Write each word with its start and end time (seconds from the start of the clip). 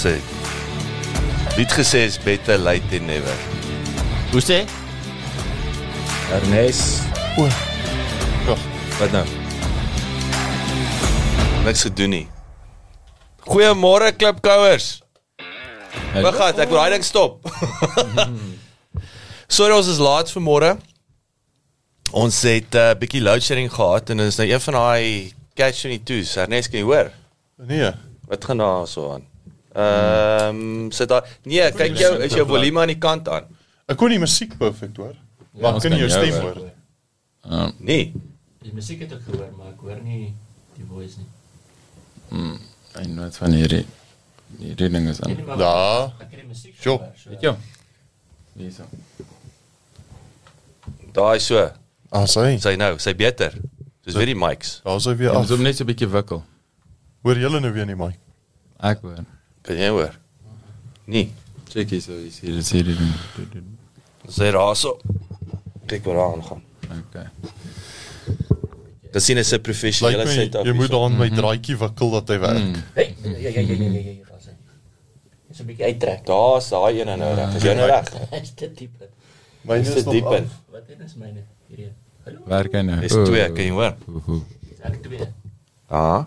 Sê. 0.00 0.16
Het 1.60 1.72
gesê 1.72 2.06
is 2.08 2.16
better 2.16 2.58
late 2.58 2.86
than 2.88 3.06
never? 3.06 3.36
Hoe 4.32 4.40
sê? 4.40 4.64
Ernest. 6.32 7.04
O. 7.36 7.48
Wat 8.98 9.12
nou? 9.12 9.26
Niks 11.64 11.84
gedoen 11.84 12.10
nie. 12.16 12.26
Goeiemôre 13.44 14.12
klipkouers. 14.16 14.99
Wag, 16.24 16.38
ek 16.58 16.70
wil 16.70 16.78
daai 16.78 16.90
ding 16.94 17.04
stop. 17.06 17.46
Sorry 19.56 19.74
ons 19.74 19.88
is 19.90 19.98
laat 20.02 20.30
vir 20.30 20.42
môre. 20.42 20.70
Ons 22.14 22.42
het 22.46 22.74
'n 22.74 22.78
uh, 22.78 22.94
bietjie 22.98 23.22
load 23.22 23.42
shedding 23.42 23.70
gehad 23.70 24.10
en 24.10 24.20
is 24.20 24.38
nou 24.38 24.46
een 24.48 24.60
van 24.60 24.74
daai 24.74 25.32
catch 25.54 25.84
22s. 25.86 26.36
Ernest, 26.42 26.70
kan 26.70 26.80
jy 26.80 26.86
hoor? 26.86 27.10
Nee. 27.66 27.90
Wat 28.26 28.44
gaan 28.44 28.58
daar 28.58 28.86
so 28.86 29.12
aan? 29.12 29.26
Ehm 29.74 30.56
um, 30.56 30.90
sit 30.90 31.08
daar. 31.08 31.26
Nee, 31.42 31.70
kyk 31.72 31.98
jou 31.98 32.12
is 32.22 32.34
jou 32.34 32.46
volume 32.46 32.80
aan 32.80 32.94
die 32.94 32.98
kant 32.98 33.28
aan. 33.28 33.46
Ek 33.86 33.96
kon 33.98 34.10
die 34.10 34.18
musiek 34.18 34.56
perfek 34.58 34.96
hoor. 34.96 35.14
Maar 35.58 35.74
ons 35.74 35.84
ek 35.84 35.90
kan 35.90 35.98
kan 35.98 36.06
jou 36.06 36.10
stem 36.10 36.42
hoor. 36.42 36.58
hoor. 36.58 37.72
Nee. 37.78 38.12
Die 38.62 38.74
musiek 38.74 39.00
het 39.00 39.12
ek 39.12 39.22
gehoor, 39.26 39.50
maar 39.56 39.70
ek 39.74 39.80
hoor 39.86 40.02
nie 40.02 40.34
die 40.74 40.86
voice 40.86 41.18
nie. 41.18 42.58
En 42.98 43.16
wat 43.18 43.36
van 43.36 43.54
hierdie 43.54 43.86
hierdie 44.58 44.88
ding 44.90 45.08
is 45.08 45.20
aan. 45.20 45.36
Ja. 45.58 46.12
Die 46.50 46.72
Sjoe. 46.80 46.98
So. 47.16 47.30
Weet 47.30 47.40
jy? 47.42 47.54
Wie 48.52 48.66
is 48.66 48.76
dit? 48.76 48.86
Daai 51.12 51.38
so. 51.40 51.70
Ah, 52.10 52.26
sy. 52.26 52.56
Sy 52.58 52.74
nou, 52.76 52.98
sy 52.98 53.14
beter. 53.14 53.54
Dis 54.06 54.14
weer 54.16 54.26
die 54.32 54.38
mics. 54.38 54.80
Daar's 54.84 55.04
hy 55.06 55.14
weer 55.16 55.30
Jy 55.32 55.36
af. 55.38 55.48
moet 55.50 55.60
net 55.60 55.80
'n 55.80 55.86
bietjie 55.86 56.08
wikkel. 56.08 56.42
Hoor 57.22 57.36
julle 57.38 57.60
nou 57.60 57.72
weer 57.72 57.86
nie 57.86 57.94
my. 57.96 58.16
Ek 58.80 59.00
hoor. 59.02 59.24
Kan 59.62 59.76
jy 59.76 59.88
hoor? 59.88 60.14
Nee. 61.06 61.32
Check 61.68 61.90
hier 61.90 62.00
so, 62.02 62.12
is 62.12 62.40
hier 62.40 62.56
is 62.56 62.68
ding. 62.70 63.76
Sy 64.28 64.50
raso. 64.50 64.98
Kyk 65.86 66.04
wat 66.04 66.14
daar 66.16 66.32
aangaan. 66.32 66.62
Okay. 66.90 67.26
Dit 69.12 69.22
sien 69.22 69.38
is 69.38 69.52
'n 69.52 69.60
professionele 69.60 70.26
setup. 70.26 70.64
jy 70.66 70.72
moet 70.72 70.90
daan 70.90 71.16
my 71.18 71.28
draadjie 71.30 71.76
wikkel 71.76 72.10
dat 72.10 72.28
hy 72.28 72.38
werk. 72.38 72.76
Hey, 72.94 73.14
ja 73.22 73.50
ja 73.50 73.60
ja 73.60 73.74
ja 73.74 74.00
ja 74.00 74.29
Dis 75.60 75.66
'n 75.66 75.68
bietjie 75.68 75.84
uittrek. 75.84 76.26
Daar's 76.26 76.68
daai 76.68 77.00
een 77.00 77.18
nou 77.18 77.34
reg. 77.34 77.54
Is 77.54 77.62
jy 77.62 77.74
nou 77.74 77.86
reg? 77.86 78.12
Is 78.42 78.54
dit 78.54 78.76
diep? 78.76 79.00
in? 79.00 79.08
Myne 79.62 79.94
Is 79.94 80.04
diep 80.04 80.30
in? 80.32 80.46
Wat 80.72 80.86
dit 80.86 81.00
is 81.04 81.14
myne 81.14 81.42
hierdie. 81.68 81.92
Hallo. 82.24 82.40
Werk 82.46 82.72
hy 82.72 82.82
nou? 82.86 83.00
Dis 83.00 83.12
twee, 83.12 83.44
kan 83.52 83.64
jy 83.64 83.74
hoor? 83.76 83.96
Ek 84.88 84.96
twee? 85.04 85.28
Ah, 85.90 86.24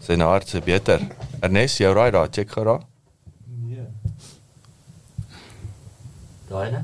sy 0.00 0.16
nou 0.16 0.30
hart 0.30 0.48
se 0.48 0.62
beter. 0.64 1.04
Ernest, 1.44 1.82
jou 1.82 1.92
raai 1.92 2.10
daar, 2.16 2.30
check 2.32 2.50
gou 2.54 2.64
daar. 2.64 2.80
Nee. 3.66 3.84
Daai 6.48 6.70
ne? 6.72 6.82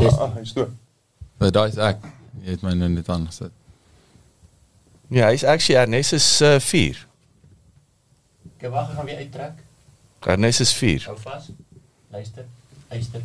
Yes. 0.00 0.16
Ah, 0.16 0.32
hy's 0.38 0.56
toe. 0.56 0.68
Maar 1.36 1.52
daai 1.52 1.68
is 1.68 1.80
ek. 1.90 2.00
Jy 2.44 2.56
het 2.56 2.64
my 2.64 2.72
nou 2.80 2.88
net 2.96 3.12
aangesit. 3.12 3.52
Ja, 5.12 5.28
hy's 5.28 5.44
actually 5.44 5.80
Ernest 5.82 6.16
is 6.16 6.28
uh, 6.40 6.56
4. 6.60 7.04
Ek 8.56 8.70
wag, 8.72 8.88
ek 8.88 8.96
gaan 8.96 9.08
weer 9.12 9.24
uittrek. 9.26 9.64
Ernest 10.26 10.60
is 10.60 10.72
4. 10.72 11.04
Hou 11.06 11.16
vas. 11.22 11.50
Luister. 12.10 12.44
Luister. 12.90 13.20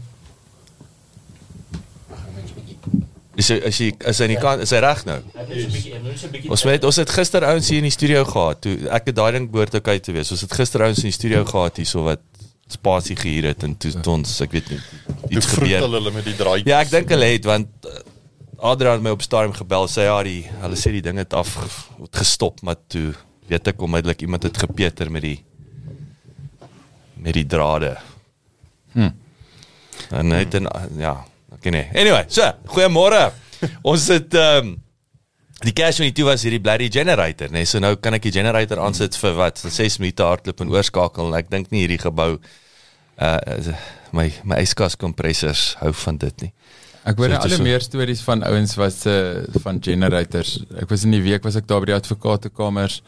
Wag, 2.10 2.20
net 2.36 2.50
'n 2.50 2.54
bietjie. 2.56 2.78
Is 3.36 3.48
hy 3.50 3.56
is 3.66 3.78
hy 3.80 3.94
is 4.12 4.20
hy 4.20 4.28
nie 4.28 4.38
kan 4.38 4.60
is 4.62 4.70
hy 4.70 4.80
reg 4.84 5.06
nou? 5.06 5.20
Ons 6.50 6.64
het 6.64 6.84
ons 6.84 6.96
het 7.02 7.10
gister 7.10 7.44
ouens 7.44 7.70
hier 7.70 7.82
in 7.82 7.90
die 7.90 7.96
studio 7.96 8.26
gehad. 8.26 8.62
Toe 8.62 8.76
ek 8.90 9.10
het 9.10 9.16
daai 9.16 9.32
ding 9.32 9.50
behoort 9.50 9.74
okay 9.74 10.00
te 10.00 10.12
wees. 10.12 10.32
Ons 10.32 10.42
het 10.46 10.54
gister 10.54 10.84
ouens 10.86 11.02
in 11.02 11.10
die 11.10 11.18
studio 11.18 11.46
gehad 11.46 11.78
hierso 11.82 12.04
wat 12.04 12.22
spasie 12.70 13.16
gehuur 13.16 13.50
het 13.52 13.64
en 13.64 13.76
toe 13.78 13.92
ons 14.14 14.42
ek 14.42 14.52
weet 14.52 14.70
nie 14.70 14.80
iets 15.38 15.46
gebeur. 15.46 15.82
hulle 15.82 16.12
met 16.12 16.26
die 16.26 16.36
draadjie. 16.36 16.70
Ja, 16.70 16.80
ek 16.80 16.92
dink 16.94 17.10
hulle 17.10 17.26
het 17.34 17.46
want 17.46 17.90
uh, 17.90 18.00
Adrian 18.64 19.00
het 19.00 19.04
my 19.04 19.14
op 19.18 19.22
stadium 19.26 19.54
gebel 19.54 19.90
sê 19.92 20.08
ja, 20.08 20.18
die 20.24 20.44
hulle 20.62 20.78
sê 20.80 20.94
die 20.96 21.04
ding 21.04 21.18
het 21.20 21.34
af 21.34 21.58
het 22.00 22.22
gestop, 22.22 22.62
maar 22.64 22.78
toe 22.88 23.12
weet 23.50 23.68
ek 23.74 23.82
onmiddellik 23.82 24.24
iemand 24.24 24.48
het 24.48 24.58
gepeter 24.58 25.12
met 25.12 25.26
die 25.26 25.40
met 27.24 27.38
die 27.40 27.46
drade. 27.50 27.96
Hm. 28.94 29.10
En 30.14 30.28
net 30.34 30.54
en 30.60 30.68
ja, 31.00 31.16
okay 31.56 31.72
nee. 31.72 31.88
Anyway, 31.96 32.26
so, 32.28 32.50
goeiemôre. 32.76 33.30
ons 33.94 34.08
het 34.12 34.34
ehm 34.36 34.74
um, 34.74 34.80
die 35.64 35.72
cash 35.72 36.02
van 36.02 36.10
die 36.10 36.16
toe 36.18 36.26
was 36.28 36.44
hierdie 36.44 36.60
bloody 36.60 36.90
generator, 36.92 37.48
nee. 37.54 37.64
So 37.70 37.80
nou 37.80 37.94
kan 37.96 38.18
ek 38.18 38.26
die 38.28 38.34
generator 38.36 38.82
aansit 38.84 39.16
vir 39.16 39.38
wat? 39.38 39.62
Vir 39.64 39.72
6 39.72 40.00
minute 40.04 40.26
hardloop 40.28 40.60
en 40.66 40.74
oorskakel 40.74 41.30
en 41.30 41.38
ek 41.40 41.48
dink 41.54 41.70
nie 41.72 41.86
hierdie 41.86 42.02
gebou 42.04 42.34
uh 43.24 43.76
my 44.14 44.28
my 44.44 44.58
yskas 44.62 44.98
kompressors 45.00 45.72
hou 45.80 45.94
van 46.04 46.18
dit 46.22 46.44
nie. 46.48 46.52
Ek 47.08 47.18
hoor 47.20 47.30
So 47.30 47.34
nou 47.34 47.40
dit 47.40 47.52
is 47.52 47.56
al 47.56 47.62
so- 47.64 47.68
meer 47.70 47.82
stories 47.86 48.22
van 48.28 48.44
ouens 48.48 48.76
wat 48.80 48.94
se 48.98 49.14
van 49.64 49.80
generators. 49.84 50.58
Ek 50.82 50.90
was 50.92 51.04
in 51.08 51.16
die 51.16 51.22
week 51.24 51.44
was 51.48 51.56
ek 51.60 51.68
daar 51.72 51.80
by 51.86 51.94
die 51.94 51.96
advokatekamers. 51.98 53.00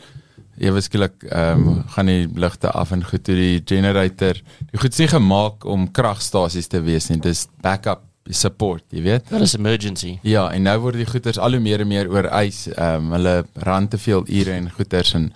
Ewe 0.57 0.81
skielik 0.81 1.23
ehm 1.29 1.67
um, 1.67 1.83
gaan 1.95 2.05
die 2.07 2.27
ligte 2.39 2.69
af 2.71 2.91
en 2.95 3.03
goed 3.03 3.23
toe 3.27 3.35
die 3.35 3.61
generator. 3.65 4.33
Die 4.71 4.79
goed 4.79 4.97
nie 4.97 5.07
gemaak 5.11 5.65
om 5.65 5.87
kragstasies 5.91 6.67
te 6.71 6.79
wees 6.81 7.09
nie. 7.09 7.17
Dis 7.19 7.47
backup 7.61 8.01
support, 8.31 8.83
jy 8.89 9.01
weet. 9.05 9.27
Dit 9.29 9.41
is 9.41 9.53
emergency. 9.53 10.15
Ja, 10.23 10.47
en 10.51 10.63
nou 10.65 10.77
word 10.81 10.95
die 10.97 11.05
goeders 11.05 11.37
al 11.37 11.51
hoe 11.51 11.59
meer 11.61 11.83
en 11.83 11.87
meer 11.87 12.07
oor 12.09 12.29
ys. 12.43 12.67
Ehm 12.71 12.95
um, 13.05 13.11
hulle 13.17 13.35
ran 13.67 13.87
te 13.87 13.97
veel 13.97 14.23
ure 14.27 14.51
en 14.55 14.71
goeders 14.71 15.13
en 15.13 15.27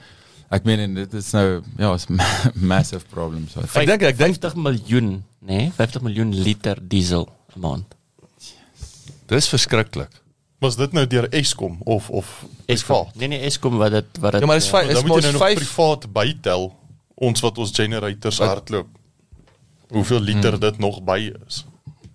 ek 0.50 0.64
meen 0.66 0.80
en 0.80 0.96
dit 0.96 1.14
is 1.14 1.32
nou 1.36 1.62
ja, 1.78 1.94
is 1.94 2.08
ma- 2.10 2.52
massive 2.74 3.06
problem 3.12 3.46
so. 3.52 3.62
Ek 3.62 3.86
dink 3.92 4.02
ek 4.02 4.18
dink 4.18 4.40
50 4.42 4.56
miljoen, 4.58 5.12
nê? 5.46 5.60
Nee, 5.68 5.72
50 5.78 6.02
miljoen 6.08 6.34
liter 6.34 6.80
diesel 6.82 7.28
'n 7.56 7.60
maand. 7.62 7.96
dis 9.30 9.48
verskriklik. 9.48 10.10
Was 10.60 10.76
dit 10.76 10.92
nou 10.92 11.08
deur 11.08 11.30
Eskom 11.34 11.78
of 11.88 12.10
of 12.10 12.46
privaat? 12.66 13.16
Nee 13.16 13.28
nee, 13.28 13.40
Eskom 13.40 13.78
wat 13.78 13.92
dit 13.92 14.06
wat 14.20 14.32
dit 14.32 14.42
Ja, 14.42 14.48
maar 14.48 14.60
dis 14.60 14.68
eh, 14.72 14.80
vyf 14.80 14.90
is 14.90 15.02
moet 15.04 15.16
jy 15.16 15.22
nou 15.22 15.32
mos 15.32 15.32
nog 15.32 15.42
5 15.42 15.56
privaat 15.56 16.08
bytel 16.14 16.76
ons 17.16 17.40
wat 17.42 17.58
ons 17.58 17.72
generators 17.76 18.38
Wat? 18.38 18.48
hardloop. 18.48 18.88
Hoeveel 19.90 20.20
liter 20.20 20.60
dit 20.60 20.78
nog 20.80 21.02
by 21.04 21.32
is. 21.48 21.66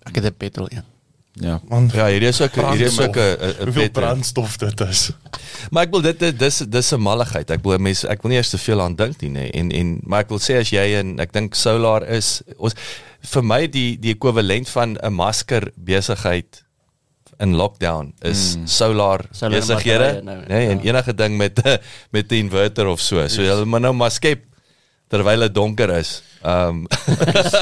ek 0.05 0.15
het 0.15 0.25
'n 0.25 0.35
petrol 0.37 0.69
een. 0.71 0.85
Ja. 1.33 1.61
Man, 1.69 1.91
Ja, 1.93 2.07
hierdie 2.07 2.29
is 2.29 2.41
ook 2.41 2.55
hierdie 2.55 2.85
is 2.87 3.01
ook 3.01 3.17
'n 3.17 3.65
hoeveel 3.65 3.91
brandstof 3.91 4.57
dit 4.57 4.81
is. 4.81 5.11
Maar 5.71 5.83
ek 5.85 5.91
wil 5.91 6.01
dit 6.03 6.19
dit- 6.19 6.39
dis 6.39 6.59
dis 6.59 6.93
'n 6.93 7.01
malligheid. 7.01 7.51
Ek 7.51 7.63
wil 7.63 7.79
mense 7.79 8.09
ek 8.09 8.23
wil 8.23 8.29
nie 8.31 8.37
eers 8.39 8.51
te 8.51 8.59
veel 8.59 8.81
aan 8.83 8.95
dink 8.95 9.21
nie, 9.21 9.31
nê. 9.31 9.51
En 9.51 9.71
en 9.73 10.01
maar 10.05 10.21
ek 10.21 10.29
wil 10.29 10.39
sê 10.39 10.59
as 10.61 10.71
jy 10.71 10.95
en 11.01 11.19
ek 11.21 11.33
dink 11.33 11.55
solar 11.55 12.03
is 12.09 12.43
ons 12.59 12.75
vir 13.21 13.43
my 13.45 13.67
die 13.67 13.99
die 13.99 14.15
ekwivalent 14.15 14.69
van 14.69 14.97
'n 15.03 15.13
masker 15.13 15.73
besigheid 15.77 16.64
in 17.39 17.55
lockdown 17.55 18.13
is 18.23 18.57
mm. 18.57 18.67
solar, 18.67 19.25
besighede, 19.31 20.21
nou, 20.23 20.37
nê, 20.43 20.49
nee, 20.49 20.69
en 20.69 20.79
ja. 20.83 20.93
enige 20.93 21.15
ding 21.15 21.37
met 21.37 21.61
met 22.15 22.31
'n 22.31 22.35
inverter 22.35 22.87
of 22.87 23.01
so. 23.01 23.27
So 23.29 23.43
hulle 23.43 23.65
moet 23.65 23.81
nou 23.81 23.95
maar 23.95 24.11
skep 24.11 24.45
terwyl 25.09 25.41
dit 25.41 25.55
donker 25.55 25.91
is. 25.99 26.23
Ehm 26.43 26.69
um, 26.69 26.87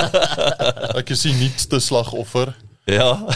Ek 1.01 1.11
is 1.11 1.23
die 1.23 1.35
nuutste 1.35 1.81
slagoffer. 1.81 2.55
ja, 2.85 3.15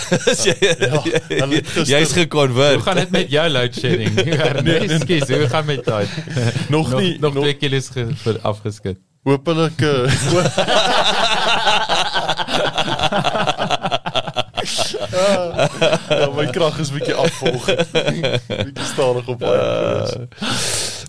jy 0.43 0.55
het 0.59 1.69
gister- 1.71 1.87
jy's 1.87 2.13
gekonvert. 2.13 2.75
Hoe 2.75 2.83
gaan 2.83 2.97
dit 2.97 3.11
met 3.11 3.31
jou 3.31 3.49
load 3.49 3.75
shedding? 3.75 4.15
nee, 4.63 4.79
Ekskuus, 4.89 5.29
hoe 5.31 5.49
gaan 5.49 5.65
met 5.67 5.85
daai? 5.85 6.07
Nog 6.69 6.91
nie 6.99 7.19
nog 7.21 7.35
nog 7.35 7.43
2 7.45 7.55
kilos 7.55 7.89
ge, 7.95 8.09
vir- 8.25 8.41
afgeskit. 8.43 8.99
hopelik 9.27 9.81
uh, 9.81 10.11
ja, 15.17 16.29
my 16.35 16.47
krag 16.55 16.79
is 16.83 16.93
bietjie 16.95 17.17
afvolg. 17.19 17.69
bietjie 18.67 18.89
stadig 18.93 19.29
op 19.33 19.45
Uh, 19.47 20.27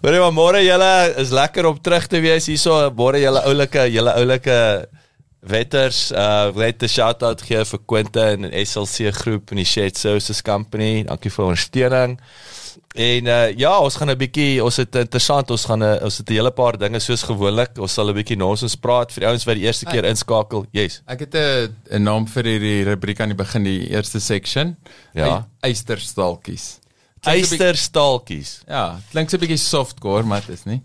uh, 0.03 0.19
maar 0.21 0.33
môre 0.35 0.61
julle 0.61 0.91
is 1.23 1.33
lekker 1.33 1.65
om 1.69 1.79
terug 1.81 2.07
te 2.07 2.21
wees 2.23 2.47
hierso. 2.49 2.75
Môre 2.97 3.21
julle 3.21 3.41
oulike, 3.49 3.87
julle 3.91 4.13
oulike 4.19 4.57
wetters. 5.47 6.11
Uh 6.11 6.53
net 6.55 6.83
'n 6.83 6.87
shout 6.87 7.23
out 7.23 7.41
gee 7.41 7.63
vir 7.65 7.79
Quentin 7.85 8.45
en 8.45 8.65
SLC 8.65 9.11
groep 9.11 9.51
en 9.51 9.57
die 9.57 9.65
Shared 9.65 9.97
Services 9.97 10.41
Company. 10.41 11.03
Dankie 11.03 11.31
vir 11.31 11.45
ondersteuning. 11.45 12.19
En 12.97 13.27
uh 13.29 13.51
ja, 13.53 13.75
ons 13.77 13.95
gaan 13.99 14.09
'n 14.09 14.17
bietjie, 14.17 14.63
ons 14.63 14.75
het 14.81 14.95
interessant, 14.95 15.51
ons 15.53 15.65
gaan 15.69 15.83
'n 15.83 15.99
ons 16.03 16.17
het 16.17 16.29
'n 16.29 16.33
hele 16.33 16.51
paar 16.51 16.77
dinge 16.77 16.99
soos 16.99 17.21
gewoonlik. 17.23 17.77
Ons 17.77 17.93
sal 17.93 18.09
'n 18.09 18.13
bietjie 18.17 18.37
nonsens 18.37 18.75
praat 18.75 19.11
vir 19.13 19.21
die 19.21 19.27
ouens 19.29 19.45
wat 19.45 19.55
die 19.55 19.65
eerste 19.65 19.85
keer 19.85 20.05
inskakel. 20.05 20.65
Yes. 20.71 21.01
Ek 21.07 21.19
het 21.19 21.35
'n 21.35 21.75
'n 21.91 22.03
naam 22.03 22.25
vir 22.27 22.43
hierdie 22.43 22.83
rubriek 22.89 23.19
aan 23.21 23.29
die 23.29 23.37
begin, 23.37 23.63
die 23.63 23.89
eerste 23.89 24.19
section. 24.19 24.75
Ja. 25.13 25.45
Ey- 25.61 25.69
Eysterstalkies. 25.69 26.79
Klink 27.21 27.37
'n 27.37 27.41
bietjie- 27.41 27.57
Eysterstaaltjies. 27.57 28.61
Ja, 28.67 28.99
klink 29.11 29.29
so 29.29 29.37
'n 29.37 29.39
bietjie 29.41 29.57
softcore, 29.57 30.23
maar 30.23 30.41
dit 30.47 30.55
is 30.57 30.63
nie. 30.65 30.81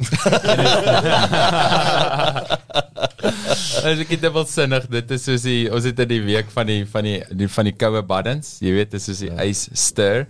As 3.82 3.99
ek 3.99 4.08
dit 4.08 4.32
wil 4.32 4.44
sinnig, 4.47 4.87
dit 4.91 5.11
is 5.11 5.25
soos 5.25 5.43
die 5.43 5.70
ons 5.73 5.85
het 5.85 5.99
in 5.99 6.08
die 6.08 6.20
week 6.25 6.50
van 6.50 6.67
die 6.67 6.85
van 6.87 7.05
die, 7.05 7.23
die 7.31 7.49
van 7.49 7.65
die 7.65 7.73
koue 7.76 8.03
baddens, 8.03 8.58
jy 8.61 8.73
weet, 8.73 8.91
dit 8.91 9.00
is 9.00 9.06
soos 9.06 9.19
die 9.25 9.31
ys 9.49 9.69
stir. 9.73 10.26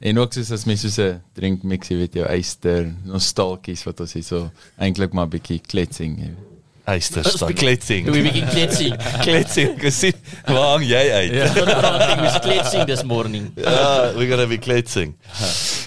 En 0.00 0.18
ook 0.18 0.32
soos 0.32 0.50
as 0.52 0.64
mens 0.68 0.80
soos 0.80 0.98
'n 0.98 1.22
drink 1.32 1.62
mix, 1.62 1.88
jy 1.88 1.96
weet 1.96 2.14
jou 2.14 2.26
eyster, 2.26 2.92
ons 3.12 3.26
staaltjies 3.26 3.84
wat 3.84 4.00
ons 4.00 4.12
hier 4.12 4.22
so 4.24 4.50
eintlik 4.78 5.12
maar 5.12 5.28
bietjie 5.28 5.60
kletsing, 5.60 6.18
jy 6.18 6.28
weet. 6.34 6.56
Eysterstaal. 6.86 7.50
Kletsing. 7.58 8.06
Doe 8.06 8.20
'n 8.20 8.26
bietjie 8.28 8.44
kletsing. 8.46 8.94
Kletsing. 9.26 9.72
Gesien 9.82 10.14
waar 10.46 10.76
hang 10.76 10.84
jy 10.86 11.02
uit? 11.10 11.32
Ja. 11.34 11.46
Ek 12.12 12.20
was 12.22 12.38
kletsing 12.44 12.84
this 12.86 13.02
morning. 13.02 13.50
Ja, 13.58 14.12
we 14.14 14.28
gonna 14.30 14.46
be 14.46 14.58
kletsing. 14.58 15.16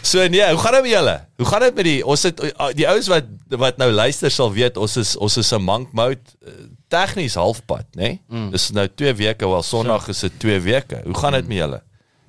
So 0.03 0.27
nee, 0.27 0.43
hoe 0.43 0.59
gaan 0.59 0.75
dit 0.79 0.81
met 0.81 0.91
julle? 0.91 1.15
Hoe 1.39 1.47
gaan 1.47 1.63
dit 1.69 1.75
met 1.75 1.87
die 1.87 1.99
ons 2.03 2.23
het 2.27 2.43
die 2.75 2.87
ouens 2.87 3.07
wat 3.07 3.31
wat 3.47 3.79
nou 3.79 3.91
luister 3.91 4.31
sal 4.31 4.51
weet 4.51 4.77
ons 4.77 4.97
is 4.99 5.15
ons 5.15 5.37
is 5.39 5.53
'n 5.55 5.63
monk 5.63 5.93
mode 5.95 6.19
eh, 6.43 6.67
tegnies 6.91 7.39
halfpad, 7.39 7.87
nê? 7.95 8.01
Nee? 8.01 8.21
Mm. 8.27 8.51
Dis 8.51 8.69
nou 8.75 8.87
2 8.95 9.13
weke, 9.13 9.47
wel 9.47 9.63
Sondag 9.63 10.07
is 10.11 10.19
dit 10.19 10.39
2 10.39 10.59
weke. 10.59 10.99
Hoe 11.05 11.15
gaan 11.15 11.33
dit 11.33 11.47
met 11.47 11.57
julle? 11.57 11.81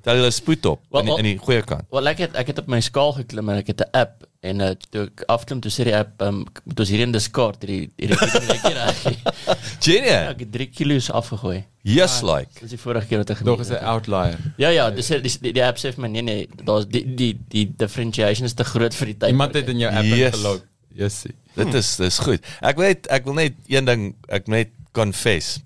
Tel 0.03 0.17
julle 0.17 0.31
spoed 0.33 0.67
op 0.67 0.81
Wel, 0.91 1.01
in 1.01 1.07
die, 1.07 1.17
in 1.19 1.25
die 1.25 1.39
goeie 1.39 1.63
kant. 1.63 1.85
Wel 1.93 2.09
ek 2.13 2.19
het 2.25 2.37
ek 2.41 2.47
het 2.53 2.59
op 2.63 2.69
my 2.73 2.81
skaal 2.81 3.13
geklim 3.19 3.49
en 3.53 3.57
ek 3.61 3.67
het 3.75 3.81
'n 3.85 3.91
app 4.01 4.27
en 4.41 4.61
uh, 4.65 4.71
toe 4.91 5.03
ek 5.11 5.25
afklim 5.29 5.61
toe 5.61 5.71
sê 5.71 5.85
die 5.85 5.97
app 5.97 6.23
um, 6.25 6.47
moet 6.65 6.81
ons 6.81 6.89
hier 6.89 7.01
in 7.05 7.13
Discord 7.13 7.61
hierdie 7.61 7.91
hierdie. 8.01 8.17
Genie. 9.85 10.15
Ek 10.33 10.41
het 10.47 10.53
3 10.53 10.67
kilos 10.73 11.11
afgegooi. 11.13 11.65
Yes 11.85 12.21
like. 12.23 12.53
Dis 12.61 12.71
die 12.75 12.79
vorige 12.81 13.07
keer 13.09 13.19
wat 13.23 13.31
ek 13.31 13.43
Dog 13.45 13.61
gedoen 13.61 13.67
is 13.67 13.71
'n 13.77 13.85
outlier. 13.93 14.39
Ja 14.57 14.69
ja, 14.69 14.91
dis 14.91 15.09
dis 15.09 15.39
die, 15.41 15.53
die 15.53 15.65
app 15.65 15.77
sê 15.81 15.93
vir 15.93 16.01
my 16.07 16.09
nee 16.09 16.23
nee, 16.23 16.49
daar's 16.65 16.87
die 16.89 17.05
die 17.05 17.33
die 17.49 17.67
differentiation 17.77 18.45
is 18.49 18.55
te 18.55 18.65
groot 18.65 18.95
vir 18.95 19.07
die 19.13 19.17
tyd. 19.17 19.31
Iemand 19.31 19.55
het 19.55 19.69
in 19.69 19.79
jou 19.79 19.93
app 19.93 20.05
Yes. 20.05 20.35
ingelog. 20.35 20.61
Yes. 20.95 21.25
Dit 21.57 21.75
is 21.75 21.97
dis 21.97 22.19
goed. 22.19 22.41
Ek 22.63 22.77
wil 22.77 22.87
net 22.87 23.07
ek 23.11 23.25
wil 23.25 23.35
net 23.35 23.55
een 23.69 23.85
ding 23.85 24.15
ek 24.29 24.47
wil 24.47 24.57
net 24.57 24.71
confess. 24.93 25.61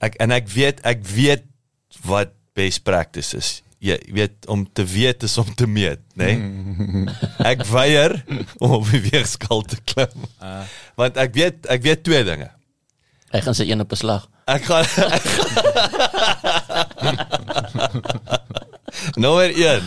Ek 0.00 0.14
en 0.20 0.30
ek 0.32 0.48
weet 0.48 0.80
ek 0.84 1.04
weet 1.04 1.44
wat 2.08 2.32
best 2.56 2.82
practice 2.86 3.36
is. 3.36 3.62
Jy 3.80 3.96
weet 4.12 4.46
om 4.52 4.66
te 4.72 4.84
weet 4.84 5.22
is 5.24 5.38
om 5.40 5.54
te 5.56 5.66
meet, 5.66 6.00
nê? 6.12 6.36
Nee? 6.36 7.06
Ek 7.52 7.64
weier 7.70 8.18
om 8.60 8.70
op 8.80 8.90
die 8.92 9.00
weegskaal 9.08 9.62
te 9.64 9.78
klim. 9.84 10.26
Want 11.00 11.16
ek 11.20 11.32
weet 11.36 11.70
ek 11.72 11.82
weet 11.86 12.04
twee 12.04 12.24
dinge. 12.28 12.50
Ek 13.30 13.46
gaan 13.46 13.56
sy 13.56 13.70
een 13.70 13.80
op 13.80 13.92
'n 13.92 14.00
slag. 14.00 14.28
Ek 14.44 14.64
gaan 14.68 14.84
ek 14.84 15.24
Nommer 19.14 19.50
1. 19.54 19.82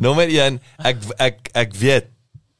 Nommer 0.00 0.28
1. 0.28 0.60
Ek 0.82 0.96
ek 1.16 1.48
ek 1.54 1.74
weet 1.78 2.10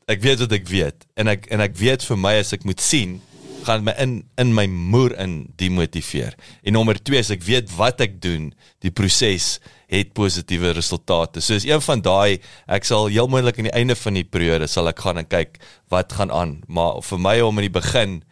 ek 0.06 0.22
weet 0.22 0.38
wat 0.44 0.52
ek 0.52 0.66
weet 0.68 1.04
en 1.14 1.30
ek 1.30 1.46
en 1.54 1.62
ek 1.62 1.76
weet 1.78 2.04
vir 2.04 2.18
my 2.18 2.34
as 2.40 2.52
ek 2.56 2.64
moet 2.68 2.80
sien 2.82 3.20
gaan 3.66 3.84
my 3.86 3.94
in 4.02 4.16
in 4.40 4.54
my 4.54 4.66
moer 4.66 5.14
in 5.20 5.52
demotiveer. 5.60 6.34
En 6.62 6.76
nommer 6.76 6.98
2 6.98 7.18
is 7.18 7.30
ek 7.34 7.46
weet 7.46 7.70
wat 7.76 8.00
ek 8.04 8.20
doen, 8.22 8.50
die 8.84 8.90
proses 8.90 9.58
het 9.92 10.12
positiewe 10.16 10.72
resultate. 10.72 11.40
So 11.40 11.54
is 11.54 11.68
een 11.68 11.82
van 11.84 12.02
daai 12.02 12.40
ek 12.66 12.84
sal 12.88 13.10
heel 13.12 13.28
moontlik 13.28 13.58
aan 13.60 13.70
die 13.70 13.76
einde 13.76 13.96
van 13.98 14.18
die 14.18 14.24
periode 14.24 14.68
sal 14.70 14.88
ek 14.88 15.00
gaan 15.04 15.20
en 15.22 15.28
kyk 15.28 15.58
wat 15.92 16.12
gaan 16.18 16.32
aan. 16.32 16.60
Maar 16.68 17.02
vir 17.04 17.20
my 17.20 17.40
om 17.40 17.58
in 17.62 17.68
die 17.70 17.78
begin 17.80 18.22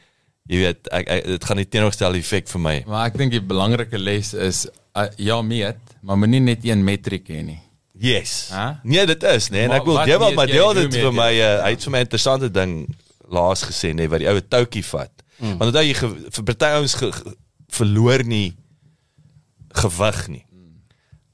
Jy 0.51 0.59
weet, 0.65 0.89
ek, 0.91 1.07
ek 1.07 1.27
dit 1.31 1.45
gaan 1.47 1.61
die 1.61 1.67
teenoorgestelde 1.69 2.19
effek 2.19 2.49
vir 2.51 2.63
my. 2.65 2.73
Maar 2.91 3.11
ek 3.11 3.19
dink 3.21 3.35
die 3.37 3.43
belangrike 3.45 3.99
les 4.01 4.33
is 4.35 4.65
uh, 4.99 5.05
ja 5.21 5.37
meet, 5.47 5.79
maar 6.03 6.19
moenie 6.19 6.41
net 6.43 6.65
een 6.67 6.83
metriek 6.83 7.29
hê 7.31 7.45
nie. 7.45 7.61
Yes. 8.01 8.49
Hæ? 8.51 8.81
Nee, 8.83 9.05
dit 9.07 9.27
is, 9.31 9.51
nee, 9.53 9.67
en 9.69 9.75
Maar 9.75 9.83
ek 9.83 9.87
wil 9.87 9.99
wat 10.01 10.09
wil 10.09 10.25
meet 10.25 10.39
maar 10.41 10.51
deel 10.51 10.75
dit 10.81 10.97
vir 10.97 11.15
my 11.15 11.31
uh, 11.37 11.51
hy 11.67 11.71
het 11.77 11.87
vir 11.87 11.95
my 11.95 12.03
interessante 12.07 12.51
ding 12.51 12.75
laas 13.31 13.63
gesê 13.69 13.93
nê, 13.95 14.09
wat 14.11 14.25
die 14.25 14.31
ou 14.31 14.41
toutjie 14.41 14.83
vat. 14.91 15.20
Mm. 15.41 15.57
Want 15.59 15.71
onthou 15.71 15.85
jy 15.85 15.95
vir 15.97 16.45
party 16.45 16.71
ouens 16.77 16.97
verloor 17.71 18.25
nie 18.25 18.57
gewig 19.83 20.29
nie. 20.29 20.45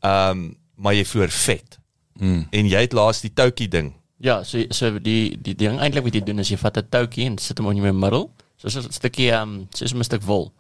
Ehm 0.01 0.31
um, 0.31 0.47
maar 0.77 0.93
jy 0.93 1.07
verloor 1.09 1.33
vet. 1.33 1.79
Mm. 2.21 2.43
En 2.53 2.67
jy 2.69 2.81
het 2.85 2.93
laas 2.93 3.23
die 3.25 3.33
toutjie 3.33 3.69
ding. 3.73 3.95
Ja, 4.21 4.43
so 4.45 4.61
so 4.71 4.99
die 5.01 5.39
die 5.41 5.55
ding 5.57 5.79
eintlik 5.81 6.05
wat 6.05 6.15
jy 6.19 6.21
doen 6.25 6.43
is 6.43 6.51
jy 6.53 6.59
vat 6.61 6.77
'n 6.77 6.89
toutjie 6.91 7.25
en 7.31 7.39
sit 7.39 7.59
hom 7.59 7.71
in 7.71 7.81
jou 7.81 7.93
middel. 7.93 8.31
Soos 8.57 8.77
'n 8.77 8.93
stukkie 8.93 9.31
ehm 9.31 9.43
um, 9.43 9.69
soos 9.73 9.95
'n 9.95 10.05
stuk 10.05 10.23
wol. 10.23 10.53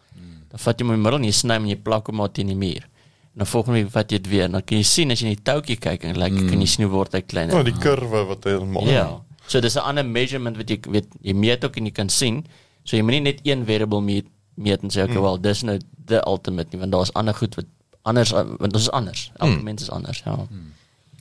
Dan 0.51 0.59
vat 0.59 0.79
jy 0.79 0.87
hom 0.87 0.95
in 0.95 1.01
die 1.01 1.05
middel 1.05 1.21
en 1.21 1.29
jy 1.29 1.33
sny 1.33 1.55
hom 1.55 1.65
en 1.65 1.71
jy 1.71 1.77
plak 1.77 2.07
hom 2.07 2.17
maar 2.17 2.33
teen 2.33 2.47
die 2.47 2.57
muur. 2.57 2.83
En 3.33 3.45
dan 3.45 3.47
volgende 3.47 3.83
week 3.83 3.91
vat 3.93 4.11
jy 4.11 4.19
dit 4.19 4.31
weer 4.31 4.45
en 4.45 4.53
dan 4.53 4.63
kan 4.65 4.79
jy 4.79 4.85
sien 4.85 5.11
as 5.11 5.21
jy 5.21 5.29
in 5.29 5.37
die 5.37 5.43
toutjie 5.45 5.77
kyk 5.77 6.05
en 6.05 6.17
like 6.17 6.35
mm. 6.35 6.49
kan 6.49 6.61
jy 6.61 6.67
sien 6.67 6.85
hoe 6.87 6.93
word 6.93 7.13
hy 7.13 7.21
kleiner. 7.21 7.53
Nou 7.53 7.65
die 7.65 7.77
kurwe 7.77 8.25
wat 8.25 8.45
hy 8.45 8.55
maak. 8.65 8.89
Ja. 8.89 9.21
So 9.47 9.61
dis 9.61 9.77
'n 9.77 9.85
ander 9.85 10.05
measurement 10.05 10.57
wat 10.57 10.71
jy 10.71 10.81
weet 10.89 11.09
jy 11.21 11.35
meet 11.35 11.65
ook 11.65 11.77
en 11.77 11.85
jy 11.85 11.93
kan 11.93 12.09
sien. 12.09 12.47
So 12.87 12.97
jy 12.97 13.03
moenie 13.03 13.25
net 13.27 13.43
een 13.47 13.67
variable 13.67 14.01
meet 14.01 14.31
meet 14.57 14.83
en 14.87 14.93
sê 14.93 15.05
okay, 15.05 15.21
wel 15.21 15.41
dis 15.45 15.63
nou 15.69 15.77
the 16.09 16.23
ultimate 16.25 16.73
nie 16.73 16.81
want 16.81 16.95
daar's 16.95 17.13
ander 17.19 17.35
goed 17.37 17.59
wat 17.59 17.69
anders 18.09 18.33
want 18.33 18.73
ons 18.73 18.87
is 18.87 18.91
anders. 18.91 19.31
Elke 19.37 19.59
mm. 19.59 19.65
mens 19.67 19.83
is 19.83 19.91
anders, 19.93 20.23
ja. 20.25 20.37
Mm. 20.47 20.73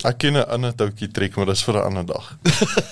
Ek 0.05 0.17
ken 0.21 0.37
'n 0.37 0.45
ander 0.51 0.75
toutjie 0.75 1.07
trek, 1.11 1.35
maar 1.35 1.49
dis 1.49 1.63
vir 1.63 1.75
'n 1.79 1.85
ander 1.89 2.05
dag. 2.05 2.25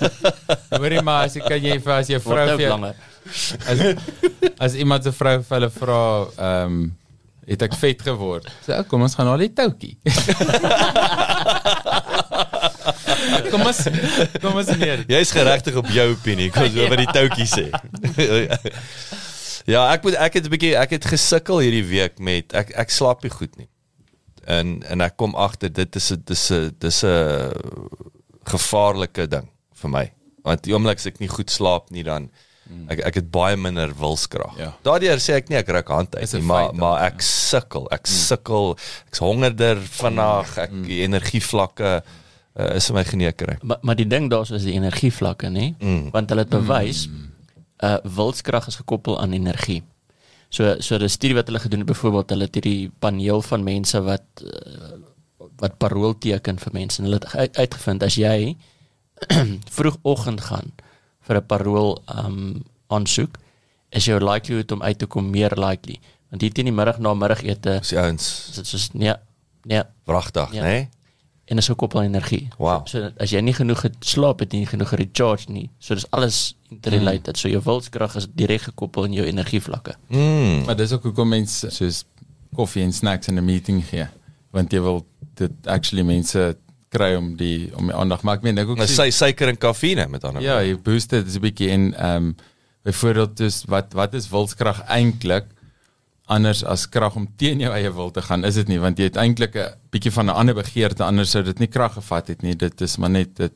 Hoorie 0.80 1.02
maar 1.02 1.24
as 1.28 1.36
jy 1.36 1.42
kan 1.46 1.62
jy 1.62 1.78
vir 1.80 1.94
as 1.94 2.08
jou 2.08 2.20
vrou 2.20 2.56
vir 2.58 2.94
as 3.70 3.78
as 4.58 4.74
iemand 4.74 5.04
se 5.04 5.12
vrou 5.12 5.38
vir 5.42 5.56
hulle 5.56 5.70
vra 5.70 6.00
ehm 6.36 6.72
um, 6.72 6.92
het 7.46 7.62
ek 7.62 7.74
vet 7.76 8.02
geword. 8.02 8.48
So 8.64 8.72
oh, 8.72 8.84
kom 8.88 9.02
ons 9.04 9.14
gaan 9.14 9.28
haal 9.28 9.42
die 9.44 9.52
toutjie. 9.52 9.98
kom 13.52 13.66
ons 13.66 13.80
kom 14.40 14.58
ons 14.60 14.72
neer. 14.80 15.04
Jy's 15.10 15.32
geregtig 15.34 15.76
op 15.80 15.88
jou 15.92 16.06
opinie, 16.14 16.50
ek 16.50 16.58
wil 16.76 16.88
wat 16.92 17.02
die 17.02 17.14
toutjie 17.16 17.48
sê. 17.50 17.66
ja, 19.74 19.86
ek 19.92 20.06
moet 20.06 20.18
ek 20.20 20.40
het 20.40 20.48
'n 20.48 20.54
bietjie 20.54 20.74
ek 20.80 20.96
het 20.98 21.10
gesukkel 21.14 21.62
hierdie 21.64 21.86
week 21.88 22.18
met 22.18 22.54
ek 22.54 22.74
ek 22.86 22.90
slaap 22.94 23.22
nie 23.24 23.34
goed 23.34 23.54
nie. 23.60 23.68
En 24.44 24.80
en 24.88 25.04
ek 25.04 25.16
kom 25.16 25.36
agter 25.36 25.72
dit 25.72 25.96
is 25.96 26.10
'n 26.12 26.22
dis 26.24 26.50
'n 26.52 26.74
dis 26.78 27.04
'n 27.04 27.52
gevaarlike 28.44 29.28
ding 29.28 29.48
vir 29.82 29.90
my. 29.90 30.06
Want 30.44 30.64
die 30.64 30.74
oomblik 30.74 31.00
as 31.00 31.06
ek 31.06 31.20
nie 31.20 31.32
goed 31.32 31.50
slaap 31.50 31.90
nie 31.90 32.04
dan 32.04 32.28
ek 32.88 33.00
ek 33.10 33.18
het 33.20 33.30
baie 33.32 33.56
minder 33.60 33.92
wilskrag. 33.96 34.56
Ja. 34.60 34.72
Daardeur 34.86 35.20
sê 35.22 35.38
ek 35.38 35.50
nie 35.52 35.58
ek 35.60 35.70
ruk 35.74 35.88
hand 35.92 36.16
uit 36.16 36.24
Is 36.24 36.34
nie, 36.36 36.42
maar 36.42 36.70
feit, 36.70 36.80
maar 36.80 36.98
ja. 37.00 37.08
ek 37.12 37.24
sukkel. 37.24 37.88
Ek 37.94 38.08
sukkel. 38.08 38.76
Ek's 39.08 39.22
hongerder 39.24 39.80
vandag. 39.98 40.56
Ek 40.66 40.72
die 40.86 41.02
energievlakke 41.04 41.98
uh, 42.56 42.74
is 42.74 42.90
my 42.90 43.04
geneekry. 43.04 43.56
Maar 43.62 43.78
maar 43.82 43.96
die 43.96 44.06
ding 44.06 44.30
daar's 44.30 44.50
is 44.50 44.62
die 44.62 44.74
energievlakke, 44.74 45.48
nê? 45.48 45.74
Mm. 45.78 46.10
Want 46.10 46.28
hulle 46.30 46.44
het 46.46 46.50
bewys 46.50 47.08
uh 47.84 47.96
wilskrag 48.04 48.66
is 48.66 48.76
gekoppel 48.76 49.20
aan 49.20 49.32
energie. 49.32 49.82
So 50.48 50.76
so 50.80 50.96
'n 50.96 51.08
studie 51.08 51.34
wat 51.34 51.46
hulle 51.46 51.58
gedoen 51.58 51.78
het 51.78 51.88
byvoorbeeld, 51.88 52.30
hulle 52.30 52.44
het 52.44 52.54
hierdie 52.54 52.90
paneel 52.98 53.42
van 53.42 53.62
mense 53.62 54.00
wat 54.02 54.26
uh, 54.44 54.98
wat 55.58 55.78
parool 55.78 56.18
teken 56.18 56.58
vir 56.58 56.72
mense 56.72 56.98
en 57.02 57.04
hulle 57.08 57.18
het 57.22 57.34
uit, 57.34 57.56
uitgevind 57.56 58.02
as 58.02 58.14
jy 58.14 58.56
vroegoggend 59.76 60.40
gaan 60.40 60.72
vir 61.26 61.36
'n 61.36 61.46
parool 61.46 62.02
um 62.24 62.62
aansoek, 62.86 63.36
is 63.90 64.04
jou 64.04 64.20
likelihood 64.20 64.72
om 64.72 64.82
uit 64.82 64.98
te 64.98 65.06
kom 65.06 65.30
meer 65.30 65.50
likely. 65.56 65.98
Want 66.30 66.42
hier 66.42 66.52
teen 66.52 66.64
die 66.64 66.74
middag 66.74 66.98
na 66.98 67.14
middagete 67.14 67.78
Dis 67.78 67.88
die 67.88 67.98
ouens 67.98 68.48
is 68.50 68.56
dit 68.56 68.66
soos 68.66 68.88
nee, 68.92 69.14
nee, 69.64 69.82
wragtig, 70.04 70.52
Ja. 70.52 70.64
ja. 70.66 70.70
né? 70.70 70.88
En 71.44 71.60
is 71.60 71.68
gekoppel 71.68 72.00
aan 72.00 72.06
energie. 72.06 72.48
Wow. 72.58 72.86
So, 72.86 72.98
so 72.98 73.10
as 73.20 73.32
jy 73.34 73.40
nie 73.44 73.54
genoeg 73.56 73.84
geslaap 73.84 74.40
het 74.44 74.54
nie 74.56 74.64
genoeg 74.66 74.94
recharge 75.00 75.52
nie, 75.52 75.68
so 75.78 75.94
dis 75.94 76.06
alles 76.16 76.56
interrelated. 76.72 77.38
So 77.38 77.52
jou 77.52 77.60
wilskrag 77.64 78.16
is 78.20 78.28
direk 78.32 78.68
gekoppel 78.70 79.08
aan 79.08 79.16
jou 79.16 79.26
energievlakke. 79.28 79.96
Mm. 80.08 80.64
Maar 80.68 80.78
dis 80.80 80.92
ook 80.96 81.10
hoekom 81.10 81.28
mense 81.36 81.70
soos 81.74 82.04
koffie 82.54 82.84
en 82.84 82.92
snacks 82.92 83.28
in 83.28 83.38
'n 83.38 83.44
meeting 83.44 83.82
gee, 83.84 84.06
want 84.50 84.72
jy 84.72 84.80
wil 84.80 85.04
dit 85.34 85.52
actually 85.66 86.04
mense 86.06 86.56
kry 86.88 87.14
om 87.18 87.36
die 87.36 87.70
om 87.76 87.90
die 87.90 87.94
aandag. 87.94 88.22
Maar 88.22 88.36
ek 88.36 88.42
meen 88.42 88.58
ek 88.58 88.68
ook 88.68 88.82
sy 88.86 89.10
suiker 89.10 89.48
en 89.48 89.58
kafeïne 89.58 90.06
met 90.08 90.24
ander 90.24 90.42
Ja, 90.42 90.60
jy 90.62 90.76
boost 90.78 91.10
dit 91.10 91.26
'n 91.26 91.40
bietjie 91.40 91.70
en 91.70 91.94
ehm 91.94 92.16
um, 92.16 92.36
byvoorbeeld 92.84 93.36
dus 93.36 93.64
wat 93.64 93.92
wat 93.92 94.14
is 94.14 94.28
wilskrag 94.28 94.82
eintlik 94.92 95.46
anders 96.26 96.64
as 96.64 96.88
krag 96.88 97.16
om 97.16 97.28
teen 97.36 97.60
jou 97.60 97.72
eie 97.72 97.90
wil 97.92 98.10
te 98.10 98.22
gaan, 98.22 98.44
is 98.44 98.54
dit 98.54 98.68
nie 98.68 98.80
want 98.80 98.98
jy 98.98 99.10
het 99.10 99.16
eintlik 99.20 99.56
'n 99.56 99.74
bietjie 99.90 100.12
van 100.12 100.26
'n 100.26 100.36
ander 100.40 100.54
begeerte 100.54 101.04
anders 101.04 101.30
sou 101.30 101.42
dit 101.42 101.58
nie 101.58 101.68
krag 101.68 101.94
gevat 101.94 102.28
het 102.28 102.42
nie. 102.42 102.54
Dit 102.56 102.80
is 102.80 102.96
maar 102.96 103.10
net 103.10 103.36
dit 103.36 103.52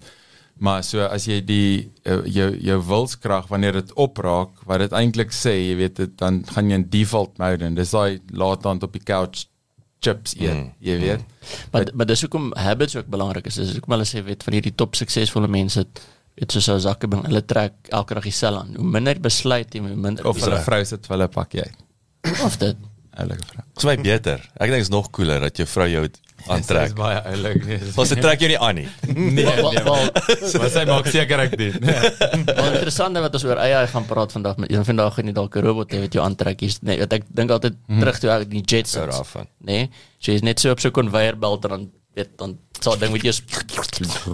Maar 0.58 0.82
so 0.82 1.04
as 1.06 1.28
jy 1.28 1.38
die 1.46 1.90
uh, 2.02 2.24
jou 2.26 2.48
jou 2.58 2.78
wilskrag 2.88 3.46
wanneer 3.46 3.78
dit 3.78 3.92
opraak, 3.94 4.64
wat 4.66 4.82
dit 4.82 4.96
eintlik 4.96 5.30
sê, 5.30 5.54
jy 5.54 5.76
weet 5.78 6.00
dit 6.00 6.16
dan 6.18 6.40
gaan 6.50 6.70
jy 6.70 6.80
in 6.80 6.88
default 6.90 7.38
mode 7.38 7.64
en 7.64 7.78
dis 7.78 7.94
daai 7.94 8.18
laat 8.34 8.64
dan 8.66 8.82
op 8.82 8.96
die 8.96 9.04
couch 9.04 9.46
chips 10.02 10.34
eet, 10.38 10.56
mm. 10.56 10.68
jy 10.82 10.98
weet. 10.98 11.22
Mm. 11.22 11.62
Maar 11.72 11.90
maar 11.94 12.10
dis 12.10 12.26
hoekom 12.26 12.50
habits 12.58 12.98
ook 12.98 13.06
belangrik 13.06 13.46
is. 13.46 13.60
Dis 13.60 13.76
hoekom 13.78 13.94
hulle 13.94 14.06
sê 14.10 14.24
weet 14.26 14.42
van 14.46 14.58
hierdie 14.58 14.74
top 14.74 14.98
suksesvolle 14.98 15.50
mense 15.50 15.84
dit 16.38 16.54
soos 16.54 16.68
ou 16.74 16.78
Zuckerberg, 16.82 17.26
hulle 17.30 17.42
trek 17.46 17.90
elke 17.94 18.18
dag 18.18 18.26
dieselfde 18.26 18.64
aan. 18.64 18.74
Hoe 18.78 18.90
minder 18.98 19.18
besluit 19.22 19.74
jy, 19.74 19.82
hoe 19.82 19.94
minder 19.94 20.26
of 20.26 20.42
hulle 20.42 20.58
vrou 20.66 20.82
sit 20.86 21.06
vir 21.06 21.16
hulle 21.16 21.30
pakkie 21.34 21.62
uit. 21.66 21.84
Of 22.44 22.56
dit 22.58 22.76
Ouelike 23.18 23.42
vrou. 23.50 23.62
Dis 23.74 23.84
my 23.84 23.96
beter. 23.98 24.38
Ek 24.62 24.68
dink 24.70 24.78
dit 24.78 24.86
is 24.86 24.90
nog 24.94 25.08
cooler 25.10 25.40
dat 25.42 25.56
jou 25.58 25.66
vrou 25.66 25.88
jou 25.90 26.04
aantrek. 26.46 26.84
Dis 26.92 26.94
baie 26.94 27.18
oulik. 27.26 27.64
Ons 27.98 28.08
trek 28.14 28.38
jou 28.44 28.48
nie 28.52 28.58
aan 28.62 28.74
nie. 28.78 28.84
Nee, 29.18 29.42
nee. 29.42 29.82
Maar 29.82 30.70
sy 30.70 30.84
maak 30.86 31.06
seker 31.10 31.40
ek 31.42 31.56
dit. 31.58 31.74
Wel 31.82 32.68
interessant 32.78 33.18
wat 33.18 33.34
ons 33.34 33.44
oor 33.48 33.58
AI 33.58 33.86
gaan 33.90 34.06
praat 34.06 34.30
vandag 34.32 34.56
met 34.62 34.70
een 34.70 34.84
vandag 34.86 35.14
gaan 35.18 35.26
jy 35.26 35.34
dalk 35.34 35.56
'n 35.58 35.64
robot 35.66 35.90
wat 35.98 36.12
jou 36.14 36.22
aantrek 36.22 36.60
hier's 36.62 36.78
nee 36.82 36.98
wat 37.02 37.12
ek 37.18 37.24
dink 37.28 37.50
altyd 37.50 37.74
terug 37.98 38.18
toe 38.22 38.30
ek 38.30 38.46
die 38.50 38.62
Hou 38.62 38.70
Jetsons 38.70 39.14
daarvan. 39.18 39.46
nee 39.66 39.90
jy 40.22 40.34
is 40.38 40.42
net 40.46 40.60
so 40.60 40.70
op 40.70 40.78
so 40.80 40.88
'n 40.88 40.92
conveyor 40.94 41.34
belt 41.36 41.64
en 41.64 41.70
dan 41.70 41.90
weet 42.14 42.30
dan 42.38 42.58
so 42.80 42.92
'n 42.94 42.98
ding 43.00 43.12
met 43.12 43.22
jou 43.22 43.32
sp- 43.34 43.66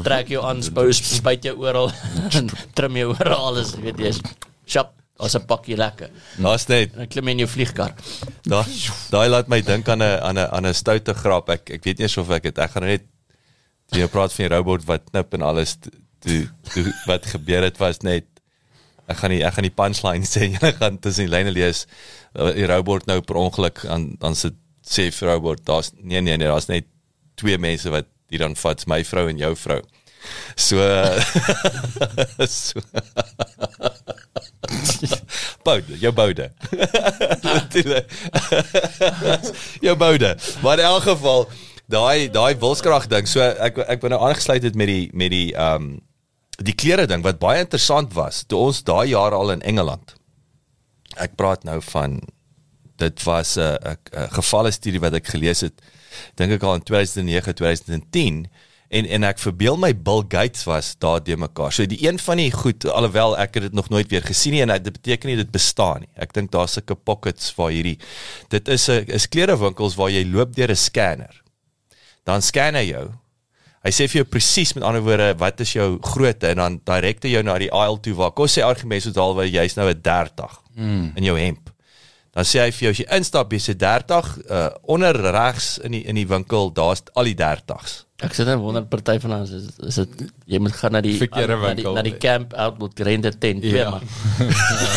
trek 0.05 0.29
jou 0.29 0.45
aan 0.45 0.61
spou 0.63 0.93
spuit 0.93 1.41
jou 1.43 1.57
oral 1.57 1.89
trim 2.77 2.97
jou 2.97 3.17
oral 3.17 3.49
alles 3.49 3.75
weet 3.81 3.97
jy 3.99 4.09
is 4.13 4.21
shop 4.67 4.93
as 5.19 5.37
'n 5.37 5.47
pakkie 5.47 5.77
lekker 5.77 6.11
Daar's 6.37 6.67
net 6.69 6.93
en 6.93 7.05
dan 7.05 7.09
klim 7.09 7.29
in 7.29 7.45
jou 7.45 7.49
vliegkar 7.49 7.95
daai 8.43 8.67
daai 9.11 9.29
laat 9.29 9.49
my 9.49 9.61
dink 9.63 9.89
aan 9.89 10.03
'n 10.03 10.21
aan 10.21 10.39
'n 10.39 10.49
aan 10.51 10.67
'n 10.67 10.75
stoute 10.75 11.15
grap. 11.15 11.49
Ek 11.49 11.71
ek 11.71 11.85
weet 11.85 11.99
nie 11.99 12.07
eens 12.07 12.17
of 12.17 12.31
ek 12.31 12.43
dit 12.43 12.59
ek 12.59 12.71
gaan 12.71 12.83
nou 12.83 12.93
net 12.93 13.05
jy 13.93 14.09
praat 14.09 14.33
van 14.33 14.49
die 14.49 14.55
robot 14.57 14.85
wat 14.87 15.11
knip 15.11 15.35
en 15.35 15.43
alles 15.43 15.77
toe 16.21 16.49
toe, 16.73 16.93
wat 17.07 17.27
gebeur 17.27 17.63
het 17.63 17.79
was 17.79 18.03
net 18.03 18.27
ek 19.07 19.17
gaan 19.17 19.31
nie 19.31 19.45
ek 19.45 19.55
gaan 19.55 19.69
die 19.69 19.79
punchline 19.83 20.27
sê 20.33 20.51
jy 20.51 20.73
gaan 20.81 20.99
tussen 20.99 21.27
die 21.27 21.35
lyne 21.37 21.53
lees 21.53 21.87
uh, 22.35 22.53
die 22.53 22.67
robot 22.67 23.07
nou 23.07 23.21
per 23.21 23.37
ongeluk 23.37 23.85
aan 23.87 24.17
dan 24.21 24.35
sit 24.35 24.55
sê 24.83 25.11
vir 25.13 25.29
robot 25.29 25.65
daar's 25.65 25.93
nee 25.95 26.21
nee 26.21 26.37
nee 26.37 26.49
daar's 26.49 26.69
net 26.69 26.87
twee 27.37 27.59
mense 27.59 27.91
wat 27.91 28.07
die 28.31 28.41
dan 28.41 28.57
vat 28.59 28.87
my 28.91 29.03
vrou 29.07 29.29
en 29.31 29.39
jou 29.39 29.53
vrou. 29.57 29.81
So 30.57 30.79
so 32.47 32.81
Boude, 35.65 35.99
jou 35.99 36.13
boude. 36.13 36.51
Jou 39.81 39.97
boude. 39.97 40.37
Maar 40.63 40.79
in 40.79 40.85
elk 40.85 41.03
geval 41.03 41.49
daai 41.87 42.31
daai 42.33 42.57
wilskrag 42.61 43.07
ding. 43.13 43.29
So 43.29 43.41
ek 43.41 43.79
ek 43.87 44.03
wou 44.03 44.11
nou 44.13 44.21
aangesluit 44.25 44.65
het 44.65 44.77
met 44.77 44.91
die 44.91 45.07
met 45.13 45.33
die 45.35 45.53
ehm 45.55 45.89
um, 45.89 45.95
die 46.55 46.75
klere 46.79 47.09
ding 47.11 47.25
wat 47.25 47.41
baie 47.43 47.65
interessant 47.65 48.13
was 48.15 48.45
toe 48.47 48.61
ons 48.69 48.85
daai 48.87 49.09
jaar 49.11 49.35
al 49.35 49.51
in 49.57 49.65
Engeland. 49.67 50.15
Ek 51.19 51.35
praat 51.35 51.65
nou 51.67 51.81
van 51.83 52.21
dit 53.03 53.23
was 53.27 53.57
'n 53.59 53.79
'n 53.83 54.29
gevalle 54.39 54.71
studie 54.71 55.01
wat 55.01 55.15
ek 55.15 55.27
gelees 55.35 55.61
het 55.61 55.75
dink 56.39 56.53
ek 56.53 56.63
al 56.63 56.75
in 56.75 56.83
2009 56.83 57.55
2010 57.55 58.47
en 58.95 59.09
en 59.17 59.27
ek 59.27 59.41
verbeel 59.43 59.79
my 59.81 59.91
Bill 60.07 60.23
Gates 60.31 60.65
was 60.69 60.93
daar 61.03 61.23
de 61.25 61.37
mekaar. 61.37 61.73
So 61.75 61.87
die 61.91 61.99
een 62.07 62.19
van 62.23 62.41
die 62.41 62.51
goed 62.55 62.87
alhoewel 62.87 63.37
ek 63.41 63.59
het 63.59 63.69
dit 63.69 63.77
nog 63.77 63.89
nooit 63.93 64.11
weer 64.13 64.23
gesien 64.23 64.55
nie 64.55 64.63
en 64.63 64.73
dit 64.75 64.93
beteken 64.93 65.33
nie 65.33 65.39
dit 65.41 65.51
bestaan 65.51 66.05
nie. 66.05 66.11
Ek 66.15 66.35
dink 66.37 66.53
daar's 66.55 66.77
sulke 66.79 66.95
pockets 66.95 67.51
waar 67.59 67.73
hierdie 67.75 67.99
dit 68.55 68.69
is 68.69 68.89
'n 68.89 69.11
is 69.19 69.29
klerewinkels 69.29 69.99
waar 69.99 70.11
jy 70.11 70.25
loop 70.31 70.55
deur 70.55 70.71
'n 70.71 70.77
scanner. 70.77 71.43
Dan 72.25 72.43
scan 72.43 72.75
hy 72.75 72.89
jou. 72.91 73.11
Hy 73.85 73.91
sê 73.91 74.09
vir 74.09 74.23
jou 74.23 74.25
presies 74.25 74.73
met 74.75 74.85
ander 74.85 75.03
woorde 75.03 75.35
wat 75.39 75.61
is 75.61 75.73
jou 75.73 75.99
grootte 76.01 76.49
en 76.49 76.57
dan 76.57 76.81
direk 76.85 77.23
hy 77.23 77.35
jou 77.35 77.43
na 77.43 77.59
die 77.59 77.73
aisle 77.73 78.01
toe 78.01 78.15
waar 78.15 78.33
kos 78.33 78.57
sê 78.57 78.63
argument 78.65 79.03
so 79.03 79.11
daal 79.11 79.35
waar 79.35 79.47
jy's 79.47 79.77
nou 79.77 79.89
'n 79.89 80.01
30 80.01 80.61
mm. 80.77 81.13
in 81.17 81.25
jou 81.25 81.39
hemp. 81.39 81.71
Dan 82.33 82.45
sê 82.45 82.61
hy 82.61 82.71
vir 82.71 82.83
jou 82.83 82.91
as 82.91 82.99
jy 82.99 83.07
instap 83.17 83.53
jy's 83.53 83.69
'n 83.69 83.79
30 83.79 84.39
uh, 84.51 84.71
onder 84.83 85.13
regs 85.13 85.79
in 85.79 85.93
die 85.93 86.05
in 86.05 86.15
die 86.15 86.27
winkel 86.27 86.73
daar's 86.73 87.03
al 87.15 87.25
die 87.25 87.37
30s. 87.37 88.04
Ek 88.23 88.35
sit 88.37 88.47
en 88.47 88.61
wonder 88.63 88.85
party 88.87 89.17
van 89.25 89.33
ons 89.41 89.51
is, 89.51 89.65
is 89.83 89.97
dit 89.99 90.21
jy 90.55 90.61
moet 90.63 90.75
gaan 90.79 90.95
na 90.95 91.01
die 91.03 91.17
Verkeerde 91.19 91.57
na 91.59 91.73
die, 91.75 91.87
na 91.97 92.05
die 92.07 92.15
camp 92.23 92.55
outlet 92.55 93.01
rente 93.09 93.33
tent 93.43 93.65
Ja. 93.67 93.75
ja. 93.75 93.91
man 93.91 94.05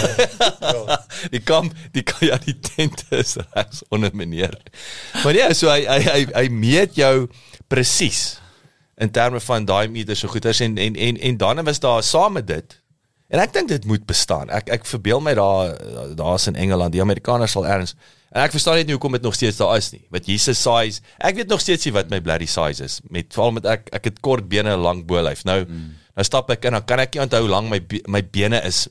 die 1.36 1.42
kamp 1.42 1.74
die 1.98 2.04
ja 2.28 2.38
die 2.46 2.56
tent 2.62 3.04
is 3.10 3.38
regs 3.56 3.82
onder 3.90 4.14
meneer. 4.14 4.54
Maar 5.24 5.34
ja, 5.34 5.48
so 5.58 5.72
hy 5.72 5.82
hy 5.90 6.02
hy, 6.06 6.20
hy 6.36 6.46
meet 6.54 6.98
jou 7.00 7.28
presies 7.72 8.38
in 9.02 9.10
terme 9.14 9.42
van 9.44 9.66
daai 9.66 9.88
meters 9.94 10.22
so 10.22 10.30
goeders 10.32 10.62
en 10.66 10.78
en 10.78 10.96
en 10.96 11.18
en 11.18 11.38
dan 11.38 11.64
was 11.66 11.82
daar 11.82 12.04
saam 12.04 12.38
met 12.38 12.48
dit. 12.48 12.78
En 13.34 13.42
ek 13.44 13.54
dink 13.54 13.68
dit 13.74 13.86
moet 13.86 14.06
bestaan. 14.08 14.50
Ek 14.54 14.70
ek 14.78 14.86
verbeel 14.86 15.20
my 15.24 15.34
daar 15.38 15.74
daar's 16.16 16.48
in 16.48 16.56
Engeland, 16.56 16.94
die 16.94 17.04
Amerikaners 17.04 17.58
sal 17.58 17.68
erns. 17.68 17.96
En 18.32 18.44
ek 18.44 18.54
verstaan 18.56 18.76
net 18.82 18.90
nie 18.90 18.96
hoekom 18.98 19.16
dit 19.16 19.24
nog 19.24 19.36
steeds 19.38 19.60
daar 19.62 19.78
is 19.80 19.90
nie. 19.94 20.04
Wat 20.14 20.28
Jesus 20.28 20.60
size. 20.60 21.02
Ek 21.24 21.40
weet 21.40 21.52
nog 21.52 21.64
steeds 21.64 21.88
nie 21.88 21.94
wat 21.96 22.12
my 22.12 22.20
bloody 22.24 22.48
size 22.50 22.84
is 22.84 23.00
met 23.14 23.32
veral 23.34 23.56
met 23.56 23.68
ek 23.78 23.90
ek 23.96 24.12
het 24.12 24.22
kort 24.26 24.50
bene 24.52 24.76
en 24.76 24.84
lang 24.84 25.06
bolyf. 25.08 25.46
Nou 25.48 25.62
mm. 25.64 25.90
nou 26.18 26.28
stap 26.28 26.52
ek 26.52 26.68
in 26.68 26.76
dan 26.76 26.86
kan 26.86 27.04
ek 27.04 27.16
nie 27.16 27.24
onthou 27.24 27.46
hoe 27.46 27.52
lank 27.54 27.72
my 27.72 27.82
my 28.12 28.24
bene 28.24 28.60
is 28.68 28.86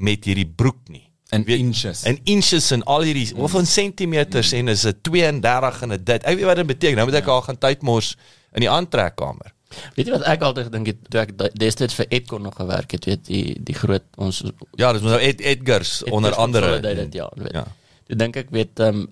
met 0.00 0.24
hierdie 0.24 0.46
broek 0.48 0.80
nie. 0.88 1.06
In 1.34 1.44
Weet- 1.46 1.62
inches. 1.62 2.04
In 2.08 2.18
inches 2.24 2.70
en 2.74 2.82
al 2.90 3.06
hierdie 3.08 3.28
mm. 3.34 3.42
of 3.46 3.54
in 3.58 3.66
sentimeters 3.66 4.52
mm. 4.52 4.58
en 4.62 4.74
is 4.76 4.86
dit 4.86 5.02
32 5.10 5.82
en 5.86 5.96
dit. 5.96 6.12
Ek 6.22 6.36
weet 6.38 6.50
wat 6.52 6.62
dit 6.62 6.70
beteken. 6.74 7.00
Nou 7.02 7.08
moet 7.10 7.18
ek 7.22 7.32
al 7.32 7.42
gaan 7.48 7.58
tyd 7.58 7.82
mors 7.86 8.14
in 8.54 8.66
die 8.66 8.70
aantrekkamer. 8.70 9.54
Weet 9.94 10.08
jy 10.08 10.14
wat 10.16 10.24
ek 10.26 10.42
altyd 10.46 10.66
gedink 10.66 10.88
het 10.90 11.02
toe 11.14 11.20
ek 11.22 11.34
destyds 11.58 11.94
vir 11.94 12.08
Edcon 12.10 12.42
nog 12.42 12.56
gewerk 12.58 12.96
het, 12.96 13.04
weet 13.06 13.22
die 13.28 13.54
die 13.54 13.76
groot 13.78 14.06
ons 14.18 14.42
Ja, 14.78 14.90
dis 14.94 15.04
nou 15.06 15.18
Ed, 15.18 15.42
Edgars 15.42 16.00
onder 16.10 16.34
andere. 16.34 16.80
dit 16.82 17.14
ja, 17.14 17.28
weet. 17.36 17.54
Ja. 17.54 17.66
Ja. 18.10 18.16
Toe 18.16 18.18
dink 18.24 18.36
ek 18.36 18.50
weet 18.50 18.82
ehm 18.82 19.04
um, 19.04 19.08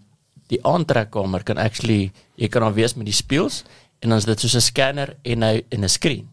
die 0.49 0.59
aantrekkamer 0.65 1.43
kan 1.45 1.59
actually 1.61 2.09
jy 2.41 2.49
kan 2.49 2.65
dan 2.65 2.73
wees 2.73 2.95
met 2.97 3.05
die 3.05 3.17
spieëls 3.17 3.67
en 4.01 4.15
dan 4.15 4.19
is 4.19 4.25
dit 4.25 4.41
soos 4.41 4.57
'n 4.57 4.65
scanner 4.65 5.17
en 5.23 5.43
hy 5.43 5.63
en 5.69 5.85
'n 5.85 5.89
skerm. 5.89 6.29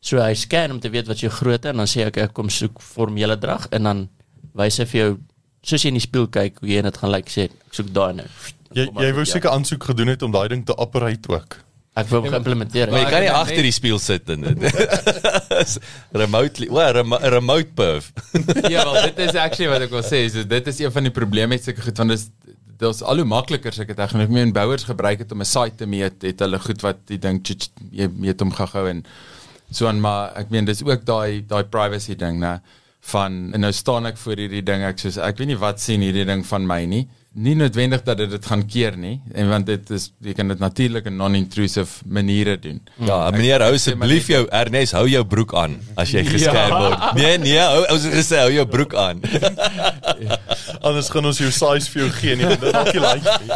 So 0.00 0.20
hy 0.20 0.34
scan 0.34 0.70
om 0.70 0.80
te 0.80 0.90
weet 0.90 1.08
wat 1.08 1.20
jou 1.20 1.30
grootte 1.32 1.68
en 1.68 1.76
dan 1.76 1.88
sê 1.88 2.04
ek 2.06 2.18
ek 2.18 2.32
kom 2.32 2.50
soek 2.50 2.80
formele 2.80 3.38
drag 3.38 3.68
en 3.72 3.82
dan 3.82 4.08
wys 4.54 4.78
hy 4.78 4.84
vir 4.84 5.00
jou 5.00 5.18
soos 5.62 5.82
jy 5.82 5.88
in 5.88 5.98
die 5.98 6.04
spieël 6.04 6.28
kyk 6.28 6.60
hoe 6.60 6.68
jy 6.68 6.82
dit 6.82 6.96
gaan 6.96 7.10
lyk 7.10 7.28
sê 7.32 7.48
ek 7.48 7.72
soek 7.72 7.92
daai 7.92 8.12
nou. 8.12 8.28
Jy 8.74 8.84
jy 8.84 9.06
hy 9.06 9.12
wou 9.12 9.24
jou. 9.24 9.32
seker 9.32 9.50
aansoek 9.50 9.84
gedoen 9.84 10.08
het 10.08 10.22
om 10.22 10.32
daai 10.32 10.48
ding 10.48 10.66
te 10.66 10.76
operate 10.76 11.28
ook. 11.28 11.58
Ek 11.96 12.10
wou 12.10 12.20
hom 12.20 12.32
geïmplementeer. 12.34 12.90
Maar 12.92 13.00
jy 13.00 13.04
het. 13.06 13.14
kan 13.14 13.24
nie 13.24 13.30
het 13.30 13.38
agter 13.40 13.66
die 13.66 13.74
spieël 13.74 14.00
sit 14.02 14.32
en 14.34 14.44
dit. 14.46 14.66
remotely, 16.22 16.68
well, 16.72 16.92
remo 16.96 17.20
remote 17.36 17.72
perf. 17.78 18.10
ja, 18.74 18.84
wel 18.84 18.98
dit 19.08 19.22
is 19.28 19.38
actually 19.40 19.70
wat 19.72 19.86
ek 19.86 19.94
wil 19.94 20.04
sê, 20.04 20.26
so 20.32 20.44
dit 20.44 20.72
is 20.72 20.82
een 20.84 20.92
van 20.92 21.08
die 21.08 21.14
probleme 21.14 21.54
met 21.54 21.64
sulke 21.64 21.86
goed 21.86 22.02
want 22.02 22.14
dis 22.14 22.28
dis 22.76 23.00
al 23.00 23.22
hoe 23.22 23.28
makliker 23.28 23.72
tegnologie. 23.72 24.26
Ek 24.26 24.34
meen 24.36 24.52
bouers 24.52 24.84
gebruik 24.84 25.22
dit 25.22 25.32
om 25.32 25.40
'n 25.40 25.48
site 25.48 25.80
te 25.80 25.86
meet, 25.88 26.20
het 26.22 26.40
hulle 26.44 26.60
goed 26.60 26.82
wat 26.84 27.00
die 27.08 27.18
ding 27.18 27.40
jy 27.90 28.08
meet 28.12 28.40
hom 28.40 28.52
gou-gou 28.52 28.88
en 28.88 29.04
so 29.70 29.88
aan 29.88 30.00
maar 30.00 30.36
ek 30.36 30.50
meen 30.50 30.68
dis 30.68 30.84
ook 30.84 31.04
daai 31.04 31.46
daai 31.48 31.64
privacy 31.64 32.14
ding, 32.14 32.38
né? 32.40 32.60
Van 33.00 33.54
en 33.54 33.60
nou 33.60 33.72
staan 33.72 34.06
ek 34.06 34.18
voor 34.18 34.36
hierdie 34.36 34.62
ding 34.62 34.84
ek 34.84 34.98
soos 34.98 35.16
ek 35.16 35.38
weet 35.38 35.48
nie 35.48 35.58
wat 35.58 35.80
sien 35.80 36.00
hierdie 36.00 36.26
ding 36.28 36.44
van 36.46 36.66
my 36.66 36.84
nie. 36.84 37.08
Nie 37.36 37.52
noodwendig 37.54 38.00
dat 38.06 38.16
dit 38.16 38.30
dit 38.32 38.46
gaan 38.48 38.62
keer 38.66 38.94
nie 38.96 39.18
en 39.36 39.48
want 39.50 39.66
dit 39.68 39.90
is 39.92 40.06
jy 40.24 40.32
kan 40.32 40.48
dit 40.48 40.58
natuurlik 40.62 41.04
in 41.10 41.18
non-intrusive 41.20 42.00
maniere 42.08 42.54
doen. 42.58 42.78
Ja, 43.04 43.18
meneer 43.30 43.60
hou 43.60 43.74
asseblief 43.76 44.30
jou 44.32 44.46
Ernest, 44.56 44.94
hou 44.96 45.04
jou 45.08 45.20
broek 45.28 45.52
aan 45.54 45.74
as 46.00 46.14
jy 46.14 46.22
gescan 46.24 46.56
Ja. 46.72 46.78
word. 46.80 47.04
Nee, 47.18 47.36
nee, 47.42 47.58
hou 47.60 47.82
ons 47.92 48.06
het 48.08 48.14
gesê 48.16 48.40
hou 48.40 48.48
jou 48.54 48.64
broek 48.66 48.94
aan. 48.96 49.20
Anders 50.86 51.10
gaan 51.12 51.28
ons 51.28 51.38
jou 51.42 51.50
size 51.52 51.90
vir 51.92 52.02
jou 52.06 52.08
gee 52.22 52.36
nie, 52.40 52.48
dit 52.54 52.64
dalk 52.72 52.92
nie 52.94 53.02
like 53.04 53.36
nie. 53.44 53.52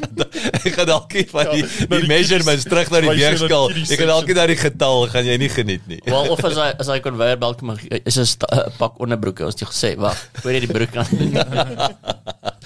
Ek 0.66 0.74
gaan 0.74 0.88
dalk 0.90 1.14
nie 1.14 1.24
van 1.30 1.50
die 1.52 1.62
Ja, 1.62 1.70
die 1.86 2.00
die 2.02 2.10
measurements 2.10 2.64
kiddies- 2.66 2.70
terug 2.72 2.90
na 2.90 3.00
die 3.04 3.12
die 3.14 3.22
weegskaal. 3.22 3.66
kiddies 3.70 3.94
Ek 3.94 4.02
gaan 4.02 4.10
dalk 4.10 4.26
nie 4.32 4.38
die 4.50 4.58
getal 4.64 5.06
gaan 5.14 5.30
jy 5.30 5.38
nie 5.44 5.52
geniet 5.54 5.86
nie. 5.90 6.00
Wel 6.10 6.34
of 6.34 6.42
as 6.50 6.58
hy 6.58 6.68
as 6.82 6.90
hy 6.90 6.98
conveyor 7.06 7.38
belt 7.46 7.62
kom 7.62 7.76
is 8.02 8.18
'n 8.18 8.74
pak 8.78 8.98
onderbroeke 8.98 9.46
ons 9.46 9.54
het 9.54 9.62
jou 9.62 9.70
gesê 9.70 9.94
wag 10.02 10.18
voor 10.42 10.50
jy 10.58 10.60
die 10.66 10.74
broek 10.74 10.96
aan. 10.96 11.08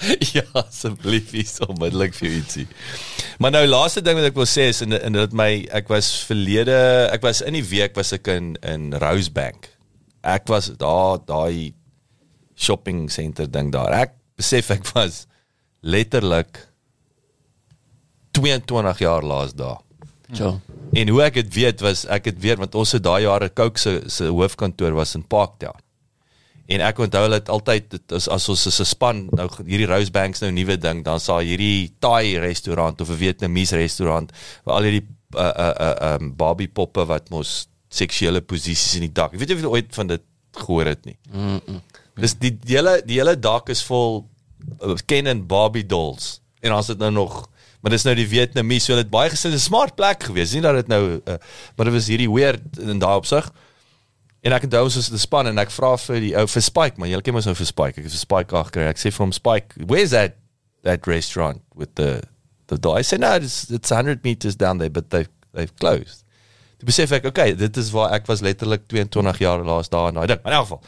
ja, 0.35 0.43
asseblief 0.61 1.33
is 1.37 1.57
onmiddellik 1.65 2.15
vir 2.17 2.37
ietsie. 2.39 2.65
Maar 3.41 3.55
nou 3.57 3.63
laaste 3.67 4.03
ding 4.05 4.19
wat 4.19 4.29
ek 4.29 4.37
wil 4.37 4.49
sê 4.49 4.69
is 4.71 4.81
en 4.85 4.95
en 4.97 5.17
dit 5.17 5.37
my 5.37 5.49
ek 5.75 5.89
was 5.91 6.11
verlede 6.27 6.75
ek 7.13 7.25
was 7.25 7.41
in 7.45 7.57
die 7.57 7.65
week 7.65 7.97
was 7.97 8.13
ek 8.15 8.29
in 8.33 8.53
in 8.65 8.91
Rosebank. 9.01 9.69
Ek 10.25 10.47
was 10.49 10.71
daar 10.81 11.21
daai 11.25 11.73
shopping 12.55 13.09
center 13.11 13.49
ding 13.51 13.71
daar. 13.75 13.93
Ek 14.05 14.15
besef 14.39 14.71
ek 14.75 14.87
was 14.95 15.25
letterlik 15.85 16.63
22 18.35 19.03
jaar 19.03 19.23
laas 19.23 19.53
daar. 19.55 19.81
So. 20.33 20.59
En 20.95 21.09
hoe 21.11 21.21
ek 21.27 21.37
dit 21.39 21.53
weet 21.53 21.83
was 21.85 22.05
ek 22.11 22.31
het 22.31 22.39
weet 22.41 22.59
want 22.61 22.75
ons 22.75 22.95
het 22.95 23.03
daai 23.05 23.25
jare 23.27 23.51
Coke 23.53 23.79
se 23.79 23.99
se 24.11 24.29
hoofkantoor 24.31 24.95
was 24.97 25.15
in 25.15 25.25
Parktown. 25.27 25.77
En 26.65 26.81
ek 26.81 26.99
onthou 27.03 27.21
hulle 27.27 27.37
het 27.37 27.49
altyd 27.53 27.89
dit 27.93 28.15
is 28.17 28.27
as 28.31 28.47
ons 28.49 28.65
is 28.65 28.79
'n 28.81 28.89
span 28.89 29.17
nou 29.37 29.45
hierdie 29.65 29.89
Rosebanks 29.89 30.41
nou 30.41 30.51
nuwe 30.51 30.77
ding 30.77 31.03
dan 31.05 31.19
sal 31.19 31.43
hierdie 31.45 31.93
Thai 31.99 32.39
restaurant 32.41 33.01
of 33.01 33.09
'n 33.09 33.21
Vietnamese 33.21 33.77
restaurant 33.77 34.31
waar 34.63 34.75
al 34.75 34.87
hierdie 34.89 35.05
uh 35.37 35.51
uh 35.65 35.73
uh 35.79 36.13
um, 36.13 36.33
Barbie 36.35 36.67
poppe 36.67 37.05
wat 37.05 37.29
mos 37.29 37.67
seksuele 37.89 38.41
posisies 38.41 38.95
in 38.95 39.05
die 39.05 39.13
dak. 39.13 39.33
Ek 39.33 39.39
weet 39.39 39.49
nie 39.49 39.55
of 39.55 39.61
jy 39.61 39.73
ooit 39.77 39.91
van 39.95 40.07
dit 40.07 40.23
gehoor 40.55 40.85
het 40.85 41.05
nie. 41.05 41.17
Mm 41.31 41.61
-mm. 41.65 41.81
Dis 42.15 42.33
die 42.39 42.57
die 42.59 42.75
hele 42.75 43.01
die 43.05 43.19
hele 43.19 43.39
dak 43.39 43.69
is 43.69 43.83
vol 43.83 44.25
uh, 44.81 44.95
Ken 45.05 45.27
en 45.27 45.45
Barbie 45.47 45.85
dolls. 45.85 46.41
En 46.61 46.73
is 46.77 46.85
dit 46.85 46.97
nou 46.97 47.11
nog 47.11 47.49
maar 47.81 47.91
dis 47.93 48.03
nou 48.03 48.15
die 48.15 48.25
Vietnamese, 48.25 48.85
so 48.85 48.95
dit 48.95 49.09
baie 49.09 49.29
gesin 49.29 49.53
'n 49.53 49.59
smart 49.59 49.95
plek 49.95 50.23
gewees. 50.23 50.53
Nie 50.53 50.61
dat 50.61 50.75
dit 50.75 50.87
nou 50.87 51.21
uh, 51.25 51.35
maar 51.75 51.85
dit 51.85 51.93
was 51.93 52.07
hierdie 52.07 52.31
weird 52.31 52.79
in 52.79 52.99
daai 52.99 53.15
opsig. 53.15 53.51
En 54.45 54.53
ek 54.53 54.67
onthou 54.67 54.83
ons 54.85 54.97
was 54.99 55.07
in 55.09 55.17
die 55.17 55.23
span 55.23 55.49
en 55.49 55.57
ek 55.61 55.71
vra 55.73 55.95
vir 55.97 56.19
die 56.21 56.33
ou 56.37 56.45
vir 56.51 56.61
Spike, 56.61 57.01
man, 57.01 57.09
jy 57.09 57.21
ken 57.25 57.33
mos 57.33 57.47
nou 57.49 57.55
vir 57.57 57.69
Spike. 57.69 57.97
Ek 57.97 58.05
het 58.05 58.13
vir 58.13 58.21
Spike 58.21 58.57
agter. 58.59 58.89
Ek 58.91 59.01
sê 59.01 59.09
vir 59.13 59.23
hom 59.23 59.33
Spike, 59.33 59.79
"Where's 59.89 60.11
that 60.11 60.37
that 60.83 61.07
restaurant 61.07 61.63
with 61.73 61.95
the 61.95 62.21
the 62.67 62.77
door?" 62.77 62.99
I 62.99 63.01
said, 63.01 63.21
"No, 63.21 63.33
it's 63.33 63.71
it's 63.71 63.91
100 63.91 64.23
meters 64.23 64.55
down 64.55 64.77
there, 64.77 64.89
but 64.89 65.09
they 65.09 65.25
they've 65.53 65.75
closed." 65.77 66.21
Toe 66.77 66.85
besef 66.85 67.11
ek, 67.11 67.25
okay, 67.25 67.55
dit 67.55 67.77
is 67.77 67.89
waar 67.95 68.13
ek 68.13 68.27
was 68.27 68.41
letterlik 68.41 68.87
22 68.91 69.39
jaar 69.39 69.63
laas 69.63 69.89
daar 69.89 70.09
in 70.09 70.19
daai 70.19 70.27
ding. 70.27 70.41
Maar 70.43 70.53
in 70.53 70.57
elk 70.59 70.67
geval. 70.67 70.83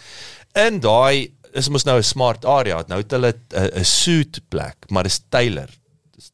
In 0.67 0.79
daai 0.79 1.33
is 1.53 1.69
mos 1.69 1.85
nou 1.87 1.97
'n 1.97 2.03
smart 2.03 2.45
area. 2.45 2.83
Nou 2.87 3.01
het 3.01 3.11
hulle 3.11 3.33
'n 3.55 3.83
suit 3.83 4.39
plek, 4.49 4.89
maar 4.89 5.03
dis 5.03 5.19
Taylor. 5.29 5.69
Dis 6.15 6.31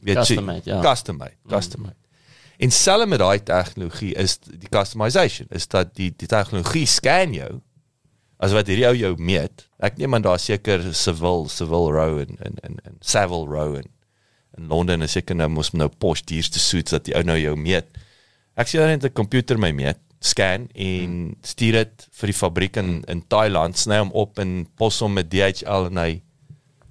weet 0.00 0.16
jy, 0.16 0.22
Custom-made, 0.22 0.62
ja. 0.64 0.80
Custom 0.80 1.16
made, 1.16 1.36
custom 1.48 1.82
made. 1.82 2.05
En 2.56 2.72
selfs 2.72 3.08
met 3.10 3.20
daai 3.20 3.42
tegnologie 3.42 4.14
is 4.14 4.38
die 4.46 4.70
customization 4.72 5.48
is 5.50 5.68
dat 5.68 5.94
die 5.98 6.12
die 6.16 6.28
tegnologie 6.30 6.86
scan 6.88 7.34
jou 7.36 7.60
as 8.40 8.52
wat 8.56 8.68
hierdie 8.68 8.86
ou 8.88 8.94
jou 8.96 9.12
meet. 9.16 9.66
Ek 9.80 9.98
neem 10.00 10.16
aan 10.16 10.24
daar 10.24 10.40
seker 10.40 10.84
Civil 10.96 11.48
Civil 11.52 11.92
Row 11.92 12.18
en 12.24 12.40
en 12.40 12.58
en, 12.62 12.80
en 12.84 12.96
Savile 13.00 13.48
Row 13.48 13.76
en 13.76 13.92
in 14.56 14.68
Londen 14.72 15.04
is 15.04 15.16
seker 15.16 15.36
nou 15.36 15.48
mos 15.52 15.72
nou 15.76 15.88
posh 15.88 16.24
duurste 16.24 16.60
suits 16.60 16.94
dat 16.96 17.04
die 17.08 17.16
ou 17.16 17.24
nou 17.28 17.36
jou 17.38 17.56
meet. 17.60 17.88
Ek 18.56 18.68
sien 18.68 18.80
net 18.88 19.04
'n 19.04 19.12
komputer 19.12 19.58
my 19.60 19.70
meet, 19.72 20.00
scan 20.20 20.68
en 20.74 21.36
stuur 21.42 21.72
dit 21.72 22.08
vir 22.20 22.32
die 22.32 22.40
fabriek 22.40 22.76
in 22.76 23.04
in 23.08 23.22
Thailand, 23.28 23.76
sny 23.76 23.98
hom 23.98 24.12
op 24.12 24.38
en 24.38 24.66
pos 24.76 25.00
hom 25.00 25.12
met 25.12 25.30
DHL 25.30 25.92
en 25.92 25.98
hy 25.98 26.22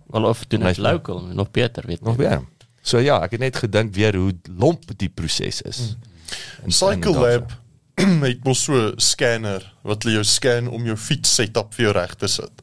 Wel 0.05 0.23
of 0.23 0.45
doen 0.45 0.59
dit 0.59 0.77
local, 0.77 1.21
nog 1.33 1.51
beter, 1.51 1.83
weet 1.87 2.01
nog 2.01 2.17
jy. 2.21 2.37
So 2.85 3.01
ja, 3.01 3.17
ek 3.25 3.31
het 3.37 3.41
net 3.41 3.57
gedink 3.63 3.95
weer 3.97 4.15
hoe 4.17 4.33
lomp 4.61 4.91
die 5.01 5.09
proses 5.09 5.61
is. 5.65 5.79
En- 6.63 6.71
Cycle 6.71 7.15
en 7.15 7.21
Lab 7.23 7.55
het 8.27 8.43
mos 8.45 8.61
so 8.67 8.75
'n 8.91 8.99
scanner 9.01 9.63
wat 9.87 10.03
hulle 10.03 10.19
jou 10.19 10.25
scan 10.27 10.67
om 10.69 10.85
jou 10.85 10.97
fiets 10.99 11.33
setup 11.39 11.73
vir 11.73 11.85
jou 11.87 11.93
reg 11.97 12.13
te 12.19 12.27
sit. 12.27 12.61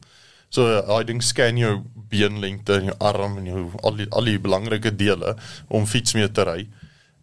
So 0.53 0.67
daai 0.87 1.03
ding 1.09 1.21
scan 1.25 1.57
jou 1.57 1.81
beenlengte 2.13 2.75
en 2.77 2.91
jou 2.91 2.95
arm 3.01 3.37
en 3.41 3.45
jou 3.49 3.63
al 3.83 3.95
die 3.97 4.07
al 4.11 4.23
die 4.29 4.39
belangrike 4.39 4.91
dele 4.95 5.35
om 5.67 5.85
fiets 5.89 6.13
mee 6.13 6.29
te 6.31 6.43
ry. 6.45 6.67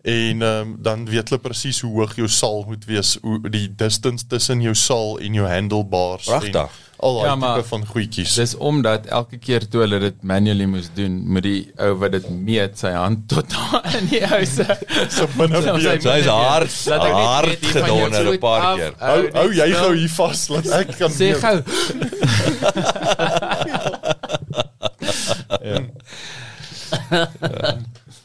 En 0.02 0.40
um, 0.42 0.76
dan 0.80 1.02
weet 1.04 1.28
hulle 1.28 1.40
presies 1.44 1.80
hoe 1.84 1.90
hoog 1.98 2.14
jou 2.16 2.28
saal 2.28 2.62
moet 2.66 2.84
wees, 2.88 3.18
hoe 3.22 3.36
die 3.52 3.66
distance 3.76 4.24
tussen 4.26 4.60
jou 4.64 4.72
saal 4.74 5.18
en 5.20 5.34
jou 5.36 5.44
handlebars 5.48 6.24
Pragtig. 6.24 6.54
en 6.54 6.68
al 7.00 7.14
daai 7.18 7.24
Ja, 7.24 7.28
ja, 7.30 7.34
maar 7.36 7.54
tipe 7.56 7.68
van 7.68 7.84
goedjies. 7.86 8.34
Dis 8.34 8.54
omdat 8.56 9.06
elke 9.06 9.36
keer 9.38 9.66
toe 9.68 9.80
hulle 9.84 9.98
dit 10.00 10.22
manually 10.22 10.64
moes 10.68 10.88
doen, 10.96 11.20
moet 11.32 11.42
die 11.44 11.72
ou 11.76 11.94
wat 12.00 12.12
dit 12.12 12.30
meet 12.30 12.78
sy 12.80 12.90
hand 12.96 13.28
tot 13.28 13.50
daar 13.52 13.94
in 14.00 14.06
die 14.08 14.22
ou 14.24 14.44
se 14.44 14.64
So 15.12 15.26
binne 15.36 15.60
Sy- 15.60 16.00
sy-. 16.00 16.22
So 16.24 16.30
hard 16.30 16.70
Laat 16.86 17.04
ek 17.04 17.12
net 17.12 17.26
hard 17.28 17.60
jou 17.60 17.72
gedonder 17.72 18.32
'n 18.32 18.38
paar 18.38 18.60
af, 18.70 18.76
keer. 18.78 18.92
Hou 18.98 19.28
hou 19.36 19.48
jy 19.52 19.70
gou 19.74 19.92
hier 19.96 20.08
vas 20.16 20.48
laat 20.48 20.66
ek 20.80 20.96
kan 21.00 21.10
Sê 21.12 21.32
gou. 21.36 21.60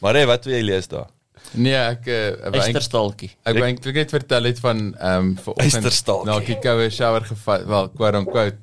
Maar 0.00 0.14
hey, 0.14 0.26
wat 0.26 0.44
wil 0.44 0.54
jy 0.54 0.62
lees 0.66 0.88
daar? 0.90 1.06
Nee, 1.54 1.74
ek 1.74 2.06
uh, 2.06 2.14
eintlik- 2.30 2.54
Eysterstalkie. 2.62 3.30
ek 3.44 3.54
wou 3.54 3.64
eintlik 3.66 3.94
net 3.94 4.10
vertel 4.10 4.44
het 4.44 4.58
van 4.60 4.94
ehm 4.98 5.18
um, 5.18 5.36
vanoggend 5.36 5.62
Eysterstalkie. 5.74 6.26
nou 6.30 6.40
ek 6.40 6.46
die 6.46 6.58
koue 6.60 6.90
shower 6.90 7.24
gevat, 7.24 7.66
wel 7.66 7.88
quote 7.88 8.18
unquote 8.18 8.56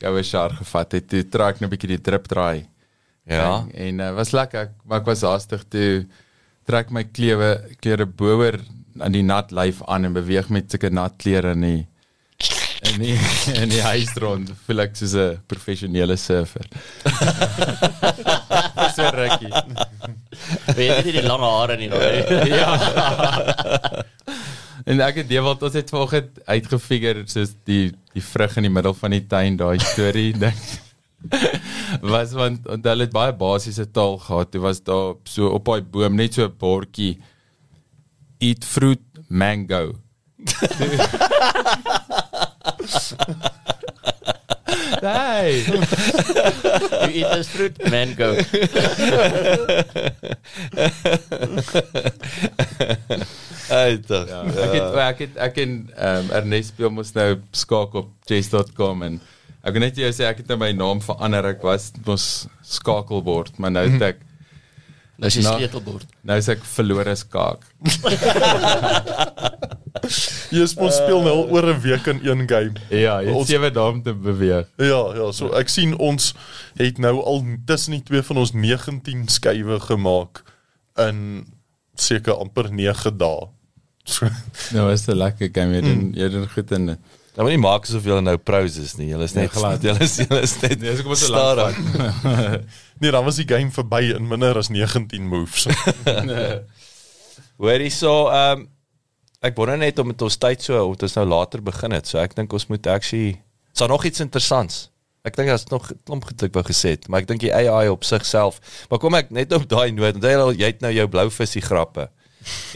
koue 0.00 0.22
shower 0.22 0.50
gevat 0.58 0.92
het. 0.92 1.08
Toe 1.08 1.22
trek 1.28 1.60
nou 1.60 1.68
'n 1.70 1.70
bietjie 1.76 1.88
die 1.96 2.00
drip 2.00 2.26
draai. 2.28 2.66
Ja. 3.26 3.60
ding. 3.60 3.72
En 3.74 3.98
uh, 4.00 4.12
was 4.14 4.30
lekker, 4.32 4.60
ek- 4.60 4.76
maar 4.84 5.00
ek 5.00 5.06
was 5.06 5.22
haastig 5.22 5.64
toe 5.68 6.06
trek 6.66 6.90
my 6.90 7.04
klewe 7.04 7.60
klere 7.80 8.06
boor 8.06 8.58
aan 9.00 9.12
die 9.12 9.22
nat 9.22 9.50
lyf 9.52 9.82
aan 9.86 10.04
en 10.04 10.12
beweeg 10.12 10.48
met 10.50 10.70
sulke 10.70 10.90
nat 10.90 11.12
klere 11.16 11.52
in 11.52 11.60
die 11.60 11.86
in 12.80 13.00
die 13.00 13.16
in 13.62 13.68
die 13.72 13.82
huis 13.82 14.12
rond. 14.20 14.50
Voel 14.66 14.84
ek 14.86 14.96
soos 14.98 15.14
'n 15.16 15.38
professionele 15.48 16.16
surfer. 16.20 16.66
so 18.96 19.08
rukkie. 19.16 19.52
Weet 20.76 21.04
jy 21.06 21.12
die 21.18 21.26
lange 21.26 21.50
hare 21.56 21.76
nie 21.80 21.90
daai. 21.92 22.24
ja. 22.60 22.70
en 24.86 25.00
ek 25.08 25.22
het 25.22 25.28
Dewald 25.30 25.62
ons 25.66 25.76
het 25.78 25.90
vanoggend 25.90 26.42
uitgefigure 26.46 27.26
soos 27.30 27.54
die 27.68 27.92
die 28.16 28.24
vrug 28.24 28.56
in 28.60 28.68
die 28.68 28.74
middel 28.78 28.94
van 28.96 29.16
die 29.16 29.24
tuin 29.26 29.56
daai 29.60 29.78
storie 29.82 30.32
ding. 30.36 30.60
was 32.14 32.34
want 32.36 32.66
want 32.68 32.84
hulle 32.86 33.06
het 33.08 33.14
baie 33.14 33.32
basiese 33.32 33.88
taal 33.90 34.18
gehad. 34.22 34.52
Dit 34.52 34.62
was 34.62 34.82
daar 34.82 35.16
so 35.24 35.50
op 35.56 35.64
daai 35.72 35.82
boom 35.82 36.14
net 36.16 36.34
so 36.34 36.44
'n 36.46 36.56
bordjie 36.58 37.16
eat 38.38 38.64
fruit 38.64 39.02
mango. 39.28 39.96
hey. 45.06 45.64
You 45.66 47.12
eat 47.12 47.28
this 47.34 47.48
fruit, 47.48 47.90
man 47.90 48.14
go. 48.14 48.36
Ja, 53.66 53.80
ek 53.86 54.74
het 54.74 54.98
ek 55.06 55.22
het 55.24 55.38
ek 55.48 55.56
en 55.62 55.72
ehm 55.96 56.26
um, 56.26 56.30
Ernest 56.38 56.72
speel 56.74 56.92
mos 56.94 57.10
nou 57.16 57.30
skaak 57.56 57.96
op 57.98 58.12
chess.com 58.28 59.02
en 59.06 59.16
ek 59.66 59.74
wil 59.74 59.82
net 59.82 59.96
vir 59.98 60.06
jou 60.06 60.12
sê 60.14 60.28
ek 60.28 60.42
het 60.44 60.52
nou 60.52 60.58
my 60.62 60.70
naam 60.76 61.00
verander. 61.02 61.48
Ek 61.54 61.64
was 61.66 61.88
mos 62.06 62.26
skakelbord, 62.76 63.58
maar 63.58 63.74
nou 63.74 63.86
het 63.90 64.06
ek 64.12 64.22
Dis 65.16 65.38
die 65.38 65.42
Nou- 65.46 65.54
sleutelbord. 65.56 66.04
nou 66.28 66.36
is 66.38 66.48
ek 66.52 66.64
verlore 66.68 67.14
skaak. 67.16 67.62
Jy 70.56 70.66
spons 70.66 70.96
speel 70.96 71.22
nou 71.22 71.32
al 71.42 71.50
oor 71.50 71.66
'n 71.74 71.80
week 71.80 72.06
in 72.06 72.20
een 72.22 72.48
game. 72.48 72.72
Ja, 72.90 73.20
jy 73.22 73.32
het 73.34 73.46
sewe 73.46 73.70
dae 73.70 73.90
om 73.90 74.02
te 74.02 74.14
beweeg. 74.14 74.66
Ja, 74.78 75.02
ja, 75.16 75.32
so 75.32 75.50
ek 75.52 75.68
sien 75.68 75.96
ons 75.98 76.34
het 76.76 76.98
nou 76.98 77.20
al 77.24 77.44
tussen 77.66 77.92
die 77.92 78.02
twee 78.02 78.22
van 78.22 78.36
ons 78.36 78.52
19 78.52 79.28
skuwe 79.28 79.80
gemaak 79.80 80.42
in 80.98 81.46
seker 81.94 82.34
amper 82.34 82.70
9 82.72 83.16
dae. 83.18 83.46
So, 84.06 84.28
Nou 84.72 84.92
is 84.92 85.06
'n 85.08 85.16
lekker 85.18 85.48
game. 85.52 85.74
Jy 85.74 85.80
doen 85.82 86.12
jy 86.14 86.28
doen 86.30 86.48
goed 86.48 86.70
in 86.70 86.86
dit. 86.86 86.98
Dan 87.34 87.44
moet 87.44 87.52
nie 87.54 87.60
maak 87.60 87.82
asof 87.84 88.04
julle 88.04 88.20
nou 88.22 88.36
pros 88.38 88.76
is 88.78 88.94
nie. 88.96 89.08
Julle 89.08 89.24
is 89.24 89.32
Nee, 89.34 89.42
net 89.44 89.52
glad. 89.52 89.82
julle 89.82 90.00
is 90.00 90.16
julle 90.16 90.40
is 90.42 90.54
net 90.62 90.80
Nee, 90.80 90.94
so 90.96 91.02
kom 91.02 91.10
ons 91.10 91.20
so 91.26 91.32
lank 91.32 91.74
stadig. 91.74 91.76
nee, 93.00 93.10
dan 93.10 93.24
was 93.24 93.36
die 93.36 93.48
game 93.48 93.70
verby 93.70 94.14
in 94.14 94.28
minder 94.28 94.56
as 94.56 94.68
19 94.68 95.26
moves. 95.26 95.66
Hoorie 97.58 97.90
so, 97.90 98.28
ehm 98.30 98.60
um, 98.60 98.68
ek 99.44 99.56
wonder 99.56 99.78
net 99.78 99.98
om 99.98 100.06
met 100.10 100.22
ons 100.22 100.38
tyd 100.40 100.62
so 100.62 100.78
of 100.90 100.96
dit 101.00 101.14
nou 101.18 101.26
later 101.28 101.62
begin 101.62 101.92
het. 101.96 102.08
So 102.08 102.18
ek 102.22 102.36
dink 102.38 102.52
ons 102.52 102.68
moet 102.72 102.86
actually 102.86 103.40
Is 103.76 103.82
daar 103.82 103.92
nog 103.92 104.06
iets 104.08 104.22
interessants? 104.24 104.86
Ek 105.26 105.34
dink 105.36 105.50
daar's 105.50 105.66
nog 105.68 105.90
klomp 106.06 106.24
ek 106.30 106.54
wou 106.54 106.62
gesê 106.64 106.94
het, 106.94 107.08
maar 107.10 107.20
ek 107.20 107.26
dink 107.28 107.42
die 107.42 107.52
AI 107.52 107.90
op 107.92 108.06
sigself. 108.08 108.56
Maar 108.88 109.00
kom 109.02 109.16
ek 109.18 109.32
net 109.34 109.52
op 109.52 109.66
daai 109.68 109.90
noot, 109.92 110.16
want 110.16 110.24
jy 110.24 110.62
jy 110.62 110.70
het 110.70 110.80
nou 110.80 110.92
jou 110.94 111.04
blou 111.12 111.26
visie 111.34 111.60
grappe 111.60 112.06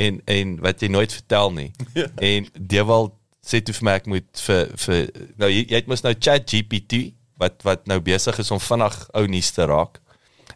en 0.02 0.18
en 0.26 0.56
wat 0.64 0.82
jy 0.82 0.90
nooit 0.90 1.12
vertel 1.14 1.52
nie. 1.56 1.70
En 2.30 2.50
Dewald 2.54 3.14
sê 3.40 3.62
toe 3.64 3.74
vir 3.78 3.86
my 3.86 3.94
ek 4.00 4.10
moet 4.10 4.44
vir 4.44 4.74
vir 4.84 4.98
nou 5.40 5.48
jy, 5.48 5.62
jy 5.62 5.78
het 5.78 5.88
mos 5.88 6.04
nou 6.04 6.12
Chat 6.18 6.50
GPT 6.50 7.14
wat 7.40 7.62
wat 7.64 7.86
nou 7.88 8.00
besig 8.04 8.36
is 8.42 8.52
om 8.52 8.60
vinnig 8.60 8.98
ou 9.16 9.24
nuus 9.30 9.50
te 9.56 9.64
raak. 9.70 10.00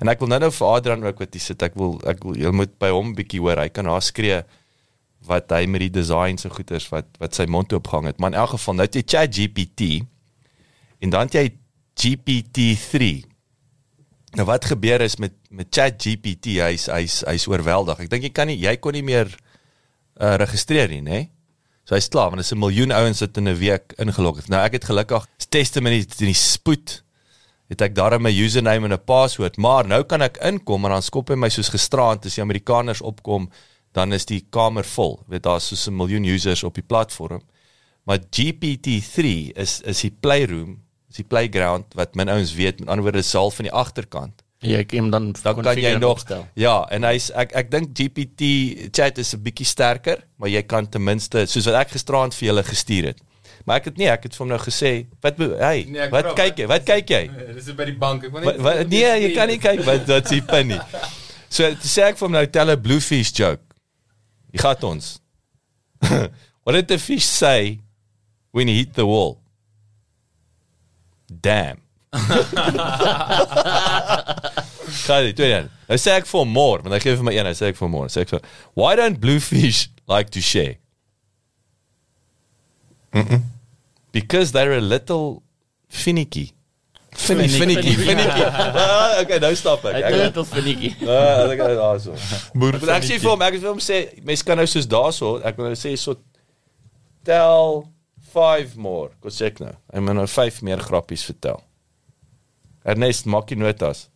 En 0.02 0.10
ek 0.10 0.20
wil 0.20 0.32
nou 0.34 0.40
nou 0.42 0.50
vir 0.52 0.68
Adrian 0.74 1.06
ook 1.06 1.22
wat 1.22 1.32
hy 1.32 1.40
sit, 1.40 1.62
ek 1.62 1.78
wil 1.78 1.96
ek 2.10 2.24
wil 2.26 2.36
jy 2.36 2.52
moet 2.52 2.74
by 2.82 2.90
hom 2.92 3.14
bietjie 3.16 3.40
hoor. 3.40 3.62
Hy 3.62 3.70
kan 3.72 3.88
haar 3.88 4.04
skree 4.04 4.42
wat 5.26 5.52
hy 5.54 5.64
met 5.70 5.87
die 5.87 5.92
design 5.94 6.38
so 6.40 6.52
goeders 6.52 6.88
wat 6.92 7.06
wat 7.22 7.37
sy 7.37 7.46
mond 7.50 7.72
oopgehang 7.72 8.10
het. 8.10 8.18
Maar 8.18 8.34
in 8.34 8.40
elk 8.42 8.56
geval 8.56 8.74
nou 8.78 8.87
het 8.87 8.98
jy 8.98 9.04
Chat 9.06 9.37
GPT 9.37 10.04
en 11.00 11.10
dan 11.10 11.28
het 11.28 11.38
jy 11.38 11.46
GPT-3. 11.94 13.12
Nou 14.34 14.46
wat 14.48 14.64
gebeur 14.64 15.00
is 15.04 15.16
met 15.22 15.37
met 15.50 15.70
Chat 15.70 16.00
GPT, 16.02 16.58
hy's 16.58 16.88
hy's 16.90 17.22
hy's 17.28 17.46
oorweldig. 17.50 18.04
Ek 18.04 18.10
dink 18.10 18.26
jy 18.26 18.32
kan 18.34 18.50
nie 18.50 18.58
jy 18.58 18.76
kon 18.82 18.96
nie 18.96 19.06
meer 19.06 19.30
uh 20.20 20.34
registreer 20.38 20.90
nie, 20.90 21.02
nê? 21.02 21.20
So 21.84 21.96
hy's 21.96 22.08
klaar 22.08 22.30
want 22.32 22.40
dit 22.40 22.46
is 22.46 22.52
'n 22.52 22.58
miljoen 22.58 22.92
ouens 22.92 23.20
wat 23.20 23.37
in 23.37 23.48
'n 23.48 23.58
week 23.58 23.94
ingelog 23.98 24.37
het. 24.37 24.48
Nou 24.48 24.60
ek 24.64 24.72
het 24.72 24.84
gelukkig 24.84 25.26
testimony 25.50 26.00
in 26.00 26.30
die 26.32 26.34
spoed 26.34 27.04
het 27.68 27.80
ek 27.80 27.94
daar 27.94 28.20
my 28.20 28.30
username 28.30 28.87
en 28.87 28.92
'n 28.92 29.04
paswoord, 29.04 29.56
maar 29.56 29.87
nou 29.87 30.02
kan 30.04 30.22
ek 30.22 30.37
inkom 30.37 30.84
en 30.84 30.90
dan 30.90 31.02
skop 31.02 31.28
hy 31.28 31.34
my 31.34 31.48
soos 31.48 31.68
gisterand 31.68 32.26
as 32.26 32.34
die 32.34 32.42
Amerikaners 32.42 33.00
opkom, 33.00 33.50
dan 33.94 34.12
is 34.12 34.26
die 34.26 34.42
kamer 34.50 34.85
vol. 34.85 35.20
Weet 35.30 35.44
daar's 35.46 35.68
soos 35.70 35.87
'n 35.88 35.96
miljoen 35.96 36.24
users 36.24 36.64
op 36.64 36.74
die 36.74 36.83
platform. 36.87 37.42
Maar 38.04 38.18
GPT-3 38.30 39.52
is 39.54 39.80
is 39.85 40.00
die 40.00 40.11
playroom, 40.20 40.80
is 41.11 41.16
die 41.16 41.24
playground 41.28 41.94
wat 41.94 42.14
min 42.14 42.28
ouens 42.28 42.54
weet, 42.54 42.80
met 42.80 42.88
ander 42.88 43.04
woorde 43.07 43.22
saal 43.22 43.50
van 43.50 43.64
die 43.64 43.72
agterkant. 43.72 44.42
Jy 44.64 44.85
kan 44.88 44.98
hom 44.98 45.11
dan 45.11 45.33
dan 45.42 45.61
kan 45.62 45.76
jy 45.76 45.92
nog 46.00 46.11
opstel. 46.18 46.46
ja, 46.54 46.87
en 46.90 47.04
hy's 47.04 47.30
ek 47.37 47.52
ek 47.52 47.70
dink 47.70 47.92
GPT 47.98 48.42
chat 48.92 49.18
is 49.18 49.35
'n 49.35 49.42
bietjie 49.42 49.66
sterker, 49.66 50.24
maar 50.37 50.48
jy 50.48 50.62
kan 50.62 50.88
ten 50.88 51.04
minste 51.04 51.46
soos 51.46 51.66
wat 51.66 51.74
ek 51.74 51.90
gisteraand 51.90 52.35
vir 52.35 52.46
julle 52.48 52.62
gestuur 52.62 53.04
het. 53.04 53.20
Maar 53.64 53.76
ek 53.76 53.85
het 53.85 53.96
nee, 53.96 54.09
ek 54.09 54.22
het 54.22 54.33
vir 54.35 54.38
hom 54.44 54.48
nou 54.48 54.59
gesê, 54.59 55.07
wat 55.22 55.38
hey, 55.38 55.85
Nee, 55.88 56.00
ek 56.00 56.11
wat 56.11 56.24
vra, 56.24 56.35
kyk 56.35 56.57
jy? 56.59 56.66
Wat 56.66 56.85
kyk 56.85 57.09
jy? 57.09 57.30
Dis 57.54 57.72
by 57.74 57.85
die 57.85 57.96
bank. 57.98 58.24
Ek 58.24 58.33
wil 58.33 58.57
wat, 58.62 58.88
nee, 58.88 59.20
jy 59.20 59.35
kan 59.35 59.48
nie 59.48 59.59
kyk 59.59 59.85
wat 59.85 60.07
wat 60.09 60.28
s'ie 60.28 60.42
pin 60.42 60.68
nie. 60.68 60.80
So 61.48 61.62
sê 61.80 62.02
ek 62.11 62.18
vir 62.18 62.26
hom 62.28 62.33
nou 62.33 62.46
tel 62.46 62.70
'n 62.70 62.80
bluefish 62.83 63.33
joke. 63.33 63.62
Jy 64.54 64.62
gaan 64.62 64.86
ons. 64.86 65.06
What 66.64 66.72
did 66.78 66.88
the 66.88 66.98
fish 66.98 67.26
say 67.26 67.80
when 68.52 68.68
he 68.68 68.78
hit 68.78 68.94
the 68.94 69.06
wall? 69.06 69.40
Damn. 71.28 71.80
Dit, 75.06 75.36
tweede 75.36 75.54
een. 75.54 75.70
Nou 75.88 75.98
sê 75.98 76.14
ek 76.14 76.28
vir 76.30 76.46
more, 76.48 76.82
want 76.84 76.94
hy 76.94 77.00
gee 77.02 77.16
vir 77.18 77.26
my 77.26 77.34
een, 77.34 77.44
nou 77.48 77.56
sê 77.58 77.72
ek 77.72 77.78
vir 77.80 77.90
more. 77.92 78.08
Sê 78.12 78.22
ek 78.24 78.36
Why 78.78 78.94
don't 78.96 79.20
bluefish 79.20 79.88
like 80.08 80.30
to 80.30 80.40
share? 80.40 80.78
Because 84.12 84.52
they're 84.52 84.78
a 84.78 84.80
little 84.80 85.42
finicky. 85.88 86.52
Finicky, 87.14 87.59
finicky, 87.59 87.94
finicky. 87.94 88.42
Ah, 88.44 89.20
okay, 89.22 89.38
nou 89.38 89.55
stop 89.57 89.85
ek. 89.88 89.94
Ek 90.00 90.07
het 90.12 90.22
dit 90.27 90.38
al 90.42 90.46
finetjie. 90.50 90.90
Ah, 91.07 91.44
ek 91.53 91.61
is 91.64 91.77
daarso. 91.79 92.16
Boer 92.59 92.79
Maar 92.83 92.96
ek 92.98 93.07
sê 93.07 93.18
vir 93.22 93.31
hom, 93.31 93.44
ek 93.46 93.59
wil 93.61 93.70
hom 93.72 93.83
sê, 93.83 94.00
mense 94.27 94.44
kan 94.46 94.59
nou 94.61 94.66
soos 94.68 94.88
daarso, 94.90 95.37
ek 95.46 95.61
wil 95.61 95.70
nou 95.70 95.79
sê 95.79 95.94
so 96.00 96.18
tel 97.24 97.85
5 98.35 98.74
more. 98.77 99.12
Kom 99.22 99.33
sê 99.33 99.48
ek 99.53 99.62
nou. 99.62 99.72
Hy 99.94 100.03
moet 100.05 100.18
nou 100.18 100.27
5 100.29 100.61
meer 100.66 100.83
grappies 100.83 101.24
vertel. 101.31 101.62
Ernest, 102.85 103.31
maak 103.31 103.48
jy 103.55 103.61
notas. 103.62 104.09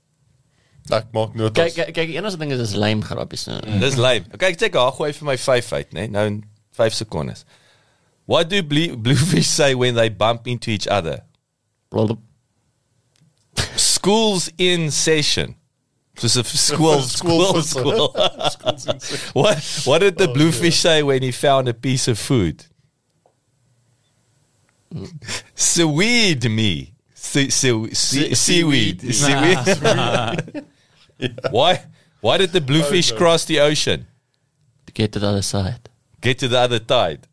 Ek 0.93 1.09
maak 1.17 1.35
notas. 1.39 1.71
Kyk 1.71 1.79
kyk 1.79 1.95
kyk, 1.97 2.13
die 2.13 2.19
enigste 2.21 2.41
ding 2.43 2.53
is 2.57 2.61
is 2.67 2.77
lame 2.77 3.07
grappies. 3.07 3.47
nou. 3.49 3.61
Dis 3.81 3.97
lame. 4.01 4.27
Okay, 4.35 4.53
ek 4.53 4.61
sê 4.61 4.73
gou 4.75 4.85
gooi 4.99 5.13
vir 5.17 5.31
my 5.33 5.39
5 5.41 5.73
uit, 5.79 5.97
né? 5.97 6.09
Nou 6.13 6.27
in 6.35 6.39
5 6.77 6.99
sekondes. 6.99 7.47
What 8.29 8.51
do 8.53 8.61
blue, 8.63 8.97
bluefish 8.97 9.49
say 9.49 9.75
when 9.75 9.95
they 9.95 10.11
bump 10.11 10.47
into 10.47 10.71
each 10.71 10.89
other? 10.89 11.23
Blop. 11.89 12.19
School's 13.99 14.49
in 14.59 14.93
session. 14.93 15.57
Soos 16.17 16.37
'n 16.37 16.45
school, 16.45 17.03
school, 17.03 17.63
School 17.63 17.63
school. 17.63 18.09
what 19.43 19.59
what 19.85 19.99
did 19.99 20.19
the 20.19 20.29
bluefish 20.29 20.79
say 20.79 21.03
when 21.03 21.23
he 21.23 21.33
found 21.33 21.69
a 21.69 21.75
piece 21.75 22.07
of 22.07 22.17
food? 22.19 22.67
Seaweed 25.55 26.49
me. 26.51 26.95
Se, 27.15 27.49
se, 27.49 27.71
se, 27.93 28.35
seaweed. 28.35 29.01
Seaweed. 29.15 29.59
Why 31.51 31.85
why 32.21 32.39
did 32.39 32.53
the 32.53 32.61
bluefish 32.61 33.11
cross 33.13 33.45
the 33.45 33.59
ocean? 33.59 34.07
To 34.87 34.93
get 34.93 35.11
to 35.13 35.19
the 35.19 35.27
other 35.27 35.43
side. 35.43 35.91
Get 36.21 36.39
to 36.39 36.49
the 36.49 36.59
other 36.59 36.79
tide. 36.79 37.27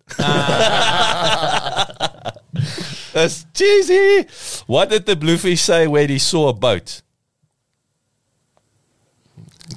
That's 3.16 3.46
cheesy. 3.54 4.28
What 4.68 4.90
did 4.90 5.06
the 5.06 5.16
bluefish 5.16 5.62
say 5.62 5.88
when 5.88 6.10
he 6.10 6.20
saw 6.20 6.50
a 6.50 6.54
boat? 6.54 7.02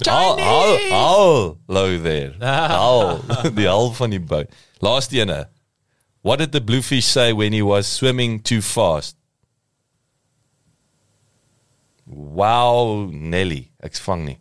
Al, 0.05 0.37
al, 0.37 0.77
al, 0.91 1.57
low 1.69 1.97
there. 1.97 2.31
Die 3.55 3.65
al 3.65 3.91
van 3.95 4.09
die 4.11 4.19
boot. 4.19 4.49
Last 4.81 5.13
ene. 5.13 5.47
What 6.21 6.39
did 6.39 6.51
the 6.51 6.59
bluefish 6.59 7.05
say 7.05 7.31
when 7.31 7.53
he 7.53 7.61
was 7.61 7.87
swimming 7.87 8.41
too 8.41 8.59
fast? 8.61 9.15
Wow, 12.05 13.07
Nelly. 13.09 13.71
Ek 13.79 13.95
vang 14.03 14.25
nie. 14.25 14.37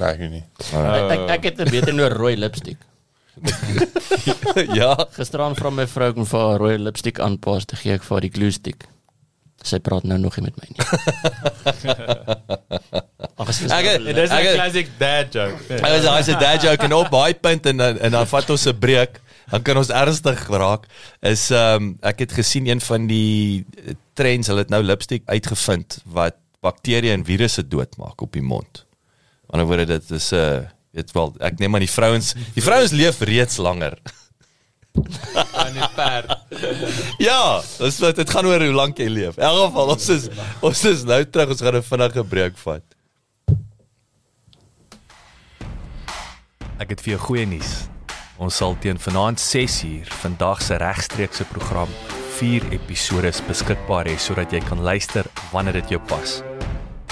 Nee, 0.00 0.10
ek 0.10 0.26
nie. 0.34 0.42
Ek 0.82 1.14
ek, 1.14 1.24
ek 1.38 1.48
het 1.52 1.62
'n 1.62 1.70
beter 1.70 1.94
oor 2.02 2.18
rooi 2.18 2.34
lipstick. 2.34 2.82
ja. 4.80 4.94
Gisteraan 5.16 5.56
vra 5.58 5.70
my 5.70 5.86
vrou 5.90 6.10
om 6.16 6.26
vir 6.26 6.40
haar 6.40 6.58
rooi 6.62 6.78
lipstick 6.78 7.18
aanpas 7.20 7.64
te 7.68 7.76
gee 7.76 7.94
ek 7.98 8.02
vir 8.06 8.20
die 8.20 8.30
glue 8.34 8.50
stick. 8.54 8.86
Sy 9.64 9.78
praat 9.80 10.04
nou 10.04 10.18
nog 10.20 10.36
nie 10.36 10.44
met 10.44 10.56
my 10.60 10.66
nie. 10.68 10.80
Ag, 13.34 13.48
Ek 13.48 14.04
Dis 14.14 14.30
'n 14.30 14.36
Ek- 14.36 14.54
classic 14.54 14.88
dad 14.98 15.32
joke. 15.34 15.56
Hy 15.68 15.90
was 15.90 16.04
hy's 16.04 16.28
'n 16.34 16.38
dad 16.40 16.62
joke 16.62 16.84
en 16.84 16.92
op 16.92 17.10
baie 17.10 17.34
punt 17.34 17.66
en 17.66 17.80
en 17.80 18.10
dan 18.12 18.26
vat 18.26 18.50
ons 18.50 18.66
'n 18.66 18.78
breek. 18.78 19.20
Dan 19.50 19.62
kan 19.62 19.76
ons 19.76 19.88
ernstig 19.90 20.48
raak. 20.48 20.86
Is 21.22 21.50
ehm 21.50 21.76
um, 21.82 21.98
ek 22.02 22.18
het 22.18 22.32
gesien 22.32 22.66
een 22.66 22.80
van 22.80 23.06
die 23.06 23.64
trends, 24.14 24.48
hulle 24.48 24.60
het 24.64 24.70
nou 24.70 24.82
lipstick 24.82 25.22
uitgevind 25.26 25.98
wat 26.06 26.34
bakterieë 26.62 27.12
en 27.12 27.24
virusse 27.24 27.68
doodmaak 27.68 28.20
op 28.22 28.32
die 28.32 28.42
mond. 28.42 28.84
Aan 29.50 29.60
die 29.60 29.64
ander 29.64 29.66
woorde 29.66 29.86
dit 29.86 30.10
is 30.10 30.32
'n 30.32 30.36
uh, 30.36 30.60
weet 30.94 31.12
wel, 31.14 31.32
ek 31.42 31.58
neem 31.58 31.74
aan 31.74 31.84
die 31.84 31.90
vrouens, 31.90 32.34
die 32.54 32.62
vrouens 32.62 32.94
leef 32.94 33.20
reeds 33.26 33.58
langer. 33.58 33.98
aan 35.52 35.74
die 35.74 35.88
perd. 35.96 36.34
ja, 37.28 37.60
dis 37.80 37.98
wat 38.02 38.20
dit 38.20 38.30
gaan 38.30 38.46
oor 38.46 38.62
hoe 38.62 38.74
lank 38.74 39.00
jy 39.02 39.08
leef. 39.10 39.38
In 39.40 39.46
elk 39.48 39.72
geval 39.72 39.94
ons 39.96 40.10
is 40.14 40.28
ons 40.62 40.84
is 40.90 41.02
nou 41.08 41.18
terug, 41.26 41.54
ons 41.56 41.64
gaan 41.66 41.78
'n 41.80 41.88
vinnige 41.88 42.24
breek 42.24 42.60
vat. 42.62 42.84
Ek 46.78 46.90
het 46.90 47.02
vir 47.02 47.14
jou 47.14 47.20
goeie 47.26 47.46
nuus. 47.46 47.86
Ons 48.38 48.56
sal 48.58 48.74
teen 48.82 48.98
vanaand 48.98 49.38
6uur 49.38 50.10
vandag 50.22 50.62
se 50.62 50.76
regstreekse 50.76 51.44
program 51.50 51.90
4 52.38 52.72
episode 52.74 53.30
beskikbaar 53.46 54.06
hê 54.10 54.16
sodat 54.18 54.52
jy 54.52 54.60
kan 54.60 54.82
luister 54.82 55.26
wanneer 55.52 55.78
dit 55.78 55.94
jou 55.94 56.00
pas. 56.10 56.42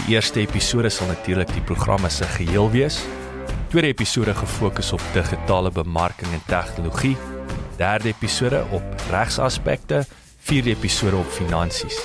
Die 0.03 0.14
eerste 0.14 0.40
episode 0.42 0.90
sal 0.90 1.07
natuurlik 1.07 1.51
die 1.55 1.62
program 1.62 2.05
as 2.05 2.21
'n 2.23 2.31
geheel 2.38 2.71
wees. 2.71 3.03
Tweede 3.72 3.88
episode 3.88 4.35
gefokus 4.35 4.92
op 4.92 5.00
digitale 5.12 5.70
bemarking 5.70 6.32
en 6.32 6.42
tegnologie. 6.46 7.16
Derde 7.76 8.08
episode 8.08 8.64
op 8.70 8.82
regsaspekte, 9.11 10.04
vierde 10.38 10.70
episode 10.70 11.16
op 11.16 11.26
finansies. 11.26 12.00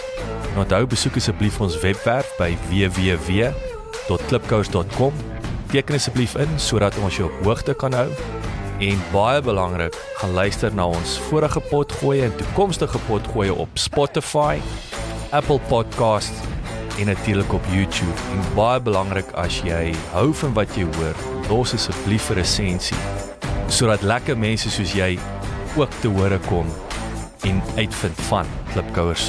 En 0.54 0.58
onthou 0.64 0.86
besoek 0.88 1.16
asseblief 1.20 1.60
ons 1.60 1.80
webwerf 1.84 2.32
by 2.40 2.56
www.klipkous.com. 2.70 5.14
Teken 5.68 5.96
asseblief 6.00 6.36
in 6.40 6.48
sodat 6.56 6.96
ons 7.04 7.20
jou 7.20 7.28
op 7.28 7.44
hoogte 7.44 7.76
kan 7.76 7.92
hou. 7.94 8.10
En 8.80 9.00
baie 9.12 9.42
belangrik, 9.42 9.96
gaan 10.22 10.34
luister 10.40 10.74
na 10.74 10.88
ons 10.88 11.20
vorige 11.28 11.60
potgoeie 11.68 12.24
en 12.30 12.36
toekomstige 12.36 13.00
potgoeie 13.12 13.54
op 13.54 13.70
Spotify, 13.76 14.56
Apple 15.36 15.60
Podcast 15.68 16.32
en 16.98 17.06
natuurlik 17.06 17.54
op 17.54 17.66
YouTube. 17.72 18.18
En 18.34 18.44
baie 18.56 18.82
belangrik 18.82 19.32
as 19.32 19.62
jy 19.62 19.94
hou 20.12 20.34
van 20.34 20.54
wat 20.54 20.76
jy 20.76 20.86
hoor, 20.98 21.16
los 21.50 21.74
asseblief 21.74 22.30
'n 22.30 22.40
resensie 22.42 22.98
sodat 23.68 24.02
lekker 24.02 24.38
mense 24.40 24.72
soos 24.72 24.96
jy 24.96 25.18
ook 25.78 25.92
te 26.02 26.08
hore 26.08 26.40
kom 26.48 26.68
en 27.48 27.62
uitvind 27.76 28.28
van 28.32 28.46
Klipkouers 28.74 29.28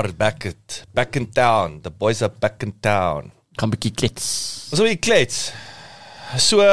are 0.00 0.12
back 0.16 0.46
at 0.48 0.82
back 0.94 1.16
in 1.16 1.28
town. 1.36 1.80
The 1.84 1.90
boys 1.90 2.22
are 2.22 2.32
back 2.32 2.64
in 2.66 2.72
town. 2.80 3.32
Kan 3.60 3.72
bietjie 3.72 3.92
klets. 3.92 4.26
Ons 4.72 4.82
wil 4.82 4.96
klets. 4.96 5.50
So 6.40 6.64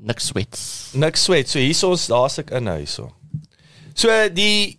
Niks 0.00 0.30
swets. 0.30 0.92
niks 0.94 1.22
sweet. 1.22 1.48
So 1.48 1.58
hier 1.58 1.74
is 1.74 1.82
ons 1.84 2.06
daar's 2.08 2.38
ek 2.40 2.54
in 2.56 2.70
hierso. 2.72 3.10
So 3.92 4.08
die 4.32 4.78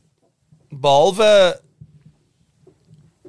behalwe 0.72 1.28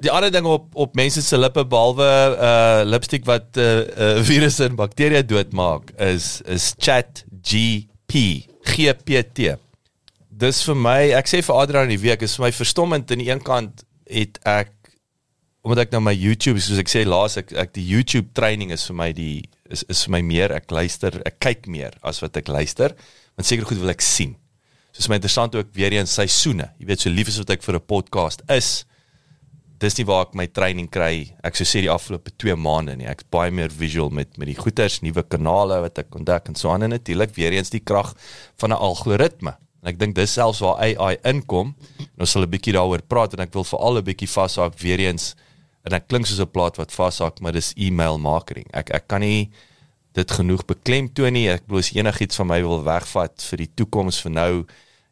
die 0.03 0.11
ander 0.11 0.33
ding 0.33 0.47
op 0.49 0.73
op 0.73 0.97
mense 0.97 1.21
se 1.21 1.37
lippe 1.37 1.63
behalwe 1.69 2.07
uh 2.33 2.81
lipstick 2.87 3.27
wat 3.29 3.59
uh, 3.61 3.83
uh 3.93 4.23
virusse 4.25 4.65
en 4.65 4.79
bakterieë 4.79 5.21
doodmaak 5.29 5.93
is 6.01 6.41
is 6.49 6.71
Chat 6.79 7.23
GP 7.45 8.23
GPT. 8.73 9.53
Dis 10.33 10.63
vir 10.65 10.75
my, 10.75 10.99
ek 11.13 11.29
sê 11.29 11.43
vir 11.45 11.59
Adrian 11.61 11.85
in 11.85 11.93
die 11.93 12.01
week 12.01 12.23
is 12.25 12.33
vir 12.39 12.47
my 12.47 12.53
verstommend 12.57 13.11
aan 13.13 13.21
die 13.21 13.29
een 13.29 13.43
kant 13.45 13.85
het 14.13 14.39
ek 14.45 14.71
omdat 15.63 15.87
ek 15.87 15.93
nou 15.95 16.01
my 16.03 16.13
YouTube 16.13 16.59
soos 16.59 16.79
ek 16.81 16.91
sê 16.91 17.03
laas 17.07 17.37
ek 17.39 17.53
ek 17.55 17.73
die 17.73 17.85
YouTube 17.87 18.33
training 18.35 18.71
is 18.75 18.85
vir 18.89 18.97
my 18.99 19.11
die 19.15 19.43
is 19.71 19.85
is 19.89 20.05
vir 20.05 20.17
my 20.17 20.21
meer 20.21 20.53
ek 20.55 20.71
luister 20.71 21.21
ek 21.25 21.39
kyk 21.39 21.69
meer 21.71 21.95
as 22.03 22.21
wat 22.23 22.37
ek 22.37 22.51
luister 22.51 22.95
want 23.33 23.47
seker 23.49 23.65
goed 23.67 23.81
wil 23.81 23.93
ek 23.93 24.03
sien. 24.05 24.35
Soos 24.93 25.09
my 25.09 25.17
interessant 25.17 25.55
ook 25.57 25.71
weer 25.73 25.95
eens 25.95 26.13
seisoene. 26.13 26.69
Jy 26.77 26.89
weet 26.89 27.01
so 27.05 27.13
lief 27.13 27.31
is 27.31 27.39
wat 27.41 27.55
ek 27.55 27.63
vir 27.65 27.79
'n 27.79 27.87
podcast 27.89 28.43
is. 28.49 28.85
Dis 29.79 29.97
nie 29.97 30.05
waar 30.05 30.27
ek 30.27 30.35
my 30.35 30.45
training 30.47 30.87
kry. 30.87 31.33
Ek 31.43 31.55
sou 31.55 31.65
sê 31.65 31.81
die 31.81 31.89
afgelope 31.89 32.31
2 32.37 32.55
maande 32.55 32.95
nie. 32.95 33.07
Ek's 33.07 33.25
baie 33.31 33.51
meer 33.51 33.69
visual 33.69 34.09
met 34.09 34.37
met 34.37 34.47
die 34.47 34.55
goeters, 34.55 35.01
nuwe 35.01 35.23
kanale 35.23 35.81
wat 35.81 35.97
ek 35.97 36.15
ontdek 36.15 36.47
en 36.47 36.55
so 36.55 36.69
aan 36.69 36.83
en 36.83 36.89
natuurlik 36.91 37.35
weer 37.35 37.51
eens 37.51 37.69
die 37.69 37.81
krag 37.81 38.13
van 38.57 38.69
'n 38.69 38.77
algoritme. 38.77 39.57
En 39.83 39.89
ek 39.91 39.97
dink 39.99 40.15
dis 40.15 40.31
selfs 40.33 40.61
waar 40.63 40.79
AI 40.79 41.17
inkom. 41.27 41.73
En 41.99 42.19
ons 42.23 42.31
sal 42.31 42.43
'n 42.43 42.49
bietjie 42.49 42.73
daaroor 42.73 43.01
praat 43.07 43.33
en 43.33 43.39
ek 43.43 43.53
wil 43.53 43.63
veral 43.67 43.97
'n 43.99 44.03
bietjie 44.03 44.29
vashaak 44.29 44.79
weer 44.79 44.99
eens 44.99 45.35
en 45.85 45.93
ek 45.93 46.07
klink 46.07 46.25
soos 46.25 46.39
'n 46.39 46.47
plaat 46.51 46.77
wat 46.77 46.91
vashaak, 46.91 47.41
maar 47.41 47.51
dis 47.51 47.73
e-mail 47.75 48.17
marketing. 48.17 48.65
Ek 48.73 48.89
ek 48.93 49.07
kan 49.07 49.19
nie 49.21 49.49
dit 50.13 50.31
genoeg 50.31 50.65
beklemtoon 50.65 51.33
nie. 51.33 51.49
Ek 51.49 51.63
as 51.71 51.91
enigiets 51.93 52.35
van 52.35 52.47
my 52.47 52.61
wil 52.61 52.83
wegvat 52.83 53.41
vir 53.49 53.57
die 53.57 53.69
toekoms 53.75 54.21
vir 54.21 54.31
nou 54.31 54.65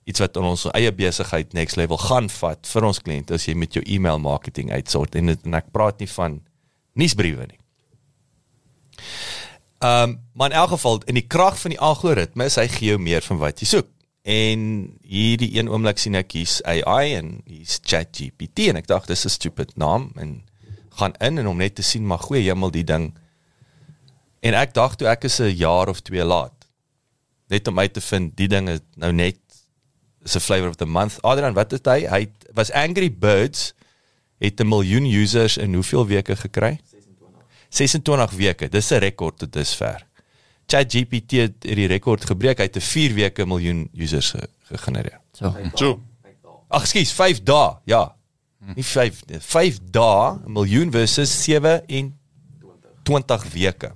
iets 0.06 0.20
wat 0.20 0.36
in 0.38 0.44
ons 0.44 0.66
eie 0.74 0.92
besigheid 0.92 1.54
next 1.54 1.76
level 1.76 1.98
gaan 1.98 2.30
vat 2.30 2.66
vir 2.68 2.84
ons 2.86 3.00
kliënte 3.00 3.34
as 3.34 3.46
jy 3.46 3.54
met 3.56 3.74
jou 3.74 3.84
e-mail 3.86 4.20
marketing 4.20 4.72
uitsort 4.72 5.16
en, 5.16 5.26
dit- 5.26 5.46
en 5.46 5.54
ek 5.54 5.72
praat 5.72 6.00
nie 6.00 6.08
van 6.08 6.42
nuusbriewe 6.96 7.46
nie. 7.48 7.58
Ehm 9.82 10.04
um, 10.10 10.20
maar 10.34 10.50
in 10.52 10.56
elk 10.56 10.70
geval 10.70 11.02
in 11.06 11.16
die 11.16 11.28
krag 11.28 11.58
van 11.60 11.72
die 11.72 11.80
algoritme 11.80 12.46
is 12.46 12.56
hy 12.56 12.68
gee 12.68 12.90
jou 12.90 12.98
meer 13.00 13.22
van 13.22 13.38
wat 13.38 13.60
jy 13.60 13.66
soek. 13.68 13.88
En 14.22 14.98
hierdie 15.02 15.58
een 15.58 15.70
oomblik 15.70 15.98
sien 15.98 16.16
ek 16.16 16.32
hier's 16.32 16.62
AI 16.62 17.16
en 17.16 17.42
hier's 17.46 17.80
ChatGPT 17.82 18.70
en 18.70 18.78
ek 18.78 18.88
dink 18.88 19.08
dis 19.08 19.26
'n 19.26 19.30
stupid 19.30 19.76
naam 19.78 20.12
en 20.16 20.44
gaan 21.00 21.14
in 21.20 21.38
en 21.38 21.48
om 21.48 21.58
net 21.58 21.76
te 21.76 21.82
sien 21.82 22.06
maar 22.06 22.20
goeie 22.20 22.44
hemel 22.44 22.72
die 22.72 22.84
ding. 22.84 23.18
En 24.42 24.54
ek 24.54 24.74
dink 24.74 24.96
toe 24.96 25.08
ek 25.08 25.24
is 25.24 25.40
'n 25.40 25.56
jaar 25.56 25.90
of 25.90 26.02
2 26.02 26.24
laat 26.24 26.62
net 27.52 27.68
om 27.68 27.80
uit 27.80 27.94
te 27.94 28.02
vind 28.02 28.36
die 28.40 28.48
ding 28.52 28.70
is 28.72 28.80
nou 28.96 29.12
net 29.12 29.40
is 30.24 30.36
'n 30.36 30.40
flavor 30.40 30.70
of 30.70 30.76
the 30.76 30.86
month. 30.86 31.22
Adrian, 31.22 31.54
wat 31.54 31.72
het 31.72 31.86
hy? 31.86 32.06
Hy 32.08 32.32
was 32.54 32.72
Angry 32.72 33.12
Birds 33.12 33.74
het 34.40 34.60
'n 34.60 34.68
miljoen 34.68 35.06
users 35.06 35.58
in 35.58 35.74
hoeveel 35.74 36.08
weke 36.08 36.36
gekry? 36.36 36.80
26 37.70 38.32
weke. 38.32 38.70
Dis 38.70 38.92
'n 38.92 39.00
rekord 39.00 39.38
tot 39.38 39.54
dusver. 39.54 40.08
ChatGPT 40.72 41.42
het 41.42 41.68
hierdie 41.68 41.90
rekord 41.92 42.26
gebreek. 42.30 42.62
Hy 42.62 42.70
het 42.70 42.78
'n 42.80 42.88
4 42.88 43.14
weke 43.14 43.46
miljoen 43.46 43.90
users 43.94 44.32
ge 44.32 44.48
gegenereer. 44.72 45.20
So. 45.34 45.56
So, 45.76 46.00
Ag, 46.72 46.88
skus, 46.88 47.12
5 47.12 47.44
dae. 47.44 47.76
Ja. 47.86 48.16
Nie 48.76 48.86
5 48.86 49.26
nie. 49.28 49.40
5 49.40 49.80
dae, 49.92 50.38
'n 50.46 50.52
miljoen 50.52 50.92
versus 50.92 51.44
7 51.44 51.82
en 51.88 52.18
20 53.04 53.44
weke. 53.54 53.92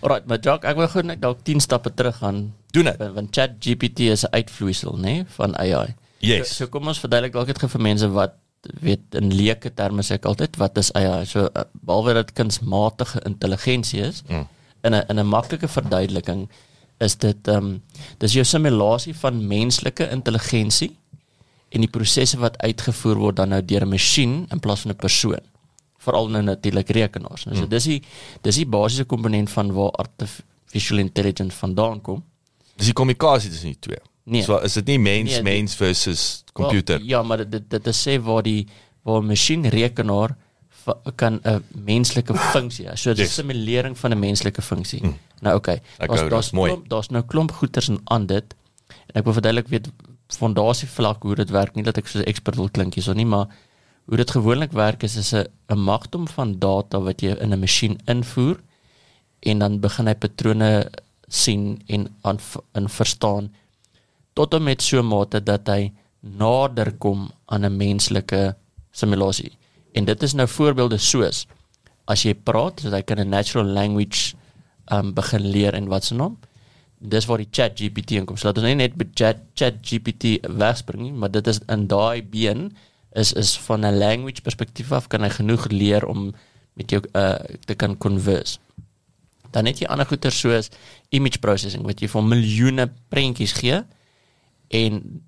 Alright, 0.00 0.26
maar 0.26 0.38
Jock, 0.40 0.64
ek 0.64 0.76
wil 0.76 0.88
gou 0.88 1.02
net 1.02 1.20
dalk 1.20 1.42
10 1.44 1.60
stappe 1.60 1.94
terug 1.94 2.16
gaan. 2.16 2.54
Doen 2.70 2.84
dit. 2.84 2.96
Want- 2.96 3.34
ChatGPT 3.34 3.98
is 4.00 4.24
'n 4.24 4.32
uitvloeisel, 4.34 4.96
nê, 4.96 5.00
nee, 5.00 5.24
van 5.36 5.56
AI. 5.56 5.94
Yes. 6.18 6.48
So, 6.48 6.54
so 6.64 6.66
kom 6.68 6.86
ons 6.88 7.00
verduidelik 7.00 7.32
dalk 7.32 7.46
net 7.46 7.58
gou 7.58 7.68
vir 7.68 7.80
mense 7.80 8.08
wat 8.12 8.32
weet 8.80 9.14
in 9.16 9.32
leuke 9.32 9.72
terme 9.74 10.02
sê 10.02 10.18
ek 10.18 10.24
altyd 10.28 10.56
wat 10.60 10.78
is 10.78 10.92
AI? 10.92 11.24
So 11.24 11.48
uh, 11.48 11.62
behalwe 11.72 12.14
dat 12.14 12.26
dit 12.26 12.36
kunsmatige 12.36 13.22
intelligensie 13.24 14.00
is, 14.00 14.22
mm. 14.28 14.46
In 14.82 14.94
'n 14.94 15.04
in 15.08 15.18
'n 15.18 15.26
maklike 15.26 15.68
verduideliking 15.68 16.48
is 16.98 17.16
dit 17.16 17.48
ehm 17.48 17.56
um, 17.56 17.82
dis 18.18 18.32
jou 18.32 18.44
simulasie 18.44 19.14
van 19.14 19.46
menslike 19.46 20.10
intelligensie 20.10 20.96
en 21.70 21.80
die 21.80 21.90
prosesse 21.90 22.38
wat 22.38 22.58
uitgevoer 22.58 23.16
word 23.16 23.36
dan 23.36 23.48
nou 23.48 23.62
deur 23.62 23.84
'n 23.84 23.88
masjien 23.88 24.46
in 24.50 24.60
plaas 24.60 24.80
van 24.80 24.90
'n 24.90 24.96
persoon 24.96 25.44
veral 26.00 26.30
nou 26.32 26.42
natuurlik 26.42 26.88
rekenaars. 26.96 27.44
Nou, 27.44 27.56
so 27.56 27.68
dis 27.70 27.84
die 27.84 28.02
dis 28.42 28.60
die 28.62 28.66
basiese 28.66 29.04
komponent 29.04 29.50
van 29.52 29.72
waar 29.76 29.90
artificial 30.00 30.98
intelligence 31.02 31.56
vandaan 31.56 32.00
kom. 32.00 32.22
Dis 32.76 32.86
die 32.86 32.96
kommunikasie 32.96 33.50
tussen 33.50 33.74
die 33.74 33.78
twee. 33.78 34.00
Nee. 34.24 34.44
So 34.46 34.58
is 34.64 34.76
dit 34.78 34.86
nie 34.86 34.98
mens 34.98 35.30
Nee, 35.30 35.42
mens 35.42 35.74
versus 35.74 36.44
computer. 36.52 36.98
Wel, 36.98 37.06
ja, 37.06 37.22
maar 37.22 37.44
dit 37.44 37.68
dit, 37.68 37.84
dit 37.84 37.96
sê 37.96 38.16
waar 38.22 38.42
die 38.42 38.66
waar 39.02 39.20
'n 39.22 39.26
masjien 39.26 39.68
rekenaar 39.68 40.36
kan 41.16 41.40
'n 41.44 41.64
menslike 41.84 42.34
funksie. 42.34 42.86
hê. 42.86 42.96
So 42.96 43.10
'n 43.10 43.16
Yes. 43.16 43.34
simulering 43.34 43.98
van 43.98 44.10
'n 44.12 44.18
menslike 44.18 44.62
funksie. 44.62 45.02
Mm. 45.02 45.16
Nou 45.40 45.56
Okay, 45.56 45.80
daar's 45.98 46.28
daar's 46.28 46.50
klomp 46.50 46.88
daar's 46.88 47.08
nou 47.08 47.22
klomp 47.24 47.52
goeters 47.52 47.88
en 47.88 48.00
aan 48.04 48.26
dit. 48.26 48.54
En 49.06 49.14
ek 49.14 49.24
wil 49.24 49.32
verduidelik 49.32 49.68
weet 49.68 49.88
fondasie 50.28 50.88
vlak 50.88 51.22
hoe 51.22 51.34
dit 51.34 51.50
werk. 51.50 51.74
Nie 51.74 51.84
dat 51.84 51.96
ek 51.96 52.06
so 52.08 52.18
'n 52.18 52.24
ekspert 52.24 52.56
wil 52.56 52.68
klink 52.70 52.94
hierso 52.94 53.12
nie, 53.12 53.26
maar 53.26 53.46
hoe 54.06 54.16
dit 54.16 54.30
gewoonlik 54.30 54.72
werk 54.72 55.02
is 55.02 55.16
is 55.16 55.32
'n 55.34 55.46
'n 55.68 55.78
magdom 55.78 56.28
van 56.28 56.58
data 56.58 57.00
wat 57.00 57.20
jy 57.20 57.36
in 57.40 57.52
'n 57.52 57.60
masjien 57.60 57.98
invoer 58.06 58.56
en 59.42 59.58
dan 59.58 59.80
begin 59.80 60.06
hy 60.06 60.14
patrone 60.14 60.90
sien 61.28 61.82
en 61.86 62.08
aan 62.22 62.38
in 62.74 62.88
verstaan 62.88 63.52
tot 64.34 64.54
en 64.54 64.62
met 64.62 64.82
so 64.82 65.02
mate 65.02 65.42
dat 65.42 65.66
hy 65.66 65.92
nader 66.20 66.92
kom 66.98 67.30
aan 67.46 67.64
'n 67.64 67.76
menslike 67.76 68.54
simulasie. 68.90 69.52
En 69.92 70.04
dit 70.04 70.22
is 70.22 70.34
nou 70.34 70.48
voorbeelde 70.48 70.98
soos 70.98 71.46
as 72.10 72.22
jy 72.26 72.34
praat, 72.34 72.80
so 72.82 72.90
hy 72.90 73.02
kan 73.02 73.18
'n 73.18 73.28
natural 73.28 73.66
language 73.66 74.34
um 74.90 75.14
begin 75.14 75.50
leer 75.50 75.74
en 75.74 75.88
wat 75.88 76.04
se 76.04 76.14
naam. 76.14 76.38
Dis 76.98 77.26
waar 77.26 77.38
die 77.38 77.48
Chat 77.50 77.78
GPT 77.78 78.10
inkom. 78.10 78.36
So 78.36 78.48
laat 78.48 78.58
ons 78.58 78.66
nie 78.66 78.74
net 78.74 78.96
by 78.98 79.06
Chat 79.14 79.36
Chat 79.54 79.74
GPT 79.82 80.40
wegspring 80.42 81.02
nie, 81.02 81.12
maar 81.12 81.30
dit 81.30 81.46
is 81.46 81.60
in 81.68 81.86
daai 81.86 82.22
been 82.22 82.76
is 83.12 83.32
is 83.32 83.56
van 83.58 83.84
'n 83.86 83.98
language 83.98 84.42
perspektief 84.42 84.92
af 84.92 85.08
kan 85.08 85.22
hy 85.22 85.30
genoeg 85.30 85.70
leer 85.70 86.06
om 86.06 86.34
met 86.74 86.90
jou 86.90 87.02
uh 87.14 87.38
te 87.64 87.74
kan 87.74 87.96
converse. 87.98 88.58
Dan 89.50 89.66
het 89.66 89.78
jy 89.78 89.86
ander 89.86 90.06
goeie 90.06 90.30
soos 90.30 90.70
image 91.08 91.38
processing 91.38 91.82
wat 91.84 92.00
jy 92.00 92.08
vir 92.08 92.22
miljoene 92.22 92.90
prentjies 93.08 93.52
gee 93.52 93.82
en 94.68 95.22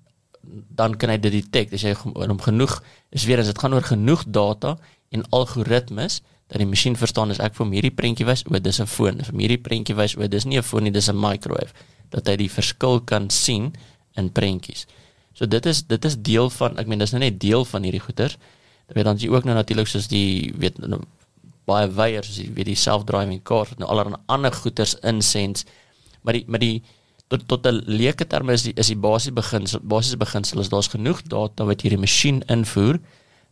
dan 0.51 0.97
kan 0.97 1.09
hy 1.09 1.17
dit 1.17 1.31
detect 1.31 1.73
as 1.73 1.83
jy 1.85 1.93
hom 1.95 2.39
genoeg 2.41 2.81
is 3.15 3.25
weer 3.25 3.39
as 3.39 3.47
dit 3.47 3.59
gaan 3.59 3.73
oor 3.73 3.85
genoeg 3.87 4.23
data 4.27 4.77
en 5.15 5.23
algoritmes 5.31 6.21
dat 6.51 6.59
die 6.59 6.67
masjien 6.69 6.95
verstaan 6.99 7.31
as 7.31 7.39
ek 7.39 7.55
vir 7.55 7.65
hom 7.65 7.73
hierdie 7.73 7.93
prentjie 7.95 8.27
wys 8.27 8.43
o 8.45 8.59
dis 8.59 8.79
'n 8.79 8.89
foon 8.89 9.23
vir 9.23 9.39
hierdie 9.39 9.63
prentjie 9.67 9.95
wys 9.95 10.17
o 10.17 10.27
dis 10.27 10.45
nie 10.45 10.57
'n 10.57 10.63
foon 10.63 10.83
nie 10.83 10.91
dis 10.91 11.09
'n 11.09 11.15
microwave 11.15 11.71
dat 12.09 12.27
hy 12.27 12.35
die 12.35 12.49
verskil 12.49 13.01
kan 13.01 13.29
sien 13.29 13.73
in 14.15 14.29
prentjies. 14.29 14.85
So 15.33 15.45
dit 15.49 15.65
is 15.65 15.81
dit 15.89 16.05
is 16.05 16.15
deel 16.17 16.49
van 16.49 16.77
ek 16.77 16.87
meen 16.87 16.99
dis 16.99 17.11
nou 17.11 17.21
net 17.23 17.39
deel 17.41 17.65
van 17.65 17.83
hierdie 17.83 18.03
goeters. 18.03 18.37
Dan 18.87 18.95
weet 18.95 19.05
dan 19.05 19.17
jy 19.17 19.29
ook 19.33 19.43
nou 19.43 19.55
natuurlik 19.55 19.87
soos 19.87 20.07
die 20.07 20.53
weet 20.57 20.77
nou, 20.77 21.01
baie 21.65 21.87
weiers 21.87 22.27
soos 22.27 22.41
die 22.43 22.51
weet 22.53 22.69
die 22.69 22.79
self-driving 22.79 23.41
cars 23.43 23.69
wat 23.69 23.79
nou 23.79 23.89
allerlei 23.89 24.19
ander 24.27 24.53
goeters 24.53 24.95
insens 25.01 25.65
maar 26.21 26.37
die 26.37 26.43
maar 26.47 26.59
die 26.59 26.83
tot 27.37 27.65
'n 27.67 27.83
leuke 27.85 28.27
terme 28.27 28.53
is 28.53 28.63
die 28.63 28.73
is 28.75 28.87
die 28.87 28.99
basiese 28.99 29.33
beginsel 29.33 29.79
basiese 29.83 30.17
beginsel 30.17 30.59
is 30.59 30.69
daar's 30.69 30.87
genoeg 30.87 31.21
data 31.23 31.65
wat 31.65 31.81
hierdie 31.81 31.99
masjien 31.99 32.43
invoer 32.47 32.99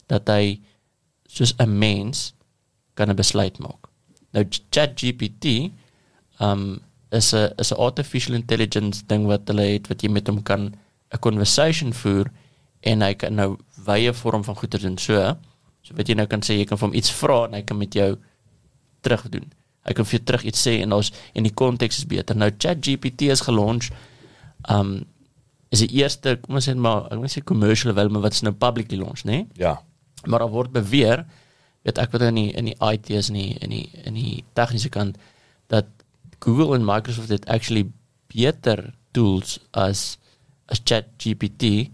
dat 0.08 0.28
hy 0.28 0.60
soos 1.28 1.54
'n 1.58 1.78
mens 1.78 2.34
kan 2.94 3.10
'n 3.10 3.15
besluit 3.15 3.58
maak. 3.60 3.88
Nou 4.34 4.46
ChatGPT 4.70 5.72
um 6.39 6.82
is 7.12 7.34
'n 7.34 7.54
is 7.58 7.72
'n 7.72 7.78
artificial 7.78 8.36
intelligence 8.36 9.04
ding 9.08 9.26
wat 9.26 9.48
hulle 9.48 9.67
het 9.76 9.88
wat 9.88 10.02
jy 10.02 10.10
met 10.10 10.28
hom 10.28 10.44
kan 10.44 10.76
'n 11.13 11.20
conversation 11.20 11.94
voer 11.94 12.32
en 12.82 13.02
hy 13.02 13.13
kan 13.13 13.36
nou 13.36 13.58
wye 13.86 14.13
vorm 14.13 14.44
van 14.44 14.56
goeie 14.56 14.80
doen 14.80 14.98
so. 14.98 15.38
So 15.82 15.96
wat 15.96 16.08
jy 16.08 16.15
nou 16.15 16.28
kan 16.28 16.41
sê 16.41 16.58
jy 16.58 16.65
kan 16.65 16.78
vir 16.78 16.88
hom 16.88 16.98
iets 16.98 17.12
vra 17.12 17.46
en 17.46 17.54
hy 17.54 17.62
kan 17.62 17.78
met 17.78 17.94
jou 17.94 18.17
terug 19.02 19.30
doen. 19.30 19.52
Hy 19.88 19.96
kan 19.98 20.06
vir 20.06 20.17
jou 20.20 20.26
terug 20.30 20.44
iets 20.50 20.62
sê 20.67 20.78
en 20.84 20.94
ons 20.94 21.12
en 21.34 21.48
die 21.48 21.54
konteks 21.54 22.04
is 22.04 22.08
beter. 22.10 22.38
Nou 22.38 22.52
ChatGPT 22.52 23.32
is 23.34 23.44
gelunch. 23.48 23.89
Um 24.70 25.02
is 25.72 25.80
die 25.86 26.02
eerste, 26.02 26.36
kom 26.44 26.58
ons 26.60 26.67
sê 26.67 26.74
maar, 26.76 27.06
ek 27.13 27.22
wil 27.22 27.32
sê 27.32 27.41
commercial 27.48 27.94
wel, 27.96 28.10
maar 28.12 28.26
wat 28.26 28.36
is 28.36 28.44
nou 28.44 28.52
publicly 28.52 28.98
launch, 29.00 29.24
né? 29.24 29.38
Nee? 29.38 29.46
Ja. 29.62 29.78
Maar 30.28 30.44
daar 30.44 30.52
word 30.52 30.74
beweer, 30.76 31.24
weet 31.88 32.02
ek 32.02 32.12
wat 32.12 32.26
in 32.28 32.38
die 32.38 32.50
in 32.60 32.67
die 32.67 32.76
IT 32.91 33.10
is 33.15 33.30
in 33.32 33.39
die 33.39 33.54
in 33.63 33.72
die 33.74 33.86
in 34.06 34.17
die 34.20 34.44
tegniese 34.58 34.91
kant 34.94 35.15
dat 35.72 35.88
Google 36.44 36.76
en 36.76 36.86
Microsoft 36.86 37.32
het 37.32 37.48
actually 37.50 37.86
beter 38.34 38.91
tools 39.15 39.60
as 39.72 40.17
as 40.72 40.84
ChatGPT 40.84 41.89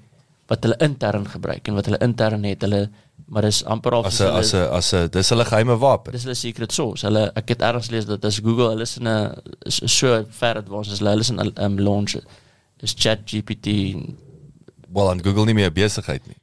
wat 0.49 0.63
hulle 0.65 0.77
intern 0.83 1.27
gebruik 1.29 1.67
en 1.67 1.77
wat 1.77 1.87
hulle 1.89 2.01
intern 2.03 2.45
het. 2.47 2.63
Hulle 2.65 2.87
maar 3.27 3.41
dis 3.43 3.59
amper 3.65 3.91
al 3.93 4.05
As 4.07 4.19
'n 4.21 4.27
as 4.39 4.53
'n 4.53 4.67
as 4.79 4.93
'n 4.93 5.09
dis 5.11 5.29
hulle 5.29 5.45
geheime 5.45 5.75
wapen. 5.77 6.11
dis 6.13 6.23
hulle 6.23 6.35
secret 6.35 6.71
source. 6.71 7.01
Hulle 7.05 7.31
ek 7.35 7.47
het 7.49 7.61
ergens 7.61 7.87
gelees 7.87 8.05
dat 8.05 8.25
as 8.25 8.39
Google 8.39 8.69
hulle 8.69 8.81
is 8.87 8.97
in 8.97 9.07
'n 9.07 9.35
so 9.67 10.23
ver 10.29 10.55
advanced 10.57 10.93
as 10.93 10.99
hulle 10.99 11.09
hulle 11.11 11.21
is 11.21 11.29
in 11.29 11.39
'n 11.39 11.51
um, 11.65 11.77
launch 11.79 12.15
is 12.79 12.93
ChatGPT 12.95 13.67
Wel 14.93 15.09
aan 15.09 15.19
Google 15.23 15.45
nie 15.45 15.53
meer 15.53 15.71
besigheid 15.71 16.21
nie. 16.27 16.37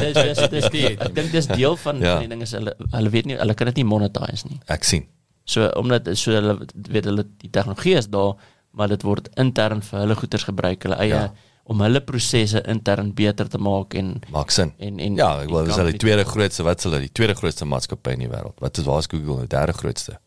dis 0.00 0.14
dis 0.16 0.48
dis 0.50 0.68
die 0.72 0.86
ek 0.88 1.14
dink 1.14 1.30
dis 1.32 1.46
deel 1.46 1.76
van 1.76 1.98
Ja. 2.00 2.12
van 2.14 2.20
die 2.24 2.28
ding 2.28 2.42
is 2.42 2.52
hulle 2.56 2.72
hulle 2.90 3.10
weet 3.10 3.26
nie 3.26 3.36
hulle 3.36 3.54
kan 3.54 3.66
dit 3.66 3.76
nie 3.76 3.84
monetize 3.84 4.46
nie. 4.48 4.60
Ek 4.66 4.84
sien. 4.84 5.04
So 5.44 5.68
omdat 5.76 6.08
so 6.16 6.32
hulle 6.32 6.58
weet 6.88 7.04
hulle 7.04 7.26
die 7.42 7.50
tegnologie 7.50 7.94
is 7.96 8.08
daar, 8.08 8.34
maar 8.72 8.88
dit 8.88 9.02
word 9.02 9.28
intern 9.36 9.82
vir 9.82 10.00
hulle 10.00 10.14
goeders 10.16 10.44
gebruik, 10.44 10.82
hulle 10.82 10.96
eie 10.96 11.08
Ja. 11.08 11.32
Om 11.68 11.80
hulle 11.84 12.00
prosesse 12.00 12.62
intern 12.72 13.10
beter 13.14 13.48
te 13.52 13.58
maak 13.60 13.92
en 14.00 14.14
Maak 14.32 14.50
sin. 14.50 14.72
en 14.78 14.98
en 15.04 15.16
Ja, 15.18 15.42
ek 15.42 15.50
wil 15.52 15.64
dis 15.66 15.74
hulle 15.76 15.92
company- 15.92 15.98
tweede 15.98 16.24
grootste 16.24 16.64
wat 16.64 16.82
hulle 16.86 17.00
die 17.04 17.12
tweede 17.12 17.34
grootste 17.36 17.64
maatskappy 17.68 18.10
in 18.16 18.22
die 18.24 18.28
wêreld. 18.32 18.56
Wat 18.64 18.78
is 18.78 18.84
waar 18.88 18.98
is 19.04 19.06
Google 19.10 19.36
nou 19.42 19.46
derde 19.46 19.72
grootste? 19.76 20.18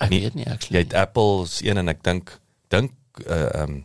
ek 0.00 0.10
nie- 0.10 0.20
weet 0.22 0.34
nie 0.34 0.44
Jy 0.44 0.50
actually. 0.52 0.78
het 0.82 0.94
Apple 0.94 1.46
se 1.46 1.66
een 1.68 1.76
en 1.78 1.88
ek 1.88 2.02
dink 2.02 2.38
dink 2.70 2.92
uh 3.26 3.62
um 3.62 3.84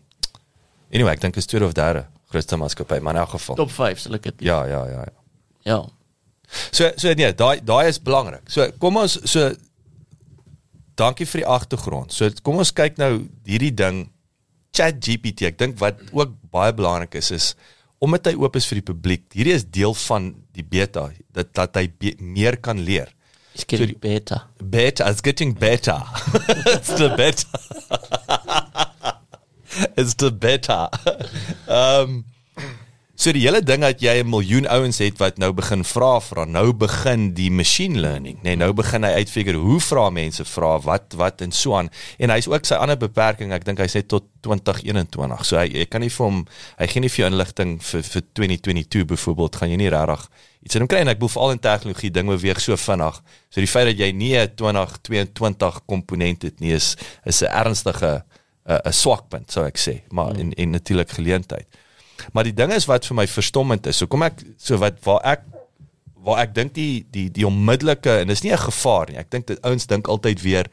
anyway, 0.93 1.13
ek 1.13 1.21
dink 1.21 1.37
is 1.37 1.45
tweede 1.45 1.65
of 1.65 1.73
derde 1.73 2.05
grootste 2.29 2.57
maatskappy, 2.57 2.99
maar 2.99 3.13
in 3.15 3.19
elk 3.21 3.29
geval. 3.29 3.55
Top 3.55 3.71
5 3.71 3.99
sal 3.99 4.13
ek 4.13 4.23
dit. 4.23 4.33
Ja, 4.39 4.65
ja, 4.65 4.85
ja, 4.85 4.99
ja. 5.05 5.13
Ja. 5.63 5.85
So 6.71 6.91
so 6.97 7.13
nee, 7.13 7.33
daai 7.33 7.61
daai 7.63 7.87
is 7.87 7.99
belangrik. 8.01 8.49
So 8.49 8.71
kom 8.79 8.97
ons 8.97 9.19
so 9.31 9.51
dankie 10.95 11.25
vir 11.25 11.41
die 11.41 11.47
agtergrond. 11.49 12.11
So 12.13 12.29
kom 12.43 12.57
ons 12.61 12.71
kyk 12.75 12.97
nou 13.01 13.23
hierdie 13.45 13.73
ding 13.73 14.09
ChatGPT. 14.73 15.47
Ek 15.51 15.59
dink 15.61 15.79
wat 15.81 16.01
ook 16.11 16.35
baie 16.53 16.73
belangrik 16.75 17.15
is 17.19 17.31
is 17.35 17.53
omdat 18.03 18.27
hy 18.27 18.33
oop 18.35 18.57
is 18.59 18.65
vir 18.67 18.81
die 18.81 18.87
publiek. 18.89 19.21
Hierdie 19.31 19.55
is 19.55 19.63
deel 19.63 19.93
van 19.95 20.33
die 20.51 20.65
beta 20.67 21.05
dat 21.31 21.53
dat 21.55 21.77
hy 21.79 21.85
be, 21.87 22.11
meer 22.19 22.57
kan 22.59 22.81
leer. 22.83 23.13
It's 23.53 23.63
getting 23.69 23.93
better. 24.01 24.41
Better, 24.59 25.07
it's 25.07 25.21
getting 25.21 25.53
better. 25.53 26.01
it's 26.73 26.91
the 26.97 27.13
better. 27.15 27.47
it's 30.01 30.15
the 30.15 30.31
better. 30.31 30.89
um 31.79 32.25
so 33.23 33.31
die 33.31 33.45
hele 33.45 33.61
ding 33.63 33.85
dat 33.85 34.01
jy 34.03 34.19
'n 34.19 34.27
miljoen 34.27 34.65
ouens 34.67 34.97
het 34.99 35.17
wat 35.17 35.37
nou 35.37 35.53
begin 35.53 35.83
vra 35.83 36.19
vra, 36.19 36.43
nou 36.45 36.73
begin 36.73 37.33
die 37.33 37.49
machine 37.49 37.99
learning, 37.99 38.35
nê, 38.43 38.51
nee, 38.51 38.55
nou 38.55 38.73
begin 38.73 39.03
hy 39.03 39.11
uitfigure 39.23 39.57
hoe 39.57 39.79
vra 39.79 40.09
mense 40.09 40.43
vra, 40.43 40.79
wat 40.79 41.13
wat 41.15 41.41
en 41.41 41.51
so 41.51 41.75
aan. 41.75 41.89
En 42.19 42.29
hy's 42.29 42.47
ook 42.47 42.65
sy 42.65 42.75
ander 42.75 42.97
beperking, 42.97 43.53
ek 43.53 43.63
dink 43.63 43.79
hy 43.79 43.87
sê 43.87 44.03
tot 44.05 44.25
2021. 44.41 45.45
So 45.45 45.55
hy 45.57 45.67
jy 45.71 45.85
kan 45.85 46.01
nie 46.01 46.09
vir 46.09 46.25
hom 46.25 46.45
hy 46.77 46.87
gee 46.87 46.99
nie 46.99 47.09
vir 47.09 47.23
jou 47.23 47.29
inligting 47.31 47.79
vir 47.81 48.01
vir 48.01 48.23
2022 48.33 49.05
byvoorbeeld, 49.05 49.55
gaan 49.55 49.69
jy 49.69 49.77
nie 49.77 49.89
regtig 49.89 50.27
iets 50.65 50.75
in 50.75 50.81
hom 50.81 50.87
kry 50.87 50.99
en 50.99 51.07
ek 51.07 51.19
bedoel 51.19 51.33
veral 51.35 51.51
in 51.51 51.59
tegnologie 51.59 52.11
ding 52.11 52.27
beweeg 52.27 52.59
so 52.59 52.75
vinnig. 52.75 53.21
So 53.49 53.61
die 53.61 53.71
feit 53.71 53.85
dat 53.85 53.99
jy 53.99 54.11
nie 54.11 54.35
'n 54.35 54.51
2022 54.55 55.85
komponent 55.85 56.43
het 56.43 56.59
nie 56.59 56.73
is 56.73 56.97
is 57.25 57.41
'n 57.41 57.47
ernstige 57.47 58.23
'n 58.67 58.81
'n 58.83 58.91
swakpunt 58.91 59.51
sou 59.51 59.65
ek 59.65 59.77
sê, 59.77 60.01
maar 60.11 60.35
en 60.35 60.51
en 60.51 60.69
natuurlik 60.71 61.09
geleentheid. 61.09 61.67
Maar 62.31 62.43
die 62.43 62.53
ding 62.53 62.71
is 62.73 62.85
wat 62.85 63.05
vir 63.05 63.15
my 63.15 63.27
verstommend 63.27 63.85
is. 63.87 63.97
So 63.97 64.07
kom 64.07 64.23
ek 64.23 64.43
so 64.57 64.77
wat 64.77 64.99
waar 65.03 65.21
ek 65.23 65.41
waar 66.23 66.39
ek 66.45 66.53
dink 66.55 66.73
die 66.73 67.05
die 67.11 67.29
die 67.29 67.45
onmiddellike 67.45 68.19
en 68.21 68.27
dis 68.27 68.43
nie 68.43 68.51
'n 68.53 68.57
gevaar 68.57 69.09
nie. 69.09 69.17
Ek 69.17 69.29
dink 69.31 69.47
dat 69.47 69.61
ouens 69.65 69.85
dink 69.87 70.07
altyd 70.07 70.41
weer 70.41 70.67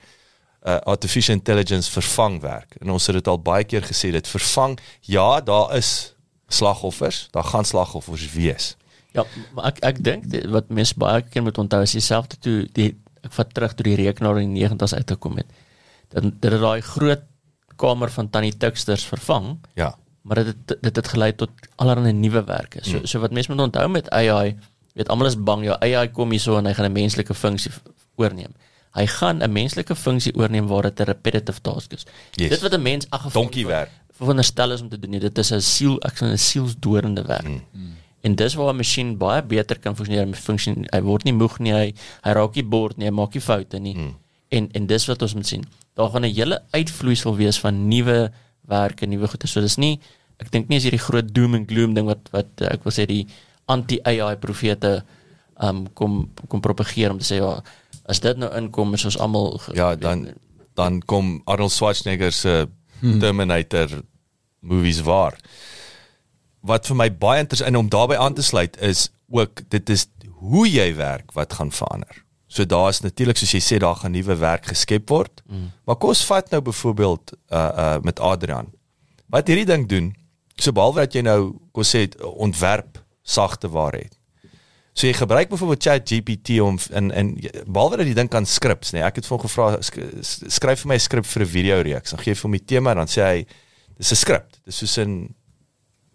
uh, 0.67 0.77
artificial 0.87 1.35
intelligence 1.37 1.91
vervang 1.91 2.41
werk. 2.41 2.77
En 2.81 2.91
ons 2.91 3.07
het 3.07 3.15
dit 3.15 3.29
al 3.29 3.39
baie 3.39 3.65
keer 3.65 3.83
gesê 3.83 4.11
dit 4.13 4.29
vervang 4.29 4.79
ja, 5.01 5.41
daar 5.41 5.75
is 5.77 6.15
slagoffers, 6.49 7.29
daar 7.33 7.45
gaan 7.45 7.65
slagoffers 7.65 8.33
wees. 8.33 8.77
Ja, 9.13 9.25
maar 9.55 9.65
ek 9.73 9.79
ek 9.83 10.03
dink 10.05 10.29
dit- 10.31 10.47
wat 10.51 10.69
mense 10.69 10.95
baie 10.99 11.23
keer 11.23 11.43
moet 11.43 11.59
onthou 11.59 11.83
is 11.83 11.93
dieselfde 11.93 12.37
toe 12.39 12.69
die 12.73 12.97
ek 13.25 13.33
vat 13.33 13.55
terug 13.55 13.75
toe 13.75 13.85
die 13.85 13.97
rekenaar 13.97 14.39
in 14.41 14.55
die 14.55 14.63
90's 14.69 14.95
uitgekom 14.95 15.37
het. 15.37 15.47
Dan 16.11 16.31
dit 16.41 16.53
het 16.53 16.61
daai 16.61 16.81
groot 16.81 17.23
kamer 17.77 18.11
van 18.11 18.31
tannie 18.31 18.53
Tuxters 18.57 19.05
vervang, 19.05 19.59
Ja. 19.75 19.95
Maar 20.31 20.45
dit 20.45 20.47
het, 20.55 20.77
dit 20.83 20.97
het 20.97 21.09
gelei 21.11 21.33
tot 21.35 21.51
allerlei 21.83 22.13
nuwe 22.15 22.45
werke. 22.47 22.79
So 22.87 22.97
Hmm. 22.99 23.07
so 23.07 23.19
wat 23.21 23.33
mense 23.35 23.51
moet 23.51 23.61
onthou 23.65 23.89
met 23.91 24.07
AI, 24.15 24.55
weet 24.95 25.09
almal 25.11 25.27
is 25.27 25.35
bang 25.37 25.65
ja, 25.65 25.75
AI 25.81 26.09
kom 26.09 26.31
hierso 26.31 26.57
en 26.59 26.67
hy 26.67 26.73
gaan 26.75 26.87
'n 26.87 26.93
menslike 26.93 27.35
funksie 27.35 27.73
oorneem. 28.17 28.55
Hy 28.95 29.07
gaan 29.07 29.43
'n 29.43 29.53
menslike 29.53 29.95
funksie 29.97 30.35
oorneem 30.35 30.67
waar 30.69 30.83
dit 30.83 31.01
'n 31.01 31.05
repetitive 31.05 31.61
task 31.61 31.93
is. 31.93 32.07
Yes. 32.39 32.49
Dit 32.51 32.61
wat 32.61 32.73
'n 32.75 32.83
mens 32.83 33.07
ag 33.11 33.33
Donkiewerk. 33.33 33.91
veronderstel 34.19 34.73
is 34.73 34.81
om 34.83 34.89
te 34.89 34.99
doen. 34.99 35.11
nie. 35.11 35.21
Dit 35.21 35.39
is 35.39 35.51
'n 35.53 35.61
siel, 35.61 35.99
ek 36.01 36.15
sê 36.17 36.25
'n 36.27 36.39
sielsdorende 36.39 37.23
werk. 37.27 37.45
Mm. 37.73 37.97
En 38.23 38.35
dis 38.35 38.55
waar 38.55 38.73
'n 38.73 38.77
masjien 38.77 39.17
baie 39.19 39.43
beter 39.43 39.79
kan 39.79 39.97
funksioneer. 39.97 40.27
Hy 40.27 40.35
funksie 40.35 40.75
hy 40.93 41.01
word 41.03 41.25
nie 41.25 41.33
moeg 41.33 41.59
nie, 41.59 41.73
hy 41.73 41.95
hy 42.23 42.33
raak 42.33 42.55
nie 42.55 42.65
bord 42.65 42.97
nie, 42.99 43.07
hy 43.07 43.13
maak 43.13 43.35
nie 43.35 43.41
foute 43.43 43.79
nie. 43.81 43.95
Mm. 43.97 44.15
En 44.51 44.69
en 44.73 44.87
dis 44.87 45.07
wat 45.07 45.23
ons 45.23 45.35
moet 45.35 45.47
sien. 45.47 45.65
Daar 45.95 46.11
gaan 46.11 46.23
'n 46.25 46.35
hele 46.35 46.63
uitvloeisel 46.71 47.37
wees 47.37 47.59
van 47.61 47.89
nuwe 47.89 48.31
werke, 48.69 49.07
nuwe 49.07 49.27
goede. 49.29 49.47
So 49.47 49.61
dis 49.61 49.77
nie 49.77 50.01
ek 50.41 50.51
dink 50.55 50.69
nie 50.69 50.81
is 50.81 50.87
hierdie 50.89 51.03
groot 51.03 51.33
doom 51.37 51.55
and 51.59 51.69
gloom 51.71 51.95
ding 51.95 52.09
wat 52.11 52.31
wat 52.35 52.51
eh, 52.61 52.75
ek 52.75 52.85
wil 52.87 52.95
sê 52.95 53.07
die 53.11 53.25
anti-AI 53.71 54.37
profete 54.43 55.01
um 55.61 55.85
kom 55.95 56.23
kom 56.49 56.63
propageer 56.65 57.13
om 57.13 57.21
te 57.21 57.29
sê 57.29 57.41
ja, 57.41 57.59
as 58.09 58.23
dit 58.25 58.39
nou 58.41 58.49
inkom 58.57 58.97
is 58.97 59.05
ons 59.05 59.19
almal 59.21 59.61
Ja, 59.77 59.95
dan 59.95 60.31
dan 60.79 61.01
kom 61.05 61.41
Arnold 61.51 61.75
Schwarzenegger 61.75 62.33
se 62.33 62.69
Terminator 63.01 64.03
movies 64.61 65.01
waar. 65.05 65.37
Wat 66.61 66.89
vir 66.89 66.97
my 66.97 67.09
baie 67.13 67.41
interessant 67.41 67.71
en 67.71 67.81
om 67.81 67.89
daarbey 67.93 68.19
aan 68.21 68.37
te 68.37 68.45
sluit 68.45 68.77
is 68.85 69.09
ook 69.33 69.63
dit 69.73 69.93
is 69.93 70.07
hoe 70.41 70.67
jy 70.69 70.91
werk 70.97 71.33
wat 71.37 71.57
gaan 71.57 71.73
verander. 71.73 72.25
So 72.51 72.67
daar's 72.67 73.01
natuurlik 73.05 73.39
soos 73.39 73.53
jy 73.55 73.63
sê 73.63 73.79
daar 73.81 73.97
gaan 74.01 74.13
nuwe 74.17 74.37
werk 74.41 74.67
geskep 74.73 75.09
word. 75.09 75.43
Mm. 75.47 75.71
Maar 75.87 75.97
kom 75.97 76.13
ons 76.13 76.25
vat 76.27 76.51
nou 76.51 76.63
byvoorbeeld 76.67 77.35
uh 77.53 77.69
uh 77.85 77.99
met 78.05 78.21
Adrian. 78.21 78.73
Wat 79.31 79.47
hierdie 79.47 79.69
ding 79.69 79.87
doen, 79.89 80.11
so 80.61 80.73
behalwe 80.77 81.07
dat 81.07 81.15
jy 81.17 81.23
nou 81.27 81.41
kom 81.73 81.87
sê 81.87 82.07
ontwerp 82.21 83.01
sagte 83.23 83.71
waar 83.73 83.97
het. 83.97 84.17
So 84.93 85.07
jy 85.07 85.15
gebruik 85.17 85.49
byvoorbeeld 85.49 85.83
ChatGPT 85.83 86.61
om 86.61 86.79
in 86.91 87.11
in 87.11 87.29
behalwe 87.67 88.03
dat 88.03 88.09
die 88.11 88.17
ding 88.19 88.29
kan 88.29 88.47
skrips, 88.47 88.91
nee, 88.93 89.03
ek 89.07 89.21
het 89.21 89.29
vir 89.29 89.37
hom 89.37 89.45
gevra 89.47 89.69
sk 89.81 90.51
skryf 90.51 90.83
vir 90.85 90.91
my 90.93 90.99
'n 90.99 91.07
skrip 91.07 91.27
vir 91.27 91.43
'n 91.43 91.49
video 91.49 91.81
reeks. 91.81 92.11
Dan 92.11 92.21
gee 92.21 92.35
vir 92.35 92.43
hom 92.43 92.57
die 92.59 92.65
tema 92.65 92.95
dan 92.95 93.07
sê 93.07 93.23
hy 93.23 93.47
dis 93.97 94.13
'n 94.13 94.17
skrip. 94.17 94.47
Dis 94.65 94.77
soos 94.77 94.99
'n 94.99 95.35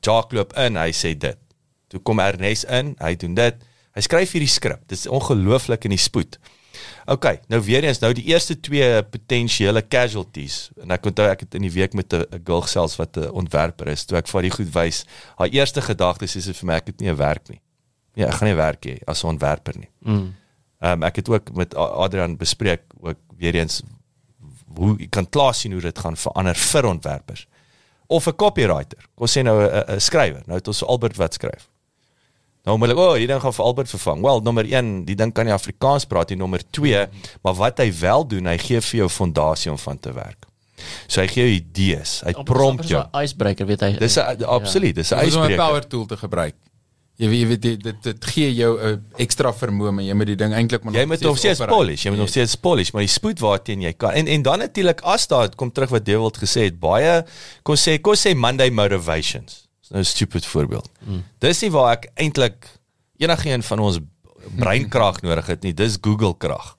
Jacques 0.01 0.37
loop 0.37 0.53
in, 0.53 0.75
hy 0.75 0.91
sê 0.91 1.17
dit. 1.17 1.37
Toe 1.89 1.99
kom 1.99 2.19
Ernest 2.19 2.65
in, 2.65 2.95
hy 2.99 3.15
doen 3.15 3.33
dit. 3.33 3.55
Hy 3.95 4.01
skryf 4.01 4.31
hierdie 4.35 4.51
skrip. 4.51 4.87
Dit 4.87 4.97
is 4.97 5.07
ongelooflik 5.07 5.85
in 5.85 5.95
die 5.95 6.01
spoed. 6.01 6.37
OK, 7.05 7.25
nou 7.47 7.61
weer 7.61 7.83
eens 7.83 7.99
nou 7.99 8.13
die 8.13 8.23
eerste 8.23 8.59
twee 8.59 9.03
potensiële 9.03 9.87
casualties. 9.87 10.69
En 10.81 10.91
ek 10.91 11.05
onthou 11.05 11.27
ek 11.29 11.39
het 11.39 11.55
in 11.55 11.61
die 11.61 11.71
week 11.71 11.93
met 11.93 12.13
'n 12.13 12.41
girl 12.43 12.61
selfs 12.61 12.95
wat 12.95 13.17
'n 13.17 13.29
ontwerper 13.29 13.87
is, 13.87 14.05
toe 14.05 14.17
ek 14.17 14.27
vir 14.27 14.41
die 14.41 14.51
goed 14.51 14.73
wys. 14.73 15.05
Haar 15.35 15.47
eerste 15.47 15.81
gedagte 15.81 16.25
is 16.25 16.31
sy 16.31 16.53
vir 16.53 16.65
my 16.65 16.73
ek 16.73 16.87
het 16.87 16.99
nie 16.99 17.09
'n 17.09 17.17
werk 17.17 17.49
nie. 17.49 17.61
Ja, 18.15 18.27
ek 18.27 18.33
gaan 18.33 18.47
nie 18.47 18.55
werk 18.55 18.85
hê 18.85 18.97
as 19.05 19.23
'n 19.23 19.27
ontwerper 19.27 19.77
nie. 19.77 19.89
Mm. 19.99 20.35
Ehm 20.79 20.91
um, 20.91 21.03
ek 21.03 21.15
het 21.15 21.29
ook 21.29 21.53
met 21.53 21.75
Adrian 21.75 22.37
bespreek 22.37 22.81
ook 22.99 23.17
weer 23.37 23.55
eens 23.55 23.83
hoe 24.75 24.95
jy 24.99 25.07
kan 25.09 25.29
klaar 25.29 25.53
sien 25.53 25.71
hoe 25.71 25.81
dit 25.81 25.99
gaan 25.99 26.17
verander 26.17 26.55
vir 26.55 26.85
ontwerpers. 26.85 27.47
Of 28.07 28.27
'n 28.27 28.35
copywriter. 28.35 29.05
Kom 29.15 29.27
sê 29.27 29.43
nou 29.43 29.61
'n 29.63 29.95
'n 29.95 29.99
skrywer. 29.99 30.43
Nou 30.45 30.57
het 30.57 30.67
ons 30.67 30.83
Albert 30.83 31.15
wat 31.15 31.33
skryf. 31.33 31.69
Nou 32.65 32.77
moet 32.81 32.95
ek, 32.95 32.97
o, 32.97 33.11
oh, 33.11 33.17
die 33.21 33.27
ding 33.29 33.41
gaan 33.41 33.53
vir 33.53 33.65
Albert 33.65 33.91
vervang. 33.93 34.23
Wel, 34.25 34.41
nommer 34.41 34.65
1, 34.65 35.05
die 35.05 35.15
ding 35.15 35.31
kan 35.37 35.45
nie 35.45 35.53
Afrikaans 35.53 36.07
praat 36.09 36.33
nie. 36.33 36.39
Nommer 36.41 36.63
2, 36.73 37.05
maar 37.45 37.53
wat 37.59 37.81
hy 37.83 37.91
wel 37.99 38.27
doen, 38.27 38.49
hy 38.49 38.57
gee 38.57 38.81
vir 38.81 39.03
jou 39.03 39.09
fondasie 39.09 39.71
om 39.71 39.77
van 39.77 39.99
te 40.01 40.13
werk. 40.15 40.49
So 41.07 41.21
hy 41.21 41.27
gee 41.31 41.45
jou 41.45 41.55
idees. 41.59 42.19
Hy 42.25 42.33
prompt 42.47 42.89
jou. 42.89 43.03
icebreaker 43.21 43.69
weet 43.69 43.85
hy. 43.85 43.91
Dis 44.01 44.17
'n 44.17 44.43
absoluut, 44.43 44.95
dis 44.95 45.11
'n 45.13 45.19
Dis 45.23 45.35
om 45.35 45.45
'n 45.45 45.55
power 45.55 45.87
tool 45.87 46.05
te 46.05 46.17
gebruik. 46.17 46.55
Jy 47.15 47.29
weet 47.29 47.39
jy 47.39 47.47
weet 47.47 47.61
dit 47.61 47.83
dit, 47.83 48.03
dit 48.03 48.25
gee 48.25 48.53
jou 48.53 48.77
'n 48.77 49.05
ekstra 49.17 49.53
vermoë, 49.53 49.91
maar 49.91 50.03
jy 50.03 50.13
moet 50.13 50.27
die 50.27 50.35
ding 50.35 50.53
eintlik 50.53 50.83
maar 50.83 50.93
Jy 50.93 51.05
moet 51.05 51.21
nog 51.21 51.37
steeds 51.37 51.61
polish, 51.65 52.03
jy 52.03 52.09
moet 52.09 52.19
nog 52.19 52.29
steeds 52.29 52.55
polish, 52.55 52.91
maar 52.91 53.01
die 53.01 53.07
spoed 53.13 53.39
waarteen 53.39 53.81
jy 53.81 53.93
kan. 53.93 54.11
En 54.11 54.27
en 54.27 54.41
dan 54.41 54.59
natuurlik 54.59 55.01
as 55.01 55.27
daar 55.27 55.49
kom 55.55 55.71
terug 55.71 55.89
wat 55.89 56.05
Dewald 56.05 56.37
gesê 56.37 56.67
het, 56.67 56.79
baie 56.79 57.23
kom 57.63 57.75
sê 57.75 58.01
kom 58.01 58.15
sê 58.15 58.35
Monday 58.35 58.69
motivations. 58.69 59.64
Dis 59.85 59.93
nou 59.93 60.01
'n 60.01 60.05
stupid 60.05 60.45
voorbeeld. 60.45 60.89
Mm. 61.05 61.23
Dis 61.37 61.61
nie 61.61 61.71
waar 61.71 61.91
ek 61.91 62.09
eintlik 62.13 62.65
enigiemand 63.17 63.65
van 63.65 63.79
ons 63.79 63.99
breinkrag 64.57 65.21
nodig 65.21 65.45
het 65.45 65.61
nie, 65.61 65.73
dis 65.73 65.97
Google 66.01 66.33
krag. 66.37 66.77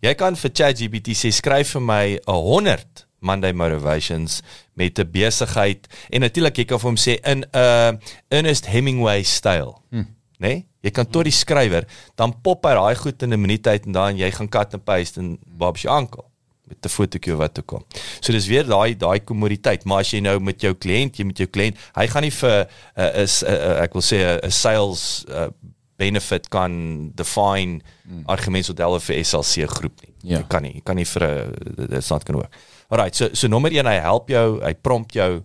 Jy 0.00 0.14
kan 0.14 0.36
vir 0.36 0.50
ChatGPT 0.52 1.16
sê 1.16 1.30
skryf 1.32 1.70
vir 1.72 1.82
my 1.82 2.18
'n 2.26 2.32
100 2.32 3.06
Monday 3.20 3.52
motivations 3.52 4.42
met 4.74 4.98
'n 4.98 5.10
besigheid 5.10 5.86
en 6.10 6.20
natuurlik 6.20 6.56
jy 6.56 6.64
kan 6.64 6.78
vir 6.78 6.88
hom 6.88 6.96
sê 6.96 7.16
in 7.24 7.38
'n 7.38 7.44
uh, 7.54 7.92
Ernest 8.28 8.66
Hemingway 8.66 9.22
styl. 9.22 9.80
Hm. 9.90 10.04
Nee? 10.38 10.66
Jy 10.82 10.90
kan 10.90 11.06
tot 11.06 11.24
die 11.24 11.32
skrywer 11.32 11.86
dan 12.14 12.34
pop 12.42 12.64
hy 12.66 12.74
daai 12.74 12.94
goed 12.94 13.22
in 13.22 13.32
'n 13.32 13.40
minuut 13.40 13.66
uit 13.66 13.86
en 13.86 13.92
dan 13.92 14.16
jy 14.16 14.30
gaan 14.30 14.48
cut 14.48 14.74
and 14.74 14.84
paste 14.84 15.20
en 15.20 15.38
Bob's 15.46 15.82
jou 15.82 15.94
ankel. 15.94 16.31
Met 16.72 16.84
'n 16.84 16.88
fotootjie 16.88 17.36
wat 17.36 17.58
ook 17.58 17.72
al. 17.72 17.86
So 18.20 18.32
dis 18.32 18.46
weer 18.46 18.66
daai 18.66 18.96
daai 18.96 19.20
kommoditeit, 19.20 19.84
maar 19.84 20.00
as 20.00 20.10
jy 20.10 20.20
nou 20.20 20.38
met 20.40 20.60
jou 20.60 20.74
kliënt, 20.74 21.16
jy 21.16 21.24
met 21.24 21.38
jou 21.38 21.48
kliënt, 21.48 21.76
hy 21.94 22.06
gaan 22.06 22.22
nie 22.22 22.32
vir 22.32 22.66
'n 22.66 22.66
uh, 23.00 23.22
is 23.22 23.42
uh, 23.42 23.52
uh, 23.52 23.82
ek 23.82 23.92
wil 23.92 24.02
sê 24.02 24.18
'n 24.40 24.50
sales 24.50 25.24
uh, 25.28 25.48
benefit 25.96 26.48
kan 26.48 27.10
define 27.14 27.80
hmm. 28.02 28.22
argumentsmodelle 28.26 29.00
vir 29.00 29.24
SLC 29.24 29.68
groep 29.68 30.00
nie. 30.02 30.14
Ja. 30.22 30.38
Jy 30.38 30.46
kan 30.48 30.62
nie, 30.62 30.74
jy 30.74 30.82
kan 30.84 30.96
nie 30.96 31.06
vir 31.06 31.22
'n 31.22 31.88
dit's 31.88 32.10
not 32.10 32.24
gonna 32.24 32.40
work. 32.40 32.54
Alright, 32.88 33.16
so 33.16 33.28
so 33.32 33.48
nommer 33.48 33.70
1 33.72 33.86
hy 33.86 34.00
help 34.00 34.28
jou, 34.28 34.60
hy 34.62 34.74
prompt 34.74 35.14
jou, 35.14 35.42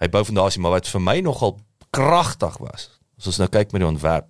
hy 0.00 0.08
bou 0.08 0.24
fondasie, 0.24 0.60
maar 0.60 0.70
wat 0.78 0.88
vir 0.88 1.00
my 1.00 1.20
nogal 1.20 1.58
kragtig 1.90 2.58
was. 2.58 2.90
As 3.18 3.26
ons 3.26 3.38
nou 3.38 3.48
kyk 3.48 3.72
met 3.72 3.80
die 3.80 3.88
ontwerp 3.88 4.26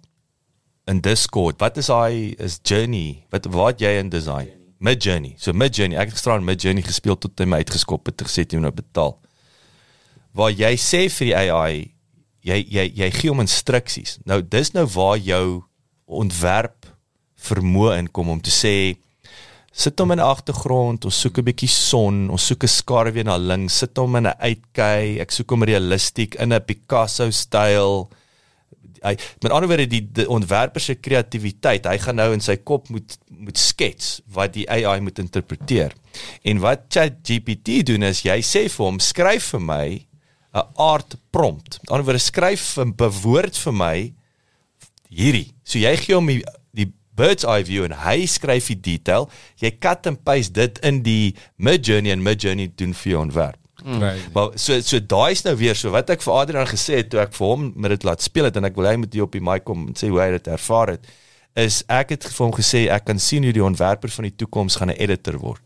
in 0.86 1.00
Discord, 1.00 1.60
wat 1.60 1.76
is 1.76 1.88
hy 1.88 2.34
is 2.38 2.58
journey? 2.62 3.24
Wat 3.30 3.46
wat 3.46 3.80
jy 3.80 3.98
in 4.00 4.10
design? 4.10 4.59
Mid 4.80 5.02
journey. 5.04 5.34
So 5.36 5.52
mid 5.52 5.76
journey, 5.76 5.98
ek 6.00 6.08
het 6.08 6.16
gisteraan 6.16 6.44
mid 6.44 6.62
journey 6.64 6.82
gespeel 6.82 7.18
tot 7.20 7.36
hy 7.38 7.44
my 7.44 7.60
uitgeskop 7.60 8.08
het 8.08 8.22
en 8.22 8.28
gesê 8.30 8.46
jy 8.46 8.56
moet 8.56 8.70
nou 8.70 8.76
betaal. 8.78 9.18
Waar 10.32 10.54
jy 10.56 10.72
sê 10.80 11.02
vir 11.12 11.26
die 11.26 11.36
AI 11.36 11.74
jy 12.46 12.62
jy 12.64 12.86
jy 13.02 13.10
gee 13.12 13.28
hom 13.32 13.42
instruksies. 13.44 14.18
Nou 14.24 14.40
dis 14.40 14.72
nou 14.72 14.86
waar 14.94 15.18
jou 15.20 15.62
ontwerp 16.08 16.88
vermoë 17.40 17.98
inkom 18.04 18.32
om 18.32 18.40
te 18.40 18.52
sê 18.52 18.74
sit 19.70 20.00
hom 20.02 20.10
in 20.12 20.20
die 20.20 20.26
agtergrond, 20.26 21.04
ons 21.06 21.20
soek 21.22 21.38
'n 21.38 21.46
bietjie 21.46 21.70
son, 21.70 22.30
ons 22.30 22.42
soek 22.42 22.64
'n 22.64 22.68
skaduwee 22.68 23.24
na 23.24 23.36
links, 23.36 23.78
sit 23.84 23.96
hom 23.96 24.16
in 24.16 24.26
'n 24.26 24.34
uitkyk, 24.40 25.20
ek 25.20 25.30
soek 25.30 25.50
hom 25.50 25.62
realisties 25.62 26.36
in 26.38 26.52
'n 26.52 26.60
Picasso 26.60 27.30
styl. 27.30 28.10
Hy 29.00 29.14
met 29.42 29.52
ander 29.52 29.68
woorde 29.70 29.86
die, 29.88 30.02
die 30.12 30.28
ontwerper 30.28 30.82
se 30.82 30.94
kreatiwiteit, 31.00 31.88
hy 31.88 31.96
gaan 32.02 32.20
nou 32.20 32.30
in 32.36 32.44
sy 32.44 32.56
kop 32.56 32.90
moet 32.92 33.16
moet 33.40 33.56
skets 33.56 34.18
wat 34.34 34.52
die 34.52 34.66
AI 34.68 34.98
moet 35.00 35.18
interpreteer. 35.22 35.94
En 36.44 36.60
wat 36.60 36.90
ChatGPT 36.92 37.80
doen 37.88 38.04
is 38.10 38.20
jy 38.26 38.36
sê 38.44 38.66
vir 38.68 38.84
hom 38.84 38.98
skryf 39.00 39.54
vir 39.54 39.62
my 39.64 39.86
'n 40.52 40.66
art 40.76 41.16
prompt. 41.30 41.78
Met 41.80 41.90
ander 41.90 42.04
woorde 42.04 42.22
skryf 42.22 42.76
'n 42.76 42.94
bewoord 42.96 43.56
vir 43.56 43.72
my 43.72 44.12
hierdie. 45.08 45.54
So 45.64 45.78
jy 45.78 45.96
gee 45.96 46.14
hom 46.14 46.26
die, 46.26 46.42
die 46.72 46.92
bird's 47.16 47.44
eye 47.44 47.64
view 47.64 47.84
en 47.84 47.96
hy 48.04 48.26
skryf 48.26 48.70
die 48.72 48.80
detail. 48.80 49.30
Jy 49.60 49.70
cut 49.78 50.06
and 50.06 50.22
paste 50.24 50.52
dit 50.52 50.78
in 50.86 51.02
die 51.02 51.34
Midjourney 51.56 52.12
en 52.12 52.22
Midjourney 52.22 52.70
doen 52.74 52.94
vir 52.94 53.12
jou 53.12 53.20
ontwerp. 53.22 53.59
Right. 53.84 54.28
Maar 54.34 54.58
so 54.60 54.80
so 54.84 55.00
daai 55.00 55.32
is 55.32 55.44
nou 55.46 55.56
weer 55.56 55.78
so 55.78 55.90
wat 55.94 56.10
ek 56.10 56.22
vir 56.22 56.34
Adrian 56.34 56.68
gesê 56.68 57.00
het 57.00 57.10
toe 57.10 57.20
ek 57.22 57.32
vir 57.36 57.46
hom 57.46 57.72
met 57.76 57.94
dit 57.94 58.04
laat 58.04 58.22
speel 58.22 58.44
het 58.50 58.56
en 58.56 58.68
ek 58.68 58.76
wil 58.76 58.88
hy 58.90 58.96
moet 59.00 59.14
hier 59.16 59.24
op 59.24 59.32
die 59.32 59.44
mic 59.44 59.64
kom 59.64 59.88
en 59.88 59.96
sê 59.96 60.10
hoe 60.12 60.20
hy 60.20 60.30
dit 60.36 60.50
ervaar 60.52 60.96
het 60.96 61.08
is 61.58 61.80
ek 61.88 62.14
het 62.14 62.28
vir 62.28 62.44
hom 62.46 62.54
gesê 62.54 62.84
ek 62.92 63.08
kan 63.08 63.18
sien 63.18 63.44
hoe 63.46 63.54
die 63.56 63.64
ontwerper 63.64 64.12
van 64.12 64.28
die 64.28 64.36
toekoms 64.36 64.76
gaan 64.76 64.90
'n 64.90 65.00
editor 65.00 65.38
word. 65.38 65.62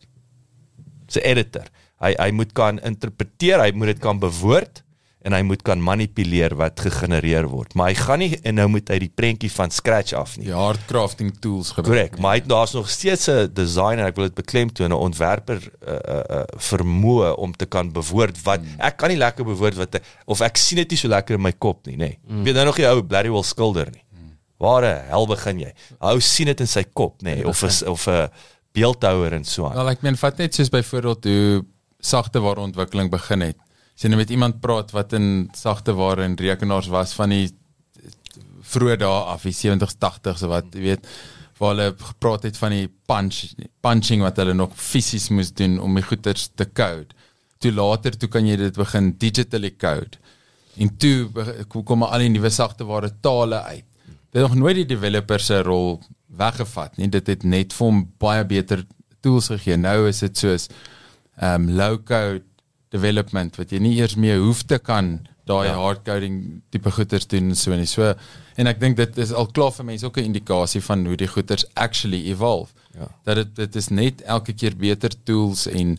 'n 1.17 1.21
editor. 1.25 1.67
Hy 2.01 2.15
hy 2.19 2.31
moet 2.31 2.53
kan 2.53 2.79
interpreteer, 2.79 3.61
hy 3.61 3.73
moet 3.73 3.95
dit 3.95 3.99
kan 3.99 4.19
bewoord 4.19 4.84
en 5.25 5.33
hy 5.33 5.41
moet 5.47 5.63
kan 5.65 5.81
manipuleer 5.81 6.53
wat 6.61 6.81
gegenereer 6.85 7.47
word. 7.49 7.73
Maar 7.75 7.93
hy 7.93 7.95
gaan 7.97 8.21
nie 8.21 8.31
en 8.45 8.59
nou 8.61 8.67
moet 8.69 8.91
hy 8.93 8.99
die 9.07 9.09
prentjie 9.09 9.49
van 9.55 9.73
scratch 9.73 10.13
af 10.19 10.35
nie. 10.37 10.51
Die 10.51 10.57
hard 10.57 10.83
crafting 10.91 11.31
tools 11.41 11.71
gebruik. 11.73 11.87
Korrek, 11.89 12.19
maar 12.21 12.37
hy 12.37 12.43
daar's 12.45 12.75
nog 12.77 12.91
steeds 12.93 13.29
'n 13.33 13.49
designer, 13.55 14.07
ek 14.07 14.17
wil 14.17 14.29
dit 14.29 14.35
beklemtoon, 14.35 14.91
'n 14.93 14.93
ontwerper 14.93 15.61
uh, 15.65 15.93
uh, 15.95 16.21
uh, 16.31 16.43
vermoë 16.57 17.37
om 17.37 17.53
te 17.57 17.67
kan 17.67 17.93
bewoord 17.93 18.43
wat 18.45 18.61
Hmm. 18.61 18.81
ek 18.81 18.97
kan 18.97 19.09
nie 19.09 19.19
lekker 19.19 19.45
bewoord 19.45 19.75
wat 19.75 20.01
of 20.27 20.41
ek 20.41 20.57
sien 20.57 20.77
dit 20.79 20.91
nie 20.91 20.97
so 20.99 21.09
lekker 21.09 21.35
in 21.35 21.43
my 21.43 21.53
kop 21.53 21.87
nie, 21.87 21.97
nê. 21.97 21.99
Nee. 21.99 22.19
Mm. 22.29 22.45
Weet 22.45 22.55
nou 22.55 22.65
nog 22.65 22.77
die 22.77 22.87
ou 22.87 23.03
Blarry 23.03 23.31
Will 23.31 23.43
skilder 23.43 23.89
nie. 23.91 24.03
Hmm. 24.13 24.37
Waar 24.59 24.83
hel 25.09 25.27
begin 25.27 25.59
jy? 25.61 25.73
Ou 26.01 26.21
sien 26.21 26.47
dit 26.47 26.61
in 26.61 26.67
sy 26.67 26.85
kop, 26.93 27.23
nê, 27.23 27.35
nee, 27.35 27.47
of 27.49 27.63
is 27.63 27.83
of 27.83 28.07
'n 28.09 28.29
beeldhouer 28.73 29.33
en 29.33 29.45
so 29.45 29.67
aan. 29.67 29.75
Wel 29.75 29.91
ek 29.91 30.03
meen 30.03 30.17
vat 30.17 30.39
net 30.39 30.55
soos 30.55 30.69
byvoorbeeld 30.69 31.25
hoe 31.25 31.65
sagte 32.01 32.41
ware 32.41 32.61
ontwikkeling 32.61 33.11
begin 33.11 33.41
het. 33.41 33.57
As 33.95 34.03
jy 34.03 34.17
met 34.19 34.33
iemand 34.35 34.61
praat 34.61 34.91
wat 34.95 35.13
in 35.15 35.49
sagte 35.55 35.95
ware 35.95 36.25
en 36.27 36.35
rekenaars 36.39 36.91
was 36.91 37.15
van 37.15 37.31
die 37.31 37.47
vroeë 38.65 38.97
dae 38.99 39.21
af, 39.35 39.45
die 39.47 39.55
70s, 39.55 39.99
80s 40.03 40.43
of 40.47 40.51
wat, 40.51 40.71
jy 40.75 40.83
weet, 40.89 41.09
waar 41.61 41.75
hulle 41.75 41.93
gepraat 42.01 42.47
het 42.49 42.59
van 42.59 42.75
die 42.75 42.89
punch 43.09 43.55
punching 43.85 44.25
wat 44.25 44.41
hulle 44.43 44.57
nog 44.57 44.75
fisies 44.75 45.29
moes 45.31 45.53
doen 45.55 45.79
om 45.83 45.95
die 45.95 46.03
goeders 46.03 46.49
te 46.59 46.67
code. 46.67 47.15
Toe 47.63 47.71
later 47.73 48.17
toe 48.19 48.29
kan 48.33 48.47
jy 48.49 48.57
dit 48.59 48.77
begin 48.77 49.13
digitally 49.21 49.71
code. 49.79 50.19
En 50.81 50.91
toe 50.99 51.29
kom 51.87 52.03
al 52.03 52.25
die 52.25 52.33
nuwe 52.35 52.51
sagte 52.51 52.87
ware 52.89 53.13
tale 53.23 53.63
uit. 53.63 53.87
Dit 54.35 54.43
het 54.43 54.49
nog 54.49 54.59
nooit 54.59 54.81
die 54.83 54.89
developer 54.97 55.41
se 55.41 55.61
rol 55.63 56.01
weggevat 56.35 56.99
nie. 56.99 57.09
Dit 57.09 57.31
het 57.31 57.47
net 57.47 57.77
vir 57.77 57.87
hom 57.87 58.03
baie 58.19 58.43
beter 58.51 58.83
tools 59.23 59.53
gegee. 59.53 59.79
Nou 59.79 60.09
is 60.09 60.25
dit 60.25 60.43
soos 60.43 60.67
um 61.39 61.71
low 61.79 62.01
code 62.03 62.43
development 62.95 63.59
wat 63.61 63.73
jy 63.75 63.81
nie 63.83 63.97
eers 63.99 64.15
meer 64.21 64.39
hoef 64.43 64.63
te 64.71 64.79
kan 64.79 65.19
daai 65.49 65.69
ja. 65.69 65.77
hard 65.77 66.05
coding 66.07 66.39
tipe 66.73 66.91
goeders 66.95 67.27
doen 67.29 67.53
en 67.53 67.59
so 67.59 67.75
en 67.77 67.87
so. 67.89 68.15
En 68.61 68.71
ek 68.71 68.81
dink 68.81 68.97
dit 68.97 69.21
is 69.25 69.33
al 69.37 69.51
klaar 69.57 69.75
vir 69.77 69.89
mense 69.91 70.07
ook 70.07 70.19
'n 70.19 70.31
indikasie 70.31 70.81
van 70.81 71.05
hoe 71.07 71.17
die 71.21 71.29
goeders 71.29 71.67
actually 71.75 72.23
evolve. 72.31 72.73
Ja. 72.99 73.09
Dat 73.25 73.37
dit 73.37 73.57
dit 73.57 73.77
is 73.77 73.89
net 73.89 74.23
elke 74.23 74.53
keer 74.53 74.77
beter 74.77 75.13
tools 75.25 75.67
en 75.67 75.99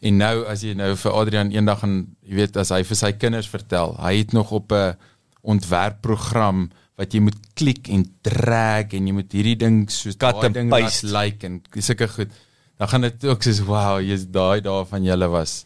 en 0.00 0.16
nou 0.16 0.44
as 0.46 0.62
jy 0.62 0.74
nou 0.74 0.94
vir 0.96 1.12
Adrian 1.12 1.50
eendag 1.50 1.82
en 1.82 2.16
jy 2.22 2.34
weet 2.34 2.56
as 2.56 2.70
hy 2.70 2.82
vir 2.84 2.96
sy 2.96 3.12
kinders 3.12 3.48
vertel, 3.48 3.96
hy 3.98 4.16
het 4.18 4.32
nog 4.32 4.50
op 4.52 4.72
'n 4.72 4.96
ontwerpprogram 5.42 6.70
wat 6.96 7.12
jy 7.12 7.20
moet 7.20 7.36
klik 7.54 7.88
en 7.88 8.04
drag 8.22 8.92
en 8.94 9.06
jy 9.06 9.12
moet 9.12 9.32
hierdie 9.32 9.56
ding 9.56 9.86
Cut 9.88 10.18
daai 10.18 10.52
ding 10.52 10.70
laat 10.70 11.02
like 11.02 11.46
en 11.46 11.62
sulke 11.78 12.08
goed. 12.08 12.30
Dan 12.78 12.88
gaan 12.88 13.00
dit 13.00 13.24
ook 13.24 13.42
soos 13.42 13.60
wow, 13.60 14.00
jy's 14.00 14.26
daai 14.30 14.60
dae 14.60 14.84
van 14.84 15.02
julle 15.02 15.28
was 15.28 15.64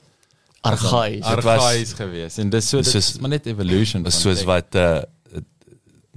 argaïs. 0.63 1.23
Dit 1.23 1.45
was- 1.45 1.63
argaïs 1.63 1.93
geweest 1.95 2.39
en 2.39 2.51
dis 2.51 2.69
so 2.69 2.77
dit 2.83 2.87
Soos- 2.87 3.15
is 3.15 3.21
maar 3.21 3.31
net 3.31 3.47
evolution 3.47 4.03
Dis 4.03 4.15
van 4.15 4.23
soos 4.23 4.45
wat 4.45 4.75
uh 4.75 5.01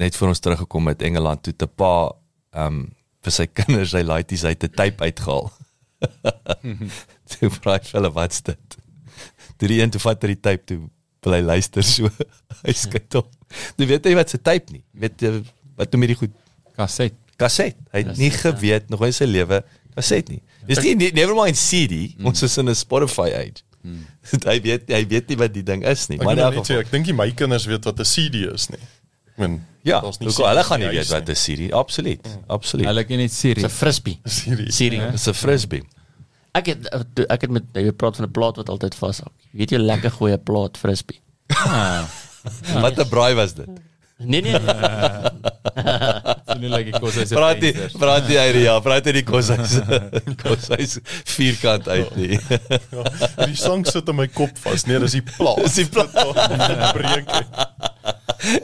net 0.01 0.15
vir 0.17 0.27
ons 0.31 0.39
teruggekom 0.39 0.87
het 0.87 1.01
Engeland 1.05 1.43
toe 1.43 1.53
te 1.53 1.67
pa 1.67 2.11
um 2.65 2.91
vir 3.21 3.31
sy 3.31 3.45
kinders 3.59 3.91
sy 3.91 4.01
laities 4.01 4.43
uit 4.43 4.63
'n 4.63 4.69
tape 4.73 5.03
uitgehaal. 5.03 5.51
toe 7.31 7.49
vra 7.49 7.77
hy 7.77 7.91
hulle 7.93 8.11
wat's 8.15 8.41
dit? 8.41 8.77
Toe 9.57 9.67
die 9.69 9.81
een 9.81 9.91
toe 9.93 10.01
vat 10.01 10.21
hy 10.23 10.31
die 10.33 10.39
tape 10.41 10.65
toe 10.65 10.79
wil 11.23 11.33
hy 11.37 11.41
luister 11.45 11.83
so. 11.85 12.09
hy 12.65 12.73
skyt 12.73 13.15
op. 13.19 13.27
Jy 13.77 13.85
weet 13.91 14.05
jy 14.09 14.15
wat 14.17 14.29
se 14.33 14.39
tape 14.41 14.73
nie. 14.73 14.81
Weet 14.97 15.21
jy 15.21 15.35
wat 15.77 15.91
noem 15.93 16.01
jy 16.07 16.13
die 16.15 16.19
goed? 16.23 16.33
kaset. 16.77 17.13
Kaset. 17.37 17.75
Hy 17.93 18.01
het 18.05 18.17
nie 18.17 18.31
geweet 18.33 18.89
nog 18.89 19.03
in 19.05 19.13
sy 19.13 19.25
lewe 19.29 19.61
kaset 19.93 20.29
nie. 20.29 20.41
Dis 20.65 20.81
nie 20.81 20.95
never 21.13 21.35
mind 21.37 21.57
CD. 21.59 22.15
Hmm. 22.17 22.31
Ons 22.31 22.41
is 22.47 22.57
in 22.57 22.69
'n 22.69 22.75
Spotify 22.75 23.29
age. 23.37 23.61
hy 24.51 24.57
weet 24.61 24.89
hy 24.93 25.03
weet 25.07 25.27
nie 25.29 25.37
wat 25.37 25.53
die 25.53 25.63
ding 25.63 25.85
is 25.85 26.07
nie. 26.07 26.19
Ek, 26.19 26.25
Maar 26.25 26.35
net 26.35 26.67
sê, 26.69 26.79
ek 26.79 26.91
dink 26.91 27.05
nie 27.09 27.17
my 27.17 27.29
kinders 27.31 27.65
weet 27.65 27.85
wat 27.85 27.99
'n 27.99 28.05
CD 28.05 28.45
is 28.53 28.69
nie. 28.69 28.81
Ek 29.33 29.37
meen 29.37 29.61
Ja, 29.83 29.97
nie 30.19 30.29
al 30.29 30.47
hulle 30.51 30.63
gaan 30.63 30.79
nie 30.79 30.87
weet 30.91 31.01
huis 31.01 31.09
wat 31.15 31.29
'n 31.29 31.35
CD, 31.35 31.71
absoluut. 31.73 32.27
Absoluut. 32.47 32.85
Hulle 32.85 33.03
ken 33.03 33.17
net. 33.17 33.31
Dis 33.31 33.63
'n 33.63 33.69
frisbee. 33.69 34.19
CD. 34.25 34.69
Siri. 34.77 35.01
Dis 35.11 35.27
'n 35.27 35.33
frisbee. 35.33 35.83
Ek 36.53 36.65
het 36.65 36.89
ek 37.31 37.41
het 37.41 37.49
met 37.49 37.63
jy 37.73 37.91
praat 37.91 38.15
van 38.15 38.25
'n 38.27 38.31
plaat 38.31 38.55
wat 38.61 38.69
altyd 38.69 38.95
vashak. 38.95 39.33
Weet 39.51 39.71
jy 39.71 39.77
lekker 39.79 40.11
goeie 40.11 40.37
plaat 40.37 40.77
frisbee. 40.77 41.19
Wat 42.83 42.97
'n 42.97 43.09
braai 43.09 43.33
was 43.35 43.53
dit? 43.53 43.69
Nee 44.17 44.41
nee. 44.41 44.51
nee. 44.51 44.61
Nie 46.61 46.69
like 46.69 46.99
kos 47.01 47.17
as 47.17 47.31
Praat 47.33 47.61
die 47.63 47.71
praat 47.97 48.27
die 48.29 48.37
uit 48.39 48.59
ja, 48.61 48.75
praat 48.85 49.07
uit 49.09 49.17
die 49.17 49.25
koshuis. 49.25 49.79
koshuis 50.43 50.99
vierkant 51.33 51.87
uit 51.89 52.15
nie. 52.19 52.37
Ja, 52.37 53.45
die 53.47 53.57
sang 53.57 53.85
sit 53.89 54.09
in 54.11 54.19
my 54.19 54.27
kop 54.29 54.53
vas. 54.61 54.85
Nee, 54.85 54.99
dis 55.01 55.17
die 55.17 55.23
plaas. 55.25 55.63
Dis 55.65 55.79
die 55.81 55.87
plaas. 55.89 56.13
breek. 56.97 57.31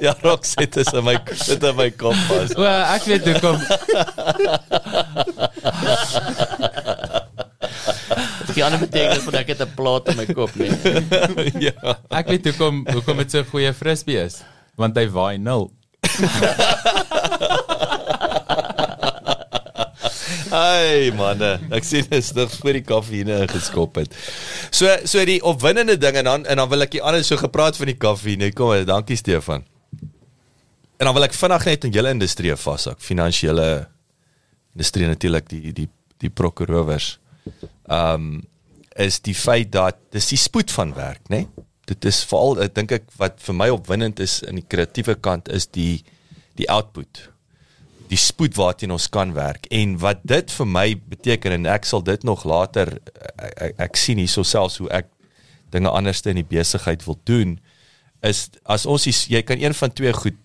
ja, 0.04 0.14
rock 0.22 0.46
sit 0.46 0.78
is 0.78 0.94
in 0.94 1.06
my 1.08 1.18
sit 1.34 1.64
in 1.64 1.76
my 1.80 1.90
kop 1.92 2.18
vas. 2.30 2.54
O, 2.58 2.66
ek 2.68 3.10
weet 3.10 3.26
hoekom. 3.32 3.58
Die 8.58 8.66
ander 8.66 8.82
betekenis 8.82 9.26
van 9.28 9.36
ek 9.42 9.52
het 9.54 9.62
'n 9.66 9.74
plaat 9.78 10.10
in 10.14 10.18
my 10.18 10.26
kop 10.26 10.54
nee. 10.58 10.72
ja. 11.70 11.98
Ek 12.10 12.30
weet 12.34 12.50
hoekom 12.50 12.86
hoekom 12.90 13.18
dit 13.22 13.32
so 13.32 13.42
'n 13.42 13.50
goeie 13.52 13.74
frisbee 13.74 14.22
is, 14.26 14.42
want 14.76 14.98
hy 14.98 15.06
waai 15.10 15.38
nul. 15.38 15.70
Ai 20.58 21.12
manne, 21.16 21.58
ek 21.76 21.84
sien 21.86 22.06
dit 22.10 22.34
nog 22.38 22.52
voor 22.56 22.78
die 22.78 22.84
koffie 22.86 23.24
hier 23.24 23.50
geskop 23.52 23.98
het. 24.00 24.14
So 24.72 24.90
so 25.04 25.24
die 25.28 25.42
opwindende 25.44 25.98
ding 26.00 26.16
en 26.22 26.30
dan 26.30 26.46
en 26.46 26.62
dan 26.62 26.70
wil 26.72 26.86
ek 26.86 26.96
die 26.96 27.04
ander 27.04 27.24
so 27.26 27.38
gepraat 27.40 27.78
van 27.78 27.92
die. 27.92 28.38
Nee, 28.38 28.52
kom, 28.56 28.74
dankie 28.88 29.18
Stefan. 29.20 29.66
En 30.98 31.06
dan 31.06 31.14
wil 31.14 31.28
ek 31.28 31.36
vinnig 31.38 31.66
net 31.70 31.86
in 31.86 31.94
julle 31.94 32.10
industrie 32.16 32.56
vashak, 32.58 33.00
finansiële 33.04 33.88
industrie 34.74 35.08
natuurlik 35.10 35.50
die 35.50 35.74
die 35.74 35.90
die 36.24 36.34
prokureurs. 36.34 37.18
Ehm 37.88 38.14
um, 38.14 38.46
is 38.98 39.20
die 39.22 39.36
feit 39.38 39.70
dat 39.72 40.00
dis 40.10 40.32
die 40.32 40.40
spoed 40.42 40.72
van 40.74 40.96
werk, 40.98 41.22
né? 41.30 41.44
Nee? 41.46 41.66
Dit 41.86 42.06
is 42.10 42.24
veral 42.26 42.64
ek 42.66 42.74
dink 42.76 42.92
ek 42.98 43.06
wat 43.22 43.38
vir 43.46 43.56
my 43.56 43.68
opwindend 43.70 44.20
is 44.20 44.40
in 44.42 44.58
die 44.58 44.66
kreatiewe 44.66 45.16
kant 45.22 45.52
is 45.54 45.70
die 45.70 46.02
die 46.58 46.70
output 46.74 47.28
die 48.08 48.20
spoed 48.20 48.56
waarteen 48.56 48.94
ons 48.96 49.10
kan 49.12 49.34
werk. 49.36 49.68
En 49.74 49.98
wat 50.00 50.22
dit 50.28 50.52
vir 50.60 50.70
my 50.72 50.86
beteken 51.12 51.58
en 51.58 51.70
ek 51.74 51.88
sal 51.88 52.04
dit 52.08 52.24
nog 52.28 52.46
later 52.48 52.94
ek, 52.96 53.54
ek, 53.54 53.74
ek 53.90 54.00
sien 54.00 54.22
hierso 54.22 54.46
selfs 54.48 54.80
hoe 54.82 54.90
ek 54.96 55.10
dinge 55.76 55.92
anders 55.92 56.24
in 56.26 56.40
die 56.40 56.48
besigheid 56.48 57.04
wil 57.04 57.20
doen 57.28 57.58
is 58.26 58.48
as 58.66 58.88
ons 58.90 59.06
die, 59.06 59.14
jy 59.36 59.44
kan 59.46 59.60
een 59.62 59.76
van 59.78 59.92
twee 59.94 60.14
goed 60.16 60.40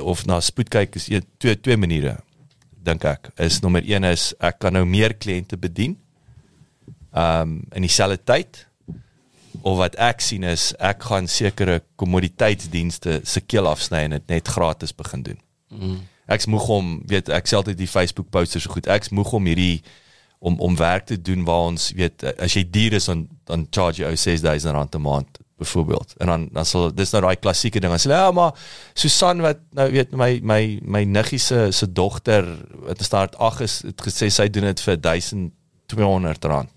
of 0.00 0.24
na 0.26 0.38
spoed 0.42 0.70
kyk 0.72 0.94
is 0.98 1.08
een, 1.10 1.26
twee 1.42 1.58
twee 1.60 1.76
maniere 1.76 2.16
dink 2.84 3.04
ek. 3.08 3.30
Is 3.40 3.60
nommer 3.64 3.82
1 3.84 4.06
is 4.10 4.30
ek 4.44 4.60
kan 4.62 4.74
nou 4.76 4.84
meer 4.86 5.16
kliënte 5.18 5.58
bedien 5.60 5.98
um 7.14 7.60
in 7.74 7.86
dieselfde 7.86 8.20
tyd 8.22 8.64
of 9.62 9.76
wat 9.78 9.94
ek 10.02 10.20
sien 10.20 10.42
is 10.42 10.72
ek 10.78 11.02
gaan 11.02 11.28
sekere 11.30 11.82
kommoditeitsdienste 12.00 13.20
se 13.24 13.40
keel 13.40 13.68
afsny 13.70 14.04
en 14.06 14.16
dit 14.18 14.28
net 14.28 14.48
gratis 14.48 14.94
begin 14.94 15.22
doen. 15.22 15.40
Mm. 15.70 16.00
Ek's 16.26 16.48
moeg 16.48 16.68
om 16.72 16.96
weet 17.10 17.28
ek 17.28 17.48
sê 17.48 17.58
altyd 17.58 17.78
die 17.78 17.90
Facebook 17.90 18.30
posters 18.32 18.64
so 18.64 18.72
goed. 18.72 18.88
Ek's 18.90 19.12
moeg 19.12 19.32
om 19.36 19.46
hierdie 19.50 19.82
om 20.44 20.58
om 20.60 20.76
werk 20.76 21.06
te 21.08 21.20
doen 21.20 21.44
waar 21.44 21.70
ons 21.70 21.90
weet 21.96 22.24
as 22.34 22.56
jy 22.56 22.64
duur 22.70 22.98
is 22.98 23.08
dan 23.08 23.26
dan 23.48 23.66
charge 23.70 24.02
jy 24.02 24.10
ou 24.10 24.16
6000 24.16 24.76
rand 24.76 24.94
'n 24.94 25.00
maand 25.00 25.40
byvoorbeeld. 25.58 26.14
En 26.18 26.26
dan 26.26 26.48
dan 26.52 26.66
sal 26.66 26.94
dis 26.94 27.10
nou 27.10 27.22
daai 27.22 27.36
klassieke 27.36 27.80
ding. 27.80 27.92
As 27.92 28.04
hulle 28.04 28.16
ja 28.16 28.30
maar 28.30 28.52
Susan 28.94 29.40
wat 29.40 29.58
nou 29.70 29.90
weet 29.90 30.12
my 30.12 30.40
my 30.42 30.78
my 30.82 31.04
niggie 31.04 31.38
se 31.38 31.70
se 31.70 31.92
dogter 31.92 32.44
wat 32.86 33.02
staan 33.02 33.28
8 33.36 33.60
is 33.60 33.82
het 33.82 34.02
gesê 34.02 34.30
sy 34.30 34.48
doen 34.48 34.64
dit 34.64 34.80
vir 34.80 35.00
1200 35.00 36.44
rand. 36.44 36.73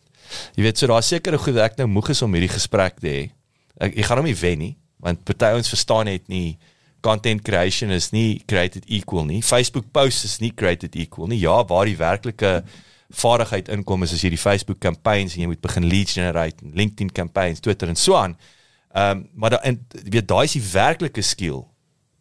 Jy 0.57 0.65
weet 0.65 0.79
so 0.79 0.89
daar 0.91 1.05
sekere 1.05 1.39
goed 1.41 1.59
ek 1.63 1.77
nou 1.79 1.87
moeg 1.91 2.11
is 2.13 2.21
om 2.25 2.33
hierdie 2.33 2.51
gesprek 2.51 2.99
te 3.03 3.07
hê. 3.07 3.23
Ek 3.77 3.97
ek 3.97 4.09
gaan 4.09 4.21
hom 4.21 4.29
nie 4.29 4.37
wen 4.37 4.59
nie 4.63 4.75
want 5.03 5.21
party 5.27 5.53
ons 5.53 5.69
verstaan 5.69 6.09
net 6.09 6.25
nie 6.31 6.57
content 7.05 7.43
creation 7.45 7.93
is 7.93 8.09
nie 8.11 8.41
created 8.49 8.83
equal 8.87 9.25
nie. 9.27 9.41
Facebook 9.45 9.91
posts 9.93 10.25
is 10.25 10.39
nie 10.41 10.51
created 10.51 10.95
equal 10.97 11.29
nie. 11.29 11.39
Ja, 11.43 11.61
waar 11.69 11.85
die 11.87 11.97
werklike 11.99 12.63
vaardigheid 13.13 13.69
inkom 13.71 14.03
is 14.03 14.15
as 14.17 14.23
jy 14.25 14.33
die 14.33 14.41
Facebook 14.41 14.81
campaigns 14.83 15.35
en 15.35 15.45
jy 15.45 15.51
moet 15.53 15.63
begin 15.63 15.87
leads 15.87 16.17
generate, 16.17 16.65
LinkedIn 16.75 17.13
campaigns, 17.15 17.61
Twitter 17.63 17.91
en 17.91 17.99
so 17.99 18.17
aan. 18.19 18.35
Ehm 18.95 19.21
um, 19.21 19.25
maar 19.35 19.55
da, 19.55 19.61
en 19.63 19.79
weet 19.93 20.27
daai 20.27 20.45
is 20.49 20.57
die 20.57 20.65
werklike 20.73 21.23
skill. 21.23 21.63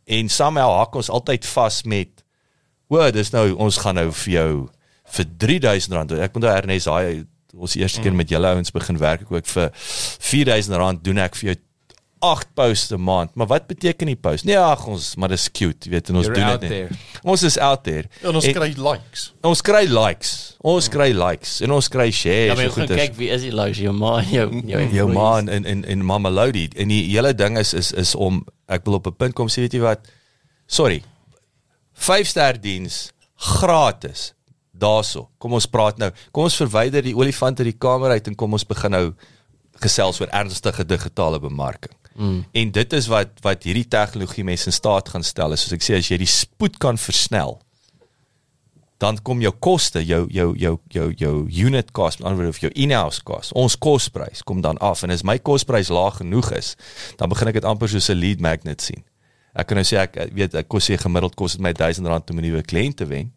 En 0.06 0.28
somehow 0.30 0.76
hak 0.78 0.94
ons 0.94 1.10
altyd 1.10 1.46
vas 1.56 1.82
met 1.88 2.22
o, 2.92 3.00
dis 3.10 3.32
nou 3.34 3.48
ons 3.66 3.78
gaan 3.82 3.98
nou 3.98 4.10
vir 4.12 4.32
jou 4.36 4.50
vir 5.16 5.26
3000 5.46 5.96
rand. 5.96 6.14
Ek 6.22 6.36
moet 6.36 6.46
daai 6.46 6.58
Ernest 6.60 6.90
daai 6.90 7.24
ons 7.58 7.74
eerste 7.76 8.00
keer 8.00 8.12
met 8.14 8.28
julle 8.28 8.46
ouens 8.46 8.70
begin 8.70 8.98
werk 8.98 9.20
ek 9.22 9.30
ook 9.32 9.46
vir 9.46 9.70
4000 9.74 10.76
rand 10.76 11.04
doen 11.04 11.18
ek 11.18 11.34
vir 11.36 11.52
jou 11.52 11.56
8 12.18 12.48
posts 12.54 12.90
'n 12.92 13.00
maand. 13.00 13.34
Maar 13.34 13.46
wat 13.46 13.66
beteken 13.66 14.06
die 14.06 14.16
post? 14.16 14.44
Nee, 14.44 14.56
ag 14.58 14.86
ons, 14.86 15.16
maar 15.16 15.28
dis 15.28 15.50
cute, 15.50 15.84
jy 15.84 15.90
weet, 15.90 16.08
en 16.08 16.16
ons 16.16 16.26
You're 16.26 16.34
doen 16.40 16.60
dit 16.60 16.70
net. 16.70 16.90
Ons 17.22 17.42
is 17.42 17.58
out 17.58 17.84
there. 17.84 18.04
En 18.22 18.34
ons 18.34 18.44
En- 18.44 18.54
kry 18.54 18.72
likes. 18.76 19.32
Ons 19.42 19.60
kry 19.60 19.84
likes. 19.86 20.56
Ons 20.60 20.88
kry 20.88 21.12
likes 21.12 21.60
en 21.60 21.70
ons 21.70 21.88
kry 21.88 22.10
shares. 22.10 22.46
Ja, 22.46 22.54
maar 22.54 22.62
en 22.64 22.68
jy 22.70 22.74
gaan 22.74 22.86
goeders. 22.88 23.00
kyk 23.08 23.16
wie 23.16 23.28
is 23.30 23.42
die 23.42 23.52
likes 23.52 23.78
jou 23.78 23.92
ma 23.92 24.22
jou 24.22 24.50
jou 24.50 24.62
jou 24.64 24.80
employees. 24.80 25.14
man 25.14 25.48
in 25.48 25.64
in 25.64 25.84
in 25.84 26.04
Mama 26.04 26.30
Lodi 26.30 26.68
en 26.76 26.88
die 26.88 27.04
hele 27.12 27.34
ding 27.34 27.58
is 27.58 27.74
is 27.74 27.92
is 27.92 28.14
om 28.14 28.44
ek 28.68 28.84
wil 28.84 28.94
op 28.94 29.06
'n 29.06 29.12
punt 29.16 29.34
kom 29.34 29.48
sê 29.48 29.60
weet 29.60 29.72
jy 29.74 29.80
wat 29.80 30.00
sorry 30.66 31.02
5 31.94 32.26
ster 32.26 32.60
diens 32.60 33.12
gratis 33.36 34.32
daarso 34.78 35.28
kom 35.38 35.56
ons 35.58 35.66
praat 35.66 35.98
nou 35.98 36.10
kom 36.30 36.48
ons 36.48 36.60
verwyder 36.62 37.02
die 37.02 37.16
olifant 37.16 37.60
uit 37.60 37.72
die 37.72 37.80
kamer 37.86 38.16
uit 38.16 38.28
en 38.30 38.38
kom 38.38 38.52
ons 38.52 38.66
begin 38.66 38.96
nou 38.96 39.06
gesels 39.82 40.20
oor 40.20 40.32
ernstige 40.32 40.84
digitale 40.84 41.40
bemarking 41.40 41.94
mm. 42.14 42.40
en 42.52 42.72
dit 42.72 42.98
is 43.00 43.10
wat 43.12 43.40
wat 43.46 43.68
hierdie 43.68 43.88
tegnologie 43.88 44.44
mense 44.44 44.70
in 44.70 44.76
staat 44.76 45.08
gaan 45.08 45.26
stel 45.26 45.52
is 45.52 45.66
soos 45.66 45.76
ek 45.76 45.86
sê 45.86 46.00
as 46.00 46.10
jy 46.10 46.20
die 46.22 46.30
spoed 46.30 46.78
kan 46.82 47.00
versnel 47.00 47.58
dan 48.98 49.18
kom 49.22 49.42
jou 49.44 49.52
koste, 49.60 50.00
jou 50.04 50.24
jou 50.32 50.54
jou 50.56 50.78
jou 50.92 51.10
jou 51.20 51.34
unit 51.66 51.90
cost, 51.92 52.18
met 52.18 52.28
ander 52.28 52.40
woorde 52.40 52.54
of 52.54 52.60
jou 52.62 52.70
in-house 52.72 53.22
cost, 53.22 53.52
ons 53.52 53.76
kosprys 53.76 54.42
kom 54.42 54.62
dan 54.64 54.78
af 54.80 55.02
en 55.04 55.12
as 55.12 55.24
my 55.26 55.36
kosprys 55.38 55.92
laag 55.92 56.22
genoeg 56.22 56.50
is, 56.56 56.74
dan 57.20 57.28
begin 57.32 57.52
ek 57.52 57.60
dit 57.60 57.68
amper 57.68 57.92
soos 57.92 58.08
'n 58.10 58.16
lead 58.16 58.40
magnet 58.40 58.80
sien. 58.80 59.04
Ek 59.54 59.66
kan 59.66 59.76
nou 59.76 59.84
sê 59.84 60.00
ek 60.00 60.16
weet 60.32 60.54
ek 60.54 60.68
kos 60.68 60.88
sê 60.88 60.96
gemiddeld 60.96 61.36
kos 61.36 61.52
dit 61.52 61.60
my 61.60 61.72
1000 61.72 62.06
rand 62.06 62.30
om 62.30 62.38
'n 62.38 62.42
nuwe 62.42 62.62
kliënt 62.62 62.96
te 62.96 63.04
wen. 63.04 63.32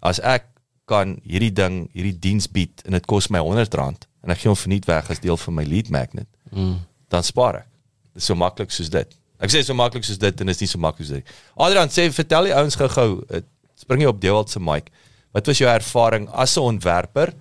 As 0.00 0.20
ek 0.20 0.46
kan 0.88 1.16
hierdie 1.26 1.52
ding, 1.54 1.82
hierdie 1.96 2.16
diens 2.18 2.48
bied 2.50 2.82
en 2.86 2.96
dit 2.96 3.06
kos 3.10 3.28
my 3.34 3.42
100 3.44 3.74
rand 3.78 4.06
en 4.24 4.32
ek 4.34 4.40
gee 4.42 4.50
hom 4.50 4.58
verniet 4.58 4.88
weg 4.88 5.10
as 5.12 5.20
deel 5.22 5.36
van 5.36 5.54
my 5.54 5.64
lead 5.68 5.90
magnet, 5.94 6.26
mm. 6.50 6.78
dan 7.12 7.22
spaar 7.26 7.60
ek. 7.62 7.68
Dit 8.14 8.22
is 8.24 8.28
so 8.32 8.34
maklik 8.34 8.72
soos 8.74 8.90
dit. 8.92 9.12
Ek 9.38 9.52
sê 9.52 9.62
so 9.62 9.76
maklik 9.78 10.04
soos 10.04 10.18
dit 10.18 10.40
en 10.42 10.48
is 10.50 10.60
nie 10.60 10.68
so 10.68 10.80
maklik 10.82 11.06
soos 11.06 11.20
dit. 11.20 11.34
Adrian 11.56 11.92
sê 11.94 12.08
vertel 12.12 12.50
die 12.50 12.56
ouens 12.58 12.76
gou-gou, 12.80 13.22
eh, 13.30 13.44
spring 13.78 14.02
jy 14.02 14.08
op 14.10 14.20
Dewald 14.20 14.50
se 14.50 14.60
mic. 14.60 14.90
Wat 15.36 15.46
was 15.46 15.60
jou 15.60 15.68
ervaring 15.70 16.26
as 16.32 16.56
'n 16.56 16.64
ontwerper? 16.74 17.32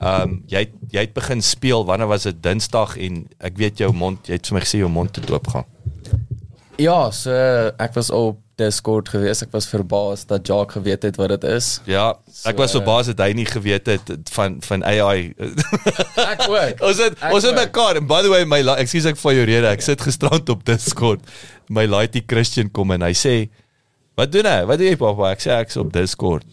Ehm 0.00 0.22
um, 0.22 0.42
jy 0.46 0.58
het- 0.66 0.78
jy 0.92 1.00
het 1.00 1.14
begin 1.14 1.42
speel 1.42 1.84
wanneer 1.84 2.06
was 2.08 2.22
dit 2.22 2.42
Dinsdag 2.42 2.96
en 2.98 3.26
ek 3.40 3.56
weet 3.56 3.78
jou 3.78 3.92
mond 3.92 4.26
jy 4.28 4.34
het 4.34 4.46
vir 4.46 4.54
my 4.54 4.60
gesê 4.60 4.78
jou 4.78 4.88
mond 4.88 5.16
het 5.16 5.30
oopgaan. 5.30 5.64
Ja, 6.78 7.10
so 7.10 7.30
ek 7.78 7.94
was 7.94 8.10
op 8.10 8.38
Discord 8.60 9.08
gewees. 9.08 9.40
Ek 9.44 9.52
was 9.54 9.66
verbaas 9.70 10.26
dat 10.28 10.46
Jacques 10.46 10.76
geweet 10.76 11.02
het 11.06 11.16
wat 11.16 11.32
dit 11.34 11.44
is. 11.48 11.80
Ja, 11.88 12.12
ek 12.44 12.58
was 12.60 12.72
So, 12.72 12.80
verbaas 12.80 13.08
dat 13.12 13.22
hy 13.24 13.32
nie 13.36 13.46
geweet 13.48 13.88
het 13.88 14.12
van 14.34 14.58
van 14.64 14.84
AI. 14.84 15.32
Ek 15.38 16.44
ook. 16.48 16.82
ons 16.88 17.00
het 17.00 17.16
Ek 17.20 17.32
ons 17.32 17.48
het 17.48 17.56
mekaar 17.56 18.02
en 18.02 18.06
by 18.10 18.20
the 18.22 18.32
way 18.32 18.44
my 18.48 18.60
ekskuus 18.76 19.08
ek 19.12 19.20
vir 19.22 19.38
jou 19.40 19.48
rede. 19.54 19.72
Ek 19.72 19.84
sit 19.84 20.04
gisterand 20.04 20.48
op 20.52 20.64
Discord. 20.68 21.24
My 21.72 21.86
laity 21.88 22.24
Christian 22.28 22.70
kom 22.70 22.92
en 22.92 23.06
hy 23.08 23.14
sê 23.16 23.36
Wat 24.18 24.28
doen 24.28 24.44
hy? 24.44 24.58
Wat 24.68 24.76
doen 24.80 24.92
jy 24.92 24.98
pappa? 25.00 25.30
Ek 25.32 25.40
sê 25.40 25.54
ek's 25.56 25.78
op 25.80 25.88
Discord. 25.94 26.44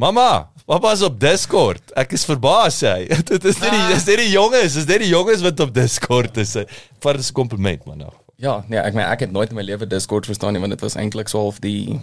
Mamma, 0.00 0.48
pappa 0.66 0.94
is 0.96 1.02
op 1.06 1.18
Discord. 1.20 1.92
Ek 1.98 2.16
is 2.16 2.24
verbaas 2.26 2.80
sê 2.82 2.94
hy. 2.96 3.18
Dit 3.30 3.44
is 3.46 3.60
nie 3.62 3.70
die, 3.70 3.82
dis 3.92 4.06
nie 4.08 4.16
die 4.24 4.30
jonges, 4.32 4.78
dis 4.80 4.88
nie 4.88 4.98
die 5.04 5.12
jonges 5.12 5.44
wat 5.44 5.60
op 5.62 5.74
Discord 5.76 6.40
is. 6.42 6.56
As 6.56 7.30
'n 7.30 7.36
kompliment 7.36 7.86
man 7.86 8.02
nou. 8.06 8.12
Ja, 8.40 8.62
nee, 8.72 8.80
ek 8.80 8.94
meen 8.96 9.04
ek 9.04 9.26
het 9.26 9.32
nooit 9.36 9.50
in 9.52 9.58
my 9.58 9.62
lewe 9.68 9.84
Discord 9.86 10.24
verstaan 10.24 10.54
nie 10.56 10.60
want 10.62 10.72
dit 10.72 10.80
was 10.80 10.96
eintlik 10.96 11.28
so 11.28 11.42
half 11.42 11.58
die 11.60 12.00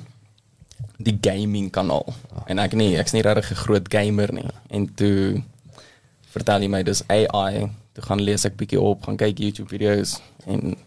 die 1.01 1.15
gaming 1.21 1.71
kanaal. 1.73 2.13
En 2.45 2.61
ek 2.61 2.75
nie, 2.77 2.91
ek's 3.01 3.15
nie 3.15 3.23
regtig 3.25 3.49
'n 3.51 3.61
groot 3.63 3.87
gamer 3.89 4.33
nie. 4.33 4.49
En 4.69 4.85
toe 4.93 5.41
vertel 6.29 6.61
jy 6.61 6.69
my 6.69 6.83
dis 6.83 7.01
AI. 7.09 7.71
Toe 7.93 8.03
gaan 8.03 8.21
lees 8.21 8.45
ek 8.45 8.57
bietjie 8.57 8.81
op, 8.81 9.05
gaan 9.05 9.17
kyk 9.17 9.39
YouTube 9.39 9.69
video's 9.69 10.21
en 10.45 10.77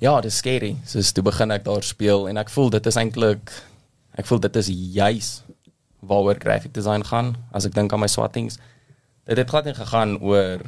ja, 0.00 0.20
dis 0.20 0.36
scary. 0.36 0.76
So 0.86 1.00
toe 1.00 1.24
begin 1.24 1.50
ek 1.50 1.64
daar 1.64 1.82
speel 1.82 2.28
en 2.28 2.36
ek 2.36 2.48
voel 2.48 2.70
dit 2.70 2.86
is 2.86 2.96
eintlik 2.96 3.52
ek 4.16 4.26
voel 4.26 4.40
dit 4.40 4.56
is 4.56 4.68
juis 4.68 5.42
waaroor 6.00 6.40
graphic 6.40 6.72
design 6.72 7.04
gaan 7.04 7.36
as 7.52 7.66
ek 7.66 7.74
dink 7.74 7.92
aan 7.92 8.00
my 8.00 8.08
swattings. 8.08 8.56
Dit 9.26 9.36
het 9.36 9.50
glad 9.50 9.64
nie 9.64 9.74
gegaan 9.74 10.16
oor 10.20 10.64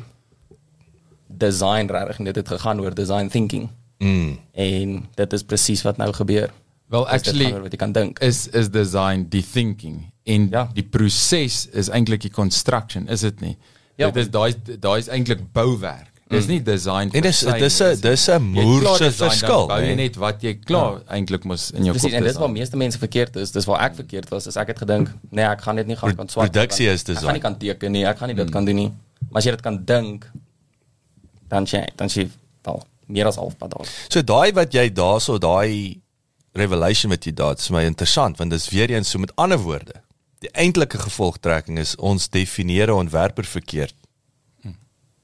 design 1.28 1.86
regtig, 1.90 2.18
nie, 2.18 2.32
dit 2.32 2.36
het 2.36 2.48
gegaan 2.48 2.80
oor 2.80 2.94
design 2.94 3.28
thinking. 3.28 3.68
Mm. 3.98 4.38
En 4.52 5.06
dit 5.14 5.32
is 5.32 5.42
presies 5.42 5.82
wat 5.82 5.96
nou 5.96 6.12
gebeur. 6.12 6.50
Well 6.88 7.02
Dis 7.10 7.22
dit 7.22 7.32
actually 7.34 7.60
wat 7.62 7.72
jy 7.72 7.78
kan 7.78 7.92
dink. 7.92 8.18
is 8.22 8.46
is 8.52 8.68
design 8.70 9.26
die 9.28 9.42
thinking 9.42 10.12
en 10.24 10.48
Ja. 10.50 10.68
die 10.74 10.82
proses 10.84 11.66
is 11.72 11.88
eintlik 11.88 12.20
die 12.20 12.30
construction, 12.30 13.08
is 13.08 13.20
dit 13.20 13.40
nie? 13.40 13.56
Ja. 13.96 14.10
Dit 14.10 14.16
is 14.26 14.30
daai 14.30 14.54
daai 14.80 14.98
is 14.98 15.08
eintlik 15.08 15.40
bouwerk. 15.52 16.12
Dis 16.28 16.46
nie 16.46 16.58
design. 16.62 17.08
En 17.14 17.22
dis 17.22 17.40
dis. 17.40 17.80
'n 17.80 18.00
dis 18.00 18.28
'n 18.28 18.42
moerse 18.42 19.12
verskil. 19.12 19.66
Bou 19.68 19.78
jy 19.80 19.86
nee. 19.86 19.94
net 19.96 20.16
wat 20.16 20.42
jy 20.42 20.54
klaar 20.54 21.00
eintlik 21.08 21.44
mos 21.44 21.70
in 21.70 21.84
jou 21.84 21.92
Presies, 21.94 22.10
kop 22.10 22.18
en 22.18 22.24
dis 22.26 22.36
waar 22.36 22.50
meeste 22.50 22.76
mense 22.76 22.98
verkeerd 22.98 23.36
is. 23.36 23.50
Dis 23.52 23.64
waar 23.64 23.80
ek 23.80 23.94
verkeerd 23.94 24.28
was. 24.30 24.46
As 24.46 24.56
ek 24.56 24.66
het 24.68 24.78
gedink, 24.78 25.12
nee, 25.30 25.44
ek 25.44 25.60
gaan 25.60 25.76
dit 25.76 25.86
nie 25.86 25.96
gaan 25.96 26.16
kan 26.16 26.28
swat. 26.28 26.50
produksie 26.50 26.88
is 26.88 27.00
Ek 27.00 27.06
design. 27.06 27.24
gaan 27.24 27.32
nie 27.34 27.40
kan 27.40 27.56
teken 27.58 27.92
nie, 27.92 28.04
ek 28.04 28.18
gaan 28.18 28.28
nie 28.28 28.36
dit 28.36 28.50
kan 28.50 28.64
doen 28.64 28.74
nie. 28.74 28.92
Maar 29.30 29.38
as 29.38 29.44
jy 29.44 29.50
dit 29.50 29.62
kan 29.62 29.84
dink, 29.84 30.26
dan 31.48 31.66
sê 31.66 31.84
dan 31.96 32.08
sê 32.08 32.28
wel 32.62 32.82
meer 33.06 33.26
as 33.26 33.36
halfpad 33.36 33.70
daar. 33.70 33.92
So 34.08 34.22
daai 34.22 34.52
wat 34.52 34.74
jy 34.74 34.88
daarso 34.92 35.38
daai 35.38 36.00
revelation 36.56 37.12
wat 37.12 37.24
jy 37.24 37.32
daar 37.36 37.54
het, 37.54 37.60
is 37.60 37.70
my 37.70 37.84
interessant 37.84 38.38
want 38.38 38.50
dis 38.50 38.68
weer 38.72 38.90
eens 38.90 39.10
so 39.10 39.18
met 39.18 39.34
ander 39.36 39.58
woorde. 39.58 40.02
Die 40.44 40.50
eintlike 40.52 40.98
gevolgtrekking 40.98 41.78
is 41.78 41.96
ons 41.96 42.28
definieer 42.28 42.88
'n 42.88 43.06
ontwerper 43.06 43.44
verkeerd. 43.44 43.94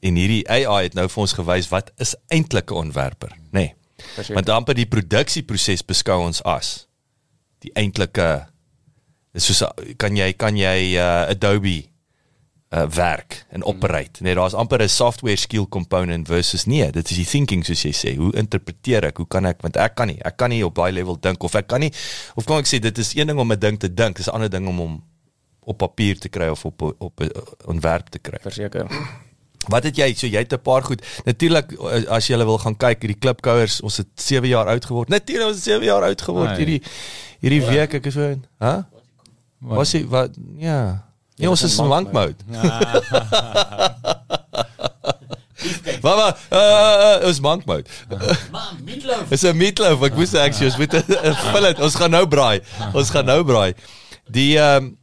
En 0.03 0.17
hierdie 0.19 0.43
AI 0.51 0.83
het 0.83 0.95
nou 0.95 1.09
vir 1.09 1.21
ons 1.21 1.33
gewys 1.33 1.69
wat 1.69 1.93
is 1.97 2.17
eintlik 2.29 2.71
'n 2.71 2.75
ontwerper, 2.75 3.31
nê? 3.31 3.51
Nee. 3.51 3.75
Verseker. 4.15 4.35
Want 4.35 4.49
amper 4.49 4.75
die 4.75 4.87
produksieproses 4.87 5.85
beskou 5.87 6.21
ons 6.27 6.43
as 6.43 6.89
die 7.63 7.71
eintlike 7.79 8.47
dis 9.33 9.47
soos 9.47 9.63
kan 9.97 10.17
jy 10.17 10.33
kan 10.33 10.57
jy 10.57 10.99
uh, 10.99 11.31
Adobe 11.31 11.92
uh, 12.73 12.87
werk 12.89 13.45
en 13.51 13.65
operate. 13.65 14.23
Nee, 14.23 14.35
daar's 14.35 14.55
amper 14.55 14.81
'n 14.83 14.89
software 14.89 15.37
skill 15.37 15.67
component 15.69 16.27
versus 16.29 16.65
nee, 16.65 16.91
dit 16.91 17.11
is 17.11 17.17
die 17.17 17.27
thinking 17.27 17.65
soos 17.65 17.83
jy 17.83 17.93
sê. 17.93 18.17
Hoe 18.17 18.33
interpreteer 18.33 19.05
ek? 19.05 19.17
Hoe 19.17 19.27
kan 19.29 19.45
ek 19.47 19.61
want 19.61 19.77
ek 19.77 19.95
kan 19.95 20.07
nie. 20.07 20.19
Ek 20.25 20.37
kan 20.37 20.49
nie 20.51 20.65
op 20.65 20.75
daai 20.75 20.93
level 20.93 21.17
dink 21.21 21.43
of 21.43 21.55
ek 21.55 21.67
kan 21.67 21.81
nie 21.81 21.93
of 22.35 22.45
kan 22.45 22.59
ek 22.59 22.67
sê 22.67 22.79
dit 22.81 22.99
is 22.99 23.15
een 23.15 23.27
ding 23.27 23.39
om 23.39 23.53
'n 23.53 23.59
ding 23.59 23.79
te 23.79 23.95
dink, 23.95 24.17
dis 24.17 24.27
'n 24.27 24.31
ander 24.35 24.51
ding 24.51 24.69
om 24.69 24.79
hom 24.79 25.03
op 25.65 25.79
papier 25.79 26.19
te 26.19 26.29
kry 26.29 26.49
of 26.49 26.65
op 26.65 26.83
op 26.99 27.21
'n 27.21 27.31
ontwerp 27.67 28.09
te 28.09 28.19
kry. 28.19 28.39
Verseker. 28.43 28.87
Wat 29.69 29.85
het 29.85 29.97
jy? 29.97 30.15
So 30.15 30.27
jy 30.27 30.39
het 30.39 30.53
'n 30.53 30.61
paar 30.63 30.83
goed. 30.83 31.03
Natuurlik 31.25 31.73
eh, 31.73 32.05
as 32.09 32.27
jy 32.27 32.37
wil 32.37 32.59
gaan 32.59 32.77
kyk 32.77 33.01
hierdie 33.03 33.19
klipkouers, 33.19 33.81
ons 33.81 33.97
het 33.97 34.09
7 34.15 34.49
jaar 34.49 34.67
oud 34.67 34.85
geword. 34.85 35.09
Natuurlik 35.09 35.47
ons 35.47 35.57
het 35.57 35.65
7 35.65 35.85
jaar 35.85 36.03
oud 36.03 36.23
geword 36.23 36.49
Nee. 36.49 36.57
hierdie 36.59 36.83
hierdie 37.41 37.67
week 37.69 37.95
ek 37.95 38.07
is 38.07 38.15
so, 38.15 38.37
hè? 38.59 38.81
Was 39.61 39.93
hy 39.93 40.05
wat 40.09 40.31
ja. 40.59 41.12
Ja, 41.43 41.51
ons 41.51 41.63
is 41.67 41.75
in 41.83 41.89
monk 41.91 42.13
mode. 42.15 42.39
Wat 46.03 46.17
wat 46.19 46.39
uh, 46.51 47.27
ons 47.27 47.41
monk 47.43 47.65
mode. 47.67 47.91
Man, 48.55 48.79
meatloaf. 48.87 49.29
Dis 49.31 49.43
'n 49.47 49.57
meatloaf. 49.59 50.03
Ek 50.07 50.15
moes 50.19 50.35
actually 50.35 50.71
ons 50.71 50.79
moet 50.79 50.95
vul 51.55 51.67
dit. 51.69 51.83
Ons 51.87 51.99
gaan 51.99 52.15
nou 52.15 52.25
braai. 52.31 52.63
Ons 52.95 53.11
gaan 53.15 53.27
nou 53.27 53.41
braai. 53.47 53.75
Die 54.31 54.59
ehm 54.59 54.91
um, 54.91 54.99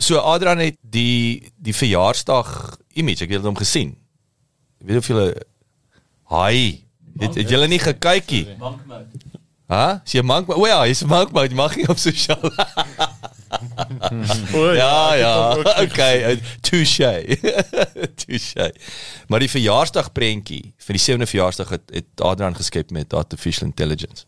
so 0.00 0.18
Adrian 0.18 0.62
het 0.62 0.78
die 0.80 1.52
die 1.60 1.74
verjaarsdag 1.76 2.78
image, 2.98 3.24
ek 3.26 3.36
het 3.36 3.46
hom 3.46 3.58
gesien. 3.58 3.94
Ek 4.80 4.86
weet 4.90 5.02
of 5.02 5.10
julle 5.10 5.28
Hi. 6.30 6.86
Het, 7.18 7.34
het 7.34 7.50
julle 7.50 7.66
nie 7.68 7.82
gekykie? 7.82 8.46
Monk 8.58 8.86
mode. 9.70 9.80
Ha? 9.80 10.02
Is 10.04 10.12
jy 10.12 10.22
monk? 10.22 10.48
O 10.50 10.66
ja, 10.66 10.82
jy's 10.86 11.02
'n 11.04 11.08
monk, 11.08 11.32
maar 11.32 11.46
jy 11.48 11.54
mag 11.54 11.76
nie 11.76 11.88
op 11.88 11.98
sosiaal. 11.98 12.50
O, 14.54 14.72
Ja, 14.72 15.14
ja. 15.14 15.56
Okay, 15.84 16.32
uh, 16.32 16.38
touche. 16.60 17.36
touche. 18.26 18.72
Maar 19.28 19.40
die 19.40 19.50
verjaarsdag 19.50 20.12
prentjie 20.12 20.72
vir 20.78 20.96
die 20.96 21.02
7de 21.02 21.26
verjaarsdag 21.26 21.68
het, 21.74 21.90
het 21.90 22.22
Adrian 22.22 22.54
geskep 22.54 22.90
met 22.90 23.12
artificial 23.14 23.66
intelligence. 23.68 24.24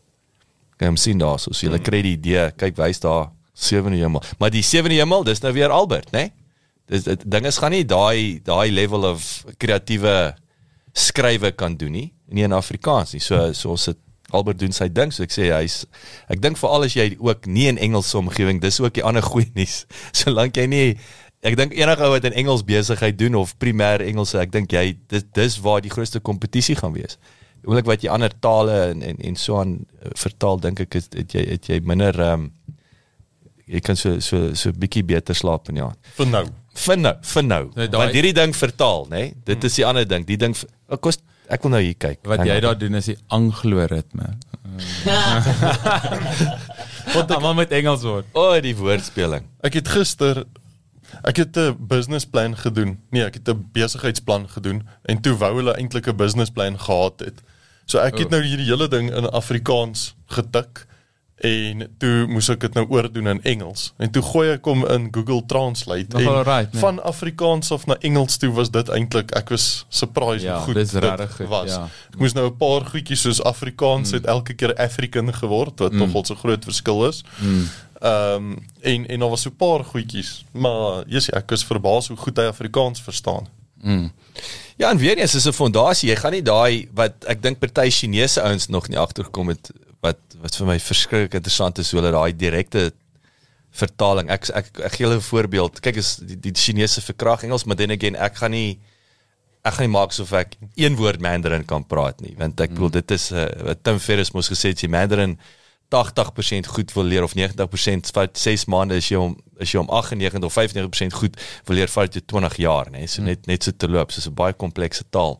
Kan 0.77 0.87
jy 0.87 0.91
hom 0.91 0.97
sien 0.99 1.17
daar, 1.21 1.39
so 1.39 1.51
as 1.51 1.61
jy 1.61 1.69
Hmm. 1.69 1.81
kry 1.83 2.01
die 2.01 2.17
idee, 2.17 2.51
kyk 2.57 2.75
wys 2.77 2.99
daar 2.99 3.29
7de 3.55 3.95
hemel. 3.95 4.23
Maar 4.39 4.49
die 4.51 4.63
7de 4.63 4.93
hemel, 4.99 5.23
dis 5.23 5.39
nou 5.41 5.53
weer 5.53 5.69
Albert, 5.69 6.11
né? 6.11 6.19
Nee? 6.19 6.33
Dis 6.87 7.03
dit 7.03 7.21
dinge 7.31 7.51
gaan 7.51 7.71
nie 7.71 7.85
daai 7.85 8.41
daai 8.43 8.71
level 8.71 9.05
of 9.07 9.45
kreatiewe 9.57 10.35
skrywe 10.93 11.51
kan 11.55 11.77
doen 11.77 11.91
nie, 11.91 12.13
nie 12.27 12.43
in 12.43 12.51
Afrikaans 12.51 13.13
nie. 13.13 13.21
So 13.21 13.53
so 13.53 13.69
ons 13.69 13.85
het 13.85 13.97
Albert 14.33 14.59
doen 14.61 14.75
sy 14.75 14.89
ding, 14.91 15.13
so 15.13 15.25
ek 15.25 15.33
sê 15.35 15.49
hy's 15.53 15.83
ek 16.31 16.41
dink 16.43 16.59
veral 16.59 16.87
as 16.87 16.97
jy 16.97 17.13
ook 17.19 17.47
nie 17.47 17.67
in 17.71 17.81
Engelse 17.81 18.17
omgewing, 18.19 18.61
dis 18.63 18.81
ook 18.83 18.95
die 18.97 19.05
ander 19.05 19.25
goeie 19.31 19.51
nuus. 19.57 19.83
Solank 20.15 20.57
jy 20.59 20.67
nie 20.71 20.87
ek 21.43 21.57
dink 21.59 21.75
enige 21.75 22.05
ou 22.05 22.13
wat 22.13 22.27
in 22.27 22.35
Engels 22.39 22.63
besigheid 22.67 23.17
doen 23.19 23.35
of 23.39 23.55
primêr 23.59 24.03
Engelse, 24.05 24.39
ek 24.39 24.53
dink 24.53 24.73
jy 24.73 24.93
dis 25.11 25.25
dis 25.35 25.57
waar 25.63 25.83
die 25.83 25.91
grootste 25.93 26.23
kompetisie 26.23 26.77
gaan 26.79 26.95
wees. 26.95 27.19
Oomblik 27.63 27.87
wat 27.87 28.03
jy 28.03 28.11
ander 28.11 28.33
tale 28.43 28.75
en 28.91 29.03
en, 29.05 29.19
en 29.19 29.39
so 29.39 29.59
aan 29.59 29.77
uh, 29.83 30.13
vertaal, 30.19 30.59
dink 30.63 30.83
ek 30.83 30.99
het, 30.99 31.13
het 31.19 31.35
jy 31.37 31.45
het 31.53 31.69
jy 31.71 31.79
minder 31.87 32.19
ehm 32.19 32.47
um, 32.47 32.51
jy 33.63 33.79
kan 33.79 33.95
so 33.95 34.19
so 34.19 34.51
so 34.59 34.75
bietjie 34.75 35.05
beter 35.07 35.35
slaap 35.37 35.69
in 35.71 35.79
ja. 35.79 35.93
vir 36.17 36.27
nou. 36.27 36.43
Vir 36.73 36.97
nou, 36.97 37.13
vir 37.29 37.45
nou. 37.45 37.61
Nee, 37.77 37.89
Want 37.93 38.15
hierdie 38.17 38.33
ding 38.33 38.55
vertaal, 38.57 39.05
nê? 39.11 39.19
Nee? 39.19 39.35
Dit 39.45 39.63
is 39.67 39.77
die 39.77 39.85
ander 39.85 40.07
ding. 40.09 40.25
Die 40.25 40.39
ding 40.41 40.55
kos 40.99 41.19
ek 41.53 41.65
wil 41.65 41.73
nou 41.75 41.81
hier 41.83 41.97
kyk. 41.97 42.19
Wat 42.25 42.41
Hang 42.41 42.49
jy 42.49 42.59
daar 42.65 42.77
doen 42.77 42.95
is 42.99 43.09
die 43.11 43.17
anglo-ritme. 43.27 44.33
Wat 47.15 47.31
almal 47.35 47.53
met 47.53 47.71
Engels 47.75 48.01
word. 48.07 48.25
O, 48.33 48.53
oh, 48.53 48.59
die 48.63 48.75
woordspeling. 48.77 49.45
Ek 49.65 49.77
het 49.79 49.91
gister 49.93 50.43
ek 51.21 51.37
het 51.37 51.57
'n 51.57 51.75
businessplan 51.77 52.57
gedoen. 52.57 52.97
Nee, 53.13 53.23
ek 53.23 53.33
het 53.33 53.49
'n 53.49 53.69
besigheidsplan 53.71 54.49
gedoen 54.49 54.87
en 55.05 55.21
toe 55.21 55.37
wou 55.37 55.55
hulle 55.55 55.75
eintlik 55.77 56.07
'n 56.07 56.15
businessplan 56.15 56.79
gehad 56.79 57.19
het. 57.19 57.41
So 57.85 57.99
ek 57.99 58.17
het 58.17 58.25
Oh. 58.25 58.31
nou 58.31 58.41
hierdie 58.41 58.65
hele 58.65 58.87
ding 58.87 59.13
in 59.13 59.29
Afrikaans 59.29 60.15
getik 60.27 60.87
en 61.43 61.81
toe 61.99 62.23
moes 62.31 62.47
ek 62.53 62.61
dit 62.63 62.75
nou 62.77 62.85
oordoen 62.93 63.27
in 63.33 63.41
Engels. 63.51 63.89
En 63.99 64.11
toe 64.15 64.21
gooi 64.23 64.45
ek 64.53 64.67
hom 64.69 64.85
in 64.87 65.09
Google 65.11 65.41
Translate 65.51 66.15
en 66.21 66.43
right, 66.47 66.71
nee. 66.71 66.79
van 66.79 67.01
Afrikaans 67.03 67.71
af 67.75 67.83
na 67.89 67.97
Engels 67.99 68.37
toe 68.39 68.51
was 68.55 68.71
dit 68.71 68.91
eintlik 68.95 69.33
ek 69.35 69.51
was 69.51 69.65
surprised 69.91 70.47
Ja, 70.47 70.61
hoe 70.61 70.71
goed 70.71 70.79
dit 70.79 70.93
regtig 71.03 71.35
goed, 71.35 71.49
was. 71.51 71.73
ja. 71.73 71.81
Ek 72.13 72.21
moes 72.23 72.35
nou 72.37 72.47
'n 72.47 72.55
paar 72.57 72.87
goedjies 72.87 73.25
soos 73.27 73.43
Afrikaans 73.43 74.13
mm. 74.13 74.21
het 74.21 74.31
elke 74.31 74.55
keer 74.55 74.75
African 74.79 75.33
geword 75.35 75.83
wat 75.83 75.91
mm. 75.91 76.05
nogal 76.05 76.23
so 76.25 76.39
groot 76.39 76.63
verskil 76.63 77.07
is. 77.09 77.23
Mm. 77.37 77.67
Ehm 77.99 78.35
um, 78.35 78.55
en 78.81 79.07
en 79.07 79.19
daar 79.19 79.35
was 79.35 79.41
so 79.41 79.49
'n 79.49 79.59
paar 79.59 79.83
goedjies, 79.83 80.45
maar 80.51 81.03
yes, 81.07 81.29
ek 81.29 81.51
is 81.51 81.63
verbaas 81.63 82.07
hoe 82.07 82.17
goed 82.17 82.37
hy 82.37 82.47
Afrikaans 82.47 83.01
verstaan. 83.01 83.47
Mm. 83.83 84.11
Ja, 84.75 84.89
en 84.89 84.97
weer 84.97 85.17
eens 85.17 85.35
is 85.35 85.47
'n 85.47 85.51
fondasie. 85.51 86.09
Jy 86.09 86.15
gaan 86.15 86.31
nie 86.31 86.41
daai 86.41 86.87
wat 86.93 87.13
ek 87.27 87.41
dink 87.41 87.59
party 87.59 87.89
Chinese 87.89 88.41
ouens 88.41 88.67
nog 88.67 88.87
nie 88.87 88.99
agtergekom 88.99 89.47
het 89.47 89.71
wat 90.03 90.19
wat 90.43 90.59
vir 90.59 90.67
my 90.67 90.77
verskriklik 90.83 91.37
interessant 91.39 91.79
is 91.79 91.91
hoe 91.91 92.01
hulle 92.01 92.11
daai 92.15 92.35
direkte 92.35 92.91
vertaling. 93.73 94.29
Ek 94.33 94.49
ek, 94.53 94.71
ek 94.89 94.97
gee 94.97 95.05
julle 95.05 95.17
'n 95.17 95.29
voorbeeld. 95.29 95.79
Kyk 95.81 95.97
as 95.97 96.17
die, 96.21 96.37
die 96.37 96.53
Chinese 96.53 97.01
verkrag 97.01 97.43
Engels, 97.43 97.65
maar 97.65 97.79
then 97.79 97.91
again, 97.91 98.15
ek 98.15 98.35
gaan 98.41 98.51
nie 98.51 98.79
ek 99.63 99.73
gaan 99.73 99.87
nie 99.87 99.95
maak 99.95 100.11
asof 100.11 100.33
ek 100.35 100.57
een 100.75 100.95
woord 100.99 101.21
Mandarin 101.23 101.65
kan 101.65 101.85
praat 101.87 102.19
nie, 102.21 102.35
want 102.37 102.59
ek 102.59 102.75
bedoel 102.75 102.91
dit 102.99 103.11
is 103.11 103.31
'n 103.31 103.35
uh, 103.35 103.47
wat 103.69 103.83
Tim 103.83 103.99
Ferriss 103.99 104.33
mos 104.33 104.51
gesê 104.51 104.75
het, 104.75 104.81
jy 104.83 104.89
Mandarin 104.89 105.37
80% 105.93 106.67
goed 106.67 106.91
wil 106.93 107.03
leer 107.03 107.23
of 107.23 107.35
90% 107.35 108.11
vat 108.13 108.37
6 108.37 108.65
maande 108.65 108.97
as 108.97 109.09
jy 109.09 109.17
hom 109.17 109.35
as 109.61 109.71
jy 109.71 109.79
hom 109.79 109.89
98 109.89 110.43
of 110.43 110.53
95% 110.57 111.13
goed 111.13 111.37
wil 111.67 111.77
leer 111.77 111.91
vat 111.95 112.15
jy 112.15 112.21
20 112.25 112.57
jaar 112.57 112.89
nê 112.89 113.05
so 113.07 113.21
net 113.21 113.47
net 113.47 113.63
so 113.63 113.71
te 113.71 113.87
loop 113.87 114.11
so 114.11 114.29
'n 114.29 114.35
baie 114.35 114.53
komplekse 114.53 115.03
taal. 115.09 115.39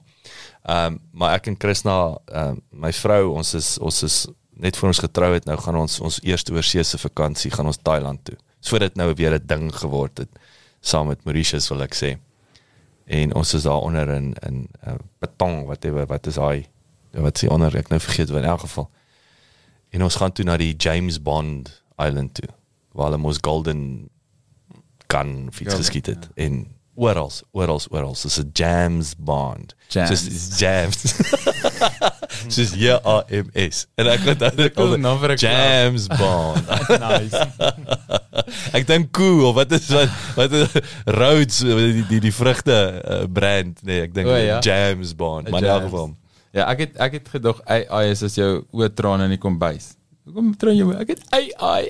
Ehm 0.64 0.94
um, 0.94 1.00
maar 1.12 1.36
ek 1.36 1.48
en 1.48 1.58
Krishna 1.58 2.18
ehm 2.32 2.50
um, 2.50 2.62
my 2.72 2.92
vrou 2.94 3.34
ons 3.36 3.54
is 3.54 3.78
ons 3.80 4.04
is 4.04 4.28
net 4.64 4.78
voor 4.80 4.94
ons 4.94 5.04
getrou 5.04 5.34
het 5.34 5.46
nou 5.50 5.58
gaan 5.60 5.76
ons 5.76 6.00
ons 6.00 6.20
eerste 6.24 6.54
oorseese 6.56 6.98
vakansie 7.02 7.52
gaan 7.52 7.68
ons 7.68 7.82
Thailand 7.84 8.24
toe. 8.24 8.38
So 8.64 8.80
dit 8.80 8.96
nou 8.96 9.10
weer 9.14 9.36
'n 9.36 9.48
ding 9.48 9.76
geword 9.76 10.18
het 10.24 10.30
saam 10.82 11.08
met 11.08 11.24
Mauritius 11.24 11.68
wil 11.70 11.82
ek 11.84 11.96
sê. 11.96 12.18
En 13.06 13.36
ons 13.36 13.54
is 13.54 13.64
daar 13.64 13.82
onder 13.82 14.10
in 14.10 14.36
in 14.48 14.68
uh, 14.88 14.96
Patong 15.20 15.66
whatever 15.66 16.06
wat 16.06 16.28
is 16.28 16.36
hy 16.36 16.68
wat 17.12 17.38
sê 17.38 17.48
onder 17.48 17.76
ek 17.76 17.90
nou 17.90 18.00
vergeet 18.00 18.30
wat 18.30 18.44
in 18.44 18.50
elk 18.50 18.60
geval. 18.60 18.90
En 19.90 20.04
ons 20.04 20.16
gaan 20.16 20.32
toe 20.32 20.46
na 20.46 20.58
die 20.58 20.76
James 20.78 21.22
Bond 21.22 21.84
Island 21.98 22.34
toe 22.34 22.50
waar 22.92 23.06
hulle 23.12 23.18
mos 23.18 23.38
golden 23.42 24.10
gun 25.08 25.48
of 25.48 25.60
iets 25.60 25.72
Ja, 25.74 25.78
geskiet 25.78 26.06
het 26.06 26.30
en 26.36 26.68
oral 26.96 27.32
oral 27.52 27.82
oral 27.90 28.16
dis 28.22 28.40
'n 28.40 28.50
James 28.54 29.16
Bond. 29.18 29.76
Jams. 29.88 30.12
Is 30.12 30.60
Jams. 30.60 31.04
Soos 32.48 32.74
J 32.78 32.98
A 33.00 33.24
M 33.30 33.50
S. 33.54 33.86
En 33.96 34.08
ek 34.14 34.20
het 34.32 34.40
dit 34.58 34.74
Cool 34.74 34.98
naam 34.98 35.20
vir 35.20 35.36
'n 35.36 35.38
club. 35.38 35.52
James 35.52 36.08
Bond. 36.08 36.66
nice. 37.08 37.46
ek 38.78 38.88
dink 38.88 39.12
cool 39.12 39.46
of 39.50 39.56
wat 39.56 39.72
is 39.72 39.88
wat 39.94 40.10
wat 40.36 40.52
is 40.52 40.74
Rhodes 41.06 41.62
die 41.62 42.04
die, 42.10 42.20
die 42.20 42.34
vrugte 42.34 42.78
uh, 43.06 43.24
brand 43.30 43.80
nee 43.86 44.02
ek 44.08 44.14
dink 44.14 44.28
ja. 44.28 44.60
James 44.66 45.14
Bond 45.16 45.50
maar 45.50 45.62
in 45.62 45.70
elk 45.70 45.88
geval 45.90 46.14
Ja, 46.54 46.68
ek 46.70 46.84
het 46.84 47.00
ek 47.02 47.16
het 47.18 47.30
gedog 47.34 47.64
AI 47.66 48.12
is 48.14 48.22
as 48.22 48.36
jou 48.38 48.62
oortraan 48.78 49.24
in 49.26 49.32
die 49.34 49.42
kombuis. 49.42 49.96
Hoekom 50.24 50.52
traan 50.62 50.78
jy 50.78 50.86
my? 50.86 51.00
Ek 51.02 51.16
het 51.16 51.24
AI. 51.34 51.90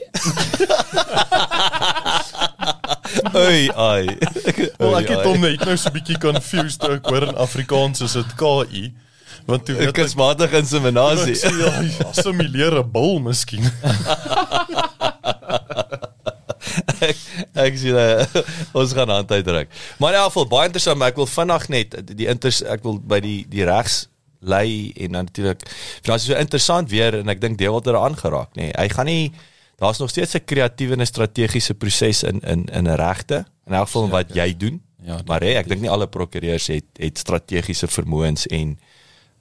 Oei 3.44 3.68
ai. 3.68 4.08
Wel 4.80 4.96
ek 5.02 5.12
het 5.12 5.28
hom 5.28 5.44
net 5.44 5.66
nou 5.68 5.76
so 5.76 5.92
'n 5.92 5.98
bietjie 6.00 6.16
confused 6.24 6.88
ek 6.88 7.12
hoor 7.12 7.28
in 7.28 7.36
Afrikaans 7.36 8.00
is 8.08 8.16
dit 8.16 8.32
KI. 8.40 8.86
Want 9.46 9.66
toe 9.66 9.76
weet 9.76 9.92
ek 9.92 9.98
kunsmatige 9.98 10.58
inseminasie. 10.64 11.36
Ek 11.36 11.42
sê, 11.44 11.52
ja, 11.60 11.72
assimileer 12.10 12.80
'n 12.80 12.92
bil 12.92 13.20
miskien. 13.26 13.66
ek 17.04 17.18
ek 17.66 17.78
sien 17.80 17.98
uh, 17.98 18.24
ons 18.80 18.96
gaan 18.96 19.12
hand 19.12 19.32
uitdruk. 19.32 19.70
Maar 20.00 20.16
in 20.16 20.20
elk 20.22 20.32
geval 20.32 20.50
baie 20.52 20.68
interessant, 20.72 21.00
maar 21.00 21.14
ek 21.14 21.20
wil 21.22 21.30
vinnig 21.30 21.70
net 21.74 22.00
die 22.14 22.30
inters 22.32 22.64
ek 22.64 22.84
wil 22.88 23.00
by 23.00 23.20
die 23.24 23.42
die 23.52 23.66
regs 23.68 24.08
lei 24.44 24.92
en 25.00 25.16
dan 25.16 25.28
natuurlik 25.30 25.64
finansies 26.04 26.34
so 26.34 26.40
interessant 26.40 26.92
weer 26.92 27.16
en 27.22 27.32
ek 27.32 27.40
dink 27.44 27.58
deel 27.60 27.76
wat 27.76 27.88
er 27.88 28.00
aangeraak 28.00 28.56
nê. 28.58 28.70
Nee. 28.70 28.76
Hy 28.76 28.88
gaan 28.92 29.08
nie 29.08 29.32
daar's 29.82 30.00
nog 30.00 30.12
steeds 30.12 30.36
'n 30.36 30.46
kreatiewe 30.46 30.94
en 30.94 31.02
'n 31.02 31.06
strategiese 31.06 31.74
proses 31.74 32.24
in 32.24 32.40
in 32.42 32.66
in 32.72 32.88
'n 32.88 33.00
regte 33.00 33.46
in 33.68 33.74
elk 33.74 33.88
geval 33.88 34.10
wat 34.10 34.36
jy 34.36 34.58
doen. 34.58 34.82
Ja, 35.04 35.20
maar 35.26 35.42
hey, 35.44 35.56
ek 35.56 35.68
dink 35.68 35.82
nie 35.82 35.90
alle 35.90 36.08
prokureurs 36.08 36.68
het 36.68 36.86
het 36.96 37.18
strategiese 37.18 37.88
vermoëns 37.88 38.48
en 38.48 38.80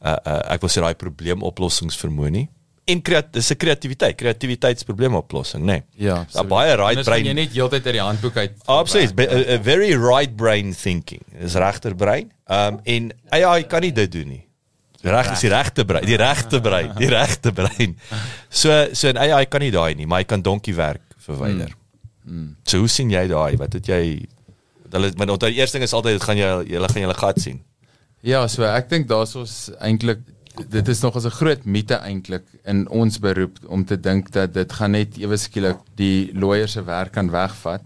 uh, 0.04 0.16
uh 0.26 0.40
ek 0.54 0.60
wil 0.60 0.70
sê 0.70 0.80
daai 0.84 0.94
probleemoplossingsvermoë 0.94 2.30
nie. 2.30 2.48
En 2.90 2.98
kreat 3.02 3.28
dis 3.32 3.50
'n 3.52 3.56
kreatiwiteit, 3.56 4.16
kreatiwiteitsprobleemoplossing, 4.18 5.62
nê. 5.62 5.66
Nee. 5.66 5.82
Ja, 6.08 6.26
Daar 6.32 6.46
baie 6.46 6.74
right 6.76 7.04
brain. 7.04 7.24
Jy 7.24 7.32
net 7.32 7.52
heeltyd 7.52 7.86
uit 7.86 7.94
die 7.94 8.02
handboek 8.02 8.36
uit. 8.36 8.52
Absoluut, 8.66 9.14
be- 9.14 9.28
'n 9.30 9.58
'n 9.58 9.62
very 9.62 9.94
right 9.94 10.36
brain 10.36 10.74
thinking. 10.74 11.22
Dis 11.40 11.54
regterbrein. 11.54 12.32
Ehm 12.46 12.74
um, 12.74 12.80
en 12.84 13.12
AI 13.30 13.62
kan 13.66 13.80
nie 13.80 13.92
dit 13.92 14.12
doen 14.12 14.28
nie. 14.28 14.46
Reg 15.02 15.32
is 15.32 15.40
die 15.40 15.50
regte 15.50 15.84
brein, 15.84 16.04
die 16.06 16.16
regte 16.16 16.60
brein, 16.60 16.92
die 16.94 17.08
regte 17.10 17.52
brein. 17.52 17.96
So 18.48 18.70
so 18.92 19.08
'n 19.10 19.16
AI 19.18 19.46
kan 19.46 19.60
nie 19.60 19.70
daai 19.70 19.94
nie, 19.94 20.06
maar 20.06 20.18
hy 20.18 20.24
kan 20.24 20.42
donkie 20.42 20.74
werk 20.74 21.02
verwyder. 21.18 21.74
Mm. 22.24 22.56
So 22.64 22.78
hoe 22.78 22.88
sien 22.88 23.10
jy 23.10 23.26
daai? 23.26 23.56
Wat 23.56 23.72
het 23.72 23.86
jy 23.86 24.26
hulle 24.92 25.12
maar 25.16 25.28
onthou 25.28 25.50
die 25.50 25.58
eerste 25.58 25.78
ding 25.78 25.84
is 25.84 25.92
altyd 25.96 26.18
dit 26.18 26.22
gaan 26.22 26.36
jy 26.38 26.50
julle 26.74 26.88
gaan 26.88 27.02
julle 27.02 27.18
gat 27.18 27.40
sien. 27.40 27.62
Ja, 28.22 28.44
so 28.46 28.62
ek 28.62 28.86
dink 28.90 29.08
daar's 29.10 29.34
ons 29.34 29.72
eintlik 29.82 30.20
dit 30.70 30.88
is 30.88 31.00
nog 31.00 31.16
as 31.16 31.24
'n 31.24 31.38
groot 31.40 31.64
mite 31.64 31.96
eintlik 31.96 32.44
in 32.64 32.88
ons 32.88 33.18
beroep 33.18 33.58
om 33.66 33.84
te 33.84 33.96
dink 33.96 34.30
dat 34.30 34.52
dit 34.54 34.72
gaan 34.72 34.92
net 34.92 35.16
ewe 35.18 35.36
skielik 35.36 35.78
die 35.96 36.30
lawyer 36.34 36.68
se 36.68 36.82
werk 36.84 37.12
kan 37.12 37.30
wegvat. 37.30 37.82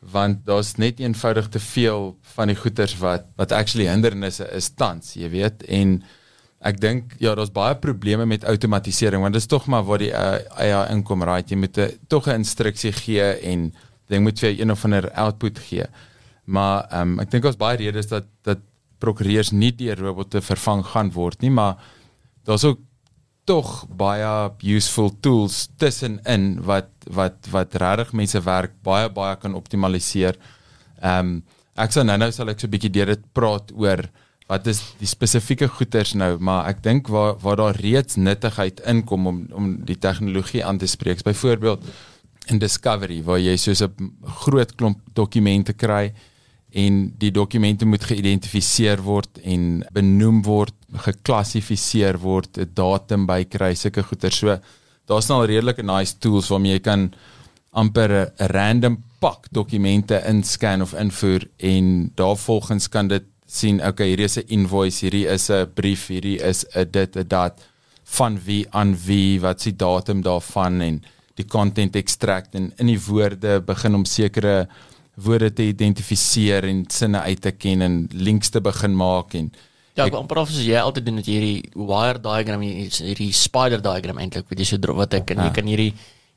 want 0.00 0.46
daar's 0.46 0.76
net 0.80 1.00
eenvoudig 1.00 1.48
te 1.48 1.60
veel 1.60 2.16
van 2.34 2.48
die 2.48 2.56
goeders 2.56 2.94
wat 2.98 3.26
wat 3.36 3.52
actually 3.52 3.86
hindernisse 3.88 4.46
is 4.56 4.70
tans, 4.72 5.14
jy 5.14 5.28
weet, 5.28 5.62
en 5.68 6.02
ek 6.60 6.80
dink 6.80 7.14
ja, 7.20 7.34
daar's 7.34 7.52
baie 7.52 7.76
probleme 7.76 8.26
met 8.26 8.44
outomatisering 8.44 9.22
want 9.22 9.34
dit 9.34 9.42
is 9.42 9.48
tog 9.48 9.66
maar 9.66 9.84
waar 9.84 9.98
die 9.98 10.12
uh, 10.12 10.38
AI 10.56 10.92
inkom, 10.94 11.22
right? 11.24 11.48
Jy 11.48 11.56
moet 11.56 11.78
'n 11.78 11.98
tog 12.08 12.28
'n 12.28 12.40
instruksie 12.40 12.92
gee 12.92 13.22
en 13.52 13.72
ding 14.08 14.22
moet 14.22 14.38
vir 14.38 14.60
een 14.60 14.70
of 14.70 14.84
ander 14.84 15.10
output 15.10 15.58
gee. 15.58 15.86
Maar 16.44 16.86
ehm 16.90 17.12
um, 17.12 17.20
ek 17.20 17.30
dink 17.30 17.44
ons 17.44 17.56
baie 17.56 17.76
redes 17.76 18.08
dat 18.08 18.24
dat 18.42 18.58
prokureurs 19.00 19.52
nie 19.52 19.72
deur 19.72 19.98
robotte 19.98 20.42
vervang 20.44 20.84
gaan 20.92 21.10
word 21.14 21.42
nie, 21.42 21.50
maar 21.50 21.80
daar's 22.44 22.64
ook 22.64 22.80
tog 23.48 23.86
baie 23.98 24.50
useful 24.76 25.10
tools 25.24 25.68
tussenin 25.80 26.60
wat 26.66 26.90
wat 27.10 27.48
wat 27.50 27.74
regtig 27.82 28.12
mense 28.12 28.40
werk 28.46 28.76
baie 28.86 29.08
baie 29.10 29.36
kan 29.40 29.56
optimaliseer. 29.58 30.38
Ehm 31.00 31.40
um, 31.40 31.40
ek 31.80 31.94
sal 31.94 32.04
nou-nou 32.04 32.28
sal 32.34 32.50
ek 32.52 32.60
so 32.60 32.66
'n 32.66 32.74
bietjie 32.74 32.92
deur 32.92 33.14
dit 33.14 33.22
praat 33.32 33.72
oor 33.72 34.04
wat 34.50 34.66
is 34.66 34.80
die 34.98 35.06
spesifieke 35.06 35.68
goeders 35.70 36.12
nou, 36.14 36.36
maar 36.38 36.66
ek 36.68 36.82
dink 36.82 37.08
waar 37.08 37.38
waar 37.42 37.56
daar 37.56 37.76
reeds 37.76 38.16
nuttigheid 38.16 38.80
inkom 38.92 39.26
om 39.26 39.38
om 39.52 39.66
die 39.86 39.98
tegnologie 39.98 40.64
aan 40.64 40.78
te 40.78 40.86
spreek. 40.86 41.22
Byvoorbeeld 41.22 41.86
in 42.50 42.58
Discovery 42.58 43.22
waar 43.22 43.38
jy 43.38 43.56
soos 43.56 43.82
'n 43.82 44.12
groot 44.42 44.74
klomp 44.74 44.98
dokumente 45.14 45.72
kry 45.72 46.12
en 46.72 47.14
die 47.18 47.30
dokumente 47.30 47.86
moet 47.86 48.04
geïdentifiseer 48.04 49.02
word 49.02 49.40
en 49.42 49.82
benoem 49.92 50.42
word, 50.42 50.74
geklassifiseer 51.06 52.18
word, 52.18 52.58
'n 52.58 52.70
datum 52.74 53.26
bykry, 53.26 53.74
sulke 53.74 54.02
goeder. 54.02 54.32
So 54.32 54.58
daar's 55.06 55.28
nou 55.28 55.40
al 55.40 55.46
redelike 55.46 55.82
nice 55.82 56.18
tools 56.18 56.48
waarmee 56.48 56.72
jy 56.72 56.80
kan 56.80 57.12
amper 57.72 58.10
'n 58.10 58.46
random 58.52 59.02
pak 59.20 59.48
dokumente 59.52 60.22
inscan 60.26 60.82
of 60.82 60.94
invoer 60.94 61.48
en 61.56 62.12
daarvolgens 62.14 62.88
kan 62.88 63.08
dit 63.08 63.24
sien, 63.46 63.80
okay, 63.86 64.06
hierdie 64.08 64.24
is 64.24 64.38
'n 64.38 64.48
invoice, 64.48 65.00
hierdie 65.00 65.26
is 65.26 65.50
'n 65.50 65.66
brief, 65.74 66.08
hierdie 66.08 66.38
is 66.38 66.64
'n 66.74 66.90
dit, 66.90 67.16
'n 67.16 67.28
dat 67.28 67.60
van 68.04 68.38
wie 68.44 68.66
aan 68.70 68.96
wie, 69.06 69.40
wat 69.40 69.60
se 69.60 69.76
datum 69.76 70.22
daarvan 70.22 70.80
en 70.80 71.02
die 71.34 71.46
content 71.46 71.96
extract 71.96 72.54
en 72.54 72.72
in 72.76 72.86
die 72.86 73.00
woorde 73.00 73.60
begin 73.60 73.94
om 73.94 74.04
sekere 74.04 74.68
woorde 75.24 75.52
te 75.52 75.66
identifiseer 75.68 76.64
en 76.64 76.84
sinne 76.88 77.20
uit 77.20 77.40
te 77.40 77.52
ken 77.52 77.82
en 77.82 78.08
links 78.12 78.50
te 78.50 78.60
begin 78.60 78.96
maak 78.96 79.34
en 79.34 79.52
Ja, 79.98 80.06
ek 80.06 80.14
amper 80.14 80.38
of 80.38 80.48
as 80.48 80.62
jy 80.62 80.78
altyd 80.78 81.04
doen 81.04 81.18
met 81.18 81.26
hierdie 81.26 81.66
wire 81.74 82.20
diagram, 82.22 82.62
hierdie 82.62 83.32
spider 83.34 83.82
diagram 83.82 84.20
eintlik, 84.22 84.46
weet 84.48 84.62
jy 84.62 84.68
so 84.70 84.94
wat 84.96 85.16
ek 85.18 85.34
en 85.34 85.42
jy 85.44 85.50
kan 85.56 85.66
hierdie 85.66 85.90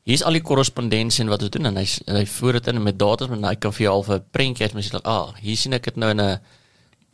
hier's 0.10 0.24
al 0.28 0.36
die 0.36 0.44
korrespondensie 0.44 1.24
en 1.24 1.32
wat 1.32 1.46
ons 1.46 1.54
doen 1.54 1.70
en 1.70 1.80
hy 1.80 1.86
hy 1.86 2.26
voer 2.34 2.60
dit 2.60 2.74
in 2.74 2.82
met 2.84 2.98
datas 3.00 3.32
en 3.32 3.48
hy 3.48 3.54
kan 3.56 3.72
vir 3.76 3.86
jou 3.86 3.94
half 3.94 4.10
'n 4.10 4.26
prentjie 4.36 4.66
uit 4.66 4.74
mens 4.74 4.90
sê, 4.90 5.00
"Ah, 5.06 5.32
hier 5.40 5.56
sien 5.56 5.74
ek 5.74 5.84
dit 5.84 5.98
nou 5.98 6.10
in 6.12 6.20
'n 6.20 6.40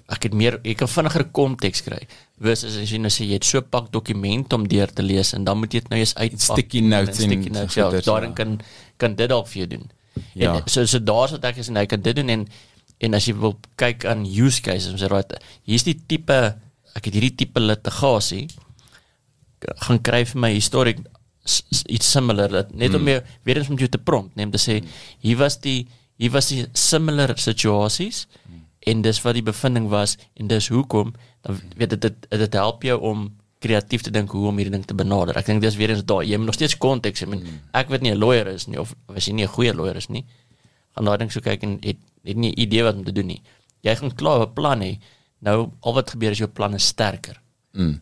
ek 0.09 0.23
het 0.23 0.33
meer 0.33 0.59
ek 0.63 0.77
kan 0.77 0.87
vinniger 0.87 1.23
konteks 1.25 1.81
kry." 1.81 2.07
Wes 2.39 2.63
as 2.63 2.91
jy 2.91 2.97
nou 2.97 3.09
sê 3.09 3.27
jy 3.27 3.33
het 3.33 3.45
so 3.45 3.59
'n 3.59 3.69
pak 3.69 3.91
dokument 3.91 4.53
om 4.53 4.67
deur 4.67 4.87
te 4.87 5.03
lees 5.03 5.33
en 5.33 5.43
dan 5.43 5.57
moet 5.59 5.73
jy 5.73 5.79
dit 5.81 5.89
nou 5.89 5.99
eens 5.99 6.15
uit 6.15 6.41
sticky 6.41 6.81
notes 6.81 7.19
en 7.19 7.29
sticky 7.29 7.49
notes 7.49 7.75
ja, 7.75 7.89
daarin 7.91 8.33
kan 8.33 8.59
kan 8.97 9.15
dit 9.15 9.29
dalk 9.29 9.47
vir 9.47 9.57
jou 9.65 9.67
doen. 9.67 9.91
Ja. 10.33 10.55
En 10.55 10.67
so 10.67 10.85
so 10.85 10.99
daar's 10.99 11.31
wat 11.35 11.45
ek 11.51 11.61
is 11.61 11.69
en 11.71 11.79
hy 11.79 11.85
kan 11.89 12.01
dit 12.01 12.15
doen 12.15 12.29
en 12.29 12.47
en 12.99 13.15
as 13.15 13.29
jy 13.29 13.35
wil 13.39 13.55
kyk 13.79 14.03
aan 14.11 14.25
use 14.27 14.59
cases, 14.61 14.91
ons 14.91 15.01
sê 15.01 15.07
right, 15.07 15.37
hier's 15.63 15.85
die 15.87 15.95
tipe 15.95 16.35
ek 16.97 17.05
het 17.07 17.15
hierdie 17.15 17.35
tipe 17.43 17.61
litigasie 17.63 18.47
gaan 19.85 20.01
kry 20.03 20.23
vir 20.27 20.41
my 20.41 20.51
historiek 20.53 20.99
iets 21.89 22.11
similar 22.11 22.51
dat 22.51 22.73
net 22.75 22.93
om 22.95 23.03
meer 23.03 23.21
hmm. 23.21 23.39
weer 23.47 23.59
eens 23.59 23.71
om 23.71 23.79
jou 23.79 23.89
te 23.89 24.01
prompt, 24.01 24.35
neem 24.35 24.51
te 24.51 24.61
sê 24.61 24.79
hier 25.23 25.39
was 25.39 25.59
die 25.63 25.87
hier 26.19 26.33
was 26.35 26.51
die 26.51 26.65
similar 26.75 27.33
situasies 27.39 28.25
hmm. 28.43 28.63
en 28.91 29.03
dis 29.05 29.21
wat 29.23 29.37
die 29.37 29.45
bevinding 29.45 29.89
was 29.91 30.17
en 30.35 30.51
dis 30.51 30.69
hoekom 30.73 31.13
dan 31.47 31.61
weet 31.79 31.95
dit 31.95 32.07
dit 32.07 32.29
dit 32.43 32.59
help 32.59 32.83
jou 32.83 32.99
om 33.11 33.29
kreatief 33.59 34.01
te 34.01 34.11
dink 34.11 34.31
hoe 34.31 34.47
om 34.47 34.57
hierdie 34.57 34.71
ding 34.71 34.85
te 34.87 34.95
benader. 34.95 35.37
Ek 35.37 35.45
dink 35.45 35.61
dis 35.61 35.75
weer 35.75 35.91
eens 35.93 36.03
daai 36.07 36.25
jy 36.29 36.37
moet 36.37 36.51
nog 36.51 36.57
steeds 36.57 36.77
konteks 36.77 37.23
hê. 37.23 37.27
Hmm. 37.27 37.61
Ek 37.75 37.89
weet 37.89 38.01
nie 38.01 38.11
'n 38.11 38.19
lawyer 38.19 38.47
is 38.47 38.67
nie 38.67 38.79
of 38.79 38.95
as 39.15 39.27
jy 39.27 39.33
nie 39.33 39.45
'n 39.45 39.53
goeie 39.55 39.73
lawyer 39.73 39.95
is 39.95 40.09
nie. 40.09 40.25
Gaan 40.95 41.05
daai 41.05 41.17
ding 41.17 41.31
so 41.31 41.41
kyk 41.41 41.63
en 41.63 41.79
het 41.83 41.97
het 42.23 42.37
nie 42.37 42.53
idee 42.55 42.83
wat 42.83 42.95
om 42.95 43.03
te 43.03 43.11
doen 43.11 43.27
nie. 43.27 43.41
Jy 43.83 43.95
gaan 43.95 44.15
klaar 44.15 44.41
'n 44.47 44.53
plan 44.53 44.79
hê. 44.81 44.99
Nou 45.39 45.71
al 45.81 45.93
wat 45.93 46.09
gebeur 46.09 46.31
is 46.31 46.39
jou 46.39 46.49
plan 46.49 46.73
is 46.73 46.85
sterker. 46.85 47.41
Mm. 47.73 48.01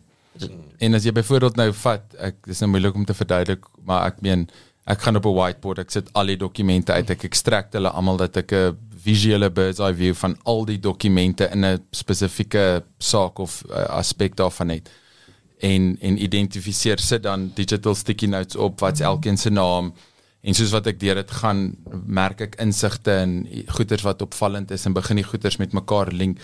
En 0.78 0.94
as 0.94 1.04
jy 1.04 1.12
byvoorbeeld 1.12 1.56
nou 1.56 1.72
vat, 1.72 2.14
ek 2.18 2.46
dis 2.46 2.60
nou 2.60 2.70
moeilik 2.70 2.94
om 2.94 3.04
te 3.04 3.14
verduidelik, 3.14 3.64
maar 3.84 4.06
ek 4.06 4.20
meen 4.22 4.48
ek 4.88 5.02
gaan 5.04 5.16
op 5.16 5.26
'n 5.26 5.34
whiteboard, 5.34 5.78
ek 5.78 5.90
sit 5.90 6.12
al 6.12 6.26
die 6.26 6.36
dokumente 6.36 6.92
uit, 6.92 7.10
ek 7.10 7.24
ekstrakt 7.24 7.72
hulle 7.72 7.90
almal 7.90 8.16
dat 8.16 8.36
ek 8.36 8.52
'n 8.52 8.76
visuele 9.04 9.50
bird's 9.50 9.80
eye 9.80 9.94
view 9.94 10.14
van 10.14 10.36
al 10.44 10.64
die 10.64 10.78
dokumente 10.78 11.50
in 11.52 11.64
'n 11.64 11.82
spesifieke 11.90 12.84
saak 12.98 13.38
of 13.38 13.62
uh, 13.70 13.74
aspek 14.00 14.36
daarvan 14.36 14.68
het. 14.68 14.90
En 15.60 15.96
en 16.00 16.22
identifiseer 16.22 16.98
sit 16.98 17.22
dan 17.22 17.50
digital 17.54 17.94
sticky 17.94 18.26
notes 18.26 18.56
op 18.56 18.80
wat 18.80 19.00
elkeen 19.00 19.36
se 19.36 19.50
naam 19.50 19.92
En 20.40 20.54
soos 20.54 20.72
wat 20.72 20.86
ek 20.86 21.00
deur 21.02 21.18
dit 21.18 21.32
gaan, 21.40 21.62
merk 22.06 22.42
ek 22.46 22.58
insigte 22.62 23.14
en 23.24 23.40
goeters 23.74 24.04
wat 24.06 24.22
opvallend 24.22 24.70
is 24.74 24.86
en 24.86 24.94
begin 24.94 25.18
die 25.18 25.26
goeters 25.26 25.58
met 25.58 25.74
mekaar 25.74 26.12
link. 26.14 26.38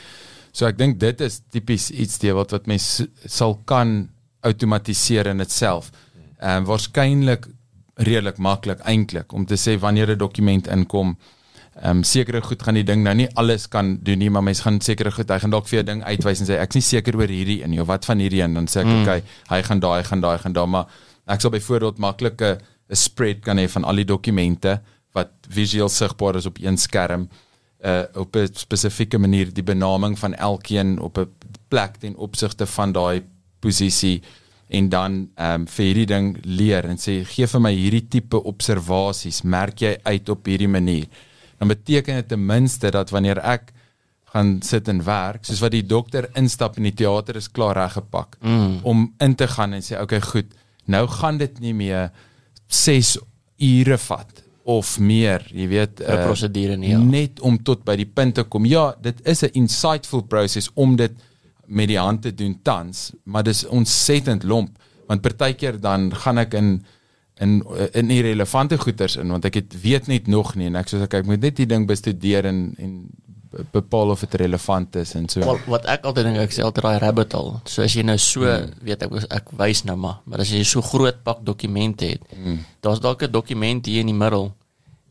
So 0.55 0.67
ek 0.67 0.79
dink 0.81 0.99
dit 1.03 1.23
is 1.23 1.41
tipies 1.55 1.91
iets 1.91 2.19
deel 2.23 2.37
wat 2.39 2.55
wat 2.57 2.67
mens 2.71 3.05
sal 3.25 3.57
kan 3.71 4.11
outomatiseer 4.45 5.31
in 5.31 5.45
itself. 5.45 5.93
Ehm 6.41 6.65
um, 6.65 6.67
waarskynlik 6.73 7.49
redelik 7.95 8.39
maklik 8.43 8.83
eintlik 8.83 9.33
om 9.33 9.47
te 9.47 9.55
sê 9.55 9.79
wanneer 9.79 10.11
'n 10.11 10.19
dokument 10.19 10.67
inkom. 10.67 11.17
Ehm 11.83 11.99
um, 11.99 12.03
sekere 12.07 12.43
goed 12.43 12.63
gaan 12.63 12.75
die 12.79 12.85
ding 12.87 13.03
nou 13.03 13.15
nie 13.15 13.29
alles 13.35 13.67
kan 13.69 13.97
doen 14.03 14.19
nie, 14.19 14.31
maar 14.31 14.43
mens 14.43 14.61
gaan 14.63 14.81
sekere 14.81 15.11
goed 15.11 15.31
hy 15.31 15.39
gaan 15.43 15.51
dalk 15.51 15.67
vir 15.67 15.83
'n 15.83 15.87
ding 15.87 16.05
uitwys 16.05 16.41
en 16.41 16.47
sê 16.47 16.61
ek's 16.63 16.75
nie 16.75 16.83
seker 16.83 17.17
oor 17.17 17.29
hierdie 17.29 17.63
een 17.63 17.71
nie 17.71 17.81
of 17.81 17.87
wat 17.87 18.05
van 18.05 18.19
hierdie 18.19 18.43
een? 18.43 18.55
Dan 18.55 18.67
sê 18.67 18.81
ek 18.81 18.87
mm. 18.87 19.03
okay, 19.03 19.23
hy 19.49 19.63
gaan 19.63 19.81
daai, 19.81 20.05
gaan 20.05 20.21
daai, 20.21 20.39
gaan 20.39 20.53
daai, 20.53 20.67
maar 20.67 20.87
ek 21.27 21.41
sal 21.41 21.51
byvoorbeeld 21.51 21.99
maklike 21.99 22.59
'n 22.91 22.95
spread 22.95 23.41
kan 23.41 23.59
hê 23.59 23.69
van 23.69 23.85
al 23.85 23.97
die 23.97 24.05
dokumente 24.05 24.81
wat 25.13 25.31
visueel 25.49 25.89
sigbaar 25.89 26.37
is 26.37 26.47
op 26.47 26.59
een 26.61 26.77
skerm 26.77 27.29
uh 27.85 28.05
op 28.15 28.37
'n 28.37 28.49
spesifieke 28.55 29.19
manier 29.19 29.53
die 29.53 29.63
benaming 29.63 30.19
van 30.19 30.35
elkeen 30.35 30.99
op 31.01 31.19
'n 31.19 31.29
plek 31.69 31.97
ten 31.97 32.17
opsigte 32.17 32.67
van 32.67 32.93
daai 32.93 33.23
posisie 33.61 34.23
en 34.69 34.89
dan 34.89 35.31
ehm 35.35 35.61
um, 35.61 35.67
vir 35.69 35.85
hierdie 35.85 36.07
ding 36.07 36.37
leer 36.43 36.85
en 36.85 36.97
sê 36.97 37.25
gee 37.25 37.47
vir 37.47 37.61
my 37.61 37.73
hierdie 37.75 38.09
tipe 38.09 38.43
observasies 38.43 39.43
merk 39.43 39.81
jy 39.81 39.97
uit 40.03 40.29
op 40.29 40.47
hierdie 40.47 40.69
manier 40.69 41.07
dan 41.59 41.69
beteken 41.69 42.15
dit 42.15 42.29
ten 42.29 42.47
minste 42.47 42.91
dat 42.91 43.11
wanneer 43.11 43.39
ek 43.39 43.73
gaan 44.35 44.63
sit 44.63 44.89
en 44.89 45.05
werk 45.05 45.45
soos 45.45 45.61
wat 45.63 45.71
die 45.71 45.87
dokter 45.87 46.29
instap 46.35 46.77
in 46.77 46.89
die 46.91 46.95
teater 46.95 47.37
is 47.37 47.51
klaar 47.51 47.77
reggepak 47.77 48.37
mm. 48.41 48.81
om 48.83 49.13
in 49.19 49.35
te 49.35 49.47
gaan 49.47 49.73
en 49.73 49.83
sê 49.83 50.01
okay 50.01 50.21
goed 50.21 50.55
nou 50.85 51.07
gaan 51.09 51.39
dit 51.39 51.61
nie 51.61 51.75
meer 51.75 52.11
6 52.67 53.19
ure 53.63 53.99
vat 53.99 54.45
of 54.65 54.99
meer, 54.99 55.45
jy 55.53 55.67
weet, 55.69 56.01
'n 56.01 56.09
uh, 56.09 56.25
prosedure 56.25 56.77
nie. 56.77 56.95
Ja. 56.95 56.99
Net 56.99 57.41
om 57.41 57.59
tot 57.63 57.85
by 57.85 57.97
die 58.01 58.09
punt 58.09 58.35
te 58.35 58.45
kom. 58.49 58.65
Ja, 58.65 58.95
dit 59.01 59.21
is 59.29 59.45
'n 59.45 59.53
insightful 59.53 60.23
proses 60.23 60.71
om 60.75 60.97
dit 60.97 61.13
met 61.67 61.89
die 61.89 61.99
hand 61.99 62.23
te 62.23 62.35
doen 62.35 62.59
tans, 62.63 63.13
maar 63.25 63.43
dis 63.43 63.67
ontsettend 63.67 64.43
lomp 64.43 64.79
want 65.07 65.21
partykeer 65.21 65.81
dan 65.81 66.15
gaan 66.15 66.39
ek 66.39 66.55
in 66.55 66.85
in 67.43 67.63
in 67.93 68.11
irrelevante 68.11 68.79
goeters 68.79 69.17
in 69.17 69.31
want 69.35 69.45
ek 69.45 69.55
het 69.55 69.77
weet 69.83 70.07
net 70.07 70.27
nog 70.31 70.55
nie 70.55 70.67
en 70.71 70.77
ek 70.77 70.89
sê 70.91 71.03
ek, 71.03 71.15
ek 71.21 71.27
moet 71.27 71.43
net 71.43 71.57
die 71.57 71.67
ding 71.67 71.87
bestudeer 71.87 72.47
en 72.47 72.75
en 72.79 72.97
bepaal 73.71 74.11
of 74.11 74.21
dit 74.25 74.35
relevant 74.35 74.97
is 74.97 75.15
en 75.15 75.29
so. 75.29 75.41
Well, 75.47 75.61
wat 75.71 75.87
ek 75.91 76.07
altyd 76.09 76.29
dink 76.29 76.41
ek 76.43 76.55
sê 76.55 76.65
altyd 76.67 76.87
daai 76.89 76.99
rabbit 77.03 77.37
hole. 77.39 77.61
So 77.71 77.85
as 77.85 77.95
jy 77.95 78.03
nou 78.07 78.17
so 78.19 78.43
mm. 78.43 78.73
weet 78.87 79.05
ek 79.07 79.15
ek 79.39 79.53
wys 79.61 79.85
nou 79.89 79.97
maar, 80.01 80.21
maar 80.27 80.43
as 80.45 80.51
jy 80.51 80.65
so 80.67 80.83
groot 80.83 81.23
pak 81.27 81.45
dokumente 81.47 82.09
het, 82.15 82.25
mm. 82.35 82.59
daar's 82.85 83.03
dalk 83.05 83.23
'n 83.23 83.31
dokument 83.31 83.87
hier 83.87 84.03
in 84.03 84.11
die 84.11 84.19
middel 84.19 84.51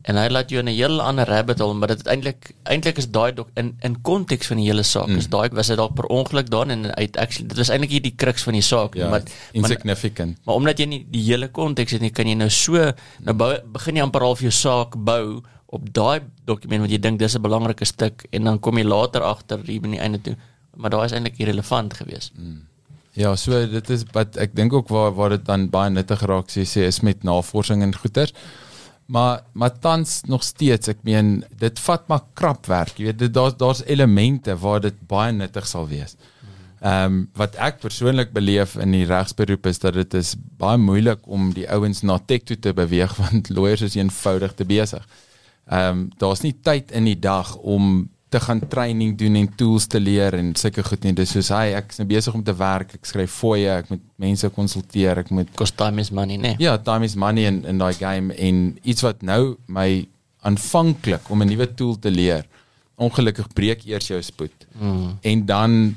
en 0.04 0.18
hy 0.20 0.26
laat 0.28 0.50
jou 0.52 0.60
in 0.60 0.68
'n 0.68 0.76
heel 0.76 1.00
ander 1.00 1.26
rabbit 1.28 1.58
hole, 1.58 1.74
maar 1.74 1.88
dit 1.88 2.06
eintlik 2.06 2.52
eintlik 2.64 2.98
is 2.98 3.08
daai 3.10 3.32
in 3.56 3.76
in 3.80 4.00
konteks 4.02 4.46
van 4.46 4.56
die 4.56 4.66
hele 4.66 4.82
saak. 4.82 5.08
Mm. 5.08 5.16
Is 5.16 5.28
daai 5.28 5.48
was 5.52 5.66
dit 5.66 5.76
dalk 5.76 5.94
per 5.94 6.06
ongeluk 6.06 6.50
daar 6.50 6.68
en 6.68 6.94
uit 6.94 7.16
actually 7.16 7.48
dit 7.48 7.56
was 7.56 7.68
eintlik 7.68 7.90
hier 7.90 8.02
die 8.02 8.14
crux 8.16 8.42
van 8.42 8.52
die 8.52 8.62
saak, 8.62 8.94
ja, 8.94 9.08
maar 9.08 9.22
insignificant. 9.52 10.36
Maar, 10.36 10.44
maar 10.44 10.54
omdat 10.54 10.78
jy 10.78 10.86
nie 10.86 11.06
die 11.10 11.22
hele 11.22 11.48
konteks 11.48 11.92
het 11.92 12.00
nie, 12.00 12.10
kan 12.10 12.26
jy 12.26 12.34
nou 12.34 12.50
so 12.50 12.92
nou 13.24 13.34
bou, 13.34 13.58
begin 13.72 13.96
jy 13.96 14.02
amper 14.02 14.22
half 14.22 14.40
jou 14.40 14.52
saak 14.52 14.94
bou 14.96 15.42
op 15.66 15.92
daai 15.92 16.20
dokument 16.44 16.80
wat 16.80 16.90
jy 16.90 16.98
dink 16.98 17.18
dis 17.18 17.34
'n 17.34 17.42
belangrike 17.42 17.84
stuk 17.84 18.26
en 18.30 18.44
dan 18.44 18.60
kom 18.60 18.78
jy 18.78 18.84
later 18.84 19.22
agter 19.22 19.58
hier 19.64 19.80
by 19.80 19.88
die 19.88 20.00
einde 20.00 20.20
toe 20.20 20.36
maar 20.76 20.90
daai 20.90 21.04
is 21.04 21.12
eintlik 21.12 21.38
irrelevant 21.38 21.94
geweest. 21.94 22.32
Mm. 22.38 22.62
Ja, 23.14 23.36
so 23.38 23.60
dit 23.70 23.90
is 23.94 24.02
wat 24.12 24.36
ek 24.42 24.56
dink 24.58 24.72
ook 24.74 24.88
waar 24.90 25.12
waar 25.14 25.36
dit 25.36 25.44
dan 25.46 25.68
baie 25.70 25.90
nuttig 25.90 26.24
raak 26.26 26.50
sê 26.50 26.64
sê 26.66 26.88
is 26.88 27.00
met 27.06 27.22
navorsing 27.22 27.82
en 27.86 27.94
goeters. 27.94 28.34
Maar 29.06 29.42
maar 29.52 29.78
tans 29.78 30.20
nog 30.26 30.42
steeds, 30.42 30.88
ek 30.88 31.02
meen 31.04 31.44
dit 31.60 31.80
vat 31.86 32.06
maar 32.08 32.22
krap 32.34 32.66
werk. 32.66 32.98
Jy 32.98 33.12
weet 33.12 33.34
daar's 33.34 33.56
daar's 33.60 33.82
elemente 33.84 34.56
waar 34.56 34.80
dit 34.80 34.96
baie 35.08 35.32
nuttig 35.32 35.66
sal 35.66 35.88
wees. 35.88 36.16
Ehm 36.80 37.04
um, 37.04 37.20
wat 37.36 37.54
ek 37.56 37.80
persoonlik 37.80 38.32
beleef 38.32 38.76
in 38.76 38.92
die 38.92 39.06
regsberoep 39.08 39.66
is 39.66 39.78
dat 39.80 39.94
dit 39.94 40.14
is 40.14 40.34
baie 40.60 40.78
moeilik 40.78 41.20
om 41.24 41.52
die 41.52 41.68
ouens 41.70 42.02
na 42.02 42.18
tech 42.18 42.44
toe 42.44 42.58
te 42.58 42.72
beweeg 42.72 43.14
want 43.22 43.48
lawyers 43.48 43.86
is 43.86 43.96
eenvoudig 43.96 44.54
te 44.54 44.64
besig 44.64 45.06
Ehm 45.64 45.88
um, 45.88 46.08
daar's 46.20 46.42
nie 46.44 46.52
tyd 46.60 46.90
in 46.92 47.06
die 47.08 47.18
dag 47.18 47.54
om 47.56 48.10
te 48.34 48.40
gaan 48.42 48.60
training 48.70 49.14
doen 49.18 49.36
en 49.38 49.48
tools 49.58 49.86
te 49.90 50.00
leer 50.02 50.34
en 50.38 50.50
sulke 50.58 50.82
goed 50.86 51.04
nie. 51.06 51.14
Dis 51.16 51.34
soos 51.36 51.52
hy 51.54 51.74
ek 51.78 51.92
is 51.94 52.00
nou 52.00 52.08
besig 52.10 52.34
om 52.34 52.42
te 52.46 52.54
werk, 52.58 52.96
ek 52.98 53.06
skryf 53.06 53.36
fooie, 53.42 53.70
ek 53.70 53.92
moet 53.92 54.02
mense 54.24 54.50
konsulteer, 54.56 55.22
ek 55.22 55.30
moet 55.34 55.52
Cost 55.58 55.76
time 55.78 56.02
is 56.02 56.10
money, 56.14 56.38
nee. 56.40 56.58
Ja, 56.62 56.76
time 56.82 57.06
is 57.06 57.14
money 57.20 57.46
in 57.50 57.62
in 57.70 57.82
daai 57.82 57.94
game 57.98 58.34
en 58.34 58.64
iets 58.82 59.06
wat 59.06 59.22
nou 59.22 59.56
my 59.66 59.88
aanvanklik 60.44 61.30
om 61.30 61.42
'n 61.42 61.48
nuwe 61.48 61.68
tool 61.78 61.98
te 61.98 62.10
leer. 62.10 62.44
Ongelukkig 62.96 63.52
breek 63.54 63.86
eers 63.86 64.08
jou 64.08 64.22
spoed. 64.22 64.66
Mm. 64.78 65.18
En 65.22 65.46
dan 65.46 65.94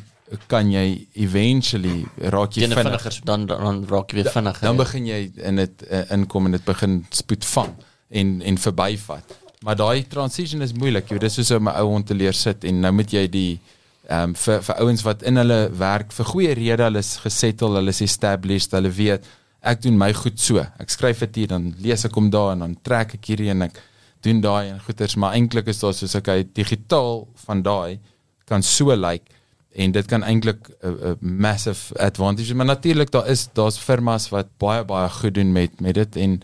kan 0.48 0.72
jy 0.72 1.08
eventually 1.14 2.06
raak 2.18 2.54
jy 2.54 2.68
vinnig. 2.68 2.84
vinniger 2.84 3.20
dan 3.24 3.46
dan 3.46 3.86
raak 3.90 4.12
jy 4.12 4.22
weer 4.22 4.32
vinniger. 4.32 4.62
Dan 4.62 4.78
begin 4.78 5.06
jy 5.08 5.32
in 5.36 5.56
dit 5.56 5.84
uh, 5.90 6.04
inkom 6.12 6.46
en 6.46 6.52
dit 6.52 6.66
begin 6.66 7.06
spoed 7.10 7.46
vang 7.46 7.76
en 8.10 8.42
en 8.42 8.58
verbyvat. 8.58 9.38
Maar 9.66 9.76
daai 9.76 10.08
transition 10.08 10.62
is 10.62 10.74
moeilik. 10.74 11.10
Jy 11.10 11.18
dis 11.18 11.40
soos 11.40 11.52
om 11.52 11.68
'n 11.68 11.76
ou 11.82 11.88
hond 11.94 12.08
te 12.08 12.14
leer 12.14 12.34
sit 12.34 12.64
en 12.64 12.80
nou 12.80 12.92
moet 12.92 13.12
jy 13.12 13.28
die 13.28 13.60
ehm 14.08 14.30
um, 14.30 14.36
vir 14.36 14.62
vir 14.64 14.76
ouens 14.84 15.02
wat 15.04 15.24
in 15.24 15.36
hulle 15.36 15.70
werk 15.72 16.12
vir 16.12 16.26
goeie 16.26 16.54
rede 16.54 16.84
hulle 16.84 17.00
is 17.00 17.18
gesettle, 17.18 17.76
hulle 17.76 17.90
is 17.90 18.02
established, 18.02 18.72
hulle 18.72 18.90
weet 18.90 19.26
ek 19.62 19.82
doen 19.82 19.98
my 19.98 20.14
goed 20.14 20.40
so. 20.40 20.64
Ek 20.80 20.90
skryf 20.90 21.20
dit 21.20 21.36
hier 21.36 21.48
dan 21.48 21.74
lees 21.80 22.06
ek 22.06 22.16
hom 22.16 22.30
daar 22.30 22.54
en 22.54 22.60
dan 22.60 22.78
trek 22.84 23.14
ek 23.16 23.26
hierdie 23.26 23.50
en 23.50 23.62
ek 23.62 23.82
doen 24.22 24.40
daai 24.42 24.70
en 24.70 24.80
goeters, 24.80 25.16
maar 25.16 25.34
eintlik 25.34 25.68
is 25.68 25.80
daar 25.80 25.94
soos 25.94 26.16
ek 26.16 26.28
hy 26.28 26.44
digitaal 26.44 27.28
van 27.46 27.64
daai 27.64 28.00
kan 28.48 28.64
so 28.64 28.96
lyk 28.96 29.02
like, 29.04 29.38
en 29.78 29.92
dit 29.92 30.08
kan 30.10 30.24
eintlik 30.24 30.70
'n 30.70 30.88
uh, 30.88 31.10
uh, 31.10 31.16
massive 31.22 32.00
advantage 32.00 32.56
maar 32.56 32.66
natuurlik 32.66 33.12
daar 33.12 33.28
is 33.28 33.48
daar's 33.54 33.78
firmas 33.78 34.30
wat 34.30 34.48
baie 34.58 34.84
baie 34.84 35.10
goed 35.10 35.34
doen 35.34 35.52
met 35.52 35.82
met 35.82 35.94
dit 35.94 36.16
en 36.16 36.42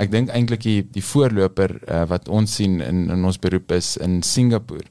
ek 0.00 0.12
dink 0.12 0.30
eintlik 0.32 0.64
die 0.64 0.80
die 0.94 1.04
voorloper 1.04 1.76
uh, 1.84 2.04
wat 2.08 2.28
ons 2.28 2.56
sien 2.60 2.80
in 2.80 3.08
in 3.12 3.24
ons 3.24 3.40
beroep 3.40 3.72
is 3.76 3.96
in 3.96 4.22
Singapore 4.22 4.86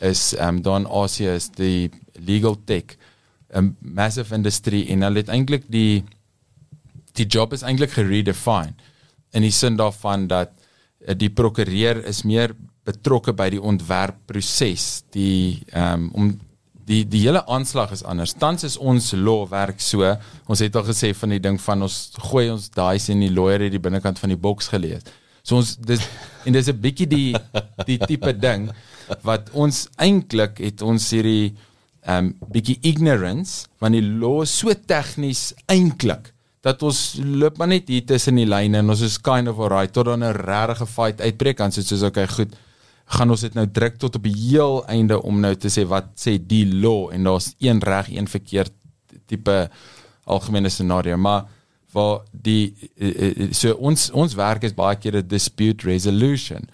is 0.00 0.32
ehm 0.34 0.58
um, 0.58 0.62
daar 0.62 0.80
in 0.82 0.88
Asië 1.02 1.36
is 1.36 1.48
die 1.56 1.90
legal 2.18 2.56
tech 2.66 2.96
'n 3.54 3.76
massive 3.80 4.34
industry 4.34 4.86
en 4.88 5.02
hulle 5.02 5.22
het 5.24 5.28
eintlik 5.28 5.64
die 5.68 6.04
die 7.14 7.26
job 7.26 7.52
is 7.52 7.62
eintlik 7.62 7.90
geredefine 7.96 8.74
in 9.32 9.42
die 9.42 9.52
sin 9.52 9.76
daarvan 9.76 10.28
dat 10.28 10.52
uh, 11.08 11.14
die 11.14 11.30
prokureur 11.30 12.04
is 12.04 12.24
meer 12.24 12.54
betrokke 12.84 13.32
by 13.32 13.48
die 13.50 13.62
ontwerpproses 13.62 15.04
die 15.10 15.62
ehm 15.72 16.08
um, 16.08 16.10
om 16.12 16.40
die 16.86 17.02
die 17.08 17.24
hele 17.26 17.42
aanslag 17.46 17.92
is 17.92 18.04
anders. 18.04 18.34
Tans 18.34 18.64
is 18.64 18.76
ons 18.76 19.12
law 19.12 19.46
werk 19.50 19.80
so. 19.80 20.06
Ons 20.50 20.62
het 20.64 20.76
al 20.76 20.86
gesê 20.88 21.12
van 21.14 21.34
die 21.34 21.40
ding 21.42 21.60
van 21.60 21.82
ons 21.82 21.98
gooi 22.30 22.48
ons 22.50 22.68
daai 22.74 22.98
sien 22.98 23.20
die 23.20 23.32
lawyer 23.32 23.66
het 23.66 23.74
die 23.74 23.82
binnekant 23.82 24.18
van 24.18 24.34
die 24.34 24.40
boks 24.40 24.68
gelees. 24.72 25.06
So 25.42 25.58
ons 25.58 25.76
dis 25.76 26.02
en 26.46 26.52
dis 26.52 26.68
'n 26.68 26.80
bietjie 26.80 27.06
die 27.06 27.34
die 27.86 27.98
tipe 27.98 28.32
ding 28.32 28.70
wat 29.22 29.50
ons 29.52 29.88
eintlik 29.96 30.58
het 30.58 30.82
ons 30.82 31.10
hierdie 31.10 31.54
um 32.06 32.32
bietjie 32.50 32.78
ignorance 32.82 33.66
want 33.78 33.94
die 33.94 34.02
law 34.02 34.44
so 34.44 34.74
tegnies 34.74 35.52
eintlik 35.70 36.32
dat 36.62 36.82
ons 36.82 37.18
loop 37.18 37.58
maar 37.58 37.68
net 37.68 37.88
hier 37.90 38.04
tussen 38.06 38.38
die 38.38 38.46
lyne 38.46 38.78
en 38.78 38.90
ons 38.90 39.02
is 39.02 39.18
kind 39.18 39.48
of 39.48 39.58
alright 39.58 39.92
tot 39.92 40.06
dan 40.06 40.22
'n 40.22 40.34
regte 40.34 40.86
fight 40.86 41.20
uitbreek 41.20 41.58
dan 41.58 41.72
soos 41.72 42.02
okay 42.02 42.26
goed 42.26 42.54
gaan 43.04 43.30
ons 43.30 43.40
dit 43.40 43.54
nou 43.54 43.66
druk 43.70 43.98
tot 44.00 44.16
op 44.16 44.22
die 44.22 44.36
heel 44.36 44.84
einde 44.86 45.18
om 45.22 45.40
nou 45.40 45.54
te 45.54 45.70
sê 45.72 45.84
wat 45.88 46.12
sê 46.20 46.38
die 46.38 46.64
law 46.66 47.10
en 47.12 47.28
daar's 47.28 47.52
een 47.58 47.82
reg 47.82 48.08
een 48.12 48.28
verkeerd 48.28 48.72
tipe 49.26 49.70
algemene 50.24 50.68
scenario. 50.68 51.16
Maar 51.16 51.44
waar 51.92 52.22
die 52.32 52.72
so 53.52 53.74
ons 53.74 54.10
ons 54.16 54.34
werk 54.34 54.64
is 54.64 54.74
baie 54.74 54.96
keer 54.96 55.16
'n 55.16 55.28
dispute 55.28 55.86
resolution. 55.86 56.68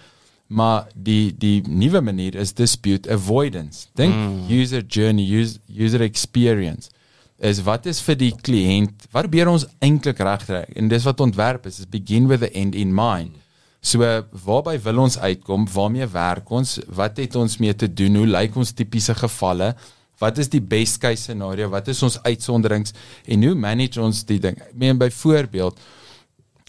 Maar 0.47 0.87
die 0.95 1.35
die 1.37 1.63
nuwe 1.67 2.01
manier 2.01 2.35
is 2.35 2.55
dispute 2.55 3.11
avoidance. 3.11 3.87
Dink 3.95 4.15
mm. 4.15 4.47
user 4.49 4.83
journey 4.87 5.27
user, 5.27 5.61
user 5.69 6.01
experience 6.01 6.91
is 7.39 7.63
wat 7.63 7.87
is 7.87 8.01
vir 8.03 8.17
die 8.19 8.33
kliënt 8.35 9.07
wat 9.13 9.29
probeer 9.29 9.49
ons 9.49 9.67
eintlik 9.79 10.19
regkry? 10.19 10.65
En 10.75 10.89
dis 10.89 11.05
wat 11.05 11.21
ontwerp 11.21 11.67
is 11.67 11.79
is 11.79 11.87
begin 11.87 12.27
with 12.27 12.41
the 12.41 12.51
end 12.51 12.75
in 12.75 12.95
mind 12.95 13.37
So 13.81 14.03
waarby 14.45 14.75
wil 14.83 15.05
ons 15.05 15.19
uitkom? 15.19 15.69
Waarmee 15.73 16.09
werk 16.11 16.51
ons? 16.51 16.79
Wat 16.91 17.17
het 17.17 17.37
ons 17.39 17.59
mee 17.63 17.75
te 17.75 17.87
doen? 17.87 18.23
Hoe 18.23 18.27
lyk 18.27 18.57
ons 18.59 18.75
tipiese 18.75 19.15
gevalle? 19.15 19.75
Wat 20.19 20.39
is 20.43 20.51
die 20.51 20.63
best 20.63 20.99
case 20.99 21.29
scenario? 21.29 21.69
Wat 21.71 21.87
is 21.89 22.03
ons 22.03 22.19
uitsonderings 22.25 22.95
en 23.31 23.47
hoe 23.47 23.55
manage 23.55 24.03
ons 24.03 24.25
die 24.27 24.41
ding? 24.43 24.59
Ek 24.59 24.75
meen 24.75 24.99
byvoorbeeld 24.99 25.79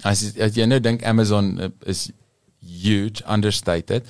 as, 0.05 0.21
as 0.37 0.55
jy 0.55 0.67
nou 0.69 0.77
dink 0.79 1.01
Amazon 1.03 1.55
is 1.89 2.11
huge 2.59 3.23
understated, 3.25 4.05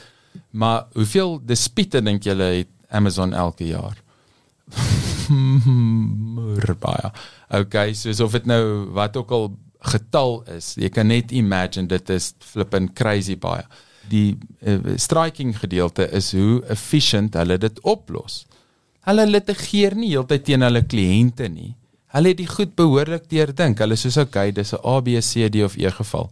maar 0.52 0.90
hoeveel 0.98 1.40
dispute 1.48 2.02
dink 2.04 2.28
julle 2.28 2.52
het 2.60 2.72
Amazon 2.92 3.34
elke 3.34 3.70
jaar? 3.70 3.96
baie. 6.84 7.12
Okay, 7.50 7.94
so 7.94 8.12
of 8.26 8.36
dit 8.36 8.46
nou 8.50 8.90
wat 8.98 9.18
ook 9.18 9.32
al 9.32 9.50
getal 9.80 10.44
is. 10.56 10.74
Jy 10.76 10.90
kan 10.90 11.08
net 11.08 11.32
imagine 11.32 11.88
dit 11.88 12.10
is 12.10 12.34
flippin 12.44 12.90
crazy 12.94 13.38
baie. 13.40 13.64
Die 14.10 14.38
uh, 14.66 14.96
striking 14.98 15.54
gedeelte 15.58 16.10
is 16.12 16.32
hoe 16.36 16.64
efficient 16.68 17.36
hulle 17.40 17.58
dit 17.58 17.80
oplos. 17.88 18.46
Hulle 19.08 19.26
litigeer 19.30 19.96
nie 19.96 20.12
heeltyd 20.12 20.44
teen 20.46 20.66
hulle 20.66 20.82
kliënte 20.84 21.48
nie. 21.50 21.76
Hulle 22.14 22.34
het 22.34 22.42
die 22.42 22.50
goed 22.50 22.76
behoorlik 22.76 23.30
deurdink. 23.30 23.80
Hulle 23.80 23.96
sê 23.96 24.12
okay, 24.22 24.52
dis 24.52 24.74
'n 24.74 24.82
A 24.84 25.00
B 25.02 25.22
C 25.22 25.50
D 25.50 25.64
of 25.64 25.78
E 25.78 25.90
geval. 25.92 26.30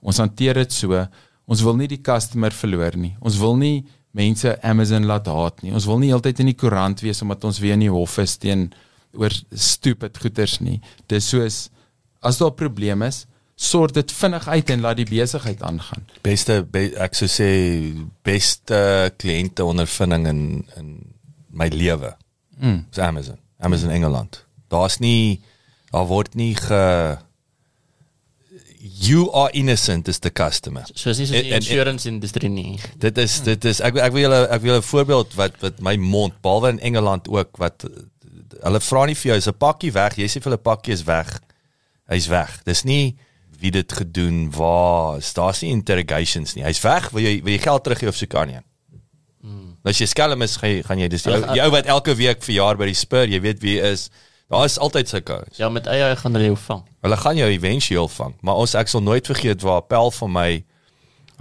Ons 0.00 0.18
hanteer 0.18 0.54
dit 0.54 0.72
so. 0.72 1.06
Ons 1.46 1.62
wil 1.62 1.76
nie 1.76 1.88
die 1.88 2.02
customer 2.02 2.50
verloor 2.50 2.96
nie. 2.96 3.16
Ons 3.20 3.38
wil 3.38 3.56
nie 3.56 3.84
mense 4.12 4.56
Amazon 4.62 5.04
laat 5.04 5.26
haat 5.26 5.62
nie. 5.62 5.72
Ons 5.72 5.86
wil 5.86 5.98
nie 5.98 6.08
heeltyd 6.08 6.40
in 6.40 6.46
die 6.46 6.56
koerant 6.56 7.02
wees 7.02 7.22
omdat 7.22 7.44
ons 7.44 7.58
weer 7.58 7.74
in 7.74 7.84
die 7.84 7.92
hof 7.92 8.18
is 8.18 8.36
teen 8.36 8.72
oor 9.12 9.32
stupid 9.52 10.16
goeters 10.18 10.60
nie. 10.60 10.80
Dis 11.08 11.28
soos 11.28 11.68
as 12.26 12.38
daar 12.38 12.50
'n 12.50 12.60
probleem 12.62 13.02
is, 13.02 13.26
sort 13.56 13.94
dit 13.94 14.12
vinnig 14.12 14.48
uit 14.48 14.70
en 14.70 14.80
laat 14.80 14.98
die 15.00 15.08
besigheid 15.08 15.62
aangaan. 15.64 16.04
Beste 16.22 16.60
be, 16.70 16.90
ek 17.00 17.16
sou 17.16 17.28
sê 17.28 17.48
beste 18.26 19.12
kliënte 19.16 19.64
ondervinding 19.64 20.26
in 20.28 20.40
in 20.76 20.90
my 21.56 21.70
lewe. 21.72 22.12
Mm. 22.60 22.84
Is 22.92 22.98
Amazon. 22.98 23.38
Amazon. 23.58 23.90
Engeland. 23.90 24.44
Daar's 24.68 24.98
nie 25.00 25.40
daar 25.90 26.04
word 26.06 26.34
nie 26.34 26.54
ge 26.54 27.16
you 28.86 29.30
are 29.32 29.50
innocent 29.52 30.08
as 30.08 30.18
the 30.18 30.30
customer. 30.30 30.84
So 30.94 31.10
is 31.10 31.24
so 31.24 31.32
die 31.32 31.56
insurance 31.56 32.08
industrie 32.08 32.50
nie. 32.52 32.78
Dit 33.00 33.18
is 33.18 33.40
dit 33.40 33.64
is 33.64 33.80
ek 33.80 33.96
ek 33.96 34.12
wil 34.12 34.26
julle 34.26 34.42
ek 34.52 34.62
wil 34.62 34.76
'n 34.76 34.82
voorbeeld 34.82 35.34
wat 35.40 35.56
wat 35.64 35.80
my 35.80 35.96
mond 35.96 36.36
behalwe 36.44 36.76
in 36.76 36.80
Engeland 36.92 37.28
ook 37.28 37.56
wat 37.56 37.88
hulle 38.60 38.80
vra 38.80 39.06
nie 39.06 39.16
vir 39.16 39.32
jou 39.32 39.38
is 39.38 39.48
'n 39.48 39.56
pakkie 39.56 39.92
weg, 39.92 40.20
jy 40.20 40.28
sê 40.28 40.44
vir 40.44 40.52
hulle 40.52 40.62
pakkie 40.62 40.92
is 40.92 41.08
weg 41.08 41.40
hy's 42.10 42.28
weg. 42.32 42.60
Dis 42.66 42.84
nie 42.86 43.16
wie 43.60 43.72
dit 43.72 43.92
gedoen, 43.92 44.50
waar, 44.52 45.20
daar's 45.34 45.62
nie 45.64 45.72
interrogations 45.72 46.54
nie. 46.56 46.64
Hy's 46.66 46.82
weg. 46.84 47.08
Wil 47.16 47.24
jy 47.24 47.34
wil 47.44 47.54
jy 47.54 47.60
geld 47.64 47.84
terug 47.86 48.02
gee 48.02 48.10
of 48.12 48.18
so 48.18 48.28
kan 48.30 48.50
nie? 48.50 48.62
Hmm. 49.40 49.76
As 49.86 50.00
jy 50.02 50.08
skelm 50.10 50.42
is, 50.44 50.58
gaan 50.60 50.74
jy, 50.74 50.82
gaan 50.86 51.00
jy 51.00 51.08
dis 51.12 51.24
die 51.24 51.32
ou, 51.32 51.42
die 51.54 51.62
ou 51.64 51.70
wat 51.72 51.88
elke 51.92 52.16
week 52.18 52.44
verjaar 52.44 52.78
by 52.80 52.90
die 52.90 52.98
Spur, 52.98 53.28
jy 53.30 53.40
weet 53.44 53.62
wie 53.64 53.78
is. 53.80 54.08
Daar 54.52 54.66
is 54.68 54.76
altyd 54.78 55.10
sulke 55.10 55.40
ouens. 55.40 55.58
Ja, 55.58 55.68
met 55.72 55.88
eie 55.90 56.12
gaan 56.20 56.36
hulle 56.36 56.52
jou 56.52 56.58
vang. 56.66 56.84
Hulle 57.02 57.18
gaan 57.18 57.38
jou 57.38 57.48
eventueel 57.50 58.08
vang, 58.14 58.34
maar 58.46 58.60
ons 58.62 58.76
ek 58.78 58.90
sal 58.90 59.02
nooit 59.02 59.26
vergeet 59.26 59.64
waar 59.66 59.82
Appel 59.82 60.12
van 60.20 60.32
my 60.34 60.50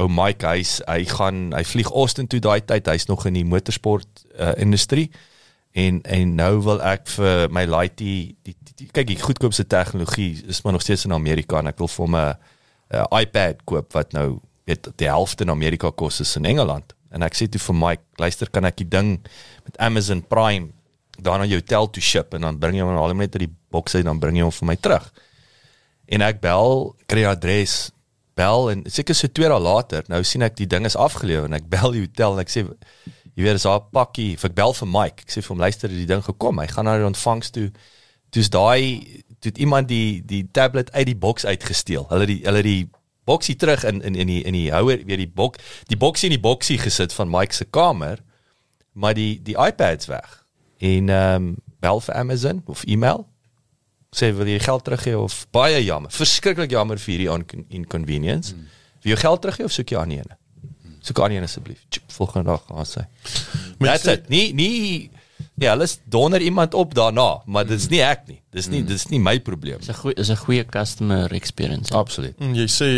ou 0.01 0.07
Mike 0.11 0.47
hy's 0.47 0.79
hy 0.89 1.05
gaan 1.07 1.49
hy 1.55 1.61
vlieg 1.67 1.91
Austin 1.93 2.27
toe 2.31 2.41
daai 2.43 2.61
tyd. 2.65 2.89
Hy's 2.91 3.07
nog 3.11 3.27
in 3.29 3.37
die 3.37 3.45
motorsport 3.47 4.25
uh, 4.33 4.53
industrie. 4.61 5.09
En 5.75 6.01
en 6.07 6.35
nou 6.37 6.51
wil 6.63 6.81
ek 6.87 7.09
vir 7.17 7.49
my 7.51 7.65
laaitie 7.67 8.35
die, 8.47 8.53
die, 8.55 8.75
die 8.79 8.89
kyk 8.95 9.09
die 9.09 9.19
goedkoopste 9.19 9.65
tegnologie 9.67 10.29
is 10.47 10.61
maar 10.63 10.77
nog 10.77 10.85
steeds 10.85 11.03
in 11.03 11.15
Amerika 11.15 11.59
en 11.59 11.67
ek 11.67 11.81
wil 11.83 11.91
vir 11.91 12.05
hom 12.05 12.15
'n 12.15 13.07
iPad 13.19 13.65
koop 13.67 13.91
wat 13.93 14.13
nou 14.15 14.39
weet 14.65 14.87
die 14.95 15.09
helfte 15.09 15.43
in 15.43 15.51
Amerika 15.51 15.91
kos 15.91 16.21
is 16.23 16.35
in 16.39 16.45
Engeland. 16.45 16.95
En 17.11 17.21
ek 17.21 17.35
sê 17.35 17.47
toe 17.51 17.59
vir 17.59 17.75
Mike, 17.75 18.03
luister 18.15 18.49
kan 18.49 18.65
ek 18.65 18.77
die 18.77 18.87
ding 18.87 19.19
met 19.65 19.77
Amazon 19.77 20.23
Prime 20.23 20.71
daar 21.19 21.39
na 21.39 21.45
jou 21.45 21.59
hotel 21.59 21.89
toe 21.89 22.03
ship 22.03 22.33
en 22.33 22.41
dan 22.41 22.59
bring 22.59 22.75
jy 22.75 22.83
hom 22.83 22.95
al 22.95 23.13
net 23.13 23.35
uit 23.35 23.45
die 23.47 23.55
boks 23.71 23.95
uit 23.95 24.05
dan 24.05 24.19
bring 24.19 24.35
jy 24.35 24.47
hom 24.47 24.55
vir 24.55 24.67
my 24.67 24.75
terug. 24.75 25.11
En 26.07 26.21
ek 26.21 26.41
bel, 26.43 26.95
kry 27.07 27.23
adres, 27.25 27.91
bel 28.35 28.71
en 28.71 28.83
seker 28.91 29.15
so 29.15 29.27
2 29.27 29.51
dae 29.51 29.59
later, 29.59 30.03
nou 30.11 30.23
sien 30.23 30.43
ek 30.45 30.57
die 30.59 30.67
ding 30.67 30.85
is 30.85 30.97
afgelewer 30.99 31.47
en 31.47 31.55
ek 31.57 31.69
bel 31.71 31.95
die 31.95 32.03
hotel 32.03 32.35
en 32.35 32.43
ek 32.43 32.51
sê 32.51 32.65
jy 33.35 33.43
weet 33.43 33.59
as 33.59 33.67
haar 33.67 33.83
pakkie, 33.91 34.33
ek 34.39 34.55
bel 34.55 34.73
vir 34.73 34.89
Mike. 34.89 35.25
Ek 35.27 35.33
sê 35.33 35.43
vir 35.43 35.53
hom 35.53 35.63
luister, 35.63 35.91
die 35.91 36.07
ding 36.09 36.23
gekom. 36.23 36.59
Hy 36.63 36.67
gaan 36.71 36.87
na 36.87 36.97
die 36.99 37.07
ontvangs 37.07 37.51
toe. 37.55 37.69
Toe's 38.31 38.49
daai 38.51 39.23
toe 39.39 39.51
het 39.51 39.57
iemand 39.61 39.89
die 39.91 40.21
die 40.25 40.43
tablet 40.51 40.91
uit 40.91 41.05
die 41.11 41.17
boks 41.19 41.45
uitgesteel. 41.45 42.07
Hulle 42.09 42.27
die 42.29 42.39
hulle 42.45 42.63
die 42.65 42.89
boksie 43.27 43.55
terug 43.55 43.83
in 43.83 44.01
in 44.01 44.15
in 44.15 44.31
die 44.31 44.41
in 44.43 44.53
die 44.53 44.71
houer 44.71 45.03
weer 45.05 45.19
die 45.21 45.29
bok 45.29 45.59
die 45.91 45.97
boksie 45.97 46.29
in 46.29 46.37
die 46.37 46.41
boksie 46.41 46.77
gesit 46.81 47.13
van 47.13 47.29
Mike 47.29 47.53
se 47.53 47.65
kamer. 47.65 48.23
Maar 48.93 49.13
die 49.13 49.41
die 49.43 49.57
iPad's 49.59 50.07
weg. 50.07 50.45
En 50.79 51.09
ehm 51.09 51.35
um, 51.35 51.55
bel 51.79 51.99
vir 51.99 52.15
Amazon 52.15 52.63
of 52.65 52.83
e-mail. 52.83 53.27
Sê 54.15 54.31
wil 54.33 54.47
jy 54.47 54.59
geld 54.59 54.83
teruggee 54.83 55.17
of 55.19 55.45
baie 55.51 55.83
jammer. 55.83 56.11
Verskriklik 56.11 56.71
jammer 56.71 56.97
vir 56.97 57.13
hierdie 57.13 57.61
inconvenience. 57.67 58.53
Hmm. 58.53 58.67
Wil 59.03 59.11
jy 59.11 59.19
geld 59.21 59.41
teruggee 59.41 59.67
of 59.67 59.71
soek 59.75 59.91
jy 59.91 59.99
aan 59.99 60.09
'n 60.09 60.23
ene? 60.23 60.37
Soek 61.05 61.19
aan 61.21 61.31
een 61.35 61.43
asseblief. 61.45 61.83
Volgende 62.07 62.49
dag 62.49 62.63
gaan 62.67 62.85
sy. 62.85 63.03
That's 63.79 64.05
it. 64.09 64.29
Nie 64.29 64.53
nie 64.53 65.11
ja, 65.55 65.71
hulle 65.75 65.87
donder 66.09 66.41
iemand 66.41 66.73
op 66.73 66.93
daarna, 66.95 67.41
maar 67.45 67.65
dit 67.67 67.79
is 67.79 67.87
nie 67.91 68.01
ek 68.03 68.25
nie. 68.27 68.39
Dis 68.55 68.67
nie 68.71 68.81
dis 68.83 69.05
nie 69.11 69.19
my 69.19 69.37
probleem. 69.39 69.77
Dis 69.79 69.89
'n 69.89 69.93
goeie 69.99 70.15
is 70.19 70.29
'n 70.31 70.35
goeie 70.37 70.65
customer 70.65 71.31
experience. 71.31 71.93
Absoluut. 71.93 72.39
Mm, 72.39 72.53
Jy 72.55 72.67
sê 72.67 72.89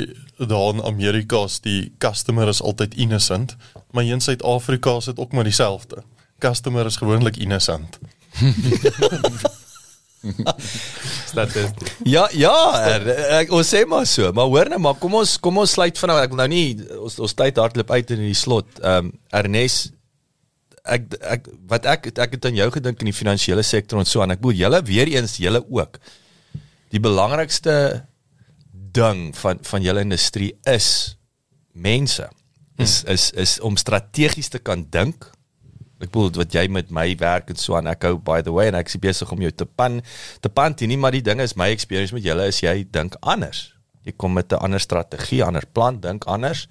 daar 0.47 0.73
in 0.73 0.83
Amerika 0.83 1.43
is 1.43 1.59
die 1.59 1.91
customer 1.97 2.47
is 2.47 2.61
altyd 2.61 2.95
innocent, 2.95 3.55
maar 3.91 4.03
in 4.03 4.21
Suid-Afrika 4.21 4.97
is 4.97 5.05
dit 5.05 5.17
ook 5.17 5.31
maar 5.31 5.43
dieselfde. 5.43 6.03
Customer 6.39 6.85
is 6.85 6.95
gewoonlik 6.95 7.37
innocent. 7.37 7.99
Statistiek. 11.31 11.91
Ja, 12.09 12.25
ja, 12.33 12.55
er, 12.89 13.05
ek, 13.41 13.51
ons 13.53 13.69
sê 13.69 13.83
maar 13.89 14.07
so, 14.09 14.31
maar 14.35 14.49
hoor 14.51 14.71
nou 14.73 14.79
maar, 14.83 14.97
kom 15.01 15.19
ons 15.19 15.35
kom 15.43 15.61
ons 15.61 15.75
sluit 15.77 15.99
vanaf. 15.99 16.23
Ek 16.25 16.33
wil 16.33 16.41
nou 16.43 16.49
nie 16.51 16.65
ons 16.97 17.19
ons 17.23 17.37
tyd 17.37 17.61
hardloop 17.61 17.93
uit 17.93 18.15
in 18.17 18.25
die 18.29 18.37
slot. 18.37 18.69
Ehm 18.81 19.11
um, 19.11 19.13
Ernest 19.37 19.93
ek 20.87 21.17
ek 21.19 21.49
wat 21.69 21.87
ek 21.89 22.09
ek 22.15 22.37
het 22.37 22.47
aan 22.47 22.57
jou 22.57 22.67
gedink 22.77 23.01
in 23.03 23.11
die 23.11 23.15
finansiële 23.15 23.63
sektor 23.65 23.99
en 23.99 24.07
so 24.07 24.23
aan. 24.23 24.33
Ek 24.35 24.41
bedoel 24.43 24.61
julle 24.63 24.81
weer 24.87 25.11
eens 25.11 25.37
julle 25.41 25.61
ook. 25.63 25.99
Die 26.93 27.03
belangrikste 27.03 28.07
ding 28.71 29.29
van 29.37 29.61
van 29.67 29.85
julle 29.85 30.05
industrie 30.05 30.53
is 30.67 31.17
mense. 31.73 32.29
Is 32.81 33.01
is 33.09 33.31
is 33.35 33.57
om 33.65 33.77
strategies 33.77 34.51
te 34.53 34.61
kan 34.63 34.85
dink. 34.93 35.29
Ek 35.97 36.11
bedoel 36.11 36.29
wat 36.37 36.53
jy 36.53 36.67
met 36.69 36.91
my 36.93 37.07
werk 37.17 37.49
en 37.49 37.57
so 37.57 37.77
aan. 37.77 37.89
Ek 37.89 38.05
hou 38.05 38.17
by 38.21 38.41
the 38.45 38.53
way 38.53 38.67
en 38.69 38.77
ek 38.77 38.91
is 38.91 38.99
besig 39.01 39.31
om 39.33 39.41
jou 39.41 39.51
te 39.51 39.65
pan 39.65 40.01
te 40.45 40.49
pant 40.49 40.81
nie, 40.85 40.97
maar 40.97 41.15
die 41.15 41.23
ding 41.25 41.41
is 41.41 41.55
my 41.57 41.71
experience 41.73 42.13
met 42.13 42.25
julle 42.25 42.45
is 42.51 42.61
jy 42.61 42.83
dink 42.93 43.17
anders. 43.21 43.71
Jy 44.05 44.13
kom 44.15 44.33
met 44.33 44.53
'n 44.53 44.61
ander 44.63 44.79
strategie, 44.79 45.43
ander 45.43 45.65
plan, 45.65 45.99
dink 45.99 46.25
anders. 46.25 46.67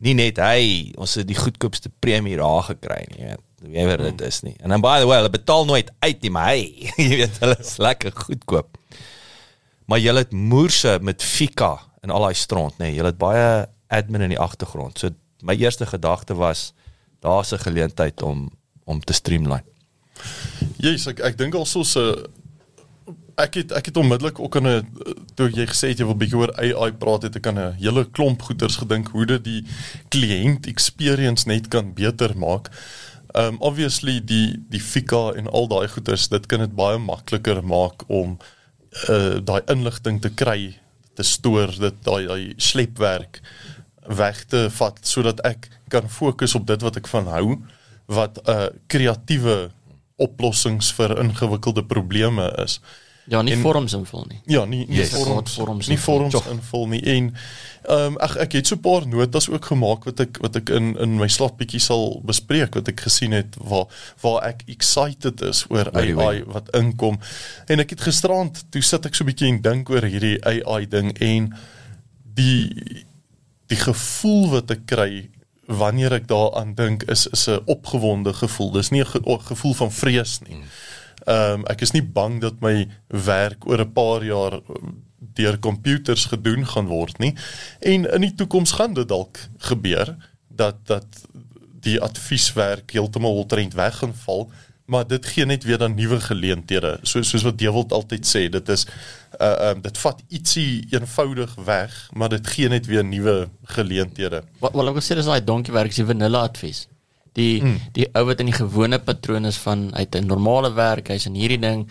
Nie 0.00 0.14
net 0.14 0.38
hy, 0.38 0.92
ons 0.96 1.14
het 1.14 1.26
die 1.26 1.38
goedkoopste 1.38 1.90
premie 2.00 2.36
daar 2.36 2.62
gekry 2.62 3.06
nie, 3.10 3.18
jy 3.22 3.28
weet. 3.28 3.48
Wiewer 3.62 3.98
dit 3.98 4.20
is 4.20 4.40
nie. 4.42 4.56
En 4.58 4.72
dan 4.74 4.80
by 4.82 4.98
the 4.98 5.06
way, 5.06 5.20
hulle 5.20 5.30
betaal 5.30 5.64
nooit 5.64 5.90
uit 6.02 6.22
nie, 6.22 6.30
maar 6.30 6.48
hy, 6.50 6.62
jy 6.96 7.16
weet 7.22 7.38
hulle 7.38 7.56
is 7.60 7.76
lekker 7.78 8.10
goedkoop. 8.10 8.78
Maar 9.86 9.98
jy 9.98 10.14
het 10.16 10.32
moerse 10.32 10.98
met 11.02 11.22
Fika 11.22 11.78
en 12.02 12.10
al 12.10 12.26
daai 12.26 12.34
stront, 12.34 12.78
nê. 12.78 12.90
Nee, 12.90 12.96
jy 12.98 13.06
het 13.06 13.18
baie 13.18 13.66
admin 13.92 14.26
in 14.26 14.34
die 14.34 14.40
agtergrond. 14.40 14.98
So 14.98 15.10
my 15.42 15.54
eerste 15.54 15.86
gedagte 15.86 16.34
was 16.34 16.72
daar's 17.22 17.52
'n 17.52 17.58
geleentheid 17.58 18.22
om 18.22 18.50
om 18.84 19.00
te 19.00 19.12
streamline. 19.12 19.64
Yes, 20.76 21.06
ek 21.06 21.20
ek 21.20 21.38
dink 21.38 21.54
also 21.54 21.82
se 21.82 22.02
ek 23.40 23.54
het 23.60 23.72
ek 23.72 23.90
het 23.90 23.96
onmiddellik 23.96 24.40
ook 24.40 24.56
aan 24.56 24.68
'n 24.68 24.86
toe 25.34 25.48
jy 25.50 25.66
gesê 25.66 25.92
het 25.92 25.98
jy 25.98 26.06
wil 26.06 26.18
bietjie 26.18 26.38
oor 26.38 26.52
AI 26.58 26.92
praat 26.92 27.22
het 27.22 27.36
ek 27.36 27.46
aan 27.46 27.58
'n 27.58 27.76
hele 27.78 28.04
klomp 28.04 28.42
goeters 28.42 28.76
gedink 28.76 29.08
hoe 29.08 29.26
dit 29.26 29.44
die 29.44 29.64
kliënt 30.08 30.66
experience 30.66 31.46
net 31.46 31.68
kan 31.68 31.94
beter 31.94 32.36
maak. 32.36 32.70
Um 33.34 33.56
obviously 33.60 34.20
die 34.24 34.56
die 34.68 34.80
Fika 34.80 35.32
en 35.32 35.48
al 35.48 35.68
daai 35.68 35.88
goeters 35.88 36.28
dit 36.28 36.46
kan 36.46 36.60
dit 36.60 36.74
baie 36.74 36.98
makliker 36.98 37.64
maak 37.64 38.04
om 38.08 38.38
uh 39.08 39.38
daai 39.40 39.62
inligting 39.66 40.20
te 40.20 40.30
kry, 40.30 40.78
te 41.14 41.22
stoor, 41.22 41.72
dit 41.78 41.94
daai 42.02 42.26
daai 42.26 42.52
slepwerk 42.56 43.40
weg 44.06 44.44
te 44.44 44.70
vat 44.70 44.98
sodat 45.06 45.40
ek 45.46 45.68
kan 45.92 46.08
fokus 46.10 46.54
op 46.58 46.66
dit 46.66 46.82
wat 46.82 46.96
ek 47.02 47.06
van 47.12 47.26
hou 47.36 47.46
wat 48.08 48.38
'n 48.42 48.50
uh, 48.50 48.66
kreatiewe 48.86 49.70
oplossings 50.16 50.92
vir 50.96 51.16
ingewikkelde 51.22 51.84
probleme 51.84 52.50
is. 52.64 52.80
Ja, 53.30 53.38
nie 53.42 53.52
En- 53.54 53.60
vorms 53.62 53.92
invul 53.94 54.24
nie. 54.28 54.40
Ja, 54.50 54.64
nie 54.64 54.84
nie 54.88 54.96
Yes. 54.98 55.10
vorms, 55.14 55.54
Vorms 55.54 55.86
nie 55.88 55.96
invul. 55.96 56.18
vorms 56.30 56.46
invul 56.50 56.88
nie 56.88 57.00
en 57.02 57.28
ehm 57.88 58.06
um, 58.06 58.16
ag 58.18 58.36
ek 58.36 58.52
het 58.52 58.66
so 58.66 58.74
'n 58.74 58.80
paar 58.80 59.06
notas 59.06 59.48
ook 59.48 59.64
gemaak 59.64 60.04
wat 60.04 60.20
ek 60.20 60.38
wat 60.42 60.56
ek 60.56 60.68
in 60.70 60.96
in 60.98 61.16
my 61.18 61.28
slot 61.28 61.56
bietjie 61.56 61.80
sal 61.80 62.20
bespreek 62.24 62.74
wat 62.74 62.88
ek 62.88 63.00
gesien 63.00 63.32
het 63.32 63.56
waar 63.62 63.86
waar 64.22 64.42
ek 64.48 64.62
excited 64.66 65.40
is 65.42 65.64
oor 65.70 65.88
Very 65.92 66.18
AI 66.18 66.42
wat 66.46 66.74
inkom. 66.76 67.18
En 67.68 67.78
ek 67.80 67.90
het 67.90 68.00
gisterand 68.00 68.64
toe 68.70 68.82
sit 68.82 69.06
ek 69.06 69.14
so 69.14 69.24
bietjie 69.24 69.48
en 69.48 69.60
dink 69.62 69.90
oor 69.90 70.02
hierdie 70.02 70.38
AI 70.44 70.86
ding 70.88 71.12
en 71.20 71.54
die 72.34 73.04
die 73.68 73.76
gevoel 73.78 74.48
wat 74.50 74.70
ek 74.70 74.86
kry 74.86 75.30
wanneer 75.76 76.12
ek 76.12 76.28
daaraan 76.28 76.74
dink 76.74 77.02
is 77.02 77.26
is 77.26 77.46
'n 77.48 77.62
opgewonde 77.64 78.32
gevoel. 78.32 78.70
Dis 78.72 78.90
nie 78.90 79.00
'n 79.00 79.06
ge 79.06 79.20
gevoel 79.24 79.74
van 79.74 79.92
vrees 79.92 80.38
nie. 80.48 80.58
Ehm 81.24 81.52
um, 81.52 81.66
ek 81.66 81.80
is 81.80 81.90
nie 81.90 82.02
bang 82.02 82.40
dat 82.40 82.60
my 82.60 82.88
werk 83.06 83.66
oor 83.66 83.80
'n 83.80 83.92
paar 83.92 84.24
jaar 84.24 84.60
deur 85.34 85.58
komputers 85.58 86.24
gedoen 86.24 86.66
gaan 86.66 86.86
word 86.86 87.18
nie. 87.18 87.34
En 87.80 88.12
in 88.12 88.20
die 88.20 88.34
toekoms 88.34 88.72
gaan 88.72 88.94
dit 88.94 89.08
dalk 89.08 89.38
gebeur 89.58 90.16
dat 90.48 90.76
dat 90.86 91.06
die 91.82 92.00
advieswerk 92.00 92.90
heeltemal 92.90 93.34
oltrent 93.34 93.74
weg 93.74 93.96
gaan 93.96 94.14
val, 94.14 94.50
maar 94.84 95.06
dit 95.06 95.26
gee 95.26 95.46
net 95.46 95.64
weer 95.64 95.78
dan 95.78 95.94
nuwe 95.94 96.20
geleenthede. 96.20 96.98
So 97.02 97.22
soos 97.22 97.44
wat 97.46 97.58
Dewald 97.58 97.92
altyd 97.92 98.26
sê, 98.26 98.46
dit 98.50 98.68
is 98.68 98.86
uh 99.40 99.70
um, 99.70 99.82
dit 99.82 99.98
vat 99.98 100.22
ietsie 100.28 100.86
eenvoudig 100.90 101.54
weg, 101.64 101.94
maar 102.12 102.28
dit 102.28 102.46
gee 102.54 102.68
net 102.68 102.86
weer 102.90 103.04
nuwe 103.04 103.36
geleenthede. 103.76 104.42
Wat 104.60 104.74
wat 104.76 104.90
ek 104.90 104.98
wil 104.98 105.06
sê 105.06 105.18
is 105.18 105.30
daai 105.30 105.44
donkie 105.44 105.74
werk 105.74 105.94
is 105.94 106.00
die 106.02 106.08
vanilla 106.08 106.42
advies. 106.48 106.86
Die 107.38 107.62
mm. 107.62 107.78
die 107.96 108.08
ou 108.18 108.26
wat 108.28 108.42
in 108.44 108.50
die 108.50 108.58
gewone 108.58 108.98
patroon 108.98 109.48
is 109.48 109.60
van 109.62 109.90
het 109.96 110.16
'n 110.16 110.26
normale 110.26 110.72
werk, 110.76 111.08
hy's 111.08 111.26
in 111.26 111.38
hierdie 111.38 111.60
ding, 111.62 111.88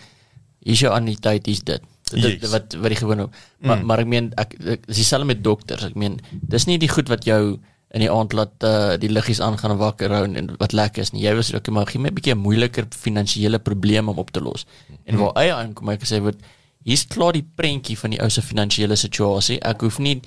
hier's 0.62 0.84
jou 0.84 0.92
anniteit, 0.92 1.46
hier's 1.46 1.64
dit. 1.64 1.82
Dit 2.12 2.42
Yes. 2.42 2.50
wat 2.52 2.74
wat 2.76 2.90
die 2.92 3.00
gewone 3.00 3.30
maar 3.58 3.78
mm. 3.78 3.86
maar 3.86 3.98
ek 3.98 4.06
meen 4.06 4.32
ek, 4.36 4.54
ek 4.64 4.86
dis 4.86 4.96
dieselfde 4.96 5.26
met 5.26 5.44
dokters. 5.44 5.84
Ek 5.84 5.94
meen 5.94 6.20
dis 6.30 6.66
nie 6.66 6.78
die 6.78 6.92
goed 6.92 7.08
wat 7.08 7.24
jou 7.24 7.58
in 7.92 8.00
die 8.00 8.10
aand 8.10 8.32
laat 8.32 8.64
uh, 8.64 8.94
die 9.00 9.10
liggies 9.12 9.40
aangaan 9.44 9.74
en 9.74 9.80
wakker 9.80 10.12
hou 10.14 10.22
en, 10.24 10.50
wat 10.60 10.72
lekker 10.72 11.04
is 11.04 11.12
nie. 11.12 11.24
Jy 11.26 11.34
was 11.36 11.52
ook 11.52 11.68
maar 11.76 11.90
gee 11.90 12.00
my 12.00 12.08
'n 12.08 12.14
bietjie 12.16 12.34
'n 12.34 12.40
moeiliker 12.40 12.86
finansiële 12.88 13.58
probleem 13.58 14.08
om 14.08 14.18
op 14.18 14.30
te 14.30 14.40
los. 14.40 14.66
En 15.04 15.16
waar 15.16 15.34
eie 15.36 15.52
aankom 15.52 15.88
ek 15.88 16.06
sê 16.08 16.20
word 16.20 16.40
hier's 16.84 17.06
klaar 17.06 17.32
die 17.32 17.46
prentjie 17.56 17.98
van 17.98 18.10
die 18.10 18.20
ou 18.20 18.30
se 18.30 18.42
finansiële 18.42 18.96
situasie. 18.96 19.60
Ek 19.60 19.80
hoef 19.80 19.98
nie 19.98 20.20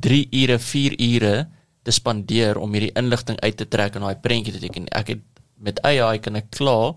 3 0.00 0.28
ure, 0.32 0.58
4 0.58 0.96
ure 0.98 1.48
te 1.82 1.90
spandeer 1.90 2.58
om 2.58 2.72
hierdie 2.72 2.94
inligting 2.94 3.38
uit 3.40 3.56
te 3.56 3.68
trek 3.68 3.94
en 3.94 4.02
daai 4.02 4.16
prentjie 4.16 4.52
te 4.52 4.58
teken. 4.58 4.88
Ek 4.88 5.08
het 5.08 5.22
met 5.58 5.80
AI 5.82 6.18
kan 6.18 6.36
ek 6.36 6.50
klaar 6.50 6.94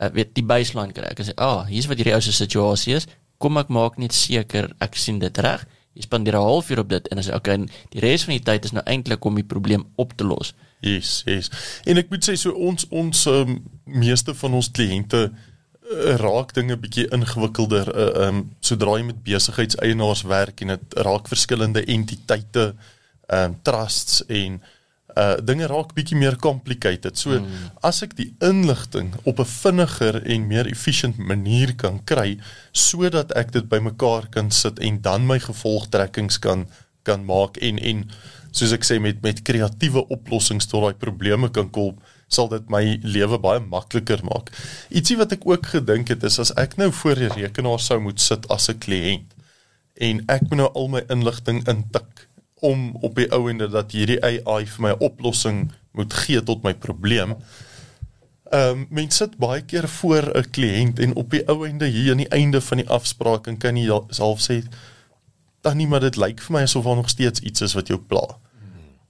uh, 0.00 0.08
weet 0.12 0.34
die 0.34 0.44
baseline 0.44 0.92
kry. 0.92 1.04
Ek 1.10 1.20
sê, 1.20 1.32
"Ah, 1.36 1.62
oh, 1.62 1.66
hier's 1.66 1.86
wat 1.86 1.96
hierdie 1.96 2.14
ou 2.14 2.20
se 2.20 2.32
situasie 2.32 2.94
is. 2.94 3.06
Kom 3.38 3.56
ek 3.58 3.68
maak 3.68 3.98
net 3.98 4.12
seker 4.12 4.72
ek 4.80 4.96
sien 4.96 5.18
dit 5.18 5.38
reg." 5.38 5.66
Jy 5.92 6.02
spandeer 6.06 6.36
'n 6.36 6.44
halfuur 6.48 6.78
op 6.78 6.88
dit 6.88 7.08
en 7.08 7.16
dan 7.16 7.24
sê, 7.24 7.34
"Oké, 7.34 7.52
okay, 7.52 7.68
die 7.88 8.00
res 8.00 8.24
van 8.24 8.34
die 8.34 8.42
tyd 8.42 8.64
is 8.64 8.72
nou 8.72 8.84
eintlik 8.84 9.24
om 9.24 9.34
die 9.34 9.44
probleem 9.44 9.86
op 9.96 10.12
te 10.16 10.24
los." 10.24 10.54
Yes, 10.80 11.22
yes. 11.24 11.50
En 11.84 11.96
ek 11.96 12.10
moet 12.10 12.24
sê 12.26 12.34
so 12.34 12.50
ons 12.50 12.86
ons 12.90 13.26
um, 13.26 13.62
meeste 13.84 14.34
van 14.34 14.54
ons 14.58 14.70
kliënte 14.70 15.20
uh, 15.30 16.16
raak 16.18 16.54
dinge 16.56 16.76
bietjie 16.76 17.06
ingewikkelder 17.14 17.92
uh, 17.94 18.26
um 18.26 18.42
sodra 18.60 18.96
jy 18.98 19.04
met 19.04 19.22
besigheidseienaars 19.22 20.22
werk 20.22 20.60
en 20.60 20.74
dit 20.74 20.94
raak 21.06 21.28
verskillende 21.30 21.84
entiteite, 21.84 22.74
um 23.30 23.54
trusts 23.62 24.24
en 24.26 24.60
uh 25.16 25.36
dinge 25.40 25.66
raak 25.70 25.94
bietjie 25.96 26.16
meer 26.18 26.36
complicated. 26.36 27.18
So 27.18 27.38
mm. 27.38 27.72
as 27.82 28.02
ek 28.02 28.16
die 28.16 28.30
inligting 28.40 29.12
op 29.24 29.40
'n 29.40 29.48
vinniger 29.48 30.22
en 30.22 30.46
meer 30.46 30.66
efficient 30.66 31.18
manier 31.18 31.74
kan 31.74 32.00
kry 32.04 32.38
sodat 32.72 33.32
ek 33.36 33.52
dit 33.52 33.68
bymekaar 33.68 34.28
kan 34.30 34.50
sit 34.50 34.78
en 34.78 35.00
dan 35.02 35.26
my 35.26 35.38
gevolgtrekkings 35.38 36.38
kan 36.38 36.66
kan 37.02 37.24
maak 37.24 37.56
en 37.56 37.78
en 37.78 38.06
soos 38.52 38.72
ek 38.72 38.84
sê 38.84 38.98
met 39.00 39.22
met 39.22 39.42
kreatiewe 39.42 40.06
oplossings 40.08 40.66
tot 40.66 40.82
daai 40.84 40.94
probleme 40.94 41.50
kan 41.50 41.70
kom 41.70 41.96
sal 42.32 42.48
dit 42.48 42.68
my 42.72 42.98
lewe 43.04 43.38
baie 43.38 43.60
makliker 43.60 44.22
maak. 44.24 44.50
Ietsie 44.88 45.18
wat 45.20 45.32
ek 45.36 45.44
ook 45.48 45.66
gedink 45.74 46.08
het 46.08 46.24
is 46.24 46.38
as 46.38 46.52
ek 46.56 46.78
nou 46.80 46.90
voor 47.02 47.20
die 47.20 47.32
rekenaar 47.34 47.80
sou 47.80 48.00
moet 48.00 48.20
sit 48.20 48.48
as 48.48 48.70
'n 48.70 48.78
kliënt 48.78 49.34
en 50.00 50.24
ek 50.28 50.48
moet 50.48 50.58
nou 50.62 50.70
al 50.74 50.88
my 50.88 51.02
inligting 51.08 51.60
intik 51.68 52.28
om 52.62 52.96
op 53.00 53.18
die 53.18 53.26
ou 53.34 53.50
ende 53.50 53.66
dat 53.68 53.92
hierdie 53.92 54.22
AI 54.22 54.66
vir 54.66 54.82
my 54.82 54.90
'n 54.94 55.02
oplossing 55.02 55.72
moet 55.92 56.14
gee 56.14 56.42
tot 56.42 56.62
my 56.62 56.74
probleem. 56.74 57.34
Ehm 58.52 58.70
um, 58.70 58.86
mense 58.90 59.16
sit 59.16 59.36
baie 59.36 59.62
keer 59.62 59.88
voor 59.88 60.36
'n 60.36 60.50
kliënt 60.50 60.98
en 60.98 61.14
op 61.14 61.30
die 61.30 61.48
ou 61.48 61.66
ende 61.66 61.86
hier 61.86 62.10
aan 62.10 62.24
die 62.24 62.28
einde 62.28 62.60
van 62.60 62.76
die 62.76 62.88
afspraak 62.88 63.46
en 63.46 63.58
kan 63.58 63.76
jy 63.76 64.00
half 64.18 64.40
sê 64.40 64.62
dan 65.60 65.76
nie 65.76 65.86
maar 65.86 66.00
dit 66.00 66.16
lyk 66.16 66.42
vir 66.42 66.52
my 66.52 66.62
asof 66.62 66.84
daar 66.84 66.96
nog 66.96 67.08
steeds 67.08 67.40
iets 67.40 67.60
is 67.60 67.74
wat 67.74 67.86
jou 67.86 68.00
pla. 68.00 68.38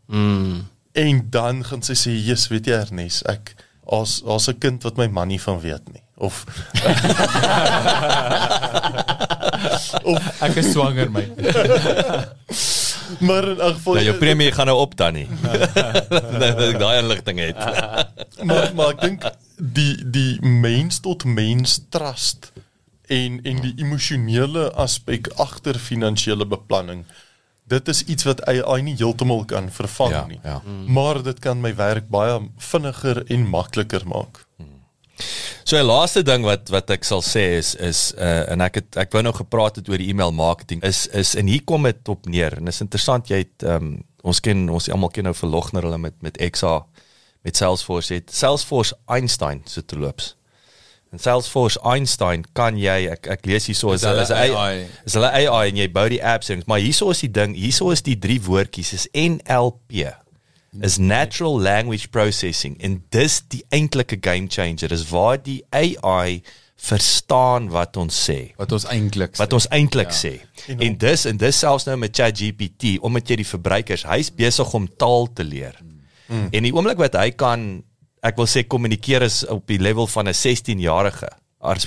Mm. 0.06 0.68
En 0.92 1.26
dan 1.30 1.64
gaan 1.64 1.82
sy 1.82 1.94
sê, 1.94 2.10
"Jesus, 2.10 2.48
weet 2.48 2.66
jy 2.66 2.72
Ernest, 2.72 3.28
ek 3.28 3.54
as 3.86 4.22
as 4.26 4.48
'n 4.48 4.58
kind 4.58 4.82
wat 4.82 4.96
my 4.96 5.06
man 5.06 5.28
nie 5.28 5.40
van 5.40 5.60
weet 5.60 5.92
nie." 5.92 6.02
Of 6.16 6.44
of 10.02 10.42
Ek 10.42 10.56
is 10.56 10.70
swanger 10.70 11.10
my. 11.10 11.30
maar 13.20 13.48
in 13.48 13.60
elk 13.60 13.74
geval 13.74 13.94
Nou 13.94 14.04
jou 14.04 14.16
premie 14.18 14.52
gaan 14.52 14.66
nou 14.66 14.78
op 14.78 14.96
dan 14.96 15.12
nie. 15.12 15.28
Dat 16.42 16.60
ek 16.60 16.78
daai 16.78 16.98
inligting 17.02 17.38
het. 17.38 17.58
maar 18.48 18.70
maar 18.74 18.94
ek 18.94 19.00
dink 19.00 19.26
die 19.56 19.96
die 20.10 20.38
mens 20.42 21.00
tot 21.00 21.24
mens 21.24 21.80
trust 21.88 22.52
en 23.06 23.40
en 23.42 23.60
die 23.60 23.74
emosionele 23.76 24.70
aspek 24.72 25.28
agter 25.36 25.78
finansiële 25.78 26.46
beplanning 26.46 27.04
dit 27.72 27.88
is 27.88 28.02
iets 28.04 28.24
wat 28.28 28.42
AI 28.50 28.82
nie 28.82 28.94
heeltemal 28.98 29.44
kan 29.48 29.70
vervang 29.72 30.10
Ja, 30.12 30.26
nie. 30.26 30.40
ja. 30.42 30.60
Maar 30.86 31.22
dit 31.22 31.38
kan 31.38 31.60
my 31.60 31.74
werk 31.78 32.08
baie 32.12 32.40
vinniger 32.58 33.22
en 33.30 33.46
makliker 33.48 34.02
maak. 34.06 34.42
So 35.64 35.76
'n 35.78 35.86
laaste 35.86 36.22
ding 36.22 36.44
wat 36.44 36.68
wat 36.68 36.90
ek 36.90 37.04
sal 37.04 37.22
sê 37.22 37.44
is 37.58 37.74
is 37.74 38.12
uh 38.18 38.50
en 38.52 38.60
ek 38.60 38.74
het 38.74 38.96
ek 38.96 39.12
wou 39.12 39.22
nou 39.22 39.32
gepraat 39.32 39.76
het 39.76 39.88
oor 39.88 39.98
die 39.98 40.08
e-mail 40.10 40.32
marketing 40.32 40.82
is 40.82 41.06
is 41.06 41.34
en 41.34 41.46
hier 41.46 41.62
kom 41.64 41.82
dit 41.82 42.08
op 42.08 42.26
neer 42.26 42.56
en 42.58 42.68
is 42.68 42.80
interessant 42.80 43.28
jy 43.28 43.44
het 43.44 43.62
um, 43.62 44.04
ons 44.22 44.40
ken 44.40 44.68
ons 44.68 44.88
almal 44.90 45.10
ken 45.10 45.24
nou 45.24 45.34
verlogner 45.34 45.82
hulle 45.82 45.98
met 45.98 46.14
met 46.22 46.38
XA 46.50 46.84
met 47.42 47.56
Salesforce 47.56 48.14
het 48.14 48.30
Salesforce 48.34 48.94
Einstein 49.06 49.62
so 49.66 49.80
te 49.80 49.98
loops. 49.98 50.36
En 51.12 51.18
Salesforce 51.18 51.80
Einstein 51.84 52.44
kan 52.56 52.78
jy 52.78 53.08
ek 53.12 53.26
ek 53.34 53.46
lees 53.46 53.66
hierso 53.68 53.92
is 53.92 54.06
hulle 54.06 54.22
is 54.22 54.30
AI. 54.32 54.86
is 55.04 55.14
hulle 55.18 55.28
AI 55.28 55.68
en 55.68 55.76
jy 55.82 55.88
bou 55.92 56.06
die 56.08 56.22
apps 56.24 56.50
en 56.54 56.62
maar 56.66 56.80
hierso 56.80 57.10
is 57.12 57.20
die 57.20 57.30
ding 57.30 57.56
hierso 57.58 57.90
is 57.92 58.02
die 58.02 58.18
drie 58.18 58.40
woordjies 58.42 58.94
is 58.96 59.08
NLP 59.12 60.08
is 60.80 60.98
natural 60.98 61.60
language 61.60 62.08
processing 62.10 62.76
en 62.80 63.02
dis 63.10 63.42
die 63.48 63.64
eintlike 63.70 64.16
game 64.20 64.48
changer. 64.48 64.92
Is 64.92 65.08
waar 65.10 65.42
die 65.42 65.64
AI 65.70 66.42
verstaan 66.76 67.68
wat 67.70 67.96
ons 67.96 68.16
sê. 68.30 68.52
Wat 68.56 68.72
ons 68.72 68.86
eintlik 68.90 69.36
wat 69.36 69.52
ons 69.52 69.68
eintlik 69.70 70.10
Ja. 70.10 70.16
sê. 70.16 70.32
En 70.78 70.96
dis 70.98 71.24
en 71.26 71.36
dis 71.36 71.58
selfs 71.58 71.84
nou 71.84 71.96
met 71.96 72.14
ChatGPT 72.16 72.98
omdat 73.00 73.28
jy 73.28 73.36
die 73.36 73.46
verbruikers 73.46 74.02
hy's 74.04 74.30
besig 74.30 74.74
om 74.74 74.88
taal 74.96 75.28
te 75.32 75.44
leer. 75.44 75.76
Mm. 76.28 76.48
en 76.52 76.62
die 76.62 76.72
oomblik 76.72 76.96
wat 76.98 77.14
hy 77.14 77.30
kan 77.30 77.82
ek 78.22 78.36
wil 78.36 78.46
sê 78.46 78.62
kommunikeer 78.66 79.22
is 79.22 79.42
op 79.50 79.66
die 79.66 79.78
level 79.78 80.06
van 80.06 80.28
'n 80.28 80.32
16-jarige 80.34 81.28
Ars, 81.62 81.86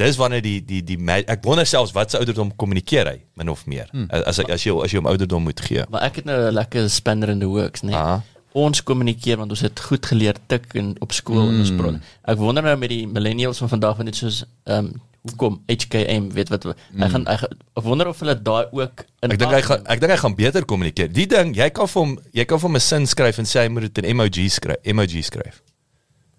dis 0.00 0.16
wanneer 0.16 0.42
die 0.44 0.58
die 0.64 0.80
die 0.84 0.98
ek 1.20 1.44
wonder 1.44 1.66
selfs 1.68 1.92
wat 1.92 2.10
se 2.10 2.18
ouderdom 2.18 2.54
kommunikeer 2.56 3.10
hy 3.12 3.18
min 3.36 3.52
of 3.52 3.66
meer 3.68 3.88
hmm. 3.92 4.08
as 4.10 4.40
ek 4.40 4.52
as 4.56 4.64
jy 4.64 4.72
as 4.80 4.94
jy 4.94 5.02
hom 5.02 5.10
ouderdom 5.12 5.44
moet 5.44 5.60
gee 5.60 5.84
Maar 5.92 6.08
ek 6.08 6.22
het 6.22 6.30
nou 6.30 6.38
'n 6.48 6.54
lekker 6.56 6.88
spanner 6.90 7.28
in 7.28 7.38
the 7.44 7.48
works, 7.48 7.82
né? 7.82 7.92
Aha. 7.94 8.22
Ons 8.52 8.82
kommunikeer 8.82 9.36
want 9.36 9.50
ons 9.50 9.60
het 9.60 9.80
goed 9.80 10.06
geleer 10.06 10.36
tik 10.46 10.72
in 10.74 10.96
op 10.98 11.12
skool 11.12 11.44
mm. 11.44 11.52
en 11.52 11.60
ons 11.60 11.72
praat. 11.78 12.08
Ek 12.32 12.38
wonder 12.40 12.64
nou 12.66 12.76
met 12.76 12.90
die 12.90 13.06
millennials 13.06 13.58
van 13.62 13.68
vandag 13.68 13.96
van 13.96 14.10
net 14.10 14.16
soos 14.16 14.44
ehm 14.64 14.90
um, 14.90 14.92
hoekom 15.20 15.58
HKM 15.68 16.30
weet 16.32 16.48
wat 16.48 16.64
mm. 16.64 17.02
ek 17.04 17.10
gaan 17.12 17.26
ek, 17.28 17.38
gaan- 17.42 17.56
ek 17.76 17.84
wonder 17.84 18.08
of 18.08 18.20
hulle 18.24 18.34
daai 18.42 18.66
ook 18.72 19.02
in 19.20 19.34
Ek 19.34 19.38
dink 19.38 19.52
hy 19.52 19.62
gaan 19.62 19.82
ek 19.84 20.00
dink 20.00 20.12
hy 20.14 20.20
gaan 20.22 20.36
beter 20.38 20.64
kommunikeer. 20.64 21.10
Die 21.12 21.26
ding, 21.28 21.52
jy 21.54 21.68
kan 21.76 21.90
vir 21.92 22.00
hom 22.02 22.14
jy 22.32 22.44
kan 22.48 22.62
vir 22.62 22.68
hom 22.68 22.76
'n 22.76 22.80
sin 22.80 23.06
skryf 23.06 23.38
en 23.38 23.44
sê 23.44 23.66
hy 23.66 23.68
moet 23.68 23.90
dit 23.90 24.00
in 24.00 24.16
emoji 24.16 24.48
skryf, 24.48 24.80
emoji 24.82 25.22
skryf. 25.22 25.60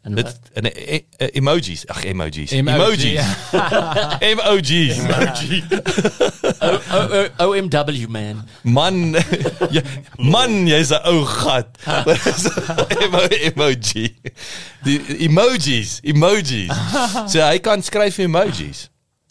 En 0.03 0.15
Dit 0.15 0.23
wat? 0.25 0.39
in 0.53 0.65
e, 0.65 1.03
e, 1.17 1.25
emojis, 1.37 1.83
ag 1.87 2.03
emojis. 2.09 2.51
Emoji. 2.51 3.19
Emojis. 4.19 4.97
emojis. 4.97 5.63
O- 7.39 7.47
OMW 7.49 8.07
man. 8.09 8.47
Man, 8.61 9.13
ja, 9.75 9.81
man, 10.17 10.65
jy's 10.67 10.89
'n 10.91 11.05
ou 11.05 11.21
gat. 11.25 11.77
Emo, 12.97 13.21
emoji. 13.45 14.07
Die 14.83 14.97
emojis, 15.27 15.99
emojis. 16.03 16.71
So 17.29 17.41
hy 17.45 17.59
kan 17.61 17.81
skryf 17.85 18.17
emojis. 18.25 18.87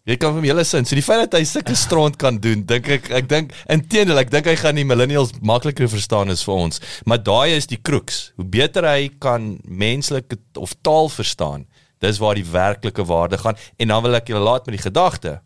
Jy 0.09 0.17
kan 0.17 0.33
hom 0.33 0.47
hele 0.49 0.65
sin. 0.65 0.87
So 0.89 0.97
die 0.97 1.05
feit 1.05 1.27
dat 1.27 1.35
hy 1.37 1.45
sulke 1.45 1.75
stront 1.77 2.17
kan 2.21 2.39
doen, 2.41 2.63
dink 2.69 2.89
ek 2.89 3.11
ek 3.21 3.29
dink 3.29 3.53
inteendeel 3.71 4.23
ek 4.23 4.33
dink 4.33 4.49
hy 4.49 4.57
gaan 4.57 4.81
die 4.81 4.87
millennials 4.89 5.35
makliker 5.45 5.91
verstaan 5.93 6.33
as 6.33 6.45
vir 6.47 6.57
ons. 6.57 6.81
Maar 7.05 7.21
daai 7.21 7.57
is 7.59 7.69
die 7.69 7.79
crux. 7.79 8.31
Hoe 8.41 8.49
beter 8.49 8.89
hy 8.89 9.11
kan 9.21 9.59
menslike 9.69 10.41
of 10.57 10.73
taal 10.81 11.13
verstaan, 11.13 11.69
dis 12.01 12.21
waar 12.23 12.41
die 12.41 12.49
werklike 12.49 13.05
waarde 13.05 13.39
gaan. 13.43 13.61
En 13.77 13.93
dan 13.93 14.03
wil 14.07 14.17
ek 14.17 14.33
julle 14.33 14.45
laat 14.45 14.67
met 14.67 14.79
die 14.79 14.87
gedagte 14.89 15.39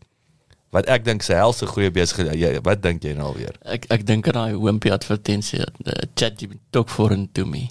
wat 0.75 0.89
ek 0.91 1.05
dink 1.07 1.23
sy 1.23 1.37
helse 1.39 1.67
goeie 1.71 1.91
besigheid. 1.95 2.63
Wat 2.67 2.83
dink 2.83 3.03
jy 3.07 3.15
nou 3.19 3.33
alweer? 3.33 3.59
Ek 3.67 3.87
ek 3.95 4.07
dink 4.07 4.31
aan 4.31 4.39
daai 4.39 4.59
Wimpy 4.59 4.91
advertensie 4.95 5.63
uh, 5.63 5.99
ChatGPT 6.15 6.63
talk 6.75 6.91
foreign 6.91 7.29
to 7.35 7.47
me. 7.47 7.69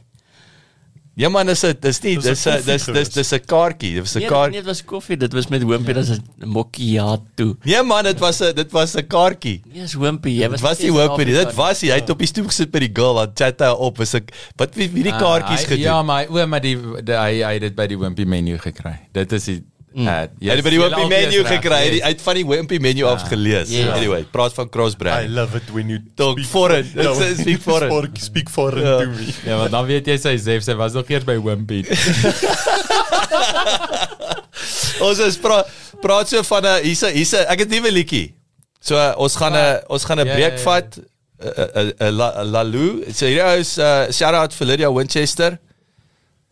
Ja 1.16 1.30
man, 1.30 1.46
dis 1.46 1.62
'n 1.64 1.76
dis 1.80 2.00
nie 2.02 2.16
Dis 2.18 2.46
'n 2.48 2.64
dis 2.66 2.86
dis 2.86 3.10
dis 3.14 3.32
'n 3.34 3.40
kaartjie. 3.46 3.94
Dit 3.94 4.02
was 4.02 4.16
'n 4.16 4.20
Nee, 4.20 4.28
kaart. 4.28 4.50
nee, 4.52 4.60
dit 4.62 4.66
was 4.68 4.82
koffie, 4.84 5.18
dit 5.18 5.34
was 5.34 5.48
met 5.48 5.64
Wimpy, 5.64 5.94
dit 5.94 6.08
was 6.08 6.18
'n 6.18 6.50
macchiato. 6.50 7.56
Nee 7.64 7.84
man, 7.84 8.04
dit 8.04 8.20
was 8.20 8.40
'n 8.42 8.54
dit 8.56 8.72
was 8.72 8.96
'n 8.96 9.06
kaartjie. 9.08 9.62
Nee, 9.72 9.84
is 9.84 9.94
Wimpy, 9.94 10.30
jy 10.30 10.42
Dit 10.42 10.52
was 10.52 10.62
was 10.62 10.80
nie 10.80 10.90
hoop 10.92 11.18
nie. 11.18 11.26
Dit 11.26 11.54
was 11.54 11.82
hy. 11.82 11.88
Hy 11.90 12.00
het 12.00 12.10
op 12.10 12.18
die 12.18 12.28
stoep 12.28 12.48
gesit 12.48 12.72
by 12.72 12.80
die 12.80 12.90
girl, 12.94 13.14
dan 13.16 13.32
chat 13.36 13.60
hy 13.60 13.70
op. 13.78 13.98
Was 13.98 14.14
ek 14.16 14.32
wat 14.58 14.76
wie, 14.76 14.90
wie 14.90 15.04
die 15.04 15.12
kaartjies 15.14 15.62
Ah, 15.64 15.68
gedoen? 15.68 15.84
Ja, 15.84 16.02
maar 16.04 16.26
o, 16.30 16.48
maar 16.48 16.62
die, 16.62 16.78
die 17.04 17.14
hy 17.16 17.44
hy 17.44 17.54
het 17.54 17.62
dit 17.62 17.76
by 17.76 17.88
die 17.88 17.98
Wimpy 17.98 18.24
menu 18.26 18.58
gekry. 18.58 19.00
Dit 19.14 19.32
is 19.32 19.44
die 19.46 19.64
mm. 19.94 20.08
uh, 20.08 20.62
by 20.64 20.70
die 20.70 20.80
Wimpy 20.80 21.06
menu 21.08 21.44
gekry. 21.46 21.80
Hy 22.02 22.10
het 22.12 22.22
van 22.22 22.36
die 22.36 22.46
Wimpy 22.46 22.78
menu 22.82 23.04
af 23.06 23.22
gelees. 23.30 23.70
Ja. 23.70 23.94
Anyway, 23.96 24.24
praat 24.32 24.54
van 24.54 24.70
cross 24.70 24.94
I 24.94 24.98
brand. 24.98 25.30
love 25.30 25.56
it 25.58 25.70
when 25.72 25.90
you 25.90 26.00
Talk 26.16 26.38
speak- 26.40 26.50
foreign. 26.50 26.92
Ja, 26.96 27.12
It's- 27.14 27.40
speak 27.42 27.62
foreign. 27.62 27.92
Speak, 28.04 28.18
speak 28.24 28.50
foreign 28.50 28.86
Ja. 28.86 28.98
to 29.00 29.08
me. 29.10 29.26
Ja, 29.50 29.58
want 29.58 29.72
dan 29.72 29.86
weet 29.86 30.06
jy 30.08 30.18
sy 30.18 30.38
Zef, 30.38 30.64
sy 30.64 30.74
was 30.76 30.94
nog 30.94 31.10
eers 31.10 31.24
by 31.24 31.38
Wimpy. 31.42 31.84
Ons 35.04 35.20
is 35.20 35.38
praat 35.42 35.68
praat 36.04 36.30
so 36.30 36.42
van 36.44 36.64
'n 36.66 36.84
hier's 36.84 37.04
'n 37.04 37.12
hier's 37.16 37.34
'n 37.34 37.46
ek 37.50 37.60
het 37.60 37.70
'n 37.70 37.72
nuwe 37.76 37.92
liedjie. 37.92 38.34
So 38.80 38.96
uh, 38.96 39.14
ons 39.18 39.36
gaan 39.36 39.54
'n 39.56 39.82
ons 39.90 40.04
gaan 40.06 40.20
'n 40.20 40.28
Ja, 40.28 40.34
breek 40.34 40.58
ja, 40.58 40.64
vat. 40.64 40.98
'n 40.98 41.94
'n 42.00 42.12
La- 42.16 42.44
Lalu. 42.44 43.04
So 43.14 43.26
hier 43.26 43.58
is 43.58 43.78
uh, 43.78 44.12
shout 44.12 44.34
out 44.36 44.54
vir 44.54 44.68
Lydia 44.68 44.92
Winchester. 44.94 45.60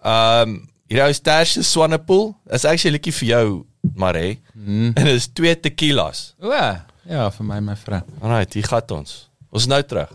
Um 0.03 0.70
hier 0.91 1.07
is 1.07 1.19
Tash 1.19 1.57
Swanepoel. 1.63 2.35
Is 2.51 2.65
actually 2.65 2.91
'n 2.91 2.99
liedjie 2.99 3.13
vir 3.13 3.27
jou, 3.27 3.65
Mare. 3.95 4.37
Mm. 4.53 4.91
En 4.93 5.07
is 5.07 5.27
twee 5.27 5.59
tequilas. 5.59 6.35
O, 6.39 6.51
ja, 6.51 7.31
vir 7.31 7.45
my 7.45 7.59
my 7.59 7.75
vrou. 7.75 8.01
Alright, 8.21 8.53
hier 8.53 8.63
gaan 8.63 8.81
ons. 8.89 9.29
Ons 9.49 9.61
is 9.63 9.67
nou 9.67 9.83
terug. 9.83 10.09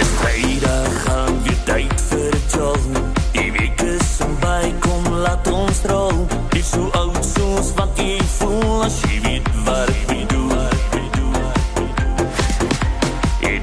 Is 0.00 0.18
laat 5.22 5.48
ons 5.48 5.84
rol. 5.84 6.26
Jy 6.54 6.62
so 6.62 6.90
oud 6.92 7.24
soos 7.24 7.74
wat 7.76 7.98
jy 7.98 8.18
voel 8.38 8.84
as 8.86 9.02
jy 9.04 9.20
weet 9.20 9.48
wat 9.66 9.88
ek 9.88 10.17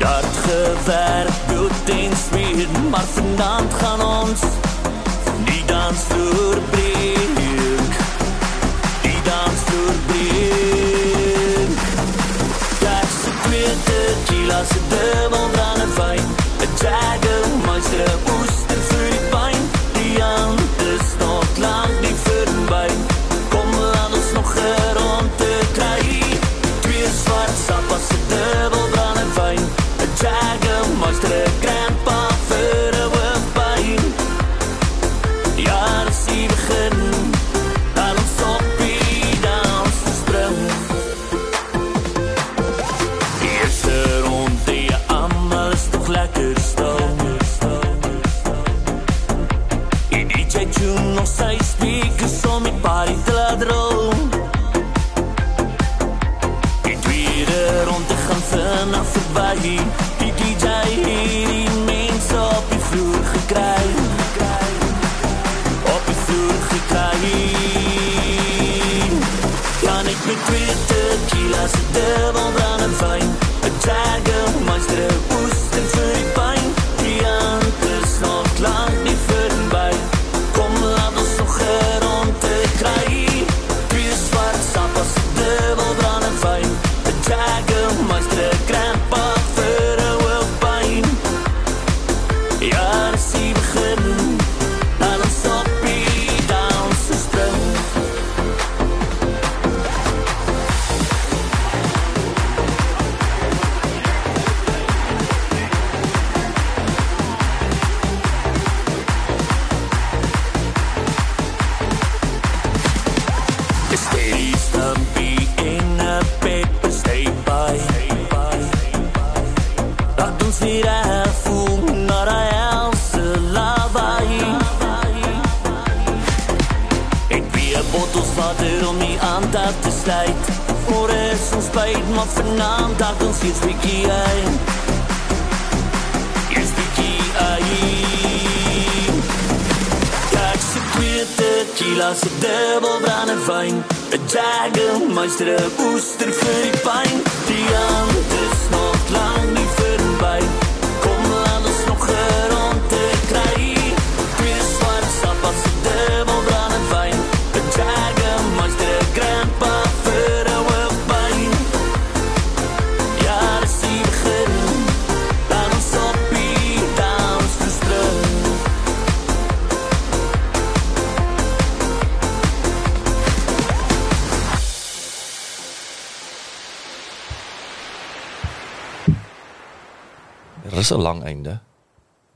Jy 0.05 0.11
het 0.11 0.37
gewerk, 0.45 1.37
dood 1.47 1.89
en 1.89 2.11
smeer, 2.27 2.67
maar 2.89 3.07
vandaan 3.13 3.65
gaan 3.77 4.01
ons 4.01 4.41
die 5.45 5.63
dansvloer 5.65 6.61
breek. 6.69 7.97
Die 9.01 9.21
dansvloer 9.23 9.97
breek. 10.05 11.81
Daar 12.79 13.09
se 13.23 13.31
twee 13.43 13.73
tequila's, 13.83 14.69
'n 14.69 14.89
dubbel 14.89 15.64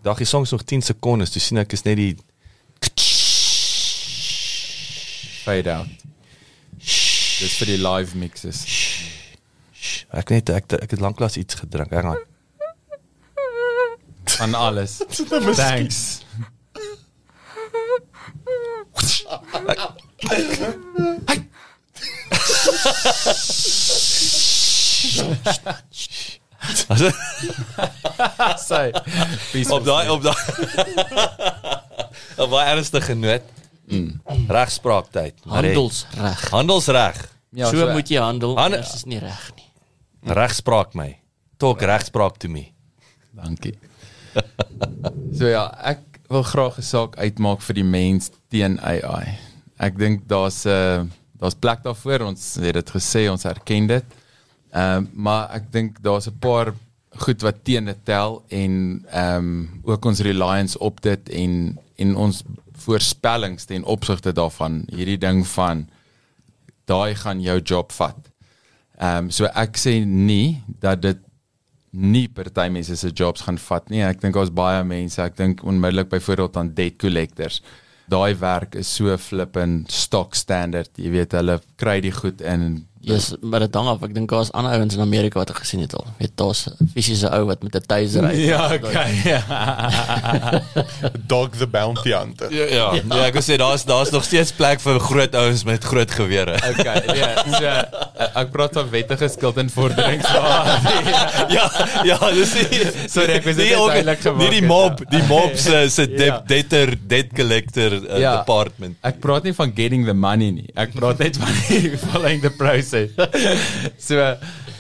Dag 0.10 0.18
die 0.18 0.26
song 0.26 0.42
is 0.42 0.50
nog 0.50 0.64
10 0.64 0.82
sekondes, 0.82 1.30
toe 1.30 1.42
sien 1.42 1.60
ek 1.62 1.76
is 1.76 1.84
net 1.86 2.00
die 2.00 2.16
Fade 5.44 5.70
out. 5.70 6.06
Dis 6.82 7.58
vir 7.60 7.70
die 7.70 7.78
live 7.78 8.18
mixes. 8.18 8.64
ek 10.10 10.34
net 10.34 10.50
ek 10.50 10.74
ek 10.80 10.96
het 10.96 11.04
lanklaas 11.06 11.38
iets 11.38 11.60
gedrink. 11.62 11.94
Hang 11.94 12.16
aan. 12.16 12.26
Van 14.34 14.58
alles. 14.58 14.98
Thanks. 15.62 16.09
Sy. 28.70 28.92
op 29.70 29.86
daai 29.86 30.10
op 30.10 30.22
daai 30.24 30.46
op 32.44 32.50
daai 32.50 32.66
ernstige 32.74 33.16
noot. 33.16 33.44
Mm. 33.90 34.22
Regspraaktyd. 34.48 35.36
Handelsreg. 35.50 36.50
Handelsreg. 36.54 37.22
Ja, 37.58 37.70
so 37.74 37.88
moet 37.92 38.10
jy 38.10 38.22
handel, 38.22 38.54
Han- 38.56 38.74
anders 38.74 38.94
is 39.00 39.06
nie 39.10 39.18
reg 39.22 39.50
nie. 39.58 39.66
Regspraak 40.36 40.94
my. 40.94 41.16
Talk 41.58 41.82
regspraak 41.82 42.38
to 42.38 42.50
me. 42.50 42.68
Dankie. 43.34 43.74
so 45.38 45.50
ja, 45.50 45.66
ek 45.90 46.04
wil 46.30 46.44
graag 46.46 46.78
'n 46.78 46.86
saak 46.86 47.18
uitmaak 47.18 47.62
vir 47.66 47.80
die 47.82 47.88
mens 47.88 48.30
teen 48.54 48.78
AI. 48.86 49.38
Ek 49.80 49.98
dink 49.98 50.28
daar's 50.30 50.66
'n 50.66 50.70
uh, 50.70 51.06
daar's 51.40 51.56
plek 51.58 51.82
daarvoor. 51.84 52.28
Ons 52.30 52.56
het 52.62 52.74
dit 52.74 52.90
gesê, 52.90 53.30
ons 53.32 53.46
erken 53.46 53.88
dit. 53.88 54.06
Ehm 54.72 55.08
maar 55.14 55.50
ek 55.58 55.72
dink 55.72 55.98
daar's 56.02 56.28
'n 56.28 56.38
paar 56.40 56.74
goed 57.22 57.44
wat 57.46 57.64
teen 57.64 57.86
dit 57.86 58.02
tel 58.08 58.42
en 58.48 58.74
ehm 59.12 59.38
um, 59.38 59.82
ook 59.84 60.06
ons 60.06 60.22
reliance 60.26 60.80
op 60.80 61.02
dit 61.02 61.30
en 61.30 61.78
en 62.00 62.16
ons 62.16 62.44
voorspellings 62.86 63.66
ten 63.66 63.84
opsigte 63.84 64.32
daarvan 64.32 64.84
hierdie 64.88 65.20
ding 65.20 65.48
van 65.48 65.88
daai 66.86 67.16
gaan 67.16 67.42
jou 67.42 67.60
job 67.62 67.92
vat. 67.92 68.30
Ehm 68.98 69.26
um, 69.26 69.32
so 69.32 69.50
ek 69.56 69.78
sê 69.78 70.00
nie 70.06 70.62
dat 70.80 71.02
dit 71.02 71.20
nie 71.92 72.28
party 72.28 72.68
mense 72.70 72.96
se 72.96 73.10
jobs 73.10 73.42
gaan 73.42 73.58
vat 73.58 73.90
nie. 73.90 74.04
Ek 74.06 74.22
dink 74.22 74.36
daar's 74.38 74.54
baie 74.54 74.84
mense, 74.86 75.22
ek 75.22 75.38
dink 75.38 75.64
onmiddellik 75.66 76.12
byvoorbeeld 76.12 76.58
aan 76.58 76.74
debt 76.78 77.00
collectors. 77.02 77.62
Daai 78.10 78.36
werk 78.42 78.76
is 78.76 78.90
so 78.90 79.16
flippend 79.18 79.92
stock 79.94 80.36
standard. 80.36 80.92
Jy 80.98 81.12
weet 81.14 81.34
hulle 81.38 81.60
kry 81.82 82.00
die 82.02 82.14
goed 82.14 82.42
in 82.42 82.86
Dis 83.02 83.34
maar 83.42 83.60
dit 83.64 83.74
hang 83.74 83.88
af. 83.88 84.02
Ek 84.04 84.14
dink 84.14 84.30
daar's 84.30 84.52
ander 84.52 84.74
ouens 84.76 84.96
in 84.96 85.02
Amerika 85.02 85.40
wat 85.40 85.54
ek 85.54 85.62
gesien 85.64 85.80
het 85.86 85.94
al. 85.96 86.06
Weet 86.18 86.34
daar's 86.36 86.66
'n 86.68 86.90
fisiese 86.94 87.30
ou 87.32 87.46
wat 87.48 87.64
met 87.64 87.76
'n 87.76 87.86
taser 87.88 88.28
ry. 88.28 88.36
Ja, 88.36 88.74
okay. 88.74 89.14
Ja. 89.24 89.42
Dog 91.32 91.56
the 91.56 91.68
Bounty 91.68 92.12
Hunter. 92.12 92.52
Ja, 92.54 92.66
ja. 92.66 92.88
ja 92.94 93.26
ek 93.32 93.40
sê 93.40 93.56
daar's 93.56 93.86
daar's 93.86 94.12
nog 94.12 94.24
steeds 94.24 94.52
plek 94.52 94.80
vir 94.84 95.00
groot 95.00 95.36
ouens 95.36 95.64
met 95.64 95.84
groot 95.84 96.12
gewere. 96.12 96.56
Okay. 96.56 97.04
Ja, 97.16 97.44
so 97.48 97.64
eh, 97.64 97.84
ek 98.20 98.52
praat 98.52 98.74
van 98.74 98.90
wettige 98.92 99.28
skuldinvorderings. 99.32 100.28
ja, 101.58 101.66
ja, 102.04 102.18
dis 102.36 102.54
nie 102.60 102.82
Sorry, 103.10 103.38
ek 103.40 103.46
was 103.48 103.56
net 103.60 103.72
duidelik 103.74 104.22
gemaak 104.26 104.42
Nie 104.44 104.50
die 104.60 104.68
mob, 104.68 105.04
die 105.12 105.24
mob 105.30 105.56
se 105.66 105.86
se 105.90 106.08
Ja. 106.10 106.16
debt 106.18 106.48
debtor 106.50 106.96
debt 107.08 107.34
collector 107.36 107.94
uh, 108.00 108.20
Ja. 108.20 108.38
department. 108.42 108.98
Ek 109.08 109.20
praat 109.24 109.44
nie 109.48 109.54
van 109.56 109.72
getting 109.76 110.06
the 110.06 110.14
money 110.14 110.52
nie. 110.52 110.70
Ek 110.76 110.92
praat 110.98 111.20
net 111.24 111.38
van 111.38 111.54
following 112.10 112.42
the 112.44 112.52
process. 112.60 113.10
So 113.98 114.16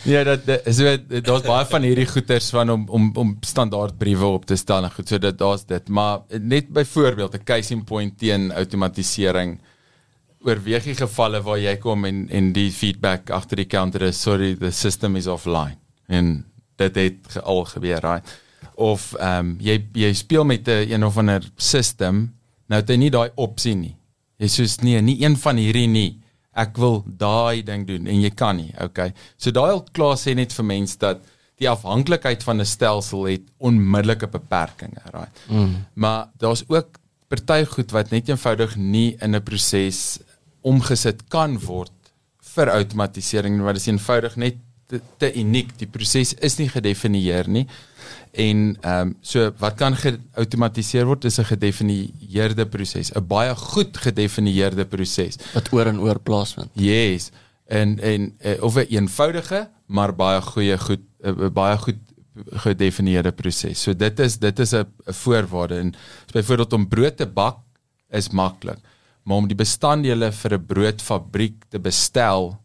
ja, 0.07 0.23
dat 0.23 0.45
dat- 0.47 0.67
so 0.73 0.97
daar's 1.21 1.43
baie 1.47 1.65
van 1.69 1.81
hierdie 1.87 2.07
goeters 2.07 2.49
van 2.55 2.69
om 2.69 2.85
om 2.89 3.09
om 3.15 3.33
standaardbriewe 3.45 4.25
op 4.25 4.45
te 4.45 4.55
stel 4.59 4.83
en 4.83 4.91
goed. 4.91 5.07
So 5.09 5.17
dit 5.17 5.37
daar's 5.37 5.65
dit, 5.65 5.87
maar 5.89 6.19
net 6.39 6.69
byvoorbeeld 6.73 7.35
'n 7.35 7.43
case 7.43 7.73
in 7.73 7.83
point 7.83 8.17
teen 8.19 8.51
outomatisering 8.51 9.59
oorweeg 10.45 10.85
jy 10.85 10.95
gevalle 10.95 11.41
waar 11.43 11.57
jy 11.59 11.75
kom 11.77 12.05
en 12.05 12.27
en 12.31 12.53
die 12.53 12.71
feedback 12.71 13.29
agter 13.29 13.57
die 13.57 13.65
counter 13.67 14.01
is 14.07 14.21
sorry 14.21 14.55
the 14.55 14.71
system 14.71 15.15
is 15.15 15.27
offline. 15.27 15.77
En 16.07 16.45
dit 16.77 16.95
het 16.95 17.17
ge- 17.27 17.41
al 17.41 17.65
gebeur 17.65 17.99
right? 18.01 18.39
Of 18.75 19.13
ehm 19.19 19.39
um, 19.39 19.57
jy 19.59 19.79
jy 19.93 20.13
speel 20.13 20.45
met 20.45 20.67
'n 20.67 20.91
een 20.91 21.03
of 21.03 21.17
ander 21.17 21.43
system 21.57 22.33
nou 22.69 22.79
het 22.81 22.89
jy 22.89 22.95
nie 22.97 23.09
daai 23.11 23.29
opsie 23.35 23.75
nie. 23.75 23.95
Jy 24.37 24.47
soos 24.47 24.77
nee 24.81 25.01
nie 25.01 25.21
een 25.23 25.35
van 25.37 25.57
hierdie 25.57 25.87
nie. 25.87 26.19
Ek 26.55 26.77
wil 26.77 27.03
daai 27.17 27.63
ding 27.63 27.87
doen. 27.87 28.07
En 28.07 28.21
jy 28.21 28.29
kan 28.29 28.55
nie 28.55 28.73
okay? 28.83 29.13
So 29.37 29.51
daai 29.51 29.71
al 29.71 29.85
klaar 29.91 30.15
sê 30.17 30.33
net 30.35 30.53
vir 30.53 30.65
mense 30.65 30.97
dat 30.97 31.19
die 31.57 31.69
afhanklikheid 31.69 32.43
van 32.43 32.61
'n 32.61 32.65
stelsel 32.65 33.23
het 33.25 33.41
onmiddellike 33.57 34.27
beperkings 34.27 35.03
right? 35.13 35.39
Mm. 35.49 35.75
maar 35.93 36.29
daar's 36.37 36.63
ook 36.67 36.87
party 37.27 37.65
goed 37.65 37.91
wat 37.91 38.09
net 38.11 38.29
eenvoudig 38.29 38.75
nie 38.77 39.17
in 39.21 39.35
'n 39.35 39.43
proses 39.43 40.19
omgesit 40.61 41.27
kan 41.29 41.59
word 41.59 41.93
vir 42.55 42.71
outomatisering 42.73 43.61
want 43.61 43.77
dit 43.77 43.85
is 43.85 43.91
eenvoudig 43.91 44.35
net 44.35 44.57
te, 44.89 44.99
te 45.21 45.29
uniek 45.37 45.71
die 45.77 45.87
proses 45.87 46.33
is 46.33 46.57
nie 46.59 46.69
gedefinieer 46.69 47.47
nie 47.47 47.67
en 48.31 48.77
ehm 48.81 49.07
um, 49.07 49.15
so 49.21 49.49
wat 49.57 49.77
kan 49.77 49.95
geautomatiseer 49.97 51.05
word 51.05 51.25
is 51.25 51.39
'n 51.39 51.45
gedefinieerde 51.45 52.65
proses 52.65 53.11
'n 53.11 53.25
baie 53.27 53.55
goed 53.55 53.97
gedefinieerde 53.97 54.85
proses 54.85 55.37
wat 55.53 55.71
oor 55.73 55.87
en 55.87 55.99
oor 55.99 56.19
plaasvind. 56.19 56.69
Yes. 56.73 57.31
En 57.65 57.99
en 57.99 58.35
uh, 58.45 58.63
of 58.63 58.75
'n 58.75 58.85
eenvoudige 58.89 59.69
maar 59.85 60.15
baie 60.15 60.41
goeie 60.41 60.77
goed 60.77 61.01
uh, 61.23 61.49
baie 61.49 61.77
goed 61.77 61.97
gedefinieerde 62.45 63.31
proses. 63.31 63.81
So 63.81 63.93
dit 63.93 64.19
is 64.19 64.37
dit 64.37 64.59
is 64.59 64.73
'n 64.73 64.85
voorwaarde 65.05 65.75
en 65.75 65.93
so 66.25 66.31
byvoorbeeld 66.31 66.73
om 66.73 66.87
brood 66.87 67.17
te 67.17 67.25
bak 67.25 67.57
is 68.09 68.29
maklik, 68.29 68.77
maar 69.29 69.43
om 69.43 69.47
die 69.49 69.57
bestanddele 69.57 70.31
vir 70.33 70.57
'n 70.57 70.65
broodfabriek 70.65 71.69
te 71.69 71.79
bestel 71.79 72.57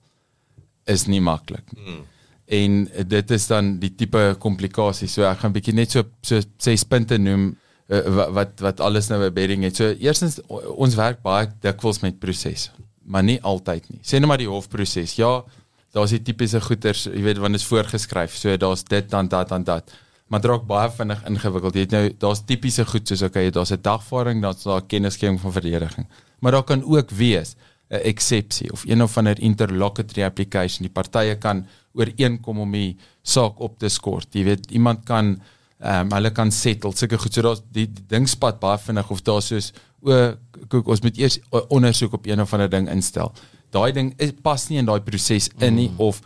is 0.89 1.07
nie 1.07 1.21
maklik. 1.21 1.69
Hmm. 1.77 2.05
En 2.47 2.89
dit 3.09 3.31
is 3.31 3.47
dan 3.47 3.79
die 3.81 3.95
tipe 3.95 4.37
komplikasie. 4.39 5.09
So 5.09 5.25
ek 5.29 5.39
gaan 5.43 5.53
bietjie 5.53 5.75
net 5.75 5.91
so 5.91 6.05
so 6.23 6.41
ses 6.59 6.85
punte 6.85 7.19
noem 7.19 7.57
uh, 7.89 8.29
wat 8.33 8.61
wat 8.61 8.81
alles 8.81 9.09
nou 9.09 9.21
by 9.21 9.31
bedding 9.33 9.65
het. 9.65 9.77
So 9.77 9.93
eerstens 9.93 10.41
ons 10.49 10.97
werk 10.97 11.23
baie 11.23 11.51
dikwels 11.61 12.01
met 12.01 12.19
prosesse, 12.19 12.71
maar 13.05 13.25
nie 13.25 13.41
altyd 13.43 13.91
nie. 13.91 14.01
Sê 14.03 14.21
net 14.21 14.29
maar 14.29 14.41
die 14.41 14.49
hofproses. 14.49 15.17
Ja, 15.17 15.45
daar's 15.93 16.11
die 16.17 16.23
tipiese 16.23 16.61
goeters, 16.61 17.05
jy 17.05 17.23
weet 17.23 17.39
wanneer 17.39 17.61
is 17.61 17.69
voorgeskryf. 17.69 18.37
So 18.37 18.57
daar's 18.57 18.85
dit 18.85 19.11
dan 19.11 19.29
dat 19.29 19.49
dan 19.49 19.65
dat. 19.65 19.93
Maar 20.29 20.41
dit 20.41 20.51
raak 20.51 20.65
baie 20.67 20.91
vinnig 20.91 21.25
ingewikkeld. 21.29 21.75
Jy 21.75 21.81
het 21.81 21.91
nou 21.95 22.05
daar's 22.19 22.45
tipiese 22.49 22.85
goed 22.89 23.09
soos 23.09 23.23
okay, 23.23 23.51
daar's 23.51 23.73
'n 23.73 23.83
dagvaarding, 23.83 24.43
daar's 24.43 24.63
daar 24.63 24.83
kennisgewing 24.83 25.41
van 25.41 25.53
verdediging. 25.53 26.07
Maar 26.45 26.53
daar 26.53 26.69
kan 26.69 26.85
ook 26.85 27.11
wees 27.11 27.57
'n 27.89 28.05
eksepsie 28.05 28.73
of 28.73 28.85
een 28.85 29.03
of 29.03 29.17
ander 29.17 29.41
interlocutory 29.41 30.25
application. 30.25 30.83
Die 30.83 30.93
partye 30.93 31.39
kan 31.39 31.67
ooreenkom 31.93 32.59
om 32.59 32.73
die 32.73 32.97
saak 33.23 33.61
op 33.61 33.79
te 33.79 33.89
skort. 33.89 34.27
Jy 34.31 34.45
weet, 34.45 34.71
iemand 34.71 35.05
kan 35.05 35.41
ehm 35.79 36.01
um, 36.01 36.13
hulle 36.13 36.31
kan 36.31 36.51
settle 36.53 36.93
sulke 36.97 37.19
goed. 37.19 37.35
So 37.35 37.43
daar's 37.43 37.63
die, 37.73 37.87
die 37.93 38.05
ding 38.09 38.29
spat 38.29 38.61
baie 38.61 38.79
vinnig 38.79 39.11
of 39.11 39.23
daar 39.23 39.43
soos 39.43 39.73
o 40.03 40.35
kyk 40.69 40.87
ons 40.89 41.01
moet 41.01 41.19
eers 41.19 41.39
ondersoek 41.69 42.13
op 42.13 42.27
een 42.27 42.41
of 42.41 42.53
ander 42.53 42.71
ding 42.71 42.89
instel. 42.89 43.33
Daai 43.71 43.93
ding 43.93 44.15
is 44.17 44.33
pas 44.43 44.69
nie 44.69 44.79
in 44.79 44.87
daai 44.87 45.01
proses 45.01 45.51
in 45.59 45.75
nie 45.75 45.91
of 45.97 46.21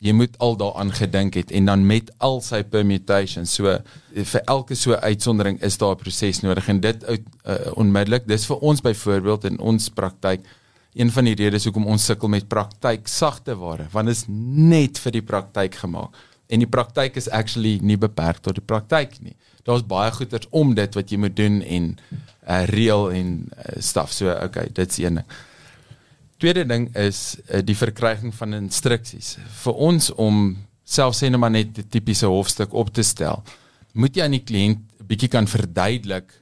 jy 0.00 0.12
moet 0.12 0.34
al 0.38 0.56
daaraan 0.56 0.92
gedink 0.92 1.34
het 1.34 1.50
en 1.50 1.64
dan 1.64 1.86
met 1.86 2.10
al 2.18 2.40
sy 2.40 2.62
permutations. 2.62 3.54
So 3.54 3.78
vir 4.14 4.42
elke 4.50 4.74
so 4.74 4.94
uitsondering 4.94 5.60
is 5.62 5.78
daar 5.78 5.94
'n 5.94 6.02
proses 6.02 6.40
nodig 6.40 6.68
en 6.68 6.80
dit 6.80 7.04
uit 7.04 7.22
uh, 7.46 7.54
onmiddellik. 7.74 8.26
Dis 8.26 8.46
vir 8.46 8.56
ons 8.56 8.80
byvoorbeeld 8.80 9.44
in 9.44 9.58
ons 9.58 9.88
praktyk 9.88 10.40
een 10.94 11.10
van 11.10 11.24
die 11.24 11.34
redes 11.34 11.64
hoekom 11.64 11.86
ons 11.86 12.04
sukkel 12.04 12.28
met 12.28 12.48
praktyk 12.48 13.08
sagte 13.08 13.56
ware, 13.58 13.88
want 13.90 14.08
is 14.08 14.24
net 14.28 14.98
vir 14.98 15.12
die 15.12 15.22
praktyk 15.22 15.74
gemaak. 15.74 16.14
En 16.46 16.58
die 16.62 16.70
praktyk 16.70 17.16
is 17.16 17.30
actually 17.30 17.78
nie 17.82 17.96
beperk 17.98 18.38
tot 18.44 18.54
die 18.54 18.64
praktyk 18.64 19.18
nie. 19.20 19.34
Daar's 19.64 19.86
baie 19.86 20.12
goeders 20.12 20.46
om 20.50 20.74
dit 20.74 20.94
wat 20.94 21.10
jy 21.10 21.18
moet 21.18 21.36
doen 21.36 21.62
en 21.62 21.96
uh 22.44 22.64
reël 22.68 23.10
en 23.10 23.28
uh, 23.48 23.80
stuff. 23.80 24.12
So 24.12 24.30
okay, 24.30 24.68
dit's 24.72 24.98
een 24.98 25.14
ding. 25.14 25.26
Tweede 26.38 26.64
ding 26.66 26.88
is 26.96 27.36
uh, 27.48 27.60
die 27.62 27.76
verkryging 27.76 28.34
van 28.34 28.54
instruksies. 28.54 29.36
Vir 29.62 29.74
ons 29.88 30.10
om 30.20 30.56
selfs 30.84 31.22
sê 31.22 31.30
net 31.30 31.40
maar 31.40 31.54
net 31.54 31.78
'n 31.78 31.88
tipiese 31.88 32.26
hofstuk 32.26 32.74
op 32.74 32.92
te 32.92 33.02
stel, 33.02 33.42
moet 33.94 34.16
jy 34.16 34.24
aan 34.24 34.36
die 34.36 34.44
kliënt 34.44 34.80
'n 35.00 35.06
bietjie 35.06 35.28
kan 35.28 35.46
verduidelik 35.46 36.32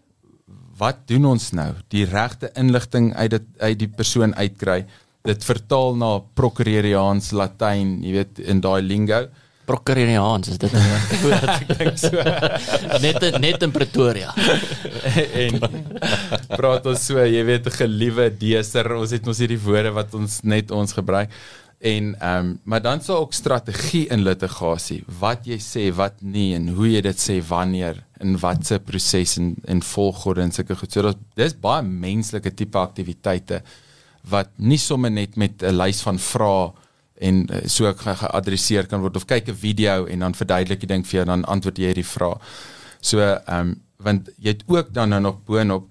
wat 0.79 1.07
doen 1.07 1.25
ons 1.25 1.53
nou? 1.53 1.71
Die 1.89 2.05
regte 2.05 2.51
inligting 2.59 3.13
uit 3.15 3.31
dit 3.31 3.47
uit 3.61 3.79
die 3.79 3.89
persoon 3.89 4.35
uitkry, 4.35 4.85
dit 5.23 5.45
vertaal 5.45 5.97
na 5.97 6.19
prokureriaans 6.35 7.31
Latyn, 7.33 8.03
jy 8.03 8.13
weet 8.13 8.39
in 8.39 8.61
daai 8.61 8.83
lingo. 8.83 9.29
Prokureriaans 9.73 10.51
is 10.53 10.59
dit 10.61 10.75
woord 11.23 11.49
ek 11.49 11.71
dink 11.79 11.97
so. 12.01 12.13
net 13.01 13.23
in- 13.29 13.41
net 13.41 13.63
in 13.65 13.73
Pretoria. 13.73 14.35
en 15.47 15.59
praat 16.53 16.87
ons 16.93 17.07
so, 17.09 17.17
jy 17.25 17.41
weet, 17.49 17.71
geliewe 17.79 18.29
deser, 18.37 18.93
ons 18.99 19.15
het 19.17 19.27
ons 19.33 19.41
hierdie 19.41 19.61
woorde 19.65 19.95
wat 19.97 20.13
ons 20.19 20.41
net 20.45 20.71
ons 20.77 20.93
gebruik. 20.99 21.33
En 21.83 22.13
ehm 22.15 22.39
um, 22.47 22.51
maar 22.71 22.83
dan 22.85 23.01
sal 23.03 23.25
ook 23.25 23.33
strategie 23.35 24.05
in 24.15 24.23
litigasie. 24.23 25.01
Wat 25.19 25.49
jy 25.51 25.57
sê, 25.59 25.89
wat 25.99 26.21
nie 26.23 26.53
en 26.55 26.69
hoe 26.77 26.87
jy 26.93 27.01
dit 27.09 27.19
sê 27.19 27.41
wanneer 27.49 27.99
en 28.23 28.37
wat 28.39 28.63
se 28.69 28.79
proses 28.79 29.39
en 29.41 29.57
en 29.67 29.81
volgorde 29.83 30.45
en 30.45 30.53
sulke 30.55 30.77
goed. 30.79 30.93
So 30.95 31.03
dis 31.09 31.19
dis 31.41 31.57
baie 31.65 31.83
menslike 31.83 32.53
tipe 32.55 32.79
aktiwiteite 32.79 33.63
wat 34.31 34.53
nie 34.63 34.79
sommer 34.79 35.11
net 35.11 35.35
met 35.37 35.63
'n 35.67 35.75
lys 35.75 36.05
van 36.07 36.19
vrae 36.23 36.71
en 37.23 37.43
uh, 37.47 37.63
so 37.71 37.91
ge 38.03 38.15
geadresseer 38.23 38.89
kan 38.91 39.03
word 39.05 39.17
of 39.17 39.27
kyk 39.31 39.49
'n 39.49 39.63
video 39.63 40.07
en 40.07 40.27
dan 40.27 40.35
verduidelik 40.35 40.83
jy 40.83 40.89
ding 40.91 41.07
vir 41.07 41.19
jou 41.21 41.27
dan 41.31 41.45
antwoord 41.45 41.79
jy 41.79 41.91
hierdie 41.93 42.13
vraag. 42.17 42.39
So 43.01 43.21
ehm 43.21 43.59
um, 43.59 43.81
want 44.03 44.31
jy 44.43 44.51
het 44.57 44.65
ook 44.67 44.89
dan 44.95 45.13
nou 45.15 45.21
nog 45.21 45.45
boonop 45.47 45.85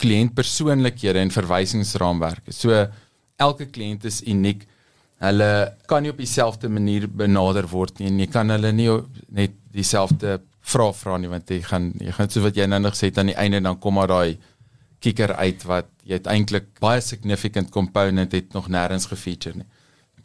kliëntpersoonlikhede 0.00 1.18
en 1.18 1.30
verwysingsraamwerke. 1.30 2.52
So 2.52 2.86
elke 3.36 3.66
kliënt 3.66 4.06
is 4.08 4.22
uniek. 4.22 4.64
Hulle 5.22 5.76
kan 5.86 6.02
nie 6.02 6.10
op 6.10 6.16
dieselfde 6.16 6.68
manier 6.68 7.06
benader 7.08 7.68
word 7.68 7.98
nie 7.98 8.08
en 8.08 8.18
jy 8.18 8.28
kan 8.32 8.50
hulle 8.50 8.72
nie 8.72 8.88
net 9.28 9.52
dieselfde 9.72 10.40
vrae 10.62 10.94
vra 10.94 11.18
nie 11.18 11.30
want 11.30 11.50
jy 11.50 11.60
gaan 11.66 11.92
jy 12.00 12.14
gaan 12.16 12.30
so 12.30 12.42
wat 12.42 12.56
jy 12.56 12.66
nou 12.66 12.80
nog 12.80 12.96
sê 12.98 13.10
aan 13.18 13.30
die 13.30 13.38
einde 13.38 13.60
dan 13.60 13.78
kom 13.78 13.94
maar 13.98 14.10
daai 14.10 14.38
kikker 15.02 15.34
uit 15.34 15.64
wat 15.66 15.88
jy 16.06 16.18
het 16.18 16.28
eintlik 16.30 16.68
baie 16.80 17.00
significant 17.02 17.70
component 17.74 18.32
het 18.32 18.52
nog 18.54 18.68
nêrens 18.70 19.08
gefeature 19.10 19.58
nie. 19.58 19.68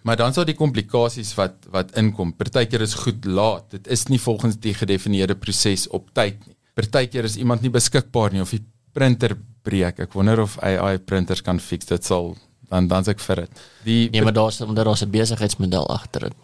Maar 0.07 0.15
dan 0.15 0.33
sal 0.33 0.47
die 0.47 0.55
komplikasies 0.55 1.33
wat 1.35 1.67
wat 1.73 1.91
inkom. 1.99 2.31
Partykeer 2.39 2.85
is 2.85 2.95
goed 2.95 3.25
laat. 3.27 3.67
Dit 3.75 3.89
is 3.91 4.05
nie 4.07 4.19
volgens 4.23 4.55
die 4.63 4.73
gedefinieerde 4.77 5.35
proses 5.35 5.87
op 5.91 6.07
tyd 6.15 6.39
nie. 6.47 6.55
Partykeer 6.79 7.27
is 7.27 7.35
iemand 7.35 7.65
nie 7.65 7.73
beskikbaar 7.73 8.31
nie 8.31 8.43
of 8.45 8.53
die 8.55 8.63
printer 8.95 9.35
breek. 9.67 9.99
Ek 10.05 10.15
wonder 10.15 10.39
of 10.45 10.55
AI 10.63 10.95
printers 11.03 11.43
kan 11.43 11.59
fix 11.59 11.89
dit 11.91 12.07
sal 12.07 12.37
dan 12.71 12.87
dan's 12.91 13.07
ek 13.11 13.19
vir 13.23 13.43
dit. 13.43 13.65
Die 13.87 14.03
Nee, 14.11 14.23
maar 14.23 14.35
daar's 14.35 14.61
omdat 14.61 14.85
daar's 14.85 15.03
'n 15.03 15.11
besigheidsmodel 15.11 15.87
agter 15.87 16.29
dit 16.29 16.35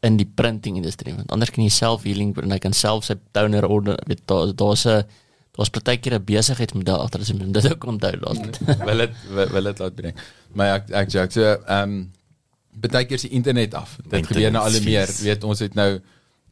in 0.00 0.16
die 0.16 0.30
printing 0.34 0.76
industrie 0.76 1.14
want 1.14 1.30
anders 1.30 1.50
kan 1.50 1.64
jy 1.64 1.70
self 1.70 2.02
healing 2.02 2.36
en 2.42 2.50
hy 2.50 2.58
kan 2.58 2.72
self 2.72 3.04
sy 3.04 3.14
toner 3.32 3.66
order 3.66 3.98
weet 4.06 4.22
daar 4.26 4.54
daar's 4.54 4.86
'n 4.86 5.04
daar's 5.58 5.70
partykeer 5.70 6.14
'n 6.14 6.24
besigheidsmodel 6.24 7.02
agter 7.02 7.20
dit 7.20 7.38
moet 7.38 7.54
dit 7.54 7.72
ook 7.72 7.84
onthou 7.84 8.16
daar's 8.20 8.38
wil 8.86 8.98
dit 8.98 9.12
wil 9.50 9.64
dit 9.64 9.78
laat 9.78 9.94
bring. 9.94 10.14
Maar 10.54 10.74
ek 10.74 10.90
ek 10.90 11.10
joke 11.10 11.32
so 11.32 11.42
ehm 11.42 11.90
um, 11.90 12.10
baie 12.88 13.04
keer 13.04 13.20
die 13.20 13.30
internet 13.36 13.74
af. 13.74 13.96
Dit 13.96 14.04
Internet 14.04 14.26
gebeur 14.26 14.50
nou 14.50 14.64
al 14.64 14.72
hoe 14.72 14.84
meer. 14.84 15.06
vies. 15.06 15.20
Weet 15.26 15.44
ons 15.44 15.58
het 15.58 15.74
nou 15.74 16.00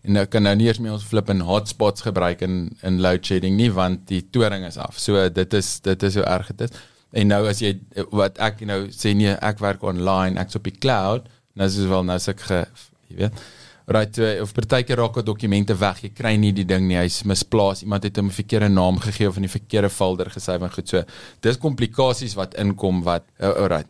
en 0.02 0.12
nou 0.12 0.24
kan 0.30 0.42
nou 0.42 0.54
nie 0.56 0.68
eens 0.68 0.78
meer 0.78 0.92
ons 0.94 1.04
flip 1.04 1.30
in 1.32 1.40
hotspots 1.40 2.04
gebruik 2.06 2.40
in 2.46 2.70
in 2.86 3.00
load 3.00 3.26
shedding 3.26 3.56
nie 3.56 3.70
want 3.72 4.06
die 4.08 4.22
toring 4.30 4.64
is 4.66 4.76
af. 4.76 4.98
So 4.98 5.28
dit 5.28 5.54
is 5.54 5.80
dit 5.80 6.02
is 6.02 6.14
hoe 6.14 6.24
erg 6.24 6.52
dit 6.54 6.70
is. 6.70 6.76
En 7.12 7.26
nou 7.32 7.46
as 7.48 7.62
jy 7.64 7.74
wat 8.12 8.38
ek 8.38 8.60
nou 8.68 8.86
sê 8.92 9.14
nee, 9.16 9.32
ek 9.32 9.62
werk 9.64 9.82
online, 9.82 10.38
ek's 10.40 10.58
op 10.58 10.66
die 10.68 10.76
cloud, 10.76 11.28
nou 11.56 11.68
is 11.68 11.78
wel 11.88 12.04
nou 12.04 12.18
suk 12.22 12.44
ge 12.50 12.66
jy 13.08 13.22
weet. 13.24 13.46
Right, 13.88 14.18
of 14.42 14.50
partykeer 14.52 14.98
raak 15.00 15.14
al 15.16 15.24
dokumente 15.24 15.72
weg. 15.80 16.02
Jy 16.04 16.10
kry 16.12 16.34
nie 16.36 16.50
die 16.52 16.66
ding 16.68 16.84
nie. 16.84 16.98
Hy's 16.98 17.22
misplaas. 17.24 17.80
Iemand 17.86 18.04
het 18.04 18.18
hom 18.20 18.26
'n 18.28 18.36
verkeerde 18.36 18.68
naam 18.68 18.98
gegee 19.00 19.28
of 19.28 19.36
in 19.36 19.46
die 19.48 19.56
verkeerde 19.56 19.88
folder 19.88 20.28
gesit 20.30 20.60
en 20.60 20.70
goed 20.70 20.88
so. 20.88 21.02
Dis 21.40 21.56
komplikasies 21.56 22.34
wat 22.36 22.54
inkom 22.54 23.02
wat 23.02 23.24
uh, 23.40 23.48
alright. 23.48 23.88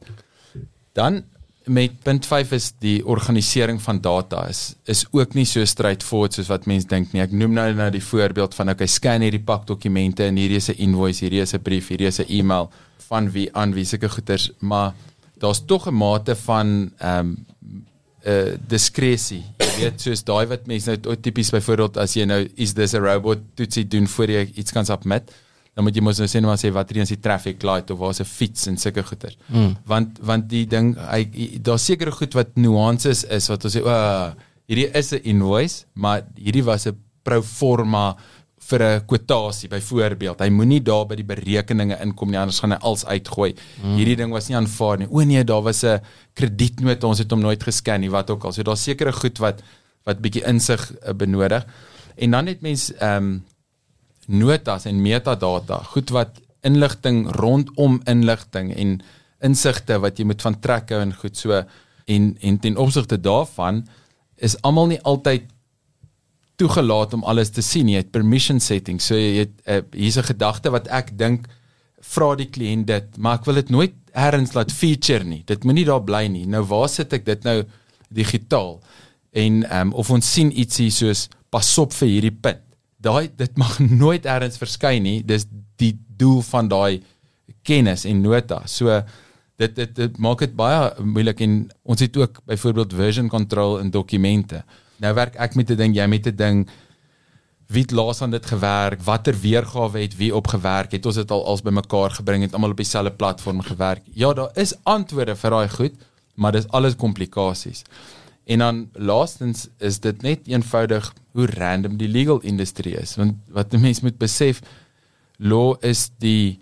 Dan 0.94 1.24
met 1.68 1.98
punt 2.02 2.26
5 2.26 2.52
is 2.56 2.72
die 2.82 2.98
organisering 3.06 3.80
van 3.82 4.00
data 4.00 4.46
is 4.48 4.74
is 4.84 5.04
ook 5.10 5.34
nie 5.34 5.46
so 5.46 5.64
straightforward 5.64 6.34
soos 6.34 6.48
wat 6.48 6.66
mense 6.66 6.88
dink 6.88 7.12
nie. 7.12 7.22
Ek 7.22 7.32
noem 7.32 7.54
nou 7.56 7.66
nou 7.76 7.90
die 7.94 8.04
voorbeeld 8.04 8.54
van 8.54 8.72
okay, 8.72 8.86
scan 8.86 9.24
hierdie 9.24 9.44
pak 9.44 9.66
dokumente 9.66 10.24
en 10.24 10.36
hierdie 10.36 10.60
is 10.60 10.70
'n 10.70 10.78
invoice, 10.78 11.20
hierdie 11.24 11.42
is 11.42 11.54
'n 11.54 11.62
brief, 11.62 11.88
hierdie 11.88 12.08
is 12.08 12.20
'n 12.20 12.28
e-mail 12.28 12.70
van 13.08 13.30
wie 13.30 13.48
aan 13.54 13.74
wie 13.74 13.84
sulke 13.84 14.08
goeders, 14.08 14.50
maar 14.60 14.94
daar's 15.38 15.64
tog 15.66 15.86
'n 15.88 15.94
mate 15.94 16.36
van 16.36 16.92
ehm 16.98 17.18
um, 17.18 17.36
uh 18.26 18.56
diskresie. 18.68 19.44
Jy 19.58 19.74
weet 19.80 20.00
soos 20.00 20.24
daai 20.24 20.46
wat 20.50 20.66
mense 20.66 20.90
nou 20.90 21.16
tipies 21.16 21.50
byvoorbeeld 21.50 21.96
as 21.96 22.16
jy 22.16 22.24
nou 22.24 22.48
is 22.56 22.74
this 22.74 22.94
a 22.94 22.98
robot 22.98 23.38
toetsie 23.54 23.86
doen 23.86 24.06
voor 24.06 24.30
jy 24.30 24.50
iets 24.54 24.72
kan 24.72 24.84
submit, 24.84 25.30
dan 25.78 25.86
moet 25.86 25.94
jy 25.94 26.02
mos 26.02 26.18
nou 26.18 26.26
sê 26.26 26.40
nou 26.42 26.50
maar 26.50 26.58
sê 26.58 26.72
wat 26.74 26.90
is 26.90 27.12
die 27.12 27.20
traffic 27.22 27.62
light 27.62 27.92
of 27.94 28.00
waar's 28.02 28.18
'n 28.18 28.26
fiets 28.26 28.66
en 28.66 28.76
sulke 28.76 29.02
goeders. 29.06 29.36
Mm. 29.46 29.76
Want 29.86 30.18
want 30.18 30.48
die 30.50 30.66
ding 30.66 30.96
hy, 30.98 31.22
daar's 31.62 31.84
sekere 31.86 32.10
goed 32.10 32.34
wat 32.34 32.56
nuances 32.56 33.22
is 33.22 33.46
wat 33.46 33.64
ons 33.64 33.76
sê 33.76 33.82
o 33.84 33.86
oh, 33.86 34.34
hierdie 34.66 34.90
is 34.90 35.12
'n 35.12 35.22
invoice, 35.22 35.86
maar 35.94 36.26
hierdie 36.34 36.64
was 36.64 36.88
'n 36.88 36.98
pro 37.22 37.42
forma 37.42 38.16
vir 38.58 38.82
'n 38.82 39.04
kwotasie 39.06 39.68
byvoorbeeld. 39.68 40.40
Hy 40.40 40.50
moenie 40.50 40.82
daar 40.82 41.06
by 41.06 41.14
die 41.14 41.24
berekeninge 41.24 41.96
inkom 42.02 42.30
nie 42.30 42.38
anders 42.38 42.58
gaan 42.58 42.72
hy 42.72 42.78
als 42.80 43.06
uitgooi. 43.06 43.54
Mm. 43.82 43.94
Hierdie 43.94 44.16
ding 44.16 44.32
was 44.32 44.48
nie 44.48 44.56
aanvaar 44.56 44.98
nie. 44.98 45.08
O 45.10 45.22
nee, 45.22 45.44
daar 45.44 45.62
was 45.62 45.84
'n 45.84 46.00
kredietnoot, 46.34 47.04
ons 47.04 47.18
het 47.18 47.30
hom 47.30 47.40
nooit 47.40 47.62
gescan 47.62 48.00
nie, 48.00 48.10
wat 48.10 48.30
ook 48.30 48.44
al. 48.44 48.52
So 48.52 48.62
daar's 48.62 48.82
sekere 48.82 49.12
goed 49.12 49.38
wat 49.38 49.62
wat 50.04 50.20
bietjie 50.20 50.42
insig 50.44 50.92
uh, 51.06 51.12
benodig. 51.12 51.64
En 52.16 52.30
dan 52.30 52.46
het 52.46 52.60
mens 52.62 52.92
ehm 52.94 53.22
um, 53.22 53.44
notas 54.28 54.86
en 54.86 55.02
metadata, 55.02 55.82
goed 55.94 56.10
wat 56.14 56.40
inligting 56.66 57.26
rondom 57.38 58.00
inligting 58.10 58.72
en 58.76 58.98
insigte 59.44 59.98
wat 60.02 60.18
jy 60.18 60.26
moet 60.28 60.42
van 60.42 60.56
trek 60.60 60.90
hou 60.90 61.00
en 61.00 61.14
goed 61.14 61.36
so 61.38 61.62
en 62.08 62.32
en 62.40 62.58
ten 62.58 62.76
opsigte 62.76 63.20
daarvan 63.20 63.84
is 64.36 64.56
almal 64.66 64.90
nie 64.90 65.00
altyd 65.02 65.46
toegelaat 66.58 67.14
om 67.14 67.22
alles 67.22 67.52
te 67.54 67.62
sien. 67.62 67.88
Jy 67.88 68.02
het 68.02 68.10
permission 68.14 68.58
settings. 68.60 69.06
So 69.06 69.18
jy 69.18 69.44
het 69.44 69.54
uh, 69.66 69.80
hier's 69.94 70.18
'n 70.18 70.30
gedagte 70.32 70.70
wat 70.74 70.88
ek 70.88 71.14
dink 71.18 71.46
vra 72.02 72.34
die 72.34 72.48
kliënt 72.50 72.86
dit, 72.86 73.16
maar 73.18 73.38
ek 73.38 73.46
wil 73.46 73.54
dit 73.54 73.70
nooit 73.70 73.94
ergens 74.12 74.54
laat 74.54 74.72
feature 74.72 75.24
nie. 75.24 75.42
Dit 75.46 75.64
moenie 75.64 75.84
daar 75.84 76.02
bly 76.02 76.26
nie. 76.26 76.46
Nou 76.46 76.64
waar 76.66 76.88
sit 76.88 77.12
ek 77.12 77.24
dit 77.24 77.44
nou 77.44 77.62
digitaal? 78.08 78.80
En 79.32 79.62
ehm 79.64 79.88
um, 79.88 79.92
of 79.94 80.10
ons 80.10 80.32
sien 80.32 80.50
ietsie 80.50 80.90
soos 80.90 81.28
pas 81.50 81.78
op 81.78 81.92
vir 81.92 82.08
hierdie 82.08 82.34
punt. 82.34 82.62
Daai 82.98 83.30
dit 83.36 83.56
mag 83.56 83.78
nooit 84.04 84.26
ergens 84.26 84.58
verskyn 84.58 85.02
nie. 85.02 85.22
Dis 85.24 85.46
die 85.78 85.94
doel 86.18 86.42
van 86.42 86.68
daai 86.68 87.02
kennis 87.62 88.04
en 88.08 88.20
nota. 88.24 88.62
So 88.66 89.02
dit 89.58 89.74
dit, 89.74 89.94
dit 89.94 90.18
maak 90.22 90.42
dit 90.44 90.54
baie 90.54 90.92
moeilik 91.02 91.40
en 91.46 91.64
ons 91.82 92.00
het 92.00 92.16
ook 92.16 92.42
byvoorbeeld 92.46 92.94
version 92.94 93.28
control 93.28 93.78
in 93.82 93.90
dokumente. 93.90 94.62
Nou 95.02 95.14
werk 95.14 95.38
ek 95.38 95.54
met 95.54 95.70
'n 95.70 95.76
ding, 95.76 95.96
jy 95.96 96.06
met 96.06 96.26
'n 96.26 96.36
ding 96.36 96.68
wie 97.68 97.82
het 97.84 97.92
laas 97.92 98.22
aan 98.22 98.32
dit 98.32 98.46
gewerk, 98.46 99.02
watter 99.04 99.36
weergawe 99.36 100.00
het 100.00 100.16
wie 100.16 100.34
op 100.34 100.46
gewerk, 100.46 100.92
het 100.92 101.06
ons 101.06 101.18
dit 101.20 101.30
al 101.30 101.44
als 101.46 101.62
bymekaar 101.62 102.10
gebring 102.16 102.42
het 102.42 102.54
almal 102.56 102.72
op 102.72 102.80
dieselfde 102.80 103.12
platform 103.12 103.60
gewerk. 103.60 104.02
Ja, 104.16 104.32
daar 104.32 104.50
is 104.54 104.72
antwoorde 104.82 105.36
vir 105.36 105.50
daai 105.50 105.68
goed, 105.68 105.94
maar 106.34 106.52
dis 106.52 106.68
alles 106.68 106.96
komplikasies. 106.96 107.84
En 108.48 108.62
dan 108.64 108.76
laastens 108.96 109.66
is 109.84 109.98
dit 110.00 110.22
net 110.24 110.46
eenvoudig 110.48 111.10
hoe 111.36 111.46
random 111.52 111.98
die 112.00 112.08
legal 112.08 112.40
industrie 112.40 112.96
is, 112.96 113.16
want 113.20 113.36
wat 113.52 113.74
'n 113.74 113.80
mens 113.80 114.00
moet 114.00 114.18
besef, 114.18 114.62
law 115.36 115.76
is 115.80 116.10
die 116.18 116.60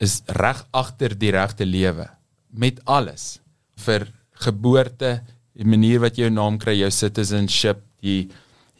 is 0.00 0.22
reg 0.26 0.64
agter 0.70 1.18
die 1.18 1.30
regte 1.30 1.66
lewe 1.66 2.08
met 2.50 2.80
alles 2.84 3.40
vir 3.76 4.08
geboorte, 4.32 5.20
die 5.52 5.68
manier 5.68 6.00
wat 6.00 6.16
jy 6.16 6.24
jou 6.24 6.32
naam 6.32 6.58
kry, 6.58 6.78
jou 6.78 6.90
citizenship, 6.90 7.82
die 8.00 8.30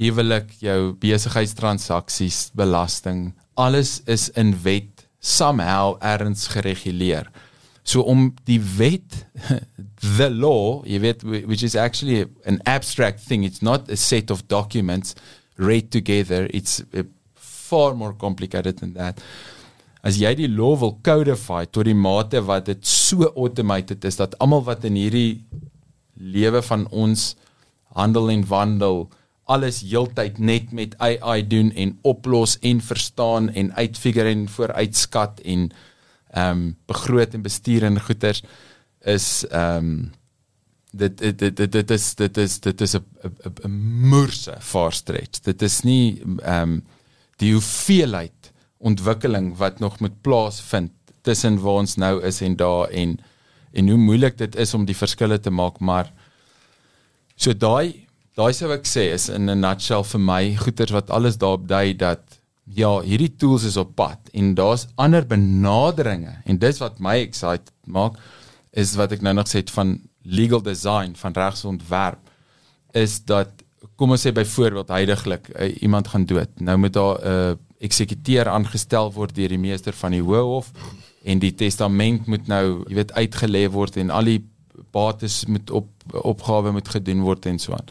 huwelik, 0.01 0.55
jou 0.61 0.95
besigheidstransaksies, 1.01 2.51
belasting, 2.57 3.35
alles 3.55 4.01
is 4.07 4.31
in 4.41 4.55
wet 4.65 5.05
somehow 5.21 5.99
erns 6.01 6.49
gereguleer. 6.49 7.29
So 7.91 8.05
om 8.07 8.29
die 8.47 8.61
wet 8.79 9.25
the 10.19 10.31
law, 10.31 10.83
jy 10.87 11.01
weet 11.03 11.25
which 11.27 11.65
is 11.67 11.75
actually 11.75 12.27
an 12.47 12.61
abstract 12.65 13.25
thing, 13.27 13.45
it's 13.45 13.63
not 13.63 13.91
a 13.91 13.97
set 13.99 14.31
of 14.31 14.47
documents 14.49 15.17
read 15.59 15.91
together, 15.91 16.47
it's 16.55 16.81
uh, 16.95 17.03
far 17.35 17.95
more 17.95 18.15
complicated 18.15 18.79
than 18.79 18.95
that. 18.95 19.21
as 20.07 20.17
jy 20.21 20.33
die 20.37 20.49
law 20.49 20.75
wil 20.81 20.95
codify 21.05 21.65
tot 21.69 21.89
die 21.89 21.97
mate 21.97 22.41
wat 22.49 22.69
dit 22.71 22.87
so 22.89 23.29
automated 23.35 24.05
is 24.09 24.17
dat 24.21 24.37
almal 24.41 24.65
wat 24.69 24.85
in 24.89 24.97
hierdie 24.97 25.43
lewe 26.17 26.63
van 26.65 26.87
ons 26.89 27.35
handel 27.97 28.31
en 28.33 28.47
wandel 28.49 29.05
alles 29.51 29.81
heeltyd 29.83 30.39
net 30.39 30.73
met 30.77 30.95
AI 31.03 31.43
doen 31.43 31.73
en 31.75 31.97
oplos 32.07 32.57
en 32.65 32.81
verstaan 32.85 33.51
en 33.51 33.73
uitfigure 33.77 34.31
en 34.31 34.47
vooruitskat 34.49 35.43
en 35.45 35.69
ehm 36.31 36.51
um, 36.51 36.77
begroot 36.87 37.35
en 37.35 37.43
bestuur 37.43 37.83
en 37.83 38.01
goeders 38.01 38.43
is 39.03 39.45
ehm 39.49 39.77
um, 39.77 40.13
dit 40.91 41.19
dit 41.19 41.39
dit 41.39 41.57
dit 41.57 41.73
dit 41.73 41.91
is 41.91 42.15
dit 42.15 42.37
is 42.37 42.61
dit 42.61 42.81
is 42.81 42.95
'n 42.97 43.05
'n 43.65 43.71
moerse 44.11 44.55
far 44.61 44.93
stretch. 44.93 45.41
Dit 45.41 45.63
is 45.63 45.83
nie 45.83 46.23
ehm 46.43 46.63
um, 46.63 46.83
die 47.37 47.53
hoeveelheid 47.53 48.53
ontwikkeling 48.79 49.57
wat 49.57 49.79
nog 49.79 50.01
moet 50.01 50.21
plaasvind 50.21 50.93
tussen 51.23 51.61
waar 51.61 51.81
ons 51.85 51.97
nou 51.97 52.23
is 52.23 52.41
en 52.41 52.57
daar 52.57 52.89
en 52.89 53.19
en 53.73 53.89
hoe 53.89 53.99
moeilik 53.99 54.39
dit 54.39 54.57
is 54.57 54.75
om 54.75 54.85
die 54.85 54.97
verskille 54.97 55.41
te 55.41 55.51
maak, 55.51 55.79
maar 55.79 56.13
so 57.37 57.53
daai 57.53 58.07
daai 58.35 58.53
sou 58.53 58.71
ek 58.73 58.87
sê 58.87 59.11
is 59.15 59.29
in 59.29 59.51
'n 59.51 59.61
nutshell 59.61 60.05
vir 60.05 60.21
my 60.21 60.57
goeters 60.57 60.91
wat 60.91 61.11
alles 61.11 61.37
daarop 61.39 61.69
dui 61.69 61.95
dat 61.97 62.30
ja, 62.75 62.91
hierdie 63.03 63.33
tools 63.37 63.65
is 63.67 63.77
op 63.81 63.95
pad 63.99 64.31
en 64.37 64.55
daar's 64.55 64.87
ander 64.95 65.27
benaderinge 65.27 66.37
en 66.45 66.59
dis 66.59 66.79
wat 66.83 67.01
my 67.03 67.19
excited 67.25 67.73
maak 67.85 68.19
is 68.71 68.95
wat 68.99 69.13
ek 69.17 69.25
nou 69.27 69.35
nog 69.35 69.51
sê 69.51 69.63
van 69.75 69.97
legal 70.23 70.63
design 70.63 71.17
van 71.19 71.35
regsontwerp 71.35 72.31
is 72.95 73.21
dat 73.27 73.65
kom 73.97 74.15
ons 74.15 74.23
sê 74.25 74.33
byvoorbeeld 74.33 74.93
heidaglik 74.93 75.49
uh, 75.53 75.69
iemand 75.83 76.09
gaan 76.09 76.25
dood. 76.29 76.49
Nou 76.61 76.77
moet 76.79 76.93
daar 76.93 77.19
'n 77.19 77.27
uh, 77.29 77.57
eksekuteur 77.81 78.49
aangestel 78.49 79.13
word 79.13 79.35
deur 79.35 79.49
die 79.49 79.59
meester 79.59 79.93
van 79.93 80.13
die 80.13 80.23
hof 80.23 80.71
en 81.25 81.39
die 81.39 81.55
testament 81.55 82.27
moet 82.27 82.47
nou, 82.47 82.85
jy 82.89 82.95
weet, 82.95 83.13
uitgelê 83.13 83.69
word 83.71 83.97
en 83.97 84.11
al 84.11 84.25
die 84.25 84.45
bates 84.93 85.45
moet 85.47 85.71
op 85.71 85.89
opgawe 86.13 86.73
moet 86.73 86.89
gedoen 86.89 87.21
word 87.21 87.47
en 87.47 87.59
so 87.59 87.73
aan. 87.73 87.89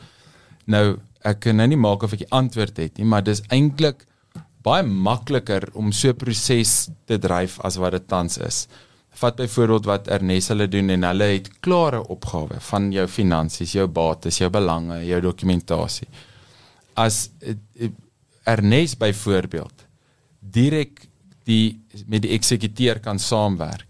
Nou 0.65 0.97
ek 1.21 1.39
kan 1.39 1.55
nou 1.55 1.67
nie 1.67 1.77
maak 1.77 2.03
of 2.03 2.13
ek 2.13 2.19
die 2.19 2.31
antwoord 2.31 2.77
het 2.77 2.97
nie, 2.97 3.05
maar 3.05 3.23
dis 3.23 3.41
eintlik 3.49 4.05
baie 4.63 4.83
makliker 4.83 5.69
om 5.73 5.91
so 5.91 6.09
'n 6.09 6.15
proses 6.15 6.89
te 7.05 7.17
dryf 7.17 7.59
as 7.59 7.77
wat 7.77 7.91
dit 7.91 8.07
tans 8.07 8.37
is. 8.37 8.67
Vat 9.09 9.35
byvoorbeeld 9.35 9.85
wat 9.85 10.07
Ernest 10.07 10.47
hulle 10.47 10.67
doen 10.67 10.89
en 10.89 11.03
hulle 11.03 11.23
het 11.23 11.59
klare 11.59 12.07
opgawe 12.07 12.59
van 12.59 12.91
jou 12.91 13.07
finansies, 13.07 13.71
jou 13.71 13.87
bates, 13.87 14.37
jou 14.37 14.49
belange, 14.49 15.05
jou 15.05 15.21
dokumentasie. 15.21 16.07
As 16.93 17.29
eh, 17.39 17.55
eh, 17.79 17.89
Ernest 18.43 18.97
byvoorbeeld 18.97 19.85
direk 20.39 21.07
die 21.43 21.81
met 22.07 22.21
die 22.21 22.31
eksekuteur 22.31 22.99
kan 22.99 23.19
saamwerk 23.19 23.87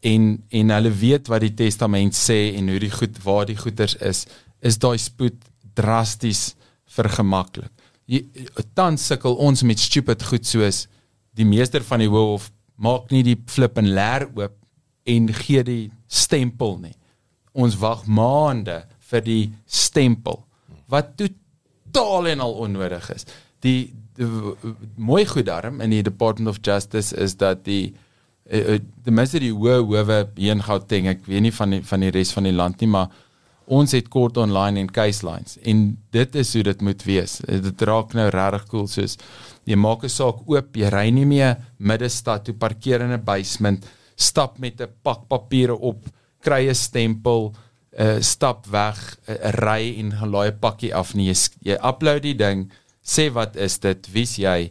en 0.00 0.42
en 0.48 0.70
hulle 0.70 0.90
weet 0.90 1.28
wat 1.28 1.40
die 1.40 1.54
testament 1.54 2.16
sê 2.16 2.56
en 2.56 2.68
hoe 2.68 2.78
die 2.78 2.90
goed 2.90 3.22
waar 3.22 3.46
die 3.46 3.56
goeders 3.56 3.96
is, 4.00 4.26
is 4.60 4.78
daai 4.78 4.98
spoed 4.98 5.36
drasties 5.74 6.54
vergemaklik. 6.90 7.70
Tans 8.74 9.06
sukkel 9.06 9.36
ons 9.38 9.62
met 9.62 9.78
stupid 9.78 10.22
goed 10.26 10.46
soos 10.48 10.86
die 11.38 11.46
meester 11.46 11.84
van 11.86 12.02
die 12.02 12.10
hof 12.10 12.50
maak 12.80 13.12
nie 13.12 13.22
die 13.22 13.36
flip 13.50 13.78
en 13.78 13.92
leer 13.94 14.26
oop 14.34 14.56
en 15.10 15.28
gee 15.42 15.62
die 15.66 15.84
stempel 16.10 16.78
nie. 16.80 16.94
Ons 17.52 17.76
wag 17.80 18.06
maande 18.06 18.82
vir 19.10 19.24
die 19.26 19.42
stempel 19.66 20.42
wat 20.90 21.14
totaal 21.18 22.30
en 22.32 22.42
al 22.42 22.56
onnodig 22.66 23.10
is. 23.14 23.26
Die, 23.62 23.92
die 24.16 24.28
mooi 24.96 25.24
goed 25.28 25.46
daarom 25.46 25.80
in 25.84 25.92
die 25.94 26.04
Department 26.06 26.50
of 26.50 26.60
Justice 26.62 27.14
is 27.16 27.36
dat 27.38 27.64
die 27.66 27.92
uh, 28.50 28.78
die 28.80 29.14
mense 29.14 29.40
die 29.42 29.52
hoë 29.54 29.80
howe 29.84 30.20
hier 30.36 30.56
in 30.56 30.64
Gauteng, 30.64 31.10
ek 31.10 31.26
weet 31.28 31.46
nie 31.46 31.54
van 31.54 31.76
die, 31.76 31.82
van 31.86 32.04
die 32.04 32.12
res 32.14 32.32
van 32.34 32.48
die 32.48 32.56
land 32.56 32.80
nie, 32.82 32.90
maar 32.90 33.12
ons 33.70 33.92
het 33.94 34.08
kort 34.10 34.36
online 34.36 34.82
en 34.82 34.90
case 34.90 35.22
lines 35.26 35.56
en 35.62 35.84
dit 36.10 36.36
is 36.42 36.52
hoe 36.54 36.62
dit 36.66 36.82
moet 36.82 37.02
wees. 37.06 37.38
Dit 37.46 37.82
raak 37.86 38.14
nou 38.18 38.26
regtig 38.34 38.66
cool 38.72 38.88
soos 38.90 39.16
jy 39.68 39.76
maak 39.78 40.04
'n 40.04 40.08
saak 40.08 40.42
oop, 40.48 40.76
jy 40.76 40.88
ry 40.90 41.10
nie 41.10 41.26
meer 41.26 41.56
middestad 41.78 42.44
toe 42.44 42.54
parkeer 42.54 43.02
in 43.02 43.12
'n 43.12 43.24
basement, 43.24 43.86
stap 44.16 44.58
met 44.58 44.80
'n 44.80 44.88
pak 45.02 45.28
papiere 45.28 45.76
op, 45.76 46.08
kry 46.42 46.68
'n 46.68 46.74
stempel, 46.74 47.54
uh, 47.98 48.20
stap 48.20 48.66
weg, 48.66 49.18
uh, 49.28 49.50
ry 49.50 49.98
en 49.98 50.12
gaan 50.12 50.30
laai 50.30 50.50
'n 50.50 50.58
pakkie 50.58 50.94
af 50.94 51.14
nie. 51.14 51.28
Jy, 51.28 51.36
jy 51.62 51.78
upload 51.82 52.22
die 52.22 52.34
ding, 52.34 52.70
sê 53.02 53.32
wat 53.32 53.56
is 53.56 53.78
dit, 53.78 54.08
wie's 54.12 54.36
jy 54.36 54.70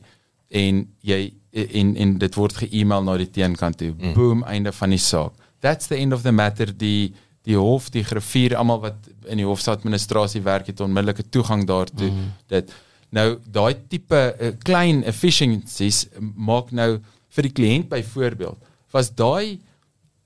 en 0.49 0.87
jy 1.01 1.33
en 1.51 1.95
en 1.95 2.17
dit 2.17 2.35
word 2.35 2.53
ge-email 2.53 3.03
na 3.03 3.17
die 3.17 3.31
teenkant 3.31 3.77
toe. 3.77 3.93
Mm. 3.97 4.13
Boom, 4.13 4.43
einde 4.43 4.71
van 4.71 4.89
die 4.89 4.99
saak. 5.01 5.33
That's 5.61 5.87
the 5.87 5.97
end 5.97 6.13
of 6.13 6.21
the 6.23 6.31
matter. 6.31 6.77
Die 6.77 7.13
die 7.43 7.57
hof, 7.57 7.89
die 7.89 8.03
griffier, 8.03 8.55
almal 8.55 8.79
wat 8.79 9.09
in 9.25 9.37
die 9.37 9.47
hofsadministrasie 9.47 10.41
werk 10.41 10.67
het 10.67 10.79
onmiddellike 10.79 11.29
toegang 11.29 11.65
daartoe. 11.67 12.11
Mm. 12.11 12.31
Dit 12.47 12.73
Nou 13.15 13.39
daai 13.49 13.73
tipe 13.89 14.17
uh, 14.17 14.51
klein 14.65 15.01
efficiencies 15.09 16.05
maak 16.19 16.73
nou 16.75 16.99
vir 17.35 17.47
die 17.47 17.55
kliënt 17.57 17.89
byvoorbeeld 17.89 18.67
was 18.93 19.11
daai 19.17 19.57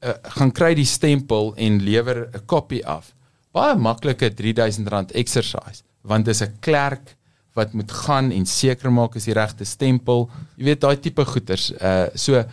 uh, 0.03 0.15
gaan 0.35 0.51
kry 0.55 0.73
die 0.75 0.87
stempel 0.87 1.53
en 1.59 1.81
lewer 1.83 2.27
'n 2.27 2.45
kopie 2.45 2.83
af. 2.85 3.13
Baie 3.51 3.75
maklike 3.75 4.31
R3000 4.31 5.15
exercise 5.15 5.83
want 6.03 6.25
dis 6.25 6.41
'n 6.41 6.59
klerk 6.59 7.15
wat 7.55 7.73
moet 7.73 7.91
gaan 7.91 8.31
en 8.31 8.45
seker 8.45 8.91
maak 8.91 9.15
is 9.15 9.25
die 9.25 9.33
regte 9.33 9.63
stempel. 9.65 10.29
Jy 10.57 10.63
weet 10.65 10.81
daai 10.81 10.99
tipe 10.99 11.25
goeders. 11.25 11.71
Uh 11.71 12.07
so 12.15 12.43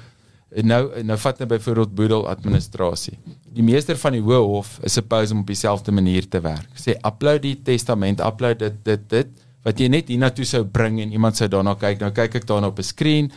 nou 0.50 0.80
nou 1.06 1.18
vat 1.18 1.38
net 1.38 1.48
byvoorbeeld 1.48 1.94
boedel 1.94 2.26
administrasie. 2.28 3.18
Die 3.54 3.62
meester 3.62 3.98
van 3.98 4.16
die 4.16 4.22
hoë 4.22 4.40
hof 4.46 4.78
is 4.86 4.96
supposed 4.98 5.34
om 5.34 5.44
op 5.44 5.50
dieselfde 5.50 5.92
manier 5.94 6.26
te 6.28 6.40
werk. 6.42 6.68
Sê 6.78 6.96
upload 7.06 7.44
die 7.44 7.56
testament, 7.66 8.20
upload 8.20 8.58
dit 8.58 8.82
dit 8.84 9.06
dit 9.10 9.30
wat 9.64 9.80
jy 9.80 9.90
net 9.92 10.08
hiernatoe 10.08 10.46
sou 10.48 10.64
bring 10.64 11.00
en 11.02 11.12
iemand 11.12 11.36
sou 11.36 11.48
daarna 11.48 11.74
kyk. 11.78 12.00
Nou 12.00 12.10
kyk 12.16 12.40
ek 12.40 12.46
daarna 12.48 12.70
op 12.72 12.78
'n 12.78 12.82
skerm. 12.82 13.30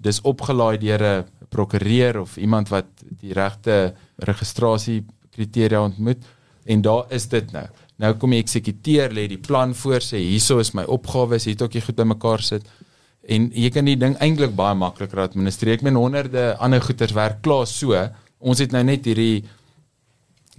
Dis 0.00 0.20
opgelaai 0.20 0.78
deur 0.78 1.02
'n 1.02 1.24
prokureur 1.48 2.20
of 2.20 2.36
iemand 2.36 2.68
wat 2.68 2.86
die 3.20 3.32
regte 3.32 3.94
registrasie 4.16 5.04
kriteria 5.30 5.82
ontmoet 5.82 6.24
en 6.64 6.82
daar 6.82 7.04
is 7.10 7.28
dit 7.28 7.52
nou. 7.52 7.66
Nou 7.96 8.14
kom 8.14 8.30
die 8.30 8.42
eksekuteur 8.42 9.10
lê 9.10 9.28
die 9.28 9.38
plan 9.38 9.74
voor 9.74 10.00
sê 10.00 10.18
hierso 10.18 10.58
is 10.58 10.72
my 10.74 10.82
opgawes, 10.82 11.44
hier 11.44 11.54
het 11.54 11.62
ek 11.62 11.84
goed 11.84 11.96
bymekaar 11.96 12.42
sit 12.42 12.66
en 13.28 13.50
jy 13.56 13.70
kan 13.72 13.88
die 13.88 13.96
ding 14.00 14.16
eintlik 14.22 14.54
baie 14.56 14.76
makliker 14.76 15.24
administreer. 15.24 15.78
Ek 15.78 15.84
meen 15.86 15.98
honderde 15.98 16.52
ander 16.62 16.82
goeders 16.84 17.14
werk 17.16 17.40
klaar 17.44 17.66
so. 17.70 17.96
Ons 18.44 18.60
het 18.60 18.74
nou 18.74 18.82
net 18.84 19.06
hierdie 19.08 19.44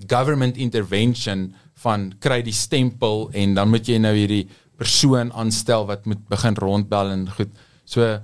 government 0.10 0.58
intervention 0.58 1.52
van 1.86 2.10
kry 2.24 2.42
die 2.46 2.56
stempel 2.56 3.30
en 3.38 3.54
dan 3.58 3.70
moet 3.72 3.88
jy 3.88 4.00
nou 4.02 4.14
hierdie 4.16 4.46
persoon 4.80 5.32
aanstel 5.32 5.86
wat 5.88 6.08
moet 6.10 6.24
begin 6.32 6.58
rondbel 6.60 7.14
en 7.14 7.28
goed. 7.38 7.52
So 7.86 8.18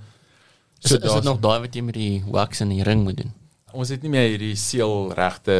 so 0.81 0.97
is 0.97 1.13
dit 1.13 1.27
nog 1.27 1.39
daai 1.43 1.59
wat 1.67 1.75
jy 1.77 1.85
met 1.85 1.95
die 1.99 2.23
wax 2.25 2.63
in 2.65 2.73
die 2.73 2.83
ring 2.83 3.05
moet 3.05 3.21
doen. 3.21 3.35
Ons 3.73 3.91
het 3.93 4.01
nie 4.03 4.11
meer 4.11 4.27
hierdie 4.29 4.55
seël 4.59 5.11
regte 5.15 5.55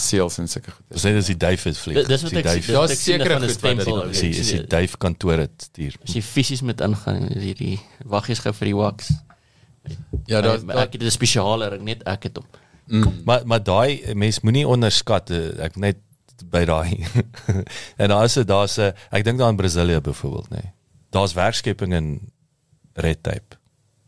seels 0.00 0.38
en 0.42 0.48
sulke 0.50 0.72
goed. 0.74 0.84
Ons 0.94 1.04
sê 1.04 1.12
dis 1.16 1.30
die 1.32 1.38
duif 1.40 1.66
is 1.70 1.80
vlieg. 1.82 2.06
Dis 2.08 2.24
wat 2.26 2.36
ek 2.40 2.48
sê. 2.48 2.72
Daar's 2.72 3.02
sekere 3.02 3.38
goed 3.40 3.64
wat 3.64 4.10
is 4.10 4.22
die, 4.24 4.30
is 4.42 4.52
die 4.54 4.62
duif 4.70 4.96
kantoor 5.02 5.44
dit 5.44 5.66
stuur. 5.68 5.98
As 6.06 6.16
jy 6.16 6.22
fisies 6.24 6.62
met 6.66 6.80
ingaan 6.84 7.28
hierdie 7.34 7.76
waggies 8.08 8.42
gou 8.44 8.52
vir 8.56 8.72
die 8.72 8.76
wax. 8.78 9.12
Ja, 10.30 10.40
daar 10.44 10.60
ek 10.84 10.96
het 10.96 11.02
'n 11.02 11.10
spesiale 11.10 11.70
ring 11.74 11.84
net 11.84 12.02
ek 12.06 12.28
het 12.28 12.36
hom. 12.36 12.46
Mm. 12.86 13.22
Maar 13.24 13.46
maar 13.46 13.62
daai 13.62 14.14
mens 14.14 14.40
moenie 14.40 14.66
onderskat 14.68 15.30
ek 15.60 15.76
net 15.76 15.98
by 16.50 16.64
daai. 16.64 17.06
en 18.00 18.08
daar's 18.08 18.34
daar's 18.34 18.78
'n 18.78 18.92
ek 19.10 19.24
dink 19.24 19.38
daar 19.38 19.50
in 19.50 19.56
Brasilia 19.56 20.00
byvoorbeeld 20.00 20.50
nê. 20.50 20.62
Nee. 20.62 20.72
Daar's 21.10 21.32
werkskepping 21.34 21.94
in 21.94 22.32
red 22.94 23.22
tape. 23.22 23.56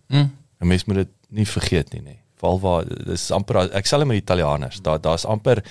Mm. 0.09 0.31
En 0.59 0.67
mens 0.67 0.85
moet 0.85 0.97
dit 0.97 1.09
nie 1.29 1.47
vergeet 1.47 1.93
nie 1.93 2.01
nê. 2.01 2.05
Nee. 2.05 2.22
Veral 2.43 2.59
waar 2.61 2.89
dis 3.07 3.29
amper 3.31 3.61
ek 3.71 3.87
sal 3.87 4.03
met 4.09 4.19
Italianers, 4.19 4.81
daar 4.83 4.99
daar's 5.01 5.25
amper 5.25 5.63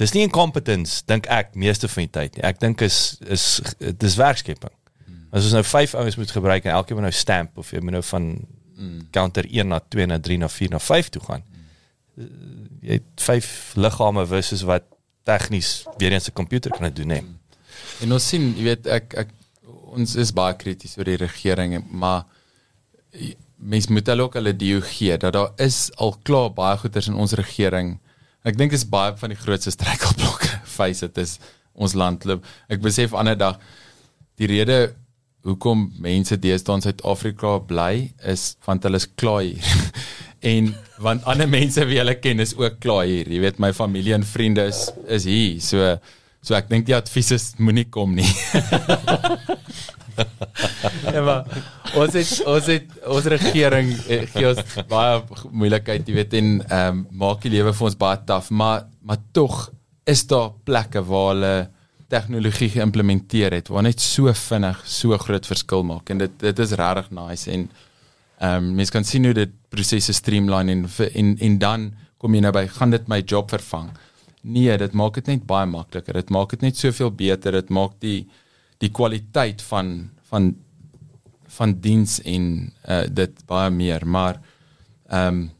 dis 0.00 0.14
nie 0.16 0.24
incompetence 0.24 1.02
dink 1.06 1.28
ek 1.28 1.52
meeste 1.54 1.90
van 1.92 2.06
die 2.06 2.12
tyd 2.16 2.38
nie. 2.38 2.44
Ek 2.48 2.60
dink 2.62 2.80
is 2.84 3.18
is 3.28 3.60
dis 4.00 4.16
werkskepping. 4.16 4.72
Mm. 5.04 5.26
As 5.36 5.44
ons 5.44 5.56
nou 5.58 5.64
5 5.68 5.96
ouens 6.00 6.16
moet 6.16 6.32
gebruik 6.38 6.64
en 6.64 6.78
elkeen 6.78 6.96
moet 6.96 7.10
nou 7.10 7.14
stamp 7.14 7.60
of 7.60 7.74
jy 7.74 7.82
moet 7.84 7.98
nou 7.98 8.04
van 8.08 8.30
mm. 8.32 9.10
counter 9.12 9.44
1 9.44 9.68
na 9.68 9.82
2 9.84 10.08
na 10.08 10.18
3 10.18 10.40
na 10.46 10.48
4 10.48 10.72
na 10.72 10.80
5 10.80 11.12
toe 11.12 11.22
gaan. 11.28 11.44
Mm. 12.16 12.66
Jy 12.88 13.00
het 13.02 13.28
5 13.28 13.52
liggame 13.76 14.26
versus 14.26 14.64
wat 14.64 14.88
tegnies 15.28 15.84
weer 15.98 16.12
eens 16.12 16.28
'n 16.28 16.36
komputer 16.40 16.70
kan 16.70 16.88
dit 16.88 16.96
doen 16.96 17.10
hè. 17.10 17.20
En 18.00 18.12
ons 18.12 18.28
sien, 18.28 18.54
jy 18.56 18.64
weet 18.64 18.86
ek 18.86 19.14
ek 19.14 19.28
ons 19.94 20.16
is 20.16 20.32
baie 20.32 20.56
krities 20.58 20.96
oor 20.98 21.04
die 21.04 21.20
regering, 21.20 21.84
maar 21.90 22.24
mens 23.56 23.88
moet 23.88 24.06
hulle 24.06 24.26
ook 24.26 24.36
hulle 24.38 24.56
deel 24.56 24.82
gee 24.84 25.16
dat 25.18 25.32
daar 25.32 25.52
is 25.62 25.90
al 25.96 26.16
klaar 26.22 26.50
baie 26.52 26.78
goeders 26.78 27.08
in 27.08 27.14
ons 27.14 27.36
regering. 27.38 27.98
Ek 28.44 28.58
dink 28.58 28.74
is 28.76 28.88
baie 28.88 29.14
van 29.16 29.32
die 29.32 29.40
grootste 29.40 29.72
struikelblokke 29.72 30.60
face 30.76 31.06
dit 31.06 31.22
is 31.24 31.38
ons 31.74 31.96
landloop. 31.98 32.44
Ek 32.68 32.82
besef 32.84 33.16
ander 33.16 33.38
dag 33.38 33.58
die 34.40 34.50
rede 34.50 34.94
hoekom 35.44 35.90
mense 36.00 36.38
deesdae 36.40 36.78
in 36.78 36.84
Suid-Afrika 36.84 37.58
bly 37.68 38.12
is 38.32 38.54
want 38.66 38.84
hulle 38.86 39.00
is 39.00 39.08
klaar 39.20 39.42
hier. 39.44 39.64
en 40.54 40.72
want 41.04 41.24
ander 41.28 41.48
mense 41.48 41.84
wie 41.88 41.98
hulle 42.00 42.16
ken 42.20 42.40
is 42.44 42.54
ook 42.58 42.74
klaar 42.84 43.04
hier. 43.08 43.28
Jy 43.28 43.40
weet 43.44 43.60
my 43.62 43.72
familie 43.76 44.14
en 44.16 44.26
vriende 44.28 44.64
is 44.72 44.86
is 45.08 45.24
hier. 45.28 45.60
So 45.64 45.96
so 46.44 46.56
ek 46.56 46.68
dink 46.72 46.88
die 46.88 46.96
advies 46.96 47.30
is 47.32 47.52
moenie 47.58 47.88
kom 47.92 48.14
nie. 48.16 48.28
ja, 51.14 51.20
maar 51.24 51.44
ons 52.00 52.16
het 52.18 52.32
ons 52.50 52.68
het 52.72 52.98
ons 53.16 53.28
regering 53.34 53.92
eh, 54.08 54.24
gee 54.32 54.48
ons 54.50 54.76
baie 54.90 55.22
moeilikheid, 55.50 56.08
jy 56.08 56.18
weet 56.18 56.36
en 56.40 56.50
ehm 56.64 56.98
um, 56.98 57.06
maak 57.24 57.42
die 57.44 57.54
lewe 57.54 57.72
vir 57.76 57.88
ons 57.90 57.98
baie 58.00 58.20
taaf, 58.26 58.50
maar 58.50 58.86
maar 59.04 59.20
tog 59.36 59.70
is 60.10 60.24
daar 60.28 60.52
plekke 60.64 61.02
waar 61.08 61.32
hulle 61.32 61.54
tegnologie 62.12 62.70
geïmplementeer 62.76 63.56
het 63.58 63.70
waar 63.72 63.86
net 63.86 64.00
so 64.00 64.32
vinnig 64.36 64.80
so 64.88 65.16
groot 65.18 65.46
verskil 65.48 65.84
maak 65.86 66.10
en 66.12 66.22
dit 66.24 66.38
dit 66.42 66.64
is 66.66 66.76
regtig 66.80 67.10
nice 67.10 67.50
en 67.50 67.68
ehm 68.38 68.64
um, 68.64 68.72
mens 68.80 68.90
kan 68.90 69.04
sien 69.04 69.24
hoe 69.24 69.36
dit 69.36 69.52
prosesse 69.70 70.12
streamline 70.12 70.72
en 70.72 70.88
en 71.12 71.36
en 71.48 71.58
dan 71.58 71.92
kom 72.24 72.34
jy 72.34 72.40
nou 72.40 72.52
by 72.56 72.64
gaan 72.72 72.94
dit 72.94 73.08
my 73.12 73.20
job 73.20 73.50
vervang. 73.52 73.90
Nee, 74.44 74.76
dit 74.80 74.94
maak 74.96 75.18
dit 75.20 75.26
net 75.28 75.42
baie 75.48 75.68
makliker. 75.68 76.16
Dit 76.16 76.30
maak 76.32 76.54
dit 76.54 76.62
net 76.64 76.76
soveel 76.80 77.10
beter. 77.12 77.52
Dit 77.52 77.72
maak 77.72 77.98
die 78.00 78.26
die 78.80 78.90
kwaliteit 78.92 79.62
van 79.68 80.10
van 80.30 80.54
van 81.56 81.74
diens 81.80 82.18
en 82.22 82.72
uh, 82.88 83.04
dit 83.10 83.46
baie 83.46 83.70
meer, 83.70 84.06
maar 84.06 84.40
ehm 85.08 85.28
um, 85.28 85.50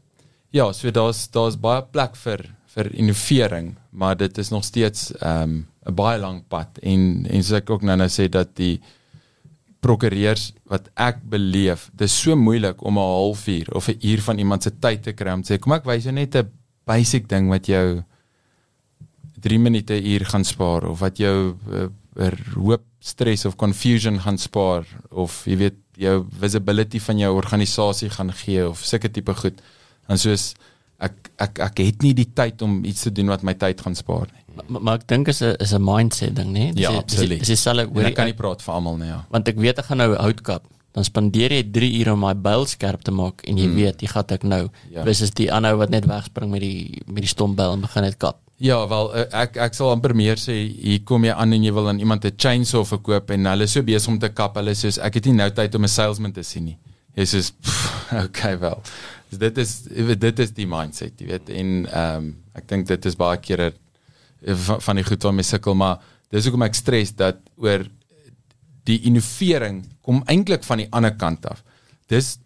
ja, 0.55 0.71
so 0.71 0.91
daar's 0.91 1.25
daar's 1.31 1.57
baie 1.59 1.83
plek 1.91 2.15
vir 2.15 2.45
vir 2.75 2.91
innovering, 2.95 3.73
maar 3.91 4.15
dit 4.17 4.37
is 4.37 4.49
nog 4.49 4.63
steeds 4.63 5.11
ehm 5.19 5.41
um, 5.41 5.65
'n 5.85 5.95
baie 5.95 6.19
lang 6.19 6.43
pad. 6.47 6.77
En 6.81 7.25
en 7.29 7.43
soos 7.43 7.59
ek 7.61 7.69
ook 7.69 7.81
nou 7.81 7.97
nou 7.97 8.09
sê 8.09 8.29
dat 8.29 8.55
die 8.55 8.81
prokureurs 9.79 10.53
wat 10.63 10.89
ek 10.95 11.21
beleef, 11.29 11.89
dis 11.93 12.21
so 12.21 12.35
moeilik 12.35 12.81
om 12.81 12.97
'n 12.97 13.11
halfuur 13.15 13.67
of 13.75 13.87
'n 13.87 13.99
uur 14.01 14.21
van 14.21 14.37
iemand 14.37 14.63
se 14.63 14.71
tyd 14.79 15.03
te 15.03 15.13
kry 15.13 15.33
om 15.33 15.41
te 15.41 15.53
sê 15.53 15.59
kom 15.59 15.73
ek 15.73 15.85
wys 15.85 16.03
jou 16.03 16.13
net 16.13 16.35
'n 16.35 16.49
basic 16.85 17.27
ding 17.27 17.49
wat 17.49 17.67
jou 17.67 18.03
3 19.41 19.59
minute 19.59 20.03
uur 20.03 20.25
gaan 20.25 20.43
spaar 20.43 20.89
of 20.89 20.99
wat 20.99 21.17
jou 21.17 21.55
uh, 21.71 22.31
hoop 22.55 22.83
stres 22.99 23.45
of 23.45 23.55
confusion 23.55 24.19
gaan 24.19 24.37
spaar 24.37 24.85
of 25.11 25.45
jy 25.45 25.57
weet 25.57 25.79
jou 25.97 26.25
visibility 26.39 26.99
van 26.99 27.17
jou 27.17 27.31
organisasie 27.35 28.09
gaan 28.09 28.31
gee 28.33 28.69
of 28.69 28.83
sulke 28.85 29.11
tipe 29.11 29.33
goed. 29.33 29.61
En 30.07 30.19
soos 30.21 30.53
ek 31.03 31.31
ek 31.43 31.59
ek 31.59 31.81
het 31.83 32.03
nie 32.05 32.13
die 32.15 32.29
tyd 32.33 32.61
om 32.61 32.83
iets 32.87 33.07
te 33.07 33.11
doen 33.11 33.31
wat 33.33 33.43
my 33.43 33.55
tyd 33.59 33.81
gaan 33.81 33.95
spaar 33.95 34.27
nie. 34.31 34.43
Maar, 34.55 34.81
maar 34.81 35.01
ek 35.01 35.07
dink 35.11 35.27
is 35.27 35.41
'n 35.41 35.55
is 35.59 35.73
'n 35.73 35.83
mindset 35.83 36.35
ding, 36.35 36.51
né? 36.53 36.71
Ja, 36.75 36.95
absoluut. 36.95 37.39
Dis 37.39 37.47
dieselfde 37.47 37.89
oor 37.91 38.05
ek 38.05 38.15
kan 38.15 38.25
nie 38.25 38.33
praat 38.37 38.61
vir 38.61 38.73
almal 38.73 38.97
nie, 38.97 39.07
ja. 39.07 39.25
Want 39.29 39.47
ek 39.47 39.57
weet 39.57 39.79
ek 39.79 39.85
gaan 39.85 39.97
nou 39.97 40.15
hout 40.15 40.41
kap. 40.41 40.63
Dan 40.95 41.03
spandeer 41.03 41.51
jy 41.51 41.63
3 41.71 41.99
ure 41.99 42.13
om 42.13 42.19
my 42.19 42.33
byl 42.33 42.65
skerp 42.65 43.03
te 43.03 43.11
maak 43.11 43.43
en 43.43 43.57
jy 43.57 43.67
mm. 43.67 43.75
weet, 43.75 44.01
jy 44.01 44.07
gaan 44.07 44.23
ek 44.29 44.43
nou. 44.43 44.69
Ja. 44.89 45.03
Dis 45.03 45.19
die 45.35 45.51
aanhou 45.51 45.75
wat 45.77 45.89
net 45.89 46.05
wegspring 46.05 46.49
met 46.49 46.61
die 46.61 47.01
met 47.05 47.21
die 47.21 47.27
stombyl 47.27 47.73
en 47.73 47.81
begin 47.81 48.03
net 48.03 48.17
kap. 48.17 48.39
Ja, 48.57 48.77
wel 48.87 49.09
eh, 49.15 49.25
ek 49.43 49.57
ek 49.59 49.73
sal 49.75 49.91
amper 49.91 50.13
meer 50.15 50.39
sê 50.39 50.53
hier 50.55 51.01
kom 51.07 51.25
jy 51.27 51.33
aan 51.35 51.51
en 51.57 51.63
jy 51.65 51.73
wil 51.75 51.89
aan 51.91 51.99
iemand 51.99 52.25
'n 52.25 52.37
chainsaw 52.39 52.85
verkoop 52.87 53.29
en 53.35 53.45
hulle 53.51 53.63
is 53.67 53.71
so 53.71 53.83
besig 53.83 54.07
om 54.07 54.19
te 54.19 54.29
kap. 54.29 54.55
Hulle 54.55 54.71
sê 54.71 54.95
ek 55.03 55.15
het 55.19 55.25
nie 55.25 55.33
nou 55.35 55.49
tyd 55.51 55.75
om 55.75 55.83
'n 55.83 55.91
salesman 55.91 56.31
te 56.31 56.43
sien 56.43 56.65
nie. 56.65 56.77
Jy 57.17 57.25
sê 57.25 57.51
okay 58.25 58.55
wel. 58.59 58.81
So 59.31 59.37
dit 59.37 59.57
is 59.57 59.83
dit 60.19 60.39
is 60.39 60.51
die 60.51 60.67
mindset, 60.67 61.19
jy 61.19 61.27
weet. 61.27 61.49
En 61.49 61.85
ehm 61.85 62.15
um, 62.15 62.35
ek 62.55 62.67
dink 62.67 62.87
dit 62.87 63.05
is 63.05 63.15
baie 63.15 63.37
kere 63.37 63.73
eh, 64.45 64.55
van 64.55 64.95
die 64.95 65.03
goed 65.03 65.23
wat 65.23 65.33
my 65.33 65.43
sukkel, 65.43 65.75
maar 65.75 65.99
dis 66.31 66.45
hoekom 66.45 66.63
ek 66.63 66.75
stres 66.75 67.11
dat 67.11 67.35
oor 67.57 67.83
die 68.85 69.01
innovering 69.03 69.83
kom 70.01 70.23
eintlik 70.27 70.63
van 70.63 70.77
die 70.77 70.87
ander 70.91 71.11
kant 71.11 71.45
af. 71.45 71.63
Dis 72.07 72.37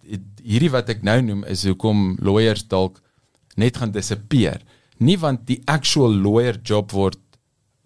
hierdie 0.41 0.71
wat 0.71 0.89
ek 0.89 1.03
nou 1.03 1.21
noem 1.21 1.43
is 1.43 1.65
hoekom 1.67 2.17
lawyers 2.21 2.65
dalk 2.67 2.97
net 3.55 3.77
gaan 3.77 3.91
disappear 3.91 4.61
nie 5.03 5.17
want 5.19 5.45
die 5.47 5.59
actual 5.69 6.13
lawyer 6.13 6.59
job 6.63 6.93
word 6.95 7.19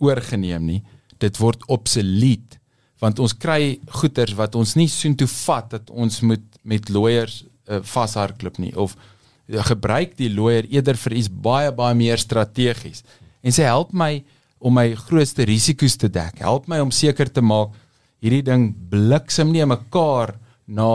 oorgeneem 0.03 0.65
nie. 0.68 0.81
Dit 1.22 1.40
word 1.41 1.64
obsolet 1.72 2.60
want 3.03 3.19
ons 3.19 3.34
kry 3.35 3.81
goeders 3.99 4.31
wat 4.40 4.53
ons 4.56 4.77
nie 4.80 4.88
soen 4.88 5.15
toe 5.19 5.27
vat 5.27 5.73
dat 5.73 5.90
ons 5.91 6.22
moet 6.23 6.44
met 6.64 6.88
lawyers 6.88 7.41
uh, 7.68 7.81
vashardloop 7.84 8.61
nie. 8.64 8.72
Of 8.80 8.95
uh, 8.95 9.60
gebruik 9.68 10.15
die 10.19 10.30
lawyer 10.31 10.69
eerder 10.72 10.95
vir 11.02 11.18
iets 11.19 11.27
baie 11.27 11.73
baie 11.76 11.98
meer 11.99 12.22
strategies. 12.22 13.03
En 13.44 13.52
sê 13.52 13.68
help 13.68 13.91
my 13.91 14.22
om 14.64 14.72
my 14.80 14.94
grootste 14.95 15.44
risiko's 15.48 15.98
te 15.99 16.07
dek. 16.07 16.40
Help 16.40 16.69
my 16.72 16.80
om 16.80 16.94
seker 16.95 17.27
te 17.27 17.44
maak 17.44 17.76
hierdie 18.23 18.45
ding 18.48 18.69
bliksem 18.90 19.52
nie 19.52 19.65
mekaar 19.68 20.38
na 20.72 20.88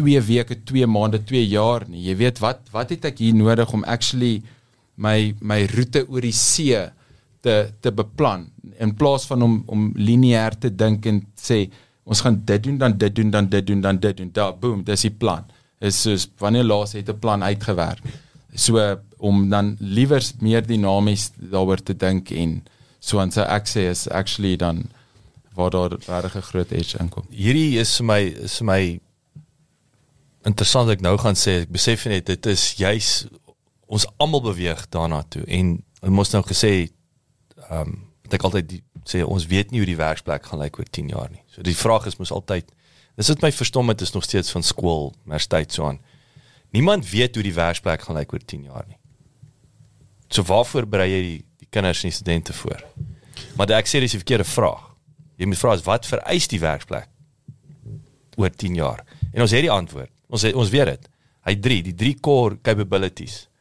2 0.00 0.16
eh, 0.16 0.24
weke, 0.26 0.56
2 0.66 0.88
maande, 0.90 1.20
2 1.22 1.44
jaar 1.46 1.86
nie. 1.86 2.08
Jy 2.08 2.16
weet 2.18 2.42
wat 2.42 2.66
wat 2.74 2.90
het 2.90 3.06
ek 3.12 3.22
hier 3.22 3.36
nodig 3.38 3.70
om 3.76 3.86
actually 3.86 4.40
my 4.96 5.34
my 5.40 5.64
roete 5.66 6.04
oor 6.08 6.20
die 6.20 6.34
see 6.36 6.78
te 7.42 7.56
te 7.80 7.92
beplan. 7.92 8.46
In 8.78 8.94
plaas 8.94 9.26
van 9.26 9.42
om 9.42 9.62
om 9.66 9.92
lineêr 9.96 10.58
te 10.58 10.70
dink 10.70 11.06
en 11.06 11.22
sê 11.36 11.64
ons 12.04 12.20
gaan 12.20 12.40
dit 12.44 12.62
doen 12.62 12.78
dan 12.78 12.98
dit 12.98 13.14
doen 13.14 13.30
dan 13.30 13.48
dit 13.48 13.66
doen 13.66 13.80
dan 13.80 13.98
dit 13.98 14.16
doen. 14.16 14.30
Da 14.32 14.52
boom 14.52 14.84
dis 14.84 15.06
die 15.08 15.14
plan. 15.14 15.44
Is 15.80 16.02
soos 16.02 16.28
wanneer 16.38 16.64
laas 16.64 16.92
het 16.92 17.08
'n 17.08 17.18
plan 17.18 17.42
uitgewerk? 17.42 18.02
So 18.54 18.98
om 19.18 19.48
dan 19.48 19.76
liewer 19.80 20.22
meer 20.40 20.66
dinamies 20.66 21.30
daaroor 21.36 21.82
te 21.82 21.96
dink 21.96 22.30
en 22.30 22.62
so 23.00 23.18
aan 23.18 23.30
sy 23.30 23.40
ek 23.40 23.66
sê 23.66 23.88
is 23.90 24.08
actually 24.08 24.56
dan 24.56 24.90
waar 25.54 25.70
daar 25.70 25.90
regtig 25.90 26.36
'n 26.36 26.42
groot 26.50 26.70
edge 26.70 26.98
inkom. 26.98 27.26
Hierdie 27.30 27.78
is 27.78 27.96
vir 27.96 28.06
my 28.06 28.20
is 28.20 28.56
vir 28.58 28.66
my 28.66 29.00
interessant 30.44 30.90
ek 30.90 31.00
nou 31.00 31.16
gaan 31.18 31.34
sê 31.34 31.62
ek 31.62 31.70
besef 31.70 32.06
net 32.06 32.26
dit 32.26 32.46
is 32.46 32.74
juis 32.76 33.26
ons 33.92 34.06
almal 34.16 34.40
beweeg 34.40 34.86
daarna 34.88 35.20
toe 35.28 35.42
en 35.44 35.74
ons 36.00 36.16
mos 36.16 36.32
nou 36.32 36.42
gesê 36.48 36.72
ehm 37.68 37.92
um, 37.92 38.00
ek 38.32 38.46
altyd 38.48 38.64
die, 38.64 38.78
sê 39.04 39.20
ons 39.28 39.44
weet 39.44 39.72
nie 39.72 39.82
hoe 39.82 39.88
die 39.90 39.98
werksplek 39.98 40.46
gaan 40.48 40.62
lyk 40.62 40.78
oor 40.80 40.86
10 40.88 41.10
jaar 41.12 41.28
nie. 41.28 41.42
So 41.52 41.60
die 41.66 41.76
vraag 41.76 42.06
is 42.08 42.16
mos 42.16 42.30
altyd 42.32 42.70
dis 43.20 43.28
wat 43.28 43.42
my 43.44 43.50
verstom 43.52 43.92
het 43.92 44.00
is 44.00 44.14
nog 44.14 44.24
steeds 44.24 44.54
van 44.54 44.64
skool, 44.64 45.10
universiteit 45.26 45.76
so 45.76 45.84
aan. 45.84 45.98
Niemand 46.72 47.04
weet 47.10 47.36
hoe 47.36 47.44
die 47.44 47.52
werksplek 47.52 48.06
gaan 48.06 48.16
lyk 48.16 48.32
oor 48.32 48.40
10 48.40 48.64
jaar 48.70 48.86
nie. 48.88 48.96
So 50.32 50.46
waarvoor 50.48 50.88
berei 50.88 51.10
jy 51.10 51.20
die, 51.26 51.36
die 51.60 51.68
kinders 51.68 52.00
en 52.00 52.08
die 52.08 52.16
studente 52.16 52.56
voor? 52.56 52.80
Maar 53.60 53.76
ek 53.82 53.92
sê 53.92 54.00
dis 54.00 54.16
'n 54.16 54.24
verkeerde 54.24 54.48
vraag. 54.48 54.88
Jy 55.36 55.52
moet 55.52 55.60
vra 55.60 55.76
is 55.76 55.84
wat 55.84 56.08
vereis 56.08 56.48
die 56.48 56.60
werksplek 56.60 57.08
oor 58.40 58.50
10 58.50 58.80
jaar? 58.80 59.04
En 59.32 59.44
ons 59.44 59.50
het 59.50 59.60
die 59.60 59.70
antwoord. 59.70 60.10
Ons 60.32 60.42
het, 60.42 60.54
ons 60.54 60.72
weet 60.72 60.86
dit. 60.86 61.08
Hy 61.44 61.56
3, 61.60 61.82
die 61.82 61.94
3 61.94 62.20
core 62.20 62.56
capabilities 62.62 63.51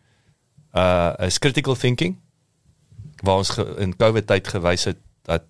uh 0.73 1.13
is 1.27 1.39
critical 1.39 1.75
thinking 1.75 2.17
waar 3.21 3.37
ons 3.37 3.49
ge, 3.49 3.65
in 3.77 3.95
COVID 3.95 4.27
tyd 4.27 4.47
gewys 4.47 4.87
het 4.89 4.97
dat 5.27 5.45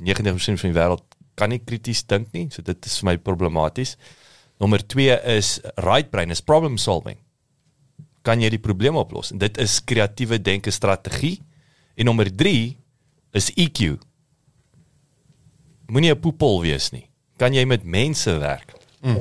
90% 0.00 0.60
van 0.60 0.70
die 0.70 0.78
wêreld 0.78 1.04
kan 1.34 1.50
nie 1.50 1.60
krities 1.60 2.04
dink 2.06 2.30
nie. 2.32 2.46
So 2.50 2.62
dit 2.62 2.86
is 2.86 2.98
vir 3.00 3.10
my 3.10 3.16
problematies. 3.18 3.96
Nommer 4.62 4.82
2 4.86 5.18
is 5.34 5.58
right 5.82 6.10
brain 6.10 6.30
is 6.30 6.40
problem 6.40 6.78
solving. 6.78 7.18
Kan 8.24 8.40
jy 8.40 8.52
die 8.54 8.62
probleem 8.62 8.96
oplos? 8.96 9.32
En 9.34 9.42
dit 9.42 9.58
is 9.60 9.80
kreatiewe 9.84 10.38
denke 10.40 10.72
strategie. 10.72 11.40
En 11.98 12.08
nommer 12.08 12.30
3 12.30 12.76
is 13.34 13.50
EQ. 13.58 13.98
Moenie 15.90 16.14
'n 16.14 16.20
poepel 16.20 16.62
wees 16.62 16.90
nie. 16.90 17.10
Kan 17.36 17.52
jy 17.52 17.64
met 17.64 17.84
mense 17.84 18.38
werk? 18.38 18.72
Mm. 19.02 19.20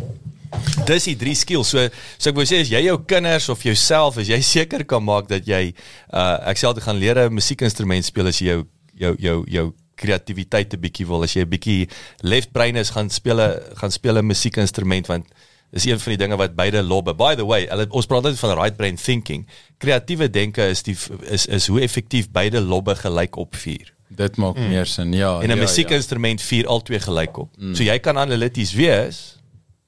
Dis 0.86 1.08
die 1.10 1.16
drie 1.16 1.36
skills. 1.36 1.70
So 1.74 1.88
so 2.18 2.30
ek 2.30 2.36
wou 2.36 2.46
sê 2.48 2.62
as 2.64 2.72
jy 2.72 2.84
jou 2.88 2.98
kinders 3.08 3.50
of 3.50 3.64
jouself 3.64 4.18
as 4.18 4.32
jy 4.32 4.42
seker 4.42 4.84
kan 4.86 5.04
maak 5.04 5.30
dat 5.32 5.48
jy 5.48 5.74
uh 6.14 6.38
ek 6.50 6.60
sê 6.60 6.68
altyd 6.68 6.88
gaan 6.88 7.00
leer 7.00 7.20
'n 7.30 7.34
musiekinstrument 7.34 8.06
speel 8.06 8.28
as 8.28 8.42
jy 8.42 8.48
jou 8.52 8.66
jou 8.94 9.16
jou 9.20 9.38
jou 9.48 9.74
kreatiwiteit 9.96 10.74
'n 10.74 10.82
bietjie 10.82 11.08
wil 11.08 11.24
as 11.24 11.34
jy 11.34 11.42
'n 11.42 11.50
bietjie 11.50 11.88
left 12.22 12.52
brain 12.52 12.76
is 12.76 12.92
gaan 12.92 13.10
speel 13.10 13.40
gaan 13.76 13.92
speel 13.92 14.18
'n 14.18 14.26
musiekinstrument 14.26 15.08
want 15.08 15.26
is 15.74 15.86
een 15.86 16.00
van 16.00 16.14
die 16.14 16.22
dinge 16.22 16.38
wat 16.38 16.56
beide 16.56 16.84
lobbe. 16.84 17.16
By 17.16 17.36
the 17.36 17.46
way, 17.46 17.66
hulle 17.66 17.88
ons 17.90 18.06
praat 18.06 18.24
altyd 18.24 18.40
van 18.40 18.58
right 18.60 18.76
brain 18.78 18.96
thinking. 18.96 19.48
Kreatiewe 19.82 20.30
denke 20.30 20.68
is 20.70 20.84
die 20.84 20.98
is 21.34 21.46
is 21.46 21.68
hoe 21.68 21.82
effektief 21.82 22.30
beide 22.32 22.62
lobbe 22.62 22.96
gelyk 22.96 23.36
opvuur. 23.36 23.94
Dit 24.08 24.38
maak 24.38 24.56
mm. 24.56 24.68
meer 24.70 24.86
sin. 24.86 25.14
Ja. 25.14 25.40
En 25.42 25.50
'n 25.50 25.58
ja, 25.58 25.62
musiekinstrument 25.62 26.40
ja. 26.40 26.46
vuur 26.46 26.68
albei 26.68 27.00
gelyk 27.00 27.38
op. 27.38 27.50
Mm. 27.58 27.76
So 27.76 27.84
jy 27.84 28.00
kan 28.00 28.18
analities 28.18 28.74
wees 28.74 29.43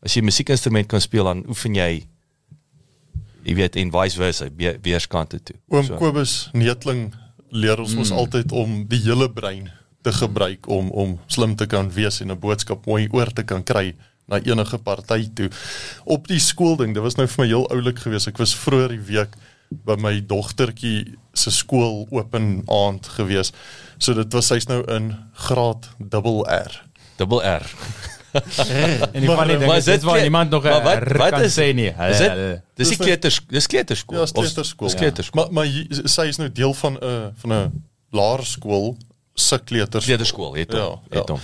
as 0.06 0.16
jy 0.16 0.22
musiekinstrument 0.26 0.88
kan 0.88 1.02
speel 1.02 1.26
dan 1.26 1.44
oefen 1.50 1.76
jy 1.76 2.06
jy 3.46 3.56
weet 3.58 3.78
en 3.78 3.92
vice 3.94 4.18
versa 4.18 4.50
weerskante 4.58 5.40
toe. 5.44 5.58
Oom 5.74 5.86
so. 5.86 5.98
Kobus 6.02 6.50
Neetling 6.58 7.12
leer 7.54 7.80
ons 7.82 7.94
mm. 7.94 8.04
ons 8.04 8.14
altyd 8.14 8.54
om 8.58 8.84
die 8.90 9.02
hele 9.06 9.30
brein 9.32 9.70
te 10.06 10.14
gebruik 10.14 10.70
om 10.70 10.92
om 10.94 11.18
slim 11.32 11.56
te 11.58 11.68
kan 11.70 11.90
wees 11.94 12.22
en 12.22 12.32
'n 12.32 12.40
boodskap 12.40 12.86
mooi 12.86 13.08
oor 13.12 13.32
te 13.34 13.44
kan 13.44 13.64
kry 13.64 13.94
na 14.28 14.40
enige 14.42 14.78
party 14.78 15.30
toe. 15.34 15.50
Op 16.04 16.28
die 16.28 16.40
skoolding, 16.40 16.94
dit 16.94 17.04
was 17.04 17.16
nou 17.16 17.28
vir 17.28 17.44
my 17.44 17.48
heel 17.48 17.68
oulik 17.70 18.00
geweest. 18.00 18.28
Ek 18.28 18.42
was 18.42 18.56
vroeër 18.58 18.96
die 18.98 19.06
week 19.06 19.36
by 19.86 19.96
my 20.02 20.20
dogtertjie 20.22 21.18
se 21.34 21.52
skool 21.52 22.08
open 22.10 22.64
aand 22.66 23.08
geweest. 23.18 23.56
So 23.98 24.14
dit 24.14 24.34
was 24.34 24.48
sy's 24.48 24.68
nou 24.68 24.82
in 24.92 25.14
graad 25.34 25.90
dubbel 26.00 26.46
R. 26.50 26.82
Dubbel 27.18 27.44
R. 27.44 27.66
En 29.14 29.22
die 29.22 29.30
van 29.30 29.48
die 29.48 29.58
ding 29.58 29.66
Maar 29.70 29.78
is 29.78 29.84
dit 29.88 30.04
waar 30.04 30.22
niemand 30.22 30.50
nog 30.50 30.64
maar 30.64 30.84
wat- 30.84 31.12
wat 31.18 31.30
kan 31.30 31.42
is- 31.42 31.54
sê 31.60 31.74
nie. 31.74 31.90
Is 32.10 32.18
dit 32.18 32.62
dis 32.76 32.88
die 32.90 32.98
kleuters 32.98 33.40
dis 33.48 33.68
kleuterskool. 33.68 34.18
Ja, 34.20 34.26
kleuterskool. 34.34 34.88
Dis 34.88 34.98
kleuterskool. 34.98 35.50
Maar 35.52 35.54
maar 35.54 35.84
sy 36.10 36.22
is 36.28 36.38
nou 36.38 36.50
deel 36.52 36.74
van 36.74 36.94
'n 37.02 37.34
van 37.36 37.54
'n 37.54 37.72
laerskool 38.12 38.98
se 39.34 39.58
kleuterskool. 39.64 40.02
Kleuterskool 40.16 40.54
het 40.56 40.72
hom. 40.74 40.82
Ja, 40.82 41.00
Het 41.20 41.28
ja. 41.28 41.34
hom. 41.34 41.42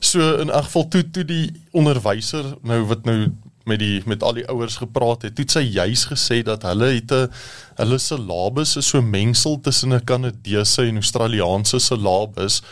So 0.00 0.34
in 0.40 0.50
elk 0.50 0.64
geval 0.64 0.88
toe 0.88 1.10
toe 1.10 1.24
die 1.24 1.50
onderwyser 1.72 2.44
nou 2.62 2.82
wat 2.86 3.04
nou 3.04 3.32
met 3.64 3.78
die 3.78 4.02
met 4.04 4.22
al 4.22 4.32
die 4.36 4.46
ouers 4.48 4.76
gepraat 4.76 5.22
het, 5.22 5.34
toe 5.34 5.44
het 5.44 5.50
sy 5.54 5.60
juis 5.72 6.04
gesê 6.10 6.42
dat 6.44 6.62
hulle 6.62 6.84
het 6.94 7.10
'n 7.12 7.30
hulle 7.76 7.98
syllabus 7.98 8.76
is 8.76 8.88
so 8.88 9.02
mengsel 9.02 9.60
tussen 9.60 9.92
'n 9.92 10.04
Kanadese 10.04 10.82
en 10.82 10.94
Australiese 11.00 11.78
syllabus 11.78 12.62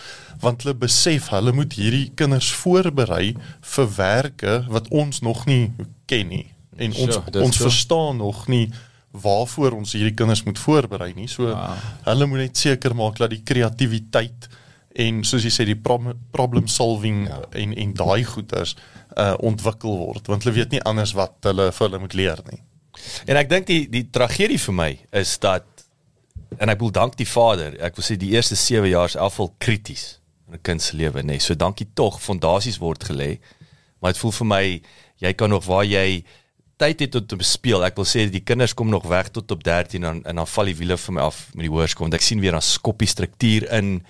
want 0.43 0.63
hulle 0.65 0.75
besef 0.75 1.29
hulle 1.33 1.53
moet 1.55 1.73
hierdie 1.79 2.11
kinders 2.19 2.51
voorberei 2.63 3.35
vir 3.75 3.91
werke 3.97 4.55
wat 4.69 4.89
ons 4.91 5.21
nog 5.23 5.45
nie 5.47 5.71
ken 6.11 6.29
nie 6.29 6.47
en 6.77 6.95
ons 6.95 7.15
Sure, 7.15 7.43
ons 7.45 7.57
so. 7.57 7.65
verstaan 7.69 8.17
nog 8.23 8.47
nie 8.49 8.67
waarvoor 9.13 9.75
ons 9.77 9.93
hierdie 9.93 10.15
kinders 10.17 10.41
moet 10.47 10.59
voorberei 10.59 11.11
nie. 11.15 11.27
So 11.29 11.45
Wow. 11.51 11.75
hulle 12.07 12.27
moet 12.27 12.39
net 12.47 12.57
seker 12.57 12.95
maak 12.97 13.19
dat 13.21 13.31
die 13.31 13.43
kreatiwiteit 13.45 14.49
en 14.97 15.23
soos 15.25 15.45
jy 15.45 15.51
sê 15.53 15.65
die 15.69 15.77
prob- 15.77 16.17
problem 16.33 16.67
solving 16.69 17.27
ja. 17.29 17.39
en 17.61 17.75
en 17.77 17.93
daai 17.97 18.25
goeters 18.25 18.75
uh 19.17 19.35
ontwikkel 19.45 19.93
word 20.01 20.27
want 20.33 20.45
hulle 20.45 20.55
weet 20.57 20.73
nie 20.73 20.81
anders 20.89 21.13
wat 21.13 21.35
hulle 21.45 21.69
vir 21.73 21.87
hulle 21.89 21.99
moet 22.01 22.15
leer 22.17 22.41
nie. 22.51 22.63
En 23.29 23.37
ek 23.37 23.49
dink 23.53 23.67
die 23.69 23.85
die 23.93 24.07
tragedie 24.11 24.59
vir 24.61 24.75
my 24.75 24.91
is 25.13 25.37
dat 25.39 25.65
en 26.59 26.69
ek 26.69 26.81
wil 26.81 26.91
dank 26.93 27.17
die 27.17 27.29
Vader. 27.29 27.77
Ek 27.81 27.97
wil 27.97 28.05
sê 28.05 28.17
die 28.17 28.33
eerste 28.33 28.57
7 28.57 28.89
jaar 28.89 29.09
is 29.13 29.17
afval 29.17 29.53
krities 29.59 30.19
in 30.53 30.59
'n 30.59 30.63
kind 30.63 30.83
se 30.83 30.97
lewe, 30.97 31.23
nê. 31.23 31.25
Nee. 31.25 31.39
So 31.39 31.55
dankie 31.55 31.89
tog, 31.95 32.21
fondasies 32.21 32.79
word 32.79 33.05
gelê. 33.05 33.39
Maar 34.01 34.13
dit 34.13 34.21
voel 34.21 34.33
vir 34.33 34.47
my 34.47 34.83
jy 35.23 35.33
kan 35.33 35.49
nog 35.49 35.65
waar 35.65 35.85
jy 35.85 36.25
tyd 36.77 37.01
het 37.01 37.15
om 37.15 37.27
te 37.27 37.37
speel. 37.47 37.85
Ek 37.85 37.97
wil 37.97 38.05
sê 38.09 38.27
die 38.31 38.43
kinders 38.43 38.75
kom 38.75 38.91
nog 38.91 39.07
weg 39.07 39.31
tot 39.31 39.51
op 39.51 39.63
13 39.63 40.05
en 40.05 40.25
en 40.25 40.37
dan 40.37 40.47
val 40.47 40.65
die 40.65 40.77
wiele 40.77 40.97
vir 40.99 41.15
my 41.15 41.21
af 41.21 41.49
met 41.55 41.67
die 41.69 41.71
hoërskool. 41.71 42.11
Ek 42.13 42.25
sien 42.25 42.41
weer 42.41 42.53
dan 42.53 42.63
skoppie 42.63 43.09
struktuur 43.09 43.69
in 43.79 44.03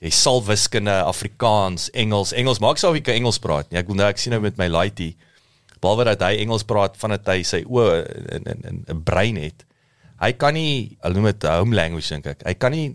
jy 0.00 0.10
sal 0.10 0.42
wiskunde, 0.44 0.92
Afrikaans, 1.04 1.90
Engels, 1.90 2.32
Engels 2.32 2.60
maak 2.60 2.78
sou 2.78 2.94
ek 2.96 3.04
kan 3.04 3.14
Engels 3.14 3.38
praat 3.38 3.70
nie. 3.70 3.80
Ek 3.80 3.88
wil 3.88 3.96
nou 3.96 4.08
ek 4.08 4.18
sien 4.18 4.32
nou 4.32 4.40
met 4.40 4.58
my 4.58 4.68
laaitie 4.68 5.14
behalwe 5.80 6.04
dat 6.04 6.24
hy 6.24 6.36
Engels 6.40 6.64
praat 6.64 6.96
vandat 6.96 7.28
hy 7.28 7.42
sy 7.44 7.62
oë 7.64 8.04
in 8.38 8.44
in 8.52 8.62
in 8.64 8.84
'n 8.88 9.02
brein 9.04 9.36
het. 9.36 9.64
Hy 10.20 10.32
kan 10.32 10.54
nie, 10.54 10.96
hulle 11.02 11.14
noem 11.14 11.32
dit 11.32 11.42
home 11.44 11.74
language 11.74 12.08
dink 12.08 12.26
ek. 12.26 12.42
Hy 12.46 12.54
kan 12.54 12.72
nie 12.72 12.94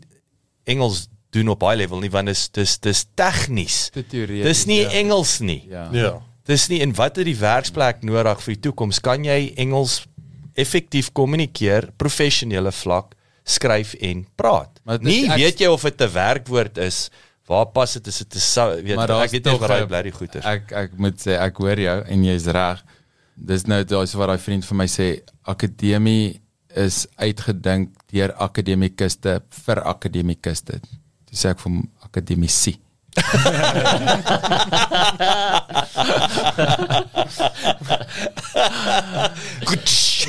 Engels 0.65 1.07
doen 1.31 1.47
op 1.53 1.61
high 1.61 1.77
level 1.79 1.99
nie 2.03 2.09
want 2.11 2.27
dis 2.27 2.49
dis 2.49 2.77
dis 2.79 3.05
tegnies. 3.15 3.89
Dis 4.43 4.65
nie 4.65 4.81
ja. 4.81 4.89
Engels 5.01 5.39
nie. 5.39 5.63
Ja. 5.69 5.87
Ja. 5.91 6.21
Dis 6.45 6.67
nie 6.69 6.81
en 6.81 6.93
wat 6.97 7.15
het 7.15 7.25
die 7.25 7.37
werksplek 7.39 8.03
nodig 8.03 8.41
vir 8.43 8.53
die 8.55 8.61
toekoms? 8.61 8.99
Kan 8.99 9.23
jy 9.23 9.53
Engels 9.55 10.01
effektief 10.59 11.11
kommunikeer, 11.15 11.91
professionele 11.97 12.71
vlak, 12.71 13.13
skryf 13.47 13.93
en 14.01 14.25
praat? 14.35 14.79
Dit- 14.85 15.03
nie 15.03 15.29
ek- 15.29 15.37
weet 15.37 15.59
jy 15.59 15.67
of 15.67 15.81
dit 15.83 16.01
'n 16.01 16.11
werkwoord 16.13 16.77
is. 16.77 17.09
Waar 17.47 17.65
pas 17.65 17.93
dit? 17.93 18.07
Is 18.07 18.17
dit 18.17 18.35
'n 18.35 18.83
weet 18.83 18.95
Maar 18.95 19.09
ek 19.23 19.31
weet 19.31 19.45
nie 19.45 19.57
daai 19.59 19.81
een- 19.81 19.87
blerrie 19.87 20.11
goed 20.11 20.35
is. 20.35 20.43
Ek 20.45 20.71
ek 20.71 20.97
moet 20.97 21.17
sê 21.19 21.39
ek 21.39 21.57
hoor 21.57 21.79
jou 21.79 22.03
en 22.07 22.23
jy's 22.23 22.45
reg. 22.45 22.83
Dis 23.35 23.63
nou 23.65 23.83
daai 23.83 24.05
wat 24.13 24.27
daai 24.27 24.37
vriend 24.37 24.65
vir 24.65 24.75
my 24.77 24.85
sê 24.87 25.21
akademie 25.45 26.39
is 26.75 27.07
uitgedink 27.17 27.89
deur 28.11 28.33
akademikuste 28.33 29.41
vir 29.49 29.81
akademikuste. 29.83 30.79
Dis 31.31 31.39
sê 31.45 31.49
ek 31.53 31.59
vir 31.63 31.71
akademisie. 32.03 32.77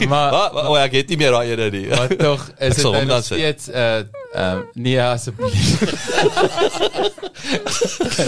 Maar- 0.08 0.30
Wat 0.30 0.52
wat- 0.52 0.66
o, 0.66 0.74
ek 0.74 0.92
het 0.92 1.08
nie 1.08 1.16
meer 1.16 1.30
daai 1.30 1.50
ene 1.52 1.70
nie. 1.70 1.86
Maar 1.88 2.16
tog 2.16 2.48
is 2.58 2.74
dit 2.74 2.84
nou 2.84 2.94
nog 2.96 3.06
dan 3.08 3.22
steeds 3.22 3.66
'n 3.66 3.76
uh, 3.76 3.98
uh, 4.34 4.58
nee 4.72 5.02
asseblief. 5.02 5.80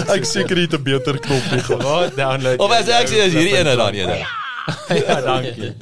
Ek 0.14 0.24
seker 0.24 0.56
jy 0.56 0.62
het 0.68 0.72
'n 0.78 0.82
beter 0.82 1.18
knop 1.18 1.44
nie 1.50 1.62
gehad. 1.62 1.82
Wat 1.82 2.16
download? 2.16 2.58
Of 2.58 2.70
as 2.70 2.88
ek 2.88 3.08
sê 3.08 3.24
is 3.26 3.32
hierdie 3.32 3.56
ene 3.56 3.76
dan 3.76 3.94
ene. 3.94 4.16
ja, 5.08 5.20
dankie. 5.20 5.72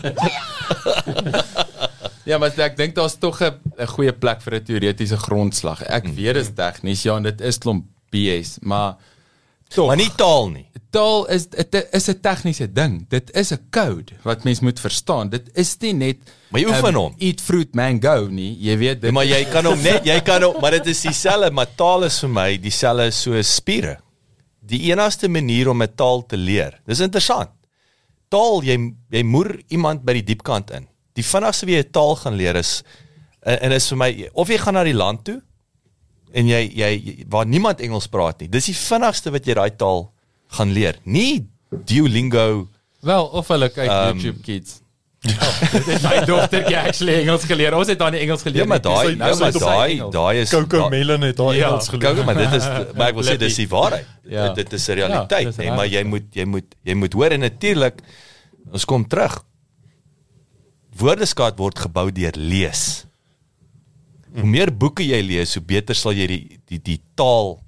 Ja, 2.24 2.38
maar 2.38 2.52
ek 2.58 2.76
dink 2.76 2.94
daar's 2.94 3.18
tog 3.18 3.40
'n 3.42 3.86
goeie 3.86 4.12
plek 4.12 4.40
vir 4.42 4.54
'n 4.54 4.64
teoretiese 4.64 5.16
grondslag. 5.16 5.82
Ek 5.82 6.04
weet 6.04 6.34
dit 6.34 6.42
is 6.46 6.50
tegnies, 6.54 7.02
ja, 7.02 7.16
en 7.16 7.22
dit 7.22 7.40
is 7.40 7.58
klomp 7.58 7.84
BS, 8.10 8.58
maar 8.62 8.96
tog 9.68 9.86
Maar 9.88 9.96
nie 9.96 10.10
taal 10.16 10.50
nie. 10.50 10.66
taal 10.90 11.26
is 11.32 11.46
dit 11.48 11.88
is 11.92 12.08
'n 12.08 12.20
tegniese 12.20 12.72
ding. 12.72 13.08
Dit 13.08 13.30
is 13.36 13.52
'n 13.52 13.58
code 13.70 14.12
wat 14.22 14.44
mens 14.44 14.60
moet 14.60 14.80
verstaan. 14.80 15.28
Dit 15.30 15.48
is 15.54 15.76
nie 15.80 15.92
net 15.94 16.16
Maar 16.50 16.60
jy 16.60 16.66
oefen 16.68 16.94
hom. 16.94 17.14
Eat 17.18 17.40
fruit 17.40 17.74
mango 17.74 18.28
nie. 18.28 18.56
Jy 18.60 18.76
weet 18.78 19.00
dit. 19.00 19.08
Ja, 19.08 19.12
maar 19.12 19.24
jy 19.24 19.44
kan 19.54 19.64
hom 19.64 19.82
net 19.82 20.04
jy 20.04 20.20
kan 20.20 20.42
hom 20.42 20.60
maar 20.60 20.70
dit 20.70 20.86
is 20.86 21.00
dieselfde 21.00 21.50
maar 21.50 21.74
taal 21.76 22.04
is 22.04 22.20
vir 22.20 22.28
my 22.28 22.56
dieselfde 22.58 23.10
soos 23.10 23.54
spiere. 23.54 23.98
Die 24.60 24.92
enigste 24.92 25.28
manier 25.28 25.68
om 25.68 25.82
'n 25.82 25.94
taal 25.96 26.26
te 26.26 26.36
leer. 26.36 26.80
Dis 26.86 27.00
interessant. 27.00 27.50
Taal 28.28 28.62
jy 28.62 28.92
jy 29.10 29.22
moer 29.22 29.60
iemand 29.68 30.04
by 30.04 30.12
die 30.12 30.22
diepkant 30.34 30.70
in. 30.70 30.86
Die 31.16 31.24
vinnigste 31.24 31.66
wie 31.66 31.76
jy 31.76 31.82
'n 31.84 31.90
taal 31.92 32.16
gaan 32.16 32.34
leer 32.36 32.56
is 32.56 32.82
en, 33.42 33.58
en 33.60 33.72
is 33.72 33.88
vir 33.88 33.98
my 33.98 34.28
of 34.32 34.48
jy 34.48 34.58
gaan 34.58 34.74
na 34.74 34.84
die 34.84 34.94
land 34.96 35.24
toe 35.24 35.40
en 36.32 36.46
jy 36.46 36.62
jy 36.74 37.24
waar 37.28 37.46
niemand 37.46 37.80
Engels 37.80 38.06
praat 38.08 38.40
nie. 38.40 38.48
Dis 38.48 38.64
die 38.66 38.74
vinnigste 38.76 39.30
wat 39.30 39.44
jy 39.46 39.54
daai 39.54 39.70
taal 39.76 40.12
gaan 40.56 40.72
leer. 40.72 40.96
Nie 41.04 41.46
Duolingo 41.84 42.68
wel 43.02 43.24
of 43.26 43.48
hulle 43.48 43.68
kyk 43.68 43.90
um, 43.90 44.16
YouTube 44.18 44.42
Kids. 44.42 44.78
Ja, 45.22 45.38
het 45.70 46.02
my 46.02 46.24
dogtertjie 46.30 46.76
actually 46.78 47.14
Engels 47.20 47.44
geleer. 47.46 47.74
Ons 47.78 47.88
het 47.92 47.98
dan 47.98 48.10
nie 48.12 48.20
Engels 48.24 48.42
geleer 48.42 48.62
Ja, 48.64 48.66
maar 48.66 48.80
nie. 48.82 48.88
daai 48.90 49.16
nou 49.16 49.34
sy 49.34 49.40
maar 49.40 49.52
het 49.52 49.60
daai 49.62 50.10
daai 50.10 50.40
is 50.42 50.50
Coco 50.50 50.88
Melon 50.90 51.22
het 51.22 51.36
daai 51.36 51.58
Ja. 51.58 51.68
Engels 51.68 51.88
geleer. 51.88 52.14
Kyk 52.14 52.24
maar 52.26 52.34
dit 52.40 52.52
is 52.58 52.64
maar 52.98 53.08
ek 53.08 53.14
wil 53.14 53.24
sê 53.28 53.36
dis 53.38 53.56
die 53.56 53.68
waarheid. 53.68 54.06
Ja. 54.24 54.30
Ja. 54.32 54.52
Dit, 54.54 54.64
dit 54.70 54.72
is 54.80 54.88
'n 54.88 54.96
Ja, 54.98 55.06
realiteit, 55.06 55.42
ja, 55.42 55.52
nee, 55.58 55.66
reg. 55.68 55.76
maar 55.76 55.86
jy 55.86 56.02
moet 56.04 56.26
jy 56.34 56.44
moet 56.44 56.74
jy 56.82 56.94
moet 56.94 57.12
hoor 57.12 57.30
en 57.30 57.40
natuurlik 57.40 58.02
ons 58.72 58.84
kom 58.84 59.06
terug. 59.08 59.44
Woordeskat 61.02 61.58
word 61.58 61.82
gebou 61.82 62.10
deur 62.14 62.36
lees. 62.38 63.04
Hoe 64.32 64.48
meer 64.48 64.70
boeke 64.70 65.04
jy 65.04 65.18
lees, 65.24 65.56
hoe 65.58 65.64
beter 65.64 65.98
sal 65.98 66.14
jy 66.16 66.26
die 66.30 66.42
die 66.70 66.78
die 66.78 67.00
taal 67.18 67.58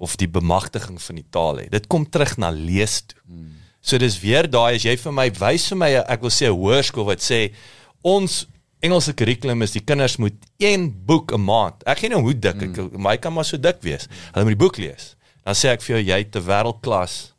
of 0.00 0.16
die 0.20 0.28
bemagtiging 0.28 1.00
van 1.02 1.18
die 1.18 1.26
taal 1.32 1.58
hê. 1.60 1.66
Dit 1.72 1.88
kom 1.92 2.06
terug 2.08 2.36
na 2.40 2.52
lees 2.54 3.00
toe. 3.08 3.18
So 3.80 3.98
dis 3.98 4.18
weer 4.20 4.48
daai 4.48 4.76
as 4.76 4.84
jy 4.84 4.94
vir 5.00 5.12
my 5.16 5.28
wys 5.40 5.66
vir 5.72 5.80
my 5.80 5.90
ek 6.04 6.20
wil 6.20 6.30
sê 6.30 6.46
'n 6.48 6.56
hoërskool 6.56 7.08
wat 7.08 7.20
sê 7.24 7.52
ons 8.02 8.46
Engelse 8.80 9.12
kurrikulum 9.12 9.60
is 9.60 9.74
die 9.76 9.84
kinders 9.84 10.16
moet 10.16 10.36
een 10.56 10.88
boek 11.04 11.32
'n 11.32 11.40
maand. 11.44 11.82
Ek 11.84 11.98
gee 11.98 12.08
nou 12.08 12.22
hoe 12.22 12.32
dik 12.32 12.62
ek 12.62 12.96
maar 12.96 13.12
hy 13.12 13.18
kan 13.18 13.32
maar 13.32 13.44
so 13.44 13.58
dik 13.58 13.82
wees. 13.82 14.08
Hulle 14.32 14.44
moet 14.44 14.56
die 14.56 14.64
boek 14.64 14.76
lees. 14.78 15.16
Dan 15.44 15.54
sê 15.54 15.68
ek 15.68 15.82
vir 15.82 15.96
jou 15.96 16.04
jy 16.06 16.18
het 16.18 16.36
'n 16.36 16.46
wêreldklas 16.48 17.32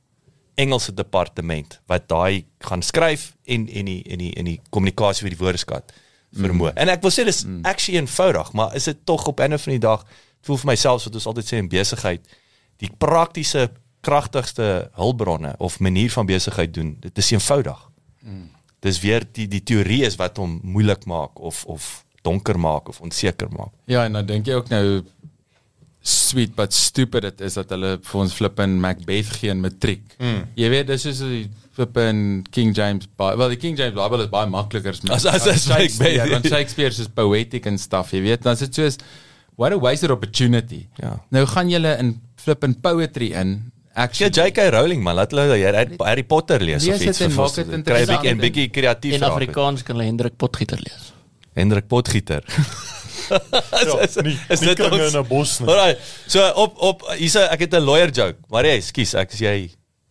Engelse 0.59 0.93
departement 0.93 1.79
wat 1.87 2.07
daai 2.11 2.45
gaan 2.59 2.81
skryf 2.81 3.31
en 3.43 3.67
en 3.67 3.85
die 3.85 4.01
en 4.03 4.17
die 4.17 4.33
en 4.35 4.45
die 4.45 4.59
kommunikasie 4.69 5.27
met 5.27 5.37
die 5.37 5.43
woordeskat 5.43 5.93
vermoë. 6.31 6.71
Mm. 6.71 6.77
En 6.83 6.91
ek 6.93 7.01
wil 7.03 7.13
sê 7.13 7.25
dis 7.27 7.43
mm. 7.45 7.63
actually 7.67 7.99
eenvoudig, 7.99 8.51
maar 8.57 8.75
is 8.75 8.87
dit 8.89 8.99
tog 9.05 9.25
op 9.27 9.39
einde 9.43 9.59
van 9.59 9.75
die 9.75 9.83
dag 9.83 10.05
voel 10.47 10.59
vir 10.63 10.71
myself 10.71 11.05
wat 11.07 11.17
ons 11.19 11.27
altyd 11.31 11.49
sê 11.49 11.59
in 11.61 11.71
besigheid 11.71 12.37
die 12.81 12.89
praktiese 12.97 13.69
kragtigste 14.01 14.89
hulpbronne 14.97 15.53
of 15.61 15.79
manier 15.79 16.09
van 16.11 16.25
besigheid 16.25 16.73
doen. 16.73 16.95
Dit 16.99 17.17
is 17.17 17.31
eenvoudig. 17.31 17.89
Mm. 18.19 18.47
Dis 18.81 18.99
weer 19.03 19.25
die 19.31 19.47
die 19.47 19.63
teorie 19.63 20.01
is 20.07 20.17
wat 20.17 20.39
hom 20.41 20.59
moeilik 20.63 21.05
maak 21.05 21.39
of 21.39 21.65
of 21.69 21.91
donker 22.25 22.59
maak 22.59 22.89
of 22.89 23.01
onseker 23.01 23.49
maak. 23.53 23.73
Ja, 23.85 24.05
en 24.05 24.17
dan 24.17 24.25
dink 24.25 24.49
jy 24.49 24.57
ook 24.57 24.69
nou 24.69 25.01
sweet 26.01 26.55
but 26.57 26.73
stupid 26.73 27.21
dit 27.27 27.41
is 27.45 27.53
dat 27.59 27.69
hulle 27.69 27.97
vir 28.01 28.19
ons 28.23 28.33
flippin 28.33 28.79
Macbeth 28.81 29.33
gee 29.37 29.51
in 29.53 29.61
matriek. 29.61 30.01
Mm. 30.19 30.45
Jy 30.57 30.69
weet 30.73 30.87
dis 30.89 31.03
soos 31.05 31.19
die 31.21 31.43
flippin 31.75 32.41
King 32.51 32.73
James 32.75 33.05
Bible. 33.07 33.37
Wel 33.37 33.53
die 33.53 33.59
King 33.61 33.77
James 33.77 33.93
Bible 33.95 34.23
is 34.25 34.29
baie 34.33 34.49
makliker 34.49 34.95
as 35.11 35.25
As- 35.25 35.47
as-. 35.47 35.67
Macbeth. 35.69 36.29
Want 36.31 36.47
Shakespeare 36.47 36.89
is 36.89 37.07
poetic 37.07 37.65
en 37.69 37.77
stuff, 37.77 38.11
jy 38.13 38.21
weet. 38.25 38.41
Dan 38.43 38.53
is 38.57 38.59
dit 38.65 38.73
soos 38.81 38.97
what 39.57 39.71
a 39.73 39.77
wasted 39.77 40.09
opportunity. 40.11 40.87
Ja. 40.97 41.19
Nou 41.29 41.45
gaan 41.45 41.69
julle 41.69 41.93
in 42.01 42.15
flippin 42.41 42.73
poetry 42.81 43.31
in. 43.37 43.71
Ja, 43.93 44.03
Actually, 44.05 44.31
J.K. 44.31 44.69
Rowling 44.71 45.01
man, 45.03 45.15
laat 45.19 45.33
hulle 45.35 45.51
Harry, 45.51 45.97
Harry 45.99 46.23
Potter 46.23 46.61
lees, 46.63 46.85
of 46.87 47.01
iets 47.03 47.19
en 47.21 47.29
vir 47.29 47.41
ons. 47.43 47.53
Kry 47.53 47.63
'n 47.67 47.73
interessant. 47.75 48.07
bietjie 48.21 48.29
en 48.31 48.37
bietjie 48.39 48.69
kreatief 48.71 49.13
In. 49.19 49.23
Afrikaans 49.27 49.83
kan 49.83 49.95
hulle 49.97 50.07
Hendrik 50.07 50.37
Potgieter 50.39 50.79
lees. 50.79 51.11
Hendrik 51.53 51.87
Potgieter. 51.91 52.41
Ja, 53.87 54.23
nie, 54.23 54.37
is 54.49 54.59
nie 54.61 54.67
dit 54.69 54.77
kringe 54.77 54.97
ons? 55.03 55.13
in 55.13 55.19
'n 55.21 55.27
bos 55.27 55.59
nie. 55.59 55.67
Alraai. 55.69 55.95
So 56.27 56.43
op 56.63 56.77
op 56.77 57.05
hier's 57.17 57.35
ek 57.35 57.59
het 57.67 57.73
'n 57.73 57.83
lawyer 57.85 58.09
joke. 58.11 58.37
Maar 58.49 58.65
jy, 58.65 58.79
skus, 58.81 59.13
ek 59.15 59.31
is 59.33 59.39
jy 59.39 59.55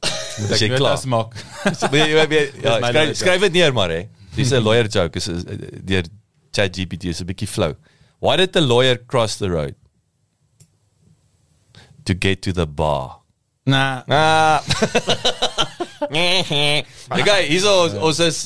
is 0.45 0.51
ek 0.51 0.61
jy 0.61 0.69
klaar. 0.77 0.93
as 0.99 1.05
maak. 1.05 1.35
Jy- 1.93 2.09
jy- 2.29 2.51
Ja, 2.63 2.79
skryf 2.81 3.17
skryf 3.17 3.41
dit 3.41 3.53
neer 3.53 3.73
maar 3.73 3.91
hè. 3.91 4.03
Dis 4.37 4.51
'n 4.53 4.63
lawyer 4.63 4.87
joke 4.89 5.17
is 5.17 5.29
is- 5.29 5.45
deur 5.85 6.05
ChatGPT 6.53 7.05
is 7.05 7.21
'n 7.21 7.27
bietjie 7.27 7.49
flou. 7.49 7.75
Why 8.21 8.37
did 8.37 8.53
the 8.53 8.61
lawyer 8.61 8.97
cross 9.07 9.37
the 9.37 9.49
road? 9.49 9.75
To 12.05 12.15
get 12.19 12.43
to 12.43 12.53
the 12.53 12.67
bar. 12.67 13.19
Nah. 13.65 14.03
Ah. 14.09 14.63
okay, 16.11 17.47
hierso 17.49 17.85
ons, 17.85 17.95
ons 17.95 18.19
is 18.25 18.39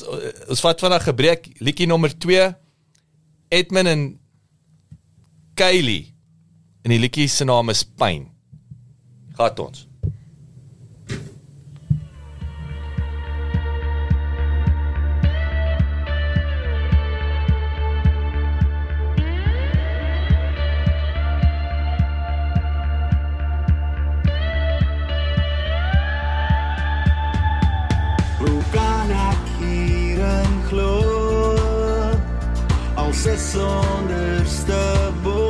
ons 0.49 0.59
vat 0.61 0.79
vandag 0.83 1.03
gebreek 1.07 1.47
liedjie 1.63 1.87
nommer 1.87 2.11
2 2.11 2.53
Edmund 3.49 3.87
en 3.87 4.03
Kylie. 5.55 6.13
En 6.83 6.91
die 6.91 6.99
liedjie 6.99 7.29
se 7.31 7.45
naam 7.47 7.69
is 7.71 7.83
Pyn. 7.83 8.27
Gat 9.37 9.59
ons. 9.59 9.87
Hoe 28.39 28.61
kan 28.75 29.11
ek 29.31 29.51
hierin 29.59 30.63
glo? 30.67 31.14
Als 33.25 33.33
is 33.33 33.51
sonderste 33.51 35.11
bo. 35.23 35.49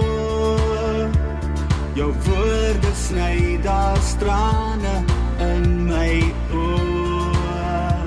Jou 1.93 2.13
woorde 2.23 2.91
sny 2.95 3.59
daar 3.61 3.97
strane 3.97 5.03
in 5.37 5.83
my 5.83 6.33
oë. 6.53 7.99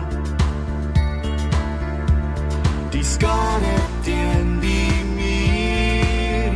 Die 2.91 3.05
skare 3.05 3.77
teen 4.03 4.59
die 4.65 5.05
muur. 5.13 6.53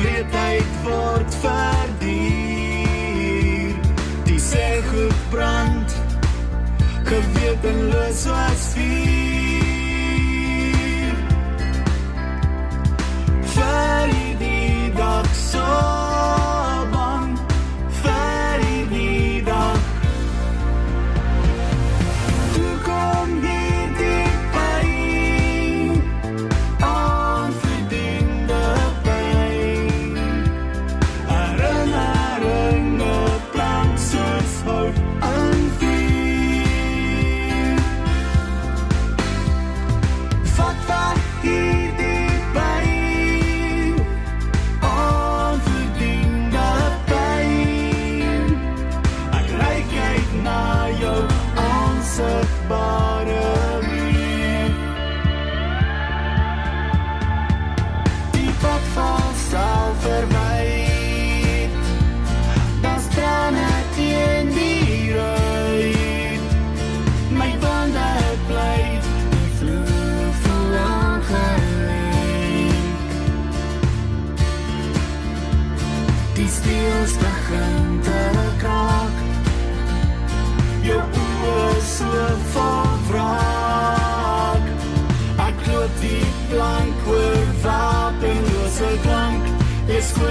Wreedheid 0.00 0.72
word 0.88 1.34
verdier. 1.44 2.80
Die 4.24 4.40
goed 4.88 5.20
brand 5.30 6.02
gewetenloos 7.04 8.22
soos 8.24 8.72
vuur. 8.72 9.49
Vir 13.70 14.34
die 14.38 14.92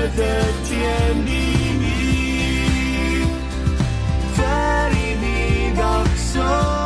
Is 0.09 0.15
goed 0.15 0.67
teen 0.67 1.25
die 1.25 1.73
muur. 1.79 3.27
Vir 4.33 4.89
die 5.21 5.73
dag 5.75 6.07
so 6.33 6.78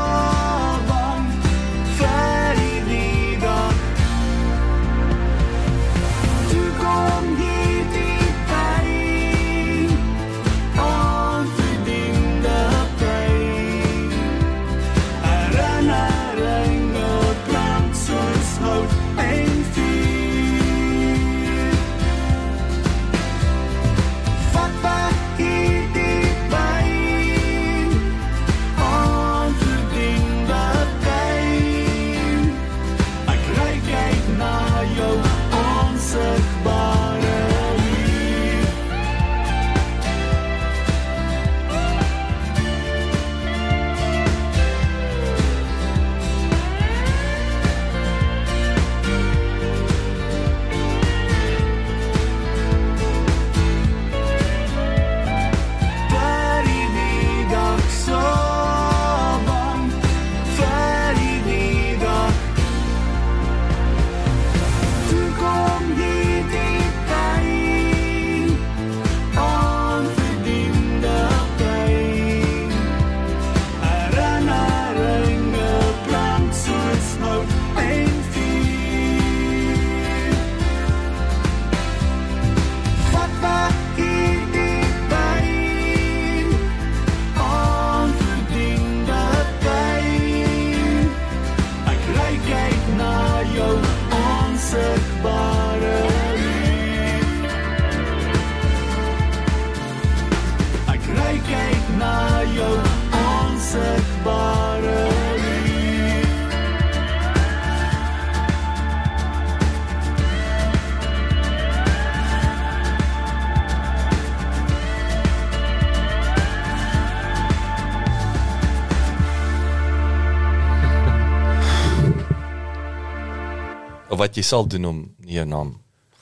wat 124.24 124.36
jy 124.40 124.44
sal 124.48 124.64
doen 124.72 124.86
om 124.90 125.00
jou 125.28 125.44
naam 125.45 125.74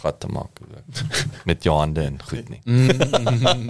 gat 0.02 0.18
te 0.20 0.28
maak 0.34 0.58
met 1.50 1.62
jou 1.64 1.76
hande 1.78 2.02
en 2.10 2.18
goed 2.26 2.50
nie. 2.50 2.62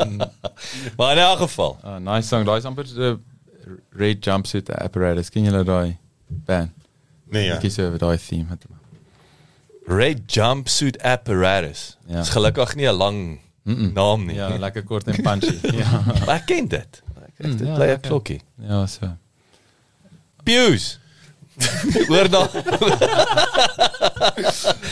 maar 0.97 1.11
in 1.17 1.23
elk 1.23 1.37
geval, 1.43 1.77
Uh, 1.83 1.97
nice 1.99 2.27
song. 2.27 2.45
Daai 2.47 2.57
is 2.61 2.65
amper 2.69 2.87
so 2.87 3.17
Red 3.95 4.23
Jumpsuit 4.25 4.71
Apparatus. 4.73 5.29
Ken 5.29 5.43
julle 5.47 5.63
daai 5.67 5.97
band? 6.47 6.71
Nee 7.31 7.45
ja. 7.49 7.55
Ek 7.57 7.63
kies 7.65 7.77
oor 7.79 7.97
daai 7.99 8.17
theme 8.19 8.49
het. 8.53 8.65
Red 9.87 10.23
Jumpsuit 10.31 10.99
Apparatus. 11.03 11.97
Ja. 12.07 12.21
Dis 12.23 12.31
gelukkig 12.35 12.75
nie 12.79 12.87
'n 12.87 12.95
lang 12.97 13.19
naam 13.93 14.25
nie. 14.25 14.35
Ja, 14.35 14.49
lekker 14.57 14.83
kort 14.83 15.07
en 15.07 15.21
punchy. 15.21 15.59
ja. 15.83 16.03
Maar 16.25 16.43
ken 16.45 16.67
dit. 16.67 17.01
Ek 17.21 17.47
Mm, 17.47 17.57
dit 17.57 17.67
ja, 17.67 17.73
bly 17.75 17.85
'n 17.85 17.89
lekker. 17.89 18.09
klokkie. 18.09 18.41
Ja, 18.55 18.85
so. 18.87 19.07
Pius. 20.43 20.99
Hoor 22.07 22.29
na. 22.29 22.41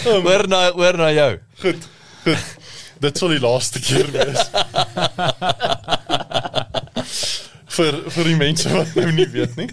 Hoor 0.25 0.47
na, 0.47 0.71
hoor 0.71 0.97
na 0.97 1.11
jou. 1.13 1.31
Goed. 1.61 1.87
Goed. 2.23 2.55
Dit 2.99 3.17
sal 3.17 3.31
die 3.35 3.39
laaste 3.39 3.79
keer 3.79 4.09
wees. 4.11 4.41
vir 7.79 7.99
vir 8.11 8.27
die 8.27 8.37
mense 8.39 8.71
wat 8.73 8.95
nou 8.97 9.11
nie 9.15 9.27
weet 9.31 9.55
nie. 9.59 9.69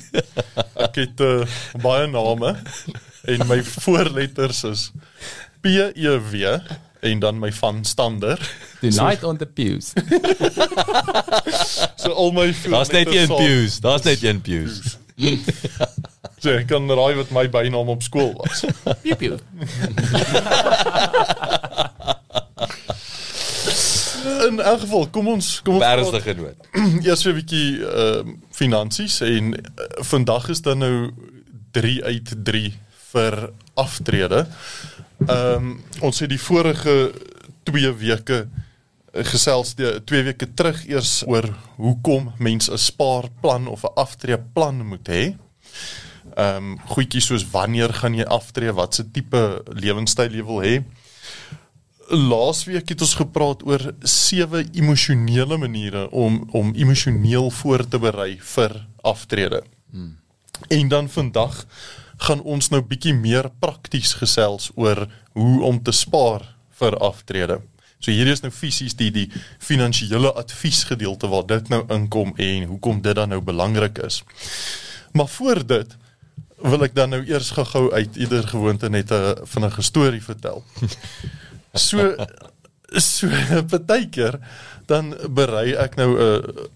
Ek 0.86 1.01
het 1.01 1.23
uh, 1.24 1.43
baie 1.82 2.06
name 2.10 2.52
en 3.27 3.47
my 3.51 3.59
voorletters 3.66 4.62
is 4.68 4.85
P 5.64 5.74
E 5.90 6.12
W 6.31 6.55
en 7.06 7.18
dan 7.23 7.39
my 7.43 7.51
van 7.52 7.82
stander. 7.85 8.39
The 8.81 8.93
night 8.94 9.24
on 9.24 9.36
the 9.43 9.47
pews. 9.47 9.93
So 11.97 12.12
al 12.12 12.32
my 12.36 12.52
Daar's 12.66 12.94
net 12.94 13.09
voorletters 13.10 13.16
een. 13.16 13.28
Pius. 13.36 13.81
Daar's 13.81 14.02
net 14.06 14.23
een 14.23 14.40
Pius. 14.40 14.97
So 16.38 16.52
ek 16.52 16.68
kan 16.68 16.88
raai 16.90 17.16
wat 17.16 17.30
my 17.32 17.46
bynaam 17.48 17.88
op 17.88 18.02
skool 18.04 18.34
was. 18.36 18.64
Piep 19.02 19.18
piep. 19.18 19.40
In 24.46 24.60
elk 24.60 24.80
geval, 24.80 25.06
kom 25.10 25.28
ons 25.32 25.48
kom 25.64 25.78
ons 25.78 25.86
Ernstige 25.86 26.34
noot. 26.36 26.68
Eers 27.06 27.24
vir 27.24 27.32
'n 27.32 27.38
bietjie 27.40 27.70
ehm 27.80 28.34
uh, 28.34 28.36
finansies 28.56 29.20
en 29.24 29.54
uh, 29.54 29.88
vandag 30.10 30.48
is 30.52 30.62
dan 30.64 30.78
nou 30.84 30.96
3 31.76 32.04
uit 32.04 32.34
3 32.44 32.72
vir 33.12 33.34
aftrede. 33.74 34.46
Ehm 35.26 35.72
um, 35.72 35.74
ons 36.00 36.20
het 36.20 36.30
die 36.30 36.40
vorige 36.40 37.12
2 37.68 37.92
weke 38.00 38.38
eh, 38.46 39.24
gesels 39.24 39.74
die 39.74 39.88
2 40.04 40.22
weke 40.30 40.48
terug 40.54 40.84
eers 40.88 41.22
oor 41.26 41.48
hoekom 41.76 42.32
mense 42.38 42.72
'n 42.72 42.78
spaarplan 42.78 43.66
of 43.66 43.84
'n 43.84 43.94
aftreeplan 43.94 44.84
moet 44.86 45.08
hê. 45.08 45.24
Ehm 46.36 46.72
um, 46.72 46.78
goedjies 46.92 47.30
soos 47.30 47.46
wanneer 47.50 47.92
gaan 47.96 48.14
jy 48.14 48.24
aftree, 48.28 48.72
watse 48.76 49.06
tipe 49.10 49.40
lewenstyl 49.72 50.34
jy 50.36 50.44
wil 50.44 50.60
hê. 50.60 50.74
Laasweek 52.12 52.92
het 52.92 53.00
ons 53.02 53.14
gepraat 53.18 53.64
oor 53.66 53.82
sewe 54.04 54.66
emosionele 54.76 55.56
maniere 55.58 56.10
om 56.10 56.42
om 56.52 56.74
emosioneel 56.76 57.50
voor 57.50 57.86
te 57.88 57.98
berei 57.98 58.36
vir 58.54 58.76
aftrede. 59.00 59.62
Hmm. 59.90 60.18
En 60.68 60.88
dan 60.88 61.08
vandag 61.08 61.64
gaan 62.28 62.42
ons 62.42 62.68
nou 62.68 62.82
bietjie 62.82 63.14
meer 63.14 63.48
prakties 63.60 64.12
gesels 64.20 64.70
oor 64.74 65.06
hoe 65.32 65.62
om 65.64 65.82
te 65.82 65.92
spaar 65.92 66.44
vir 66.78 66.96
aftrede. 67.00 67.60
So 67.98 68.12
hierdie 68.12 68.36
is 68.36 68.44
nou 68.44 68.52
fisies 68.52 68.96
die 68.96 69.10
die 69.10 69.26
finansiële 69.58 70.32
adviesgedeelte 70.36 71.32
waar 71.32 71.46
dit 71.48 71.68
nou 71.72 71.84
inkom 71.92 72.34
en 72.36 72.72
hoekom 72.72 73.00
dit 73.00 73.16
dan 73.16 73.32
nou 73.32 73.40
belangrik 73.40 73.98
is. 74.04 74.20
Maar 75.16 75.28
voor 75.28 75.66
dit 75.66 75.96
wil 76.70 76.86
ek 76.86 76.94
dan 76.94 77.10
nou 77.14 77.22
eers 77.26 77.51
gou-gou 77.56 77.90
uit 77.93 78.16
ieder 78.16 78.48
gewoonte 78.48 78.88
net 78.90 79.12
'n 79.12 79.47
vinnige 79.47 79.82
storie 79.82 80.22
vertel. 80.22 80.64
So 81.76 82.14
so 82.97 83.28
partykeer 83.68 84.38
dan 84.86 85.12
berei 85.28 85.74
ek 85.74 85.97
nou 85.97 86.16
'n 86.16 86.68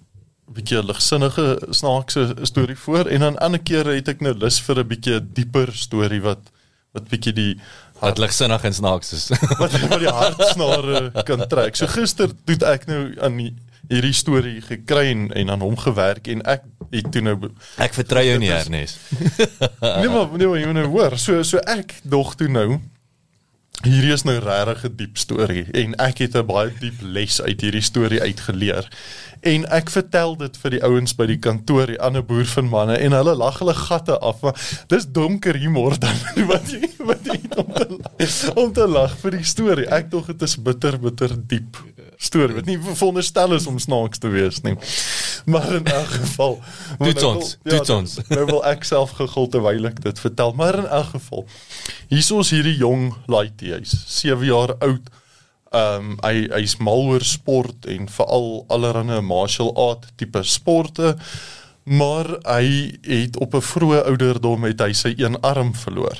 bietjie 0.52 0.82
ligsinnige 0.84 1.58
snaakse 1.70 2.34
storie 2.42 2.76
voor 2.76 3.06
en 3.06 3.20
dan 3.20 3.38
ander 3.38 3.62
kere 3.62 3.94
het 3.94 4.08
ek 4.08 4.20
nou 4.20 4.34
lus 4.34 4.60
vir 4.60 4.82
'n 4.82 4.88
bietjie 4.88 5.20
dieper 5.32 5.72
storie 5.72 6.20
wat 6.20 6.50
wat 6.92 7.08
bietjie 7.08 7.32
die 7.32 7.54
Wat 8.00 8.18
ligsinnig 8.18 8.62
en 8.64 8.74
snaaks 8.74 9.12
is. 9.12 9.28
wat 9.60 9.74
wat 9.88 9.98
die 10.00 10.08
hartsnare 10.08 11.22
kan 11.28 11.42
trek. 11.48 11.76
So 11.76 11.86
gister 11.86 12.32
het 12.48 12.62
ek 12.64 12.86
nou 12.88 13.02
aan 13.20 13.36
die, 13.36 13.50
hierdie 13.88 14.14
storie 14.14 14.60
gekry 14.60 15.10
en, 15.10 15.28
en 15.34 15.50
aan 15.50 15.64
hom 15.64 15.76
gewerk 15.80 16.28
en 16.28 16.42
ek 16.48 16.66
het 16.90 17.10
toe 17.12 17.22
nou 17.22 17.36
Ek 17.80 17.94
vertrou 17.94 18.22
jou 18.26 18.38
nie, 18.42 18.50
Ernest. 18.52 18.98
nee 20.00 20.10
maar 20.10 20.32
nee 20.36 20.46
maar 20.46 20.58
jy 20.58 20.66
moet 20.66 20.80
nou 20.82 20.88
hoor. 20.90 21.18
So 21.18 21.42
so 21.46 21.62
ek 21.70 22.00
dog 22.02 22.34
toe 22.40 22.48
nou 22.50 22.80
hierdie 23.86 24.12
is 24.12 24.24
nou 24.28 24.36
regtig 24.44 24.84
'n 24.90 24.96
diep 24.96 25.16
storie 25.18 25.64
en 25.72 25.94
ek 25.98 26.18
het 26.18 26.34
'n 26.36 26.46
baie 26.46 26.70
diep 26.80 27.00
les 27.02 27.40
uit 27.40 27.60
hierdie 27.60 27.80
storie 27.82 28.20
uitgeleer. 28.20 28.88
En 29.42 29.64
ek 29.72 29.88
vertel 29.90 30.36
dit 30.36 30.56
vir 30.56 30.70
die 30.70 30.82
ouens 30.84 31.14
by 31.16 31.26
die 31.26 31.38
kantoor, 31.38 31.86
die 31.86 32.00
ander 32.00 32.22
boer 32.22 32.44
van 32.44 32.68
manne 32.68 32.96
en 32.98 33.12
hulle 33.12 33.34
lag 33.34 33.58
hulle 33.58 33.74
gatte 33.74 34.18
af, 34.18 34.40
maar 34.42 34.54
dis 34.88 35.06
donker 35.06 35.54
humor 35.56 35.98
dan 35.98 36.14
wat 36.50 36.68
jy 36.70 36.90
wat 36.98 37.24
jy 37.24 37.38
het 37.42 37.56
om 37.56 37.72
te 37.72 37.86
lag- 37.88 38.56
om 38.56 38.72
te 38.72 38.86
lag 38.86 39.16
vir 39.18 39.30
die 39.30 39.44
storie. 39.44 39.86
Ek 39.88 40.10
dog 40.10 40.26
dit 40.26 40.42
is 40.42 40.56
bitter 40.62 40.98
bitter 41.00 41.30
diep 41.46 41.76
storie 42.20 42.54
wat 42.54 42.66
nie 42.66 42.76
veronderstel 42.78 43.54
is 43.54 43.66
om 43.66 43.78
snaaks 43.78 44.18
te 44.18 44.28
wees 44.28 44.60
nie. 44.62 44.76
Maar 45.46 45.72
in 45.74 45.84
elk 45.86 46.06
geval, 46.20 46.60
nou 46.98 47.12
ons, 47.24 47.56
wil- 47.64 47.78
toets 47.78 47.90
ons. 47.90 48.18
Nou 48.28 48.44
wil 48.44 48.64
ek 48.64 48.84
self 48.84 49.10
gegil 49.16 49.48
terwyl 49.48 49.86
ek 49.86 50.02
dit 50.02 50.18
vertel, 50.20 50.52
maar 50.52 50.78
in 50.78 50.86
elk 50.86 51.06
geval. 51.16 51.46
Hier 52.08 52.18
is 52.18 52.30
ons 52.30 52.50
hierdie 52.50 52.76
jong 52.76 53.14
laaitie, 53.26 53.69
hy's 53.78 53.94
7 54.20 54.46
jaar 54.46 54.74
oud. 54.78 55.10
Ehm 55.70 56.10
um, 56.10 56.16
hy 56.24 56.48
hy's 56.50 56.76
mal 56.82 57.06
oor 57.12 57.24
sport 57.24 57.86
en 57.86 58.08
veral 58.10 58.64
allerlei 58.68 59.20
martial 59.22 59.70
art 59.78 60.08
tipe 60.16 60.42
sporte. 60.42 61.16
Maar 61.84 62.36
hy 62.44 62.98
het 63.06 63.38
op 63.38 63.54
'n 63.54 63.68
vroeë 63.72 64.04
ouderdom 64.10 64.64
het 64.64 64.80
hy 64.80 64.92
sy 64.92 65.14
een 65.16 65.40
arm 65.40 65.74
verloor. 65.74 66.18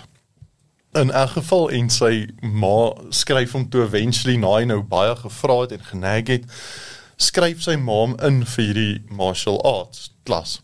In 0.93 1.11
elk 1.11 1.31
geval 1.31 1.71
en 1.71 1.91
sy 1.91 2.27
ma 2.43 2.93
skryf 3.11 3.53
hom 3.53 3.69
toe 3.69 3.85
eventually 3.85 4.37
na 4.37 4.57
hy 4.57 4.65
nou 4.65 4.83
baie 4.83 5.17
gevra 5.17 5.61
het 5.61 5.73
en 5.73 5.85
geneg 5.85 6.27
het, 6.27 6.45
skryf 7.17 7.63
sy 7.63 7.77
ma 7.77 7.93
hom 7.93 8.17
in 8.27 8.43
vir 8.45 8.65
hierdie 8.65 9.03
martial 9.09 9.61
arts 9.63 10.11
klas. 10.25 10.61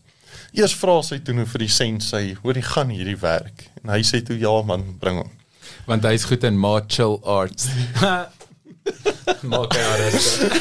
Eers 0.51 0.75
vra 0.75 1.01
sy 1.03 1.19
toe 1.19 1.35
nou 1.37 1.45
vir 1.45 1.63
die 1.63 1.71
sensei, 1.71 2.35
hoor 2.41 2.57
jy 2.57 2.65
gaan 2.65 2.89
hierdie 2.89 3.19
werk? 3.21 3.67
En 3.83 3.93
hy 3.93 4.01
sê 4.03 4.23
toe 4.25 4.37
ja 4.39 4.61
man, 4.65 4.97
bring 4.99 5.21
hom. 5.21 5.36
Want 5.87 6.03
hy's 6.03 6.23
goed 6.27 6.43
in 6.43 6.57
martial 6.59 7.19
arts. 7.23 7.67
Maak 9.51 9.73
hy 9.75 9.83
rustig. 10.11 10.53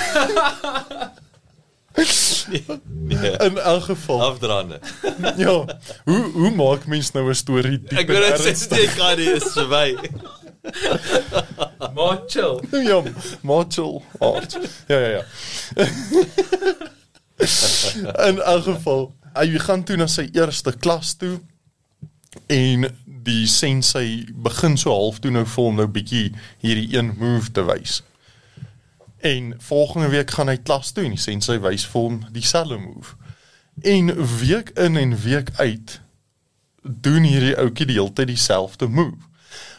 In 3.47 3.57
elk 3.59 3.83
geval. 3.89 4.23
Afdraande. 4.23 4.81
Ja, 5.45 5.65
hoe 6.05 6.31
hoe 6.33 6.51
maak 6.55 6.87
mens 6.87 7.11
nou 7.15 7.29
'n 7.29 7.35
storie 7.35 7.79
diep 7.81 7.99
Ek 7.99 8.07
wil 8.13 8.23
en 8.23 8.31
net 8.31 8.41
sê 8.41 8.51
ernstig? 8.53 8.79
jy 8.79 8.87
gaan 8.99 9.17
nie 9.19 9.31
is 9.33 9.47
verby. 9.57 9.97
Martial. 11.95 12.61
Ja, 12.71 13.03
martial 13.43 14.03
art. 14.19 14.59
Ja 14.87 14.99
ja 14.99 15.09
ja. 15.09 15.25
In 18.29 18.41
elk 18.43 18.65
geval, 18.65 19.15
hy 19.35 19.59
gaan 19.65 19.85
toe 19.85 19.97
na 19.97 20.07
sy 20.07 20.29
eerste 20.33 20.73
klas 20.77 21.15
toe 21.17 21.39
en 22.53 22.87
die 23.27 23.47
sensei 23.51 24.25
begin 24.33 24.77
so 24.79 24.95
half 24.95 25.19
toe 25.21 25.33
nou 25.35 25.45
vir 25.47 25.65
hom 25.65 25.81
nou 25.81 25.89
bietjie 25.91 26.31
hierdie 26.63 26.97
een 26.97 27.13
move 27.19 27.51
te 27.53 27.65
wys. 27.67 28.01
En 29.27 29.55
volgende 29.69 30.09
week 30.13 30.31
gaan 30.31 30.51
hy 30.53 30.57
klas 30.63 30.93
toe 30.95 31.05
en 31.07 31.17
die 31.17 31.23
sensei 31.23 31.59
wys 31.65 31.87
vir 31.91 32.01
hom 32.07 32.21
dieselfde 32.35 32.79
move. 32.79 33.17
En 33.83 34.13
week 34.39 34.71
in 34.79 34.97
en 34.97 35.17
week 35.21 35.51
uit 35.59 36.01
doen 36.83 37.27
hierdie 37.27 37.57
ouetjie 37.59 37.89
die 37.91 37.99
hele 37.99 38.13
tyd 38.15 38.31
dieselfde 38.31 38.89
move. 38.89 39.19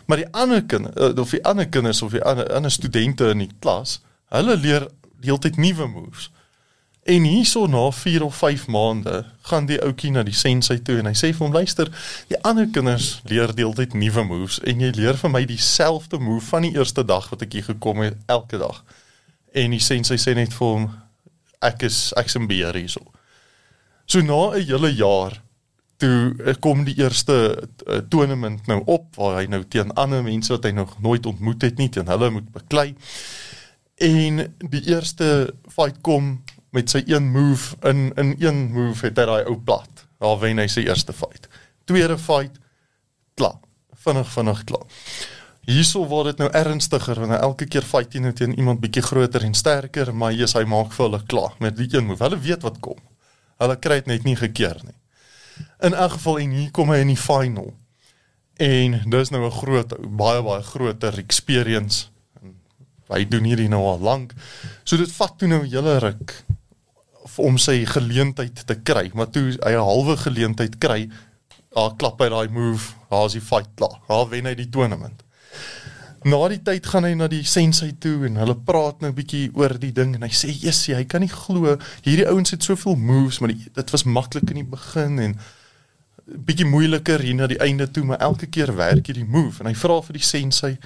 Maar 0.08 0.24
die 0.24 0.32
ander 0.32 0.64
kinders 0.66 1.20
of 1.20 1.32
die 1.32 1.44
ander 1.44 1.68
kinders 1.68 2.02
of 2.02 2.12
die 2.12 2.24
ander 2.24 2.52
ander 2.54 2.72
studente 2.72 3.30
in 3.32 3.44
die 3.46 3.52
klas, 3.60 4.00
hulle 4.32 4.56
leer 4.58 4.88
die 5.20 5.32
hele 5.32 5.44
tyd 5.44 5.58
nuwe 5.60 5.88
moves. 5.88 6.30
En 7.08 7.24
hierso 7.24 7.68
na 7.68 7.92
4 7.92 8.24
of 8.24 8.36
5 8.36 8.68
maande 8.68 9.26
gaan 9.42 9.66
die 9.66 9.78
ouetjie 9.80 10.12
na 10.12 10.26
die 10.28 10.36
sensei 10.36 10.82
toe 10.84 10.98
en 11.00 11.08
hy 11.08 11.14
sê 11.16 11.30
vir 11.32 11.46
hom 11.46 11.54
luister, 11.56 11.88
die 12.28 12.40
ander 12.44 12.68
kinders 12.76 13.22
leer 13.32 13.54
die 13.56 13.64
hele 13.64 13.78
tyd 13.78 13.94
nuwe 13.96 14.26
moves 14.28 14.58
en 14.68 14.84
jy 14.84 14.90
leer 14.98 15.16
vir 15.16 15.32
my 15.32 15.46
dieselfde 15.48 16.20
move 16.20 16.44
van 16.50 16.68
die 16.68 16.74
eerste 16.76 17.06
dag 17.08 17.30
wat 17.32 17.46
ek 17.46 17.56
hier 17.56 17.68
gekom 17.70 18.04
het 18.04 18.18
elke 18.28 18.60
dag. 18.60 18.82
En 19.56 19.72
die 19.72 19.80
sensei 19.80 20.18
sê 20.20 20.34
net 20.36 20.52
vir 20.58 20.68
hom 20.68 20.90
ek 21.64 21.88
is 21.88 22.02
ek's 22.20 22.36
in 22.36 22.50
beheer 22.52 22.76
hierso. 22.76 23.06
So 24.04 24.20
na 24.20 24.58
'n 24.58 24.68
hele 24.68 24.92
jaar 24.92 25.40
toe 25.98 26.36
eh, 26.44 26.60
kom 26.60 26.84
die 26.84 26.98
eerste 27.00 27.70
uh, 27.88 28.02
tournament 28.10 28.68
nou 28.68 28.82
op 28.86 29.16
waar 29.16 29.40
hy 29.40 29.48
nou 29.48 29.64
teen 29.64 29.96
ander 29.96 30.24
mense 30.24 30.52
wat 30.52 30.68
hy 30.68 30.72
nog 30.76 31.00
nooit 31.00 31.26
ontmoet 31.26 31.62
het 31.62 31.78
nie 31.78 31.90
teen 31.90 32.12
hulle 32.12 32.30
moet 32.30 32.52
beklei. 32.52 32.96
En 33.96 34.44
die 34.60 34.84
eerste 34.92 35.54
fight 35.72 36.02
kom 36.02 36.44
met 36.76 36.90
sy 36.90 37.04
een 37.06 37.32
move 37.32 37.76
in 37.88 38.12
in 38.16 38.36
een 38.40 38.72
move 38.74 39.06
het 39.06 39.18
hy 39.18 39.26
daai 39.26 39.46
ou 39.46 39.58
plat. 39.58 40.06
Daar 40.20 40.40
wen 40.42 40.60
hy 40.62 40.68
sy 40.68 40.84
eerste 40.88 41.14
fight. 41.14 41.48
Tweede 41.86 42.18
fight 42.18 42.60
klaar. 43.38 43.60
Vinnig 44.04 44.30
vinnig 44.34 44.64
klaar. 44.64 44.86
Hierso 45.68 46.06
word 46.08 46.32
dit 46.32 46.44
nou 46.44 46.50
ernstiger 46.56 47.20
want 47.20 47.40
elke 47.40 47.68
keer 47.68 47.86
fight 47.88 48.14
hy 48.16 48.24
nou 48.24 48.34
teen 48.34 48.56
iemand 48.56 48.80
bietjie 48.84 49.04
groter 49.04 49.44
en 49.44 49.56
sterker, 49.58 50.14
maar 50.14 50.32
Jesus 50.32 50.56
hy 50.56 50.64
maak 50.70 50.94
vir 50.96 51.06
hulle 51.06 51.24
klaar 51.28 51.58
met 51.64 51.76
die 51.78 51.90
een 51.92 52.08
move. 52.08 52.24
Hulle 52.24 52.40
weet 52.40 52.64
wat 52.64 52.80
kom. 52.84 53.00
Hulle 53.60 53.76
kry 53.82 54.02
dit 54.02 54.14
net 54.14 54.24
nie 54.28 54.38
gekeer 54.40 54.80
nie. 54.86 54.96
In 55.84 55.94
elk 55.94 56.18
geval 56.18 56.40
en 56.44 56.56
hier 56.56 56.72
kom 56.72 56.94
hy 56.94 57.02
in 57.04 57.12
die 57.12 57.20
final. 57.20 57.74
En 58.58 59.00
dis 59.12 59.30
nou 59.30 59.46
'n 59.46 59.52
groot 59.52 59.94
baie 60.18 60.42
baie 60.42 60.64
groter 60.64 61.18
experience. 61.18 62.08
En 62.42 62.56
hy 63.08 63.26
doen 63.26 63.44
hierdie 63.44 63.70
nou 63.70 63.84
al 63.86 64.00
lank. 64.00 64.34
So 64.84 64.98
dit 64.98 65.12
vat 65.12 65.38
toe 65.38 65.48
nou 65.48 65.62
'n 65.62 65.70
hele 65.70 66.00
ruk 66.00 66.47
om 67.36 67.58
sy 67.58 67.86
geleentheid 67.86 68.66
te 68.66 68.76
kry, 68.76 69.12
maar 69.14 69.30
toe 69.30 69.52
hy 69.52 69.72
'n 69.72 69.88
halwe 69.90 70.18
geleentheid 70.18 70.78
kry, 70.78 71.10
daar 71.76 71.96
klap 72.00 72.22
hy 72.22 72.30
daai 72.30 72.50
move, 72.50 72.94
daar's 73.12 73.36
die 73.38 73.44
fight 73.44 73.70
klaar. 73.76 74.00
Daar 74.08 74.30
wen 74.30 74.46
hy 74.46 74.56
die 74.56 74.70
tournament. 74.70 75.24
Na 76.28 76.40
die 76.50 76.62
tyd 76.66 76.88
gaan 76.90 77.06
hy 77.06 77.14
na 77.14 77.28
die 77.28 77.44
sensei 77.48 77.92
toe 78.04 78.26
en 78.28 78.40
hulle 78.42 78.56
praat 78.56 79.02
nou 79.02 79.12
'n 79.12 79.16
bietjie 79.16 79.52
oor 79.54 79.78
die 79.80 79.92
ding 79.92 80.16
en 80.16 80.24
hy 80.24 80.34
sê, 80.34 80.50
"Jessie, 80.50 80.96
hy 80.96 81.06
kan 81.06 81.22
nie 81.22 81.30
glo 81.30 81.78
hierdie 82.04 82.28
ouens 82.28 82.52
het 82.52 82.64
soveel 82.64 82.96
moves, 82.96 83.40
maar 83.40 83.50
die, 83.50 83.70
dit 83.74 83.92
was 83.92 84.04
maklik 84.04 84.50
in 84.50 84.56
die 84.56 84.64
begin 84.64 85.20
en 85.20 85.38
bietjie 86.26 86.66
moeiliker 86.66 87.20
hier 87.20 87.36
na 87.36 87.48
die 87.48 87.60
einde 87.60 87.88
toe, 87.92 88.04
maar 88.04 88.20
elke 88.20 88.48
keer 88.48 88.76
werk 88.76 89.08
hierdie 89.08 89.26
move 89.26 89.62
en 89.62 89.68
hy 89.68 89.76
vra 89.76 90.02
vir 90.02 90.14
die 90.14 90.24
sensei, 90.24 90.78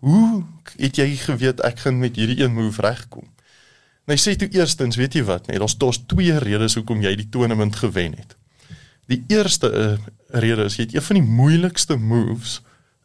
"Hoe 0.00 0.44
het 0.78 0.96
jy 0.96 1.16
geweet 1.16 1.60
ek 1.60 1.78
gaan 1.78 1.98
met 1.98 2.16
hierdie 2.16 2.42
een 2.42 2.52
move 2.52 2.82
regkom?" 2.82 3.28
En 4.04 4.14
hy 4.14 4.18
sê 4.18 4.34
toe 4.36 4.48
eerstens, 4.50 4.98
weet 4.98 5.14
jy 5.14 5.22
wat, 5.28 5.46
nee, 5.46 5.58
daar's 5.62 5.76
daar's 5.78 6.00
twee 6.10 6.38
redes 6.42 6.74
hoekom 6.74 7.02
jy 7.04 7.14
die 7.16 7.28
tournament 7.30 7.76
gewen 7.78 8.16
het. 8.18 8.36
Die 9.10 9.22
eerste 9.30 9.70
uh, 9.70 9.94
rede 10.42 10.66
is 10.66 10.76
jy 10.78 10.88
het 10.88 10.94
een 10.96 11.06
van 11.06 11.18
die 11.20 11.28
moeilikste 11.38 11.96
moves 11.96 12.60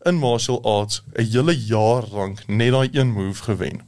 in 0.07 0.17
martial 0.21 0.61
arts 0.63 1.03
'n 1.13 1.25
hele 1.25 1.53
jaar 1.53 2.05
lank 2.11 2.47
net 2.47 2.71
daai 2.71 2.89
een 2.91 3.11
move 3.11 3.43
gewen. 3.43 3.81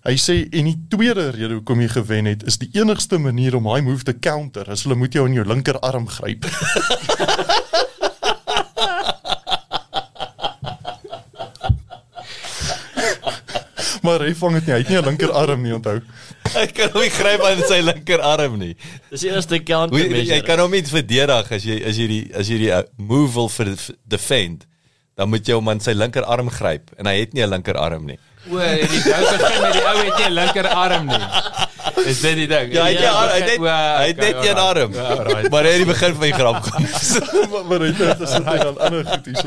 Hy 0.00 0.16
sê 0.16 0.48
en 0.50 0.64
die 0.64 0.78
tweede 0.88 1.30
rede 1.30 1.54
hoekom 1.54 1.80
jy 1.80 1.88
gewen 1.88 2.24
het 2.24 2.42
is 2.46 2.58
die 2.58 2.70
enigste 2.72 3.18
manier 3.18 3.56
om 3.56 3.64
daai 3.64 3.82
move 3.82 4.04
te 4.04 4.18
counter 4.18 4.68
is 4.68 4.82
hulle 4.82 4.96
moet 4.96 5.12
jou 5.12 5.26
in 5.28 5.34
jou 5.34 5.46
linkerarm 5.46 6.08
gryp. 6.08 6.44
maar 14.02 14.20
hy 14.26 14.34
vang 14.34 14.54
dit 14.58 14.66
nie, 14.66 14.74
hy 14.74 14.78
het 14.82 14.88
nie 14.88 14.98
'n 14.98 15.04
linkerarm 15.04 15.62
nie, 15.62 15.74
onthou. 15.74 16.00
Hy 16.54 16.66
kan 16.66 16.90
hom 16.92 17.02
nie 17.02 17.10
gryp 17.10 17.42
aan 17.42 17.62
sy 17.68 17.80
linkerarm 17.80 18.58
nie. 18.58 18.74
Dis 19.10 19.20
die 19.20 19.30
eerste 19.30 19.58
counter 19.62 19.98
jy, 19.98 20.08
measure. 20.08 20.34
jy 20.36 20.40
kan 20.42 20.58
hom 20.58 20.70
nie 20.70 20.82
verdedig 20.82 21.52
as 21.52 21.64
jy 21.64 21.76
as 21.86 21.96
jy 21.96 22.06
die 22.06 22.24
as 22.34 22.48
jy 22.48 22.58
die 22.58 22.72
uh, 22.72 22.82
move 22.96 23.34
wil 23.34 23.48
vir 23.48 23.74
defend, 24.08 24.66
dan 25.16 25.28
moet 25.28 25.46
jy 25.46 25.54
hom 25.54 25.68
aan 25.68 25.80
sy 25.80 25.92
linkerarm 25.92 26.50
gryp 26.50 26.90
en 26.98 27.06
hy 27.06 27.20
het 27.20 27.32
nie 27.34 27.42
'n 27.44 27.50
linkerarm 27.50 28.06
nie. 28.06 28.18
O, 28.50 28.58
en 28.58 28.78
die 28.88 29.02
ding 29.04 29.26
begin 29.36 29.62
met 29.62 29.72
die 29.72 29.84
ou 29.84 29.96
het 30.04 30.16
nie 30.18 30.28
'n 30.30 30.34
linkerarm 30.34 31.06
nie. 31.06 31.26
Is 32.06 32.20
dit 32.20 32.34
die 32.34 32.46
ding? 32.48 32.72
Ja, 32.72 32.82
hy 32.84 32.90
het, 32.92 33.00
Ja, 33.00 33.10
ja, 33.10 33.28
hy 33.32 33.40
het, 33.40 33.58
O, 33.58 33.64
hy 33.64 34.06
het 34.06 34.16
net 34.16 34.34
okay, 34.34 34.48
een 34.48 34.56
alright. 34.56 34.82
arm. 34.82 34.92
Ja, 34.94 35.00
alright. 35.16 35.50
Maar 35.50 35.62
hy 35.64 35.68
het 35.70 35.76
die 35.76 35.86
begin 35.86 36.12
van 36.14 36.22
die 36.22 36.32
grap 36.32 36.62
kom. 36.62 36.86
maar 37.52 37.64
maar 37.68 37.78
hy 37.80 37.86
het 37.86 37.98
dit 37.98 38.20
is 38.20 38.30
dan 38.30 38.46
ander 38.78 39.04
goed 39.06 39.24
hierso. 39.24 39.46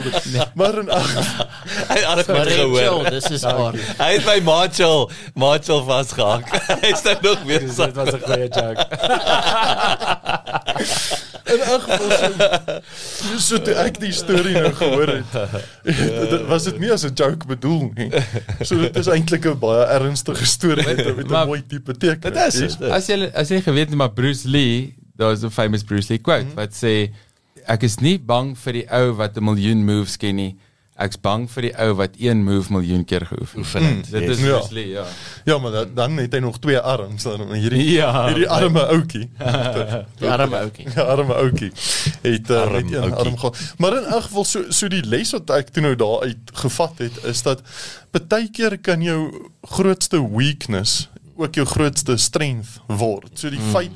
Maar 0.54 0.78
in 0.84 0.90
ag 0.90 1.14
Hy 1.14 1.96
het 1.96 2.04
alles 2.06 2.26
Maar 2.26 2.36
goed 2.36 2.48
Rachel, 2.48 2.76
gehoor. 2.76 3.10
dis 3.10 3.30
is 3.30 3.44
haar. 3.44 3.74
Hy 3.98 4.12
het 4.14 4.26
my 4.26 4.40
Marshall, 4.44 5.10
Marshall 5.34 5.84
vasgehak. 5.84 6.46
Hy 6.84 6.94
staan 6.94 7.18
nog 7.22 7.44
weer 7.46 7.60
Dis- 7.60 7.76
so. 7.76 7.86
Dit 7.86 7.96
was 7.96 8.12
'n 8.14 8.22
goeie 8.26 8.48
joke. 8.50 8.86
in 11.54 11.62
ag 11.76 11.84
geval 11.88 12.82
so 12.96 13.38
so 13.38 13.58
toe 13.62 13.74
ek 13.86 14.00
die 14.00 14.12
storie 14.12 14.54
nou 14.54 14.72
gehoor 14.74 15.08
het. 15.08 15.34
dit 15.84 16.46
was 16.50 16.64
dit 16.70 16.80
nie 16.80 16.92
as 16.92 17.04
'n 17.06 17.14
joke 17.16 17.46
bedoel 17.48 17.92
nie. 17.96 18.10
So 18.62 18.78
dit 18.78 18.96
is 18.96 19.08
eintlik 19.08 19.46
'n 19.46 19.60
baie 19.60 19.86
ernstige 19.98 20.46
storie 20.46 20.86
met 20.86 21.00
'n- 21.06 21.16
met 21.16 21.26
'n 21.28 21.32
Maar- 21.32 21.46
mooi 21.48 21.64
tipe 21.68 21.94
teken. 21.98 22.34
Dit 22.34 22.54
is. 22.54 22.78
As 22.82 23.08
jy 23.08 23.30
as 23.34 23.50
jy 23.50 23.62
geweet 23.62 23.90
het 23.90 23.96
maar 23.98 24.12
Bruce 24.12 24.48
Lee, 24.50 24.96
daar's 25.18 25.44
'n 25.44 25.50
famous 25.50 25.84
Bruce 25.84 26.10
Lee 26.10 26.20
quote 26.20 26.46
Mhm. 26.46 26.56
wat 26.56 26.74
sê 26.74 27.10
ek 27.68 27.84
is 27.84 28.00
nie 28.00 28.18
bang 28.20 28.58
vir 28.58 28.74
die 28.74 28.88
ou 28.92 29.14
wat 29.16 29.38
'n 29.38 29.44
miljoen 29.44 29.86
moves 29.86 30.18
ken 30.18 30.36
nie. 30.36 30.56
Ek's 31.02 31.18
bang 31.18 31.48
vir 31.50 31.66
die 31.66 31.72
ou 31.82 31.94
wat 31.98 32.20
een 32.22 32.44
move 32.46 32.70
miljoen 32.72 33.02
keer 33.10 33.26
geoefen 33.26 33.64
het. 33.84 33.96
Het. 34.06 34.12
Dit 34.12 34.30
is 34.30 34.40
Ja. 34.44 34.58
Bruce 34.58 34.74
Lee, 34.74 34.88
ja. 34.90 35.06
Ja, 35.46 35.58
maar 35.58 35.72
dan, 35.72 35.88
dan 35.94 36.18
het 36.18 36.34
hy 36.34 36.40
nog 36.40 36.60
twee 36.60 36.78
arms 36.80 37.24
dan 37.24 37.54
hierdie 37.54 37.92
Ja. 37.92 38.28
hierdie 38.28 38.50
arme 38.50 38.86
ouetjie. 38.86 39.30
Die 40.20 40.30
arme 40.30 40.58
ouetjie. 40.58 40.86
Ja, 40.96 41.02
arme 41.02 41.34
ouetjie. 41.34 41.72
Het 42.22 42.50
uh, 42.50 42.62
Arm 42.62 42.74
net 42.74 42.92
een 42.92 43.02
ouetjie. 43.02 43.18
arm 43.26 43.38
gehad. 43.38 43.58
Maar 43.78 43.98
in 43.98 44.04
elk 44.04 44.24
geval 44.24 44.46
so 44.46 44.64
so 44.70 44.88
die 44.88 45.04
les 45.06 45.32
wat 45.32 45.50
ek 45.50 45.74
toe 45.74 45.82
nou 45.84 45.96
daar 45.96 46.22
uit 46.30 46.54
gevat 46.54 46.98
het 46.98 47.24
is 47.24 47.42
dat 47.42 47.62
baie 48.28 48.50
keer 48.52 48.78
kan 48.80 49.02
jou 49.02 49.50
grootste 49.62 50.22
weakness 50.30 51.10
ook 51.36 51.56
jou 51.56 51.66
grootste 51.68 52.18
strength 52.18 52.80
word. 52.88 53.32
So 53.34 53.50
die 53.50 53.60
mm. 53.60 53.72
feit 53.74 53.92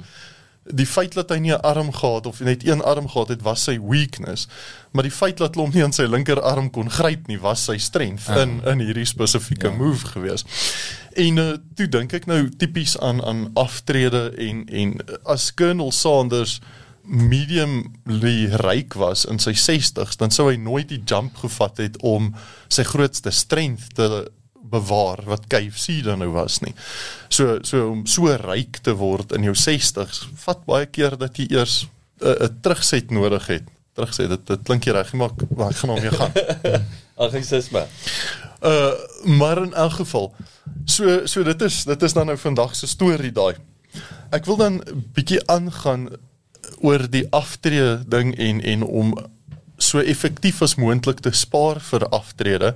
die 0.73 0.87
feit 0.87 1.13
dat 1.13 1.29
hy 1.29 1.37
nie 1.39 1.53
'n 1.53 1.61
arm 1.61 1.91
gehad 1.93 2.25
of 2.25 2.39
net 2.39 2.65
een 2.67 2.81
arm 2.81 3.07
gehad 3.09 3.27
het 3.27 3.41
was 3.41 3.63
sy 3.63 3.79
weakness, 3.79 4.47
maar 4.91 5.03
die 5.03 5.11
feit 5.11 5.37
dat 5.37 5.55
hom 5.55 5.71
nie 5.73 5.83
aan 5.83 5.93
sy 5.93 6.03
linkerarm 6.03 6.69
kon 6.69 6.89
gryp 6.89 7.27
nie 7.27 7.39
was 7.39 7.63
sy 7.63 7.77
strength 7.77 8.29
in 8.29 8.61
in 8.65 8.79
hierdie 8.79 9.05
spesifieke 9.05 9.67
ja. 9.67 9.75
move 9.75 10.05
gewees. 10.05 10.45
En 11.13 11.37
uh, 11.37 11.53
toe 11.75 11.87
dink 11.87 12.13
ek 12.13 12.25
nou 12.25 12.49
tipies 12.49 12.97
aan 12.99 13.23
aan 13.23 13.49
aftrede 13.53 14.33
en 14.37 14.65
en 14.65 14.97
as 15.23 15.53
Colonel 15.53 15.91
Sanders 15.91 16.59
mediumly 17.07 18.49
ryk 18.59 18.93
was 18.93 19.25
in 19.25 19.39
sy 19.39 19.53
60s, 19.55 20.17
dan 20.19 20.31
sou 20.31 20.49
hy 20.49 20.57
nooit 20.59 20.89
die 20.89 21.01
jump 21.05 21.37
gevat 21.39 21.77
het 21.77 21.95
om 22.03 22.33
sy 22.67 22.83
grootste 22.83 23.31
strength 23.31 23.95
te 23.95 24.27
bewaar 24.69 25.23
wat 25.25 25.47
KFC 25.51 26.01
dan 26.03 26.19
nou 26.23 26.31
was 26.35 26.59
nie. 26.65 26.73
So 27.29 27.59
so 27.61 27.91
om 27.91 28.05
so 28.05 28.33
ryk 28.41 28.81
te 28.85 28.95
word 28.97 29.33
in 29.37 29.47
jou 29.47 29.55
60s, 29.55 30.25
vat 30.45 30.65
baie 30.65 30.85
keer 30.85 31.17
dat 31.17 31.37
jy 31.37 31.47
eers 31.55 31.87
'n 32.21 32.27
uh, 32.27 32.47
'n 32.47 32.59
terugset 32.61 33.11
nodig 33.11 33.47
het. 33.47 33.63
Terugset, 33.93 34.29
dit 34.29 34.47
dit 34.47 34.63
klink 34.63 34.85
reg, 34.85 35.13
maar 35.13 35.29
ek, 35.29 35.49
maar 35.55 35.69
ek 35.69 35.81
gaan 35.81 35.89
hom 35.89 36.01
weer 36.01 36.13
gaan. 36.13 36.33
Anglicisme. 37.25 37.87
Uh 38.61 38.93
maar 39.23 39.61
in 39.63 39.73
elk 39.73 39.91
geval 40.01 40.33
so 40.85 41.25
so 41.25 41.43
dit 41.43 41.61
is 41.61 41.83
dit 41.83 42.03
is 42.03 42.13
dan 42.13 42.25
nou 42.25 42.37
vandag 42.37 42.75
se 42.75 42.87
storie 42.87 43.31
daai. 43.31 43.55
Ek 44.29 44.45
wil 44.45 44.57
dan 44.57 44.81
bietjie 45.13 45.41
aangaan 45.47 46.09
oor 46.83 47.07
die 47.09 47.25
aftrede 47.31 48.03
ding 48.07 48.35
en 48.37 48.61
en 48.61 48.83
om 48.83 49.13
so 49.77 50.01
effektief 50.01 50.61
as 50.61 50.75
moontlik 50.75 51.21
te 51.21 51.31
spaar 51.31 51.79
vir 51.91 52.07
aftrede. 52.09 52.73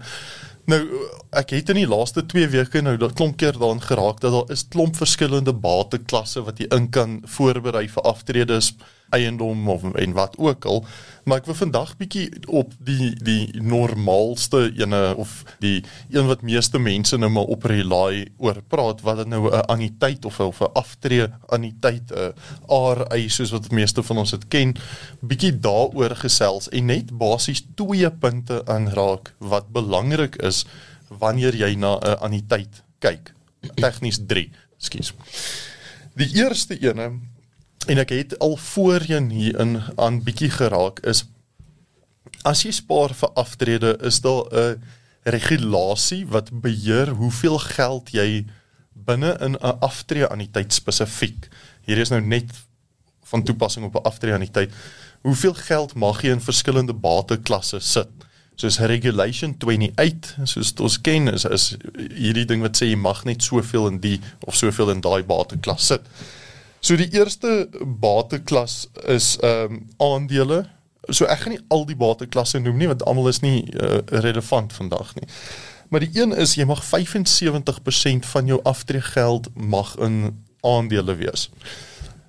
Nou 0.69 0.79
ek 1.33 1.53
het 1.55 1.71
in 1.73 1.79
die 1.81 1.89
laaste 1.89 2.25
2 2.25 2.51
weke 2.53 2.81
nou 2.85 2.97
dat 3.01 3.15
klomp 3.17 3.37
keer 3.41 3.57
daaraan 3.57 3.81
geraak 3.81 4.19
dat 4.21 4.33
daar 4.35 4.51
is 4.53 4.67
klomp 4.69 4.97
verskillende 4.99 5.53
bateklasse 5.53 6.43
wat 6.45 6.61
jy 6.61 6.67
in 6.75 6.89
kan 6.93 7.21
voorberei 7.37 7.87
vir 7.89 8.05
aftredes 8.05 8.73
eiendom 9.15 9.69
of 9.69 9.83
en 9.83 10.13
wat 10.17 10.37
ook 10.37 10.65
al 10.65 10.85
maar 11.23 11.41
ek 11.41 11.47
wil 11.49 11.57
vandag 11.57 11.93
bietjie 11.99 12.27
op 12.49 12.73
die 12.81 13.11
die 13.21 13.61
normaalste 13.61 14.63
ene 14.79 15.01
of 15.21 15.41
die 15.63 15.83
een 16.09 16.29
wat 16.29 16.45
meeste 16.45 16.79
mense 16.81 17.17
nou 17.19 17.29
maar 17.33 17.51
op 17.53 17.67
rely 17.69 18.25
oor 18.41 18.61
praat 18.73 19.03
wat 19.05 19.21
dit 19.21 19.31
nou 19.33 19.49
'n 19.49 19.65
anniteit 19.75 20.25
of 20.25 20.39
'n 20.39 20.73
aftree 20.73 21.27
anniteit 21.47 22.11
'n 22.11 22.33
RI 22.69 23.29
soos 23.29 23.51
wat 23.51 23.71
meeste 23.71 24.03
van 24.03 24.17
ons 24.17 24.31
dit 24.31 24.47
ken 24.47 24.75
bietjie 25.21 25.59
daaroor 25.59 26.15
gesels 26.15 26.69
en 26.69 26.85
net 26.85 27.17
basies 27.17 27.63
twee 27.75 28.11
punte 28.11 28.65
aanraak 28.65 29.33
wat 29.37 29.71
belangrik 29.71 30.35
is 30.35 30.65
wanneer 31.07 31.55
jy 31.55 31.75
na 31.75 31.99
'n 31.99 32.19
anniteit 32.19 32.83
kyk. 32.99 33.33
Tegnies 33.75 34.19
3 34.27 34.49
ekskuus 34.77 35.13
die 36.17 36.29
eerste 36.35 36.77
ene 36.79 37.11
en 37.89 38.01
ek 38.01 38.13
het 38.13 38.39
al 38.39 38.57
voorheen 38.57 39.29
hier 39.33 39.59
in 39.59 39.79
aan 39.95 40.21
bietjie 40.25 40.51
geraak 40.53 41.01
is 41.07 41.25
as 42.47 42.63
jy 42.65 42.71
spaar 42.75 43.13
vir 43.17 43.31
aftrede 43.35 43.97
is 44.07 44.21
daar 44.21 44.45
'n 44.51 44.81
regulasie 45.23 46.25
wat 46.27 46.49
beheer 46.61 47.09
hoeveel 47.21 47.57
geld 47.57 48.09
jy 48.11 48.45
binne 48.93 49.37
in 49.39 49.55
'n 49.55 49.79
aftrede 49.79 50.29
anniteit 50.29 50.73
spesifiek 50.73 51.47
hier 51.85 51.97
is 51.97 52.09
nou 52.09 52.21
net 52.21 52.49
van 53.31 53.43
toepassing 53.43 53.85
op 53.85 53.95
'n 53.95 54.07
aftrede 54.07 54.35
anniteit 54.35 54.73
hoeveel 55.21 55.53
geld 55.53 55.93
mag 55.93 56.21
jy 56.21 56.33
in 56.35 56.41
verskillende 56.41 56.93
bateklasse 56.93 57.79
sit? 57.79 58.09
Soos 58.55 58.77
regulation 58.77 59.55
28 59.57 60.35
soos 60.43 60.73
ons 60.79 61.01
ken 61.01 61.27
is, 61.33 61.45
is 61.45 61.75
hierdie 61.95 62.45
ding 62.45 62.61
wat 62.61 62.77
sê 62.77 62.91
jy 62.91 62.97
mag 62.99 63.23
net 63.25 63.43
soveel 63.43 63.87
in 63.87 63.99
die 64.03 64.19
of 64.45 64.55
soveel 64.55 64.91
in 64.91 65.01
daai 65.01 65.23
bateklas 65.23 65.87
sit 65.93 66.01
So 66.81 66.97
die 66.97 67.11
eerste 67.13 67.69
bateklas 67.85 68.87
is 69.05 69.37
ehm 69.41 69.73
um, 69.73 69.81
aandele. 69.97 70.65
So 71.09 71.25
ek 71.25 71.43
gaan 71.43 71.53
nie 71.53 71.65
al 71.69 71.85
die 71.85 71.97
bateklasse 71.97 72.59
noem 72.59 72.79
nie 72.81 72.89
want 72.89 73.03
almal 73.05 73.29
is 73.29 73.41
nie 73.45 73.67
uh, 73.73 73.99
relevant 74.23 74.73
vandag 74.73 75.13
nie. 75.19 75.27
Maar 75.93 76.05
die 76.05 76.13
een 76.17 76.33
is 76.33 76.55
jy 76.57 76.65
mag 76.65 76.81
75% 76.87 78.25
van 78.33 78.49
jou 78.49 78.59
aftreegeld 78.63 79.49
mag 79.53 79.93
in 80.01 80.43
aandele 80.65 81.15
wees. 81.19 81.49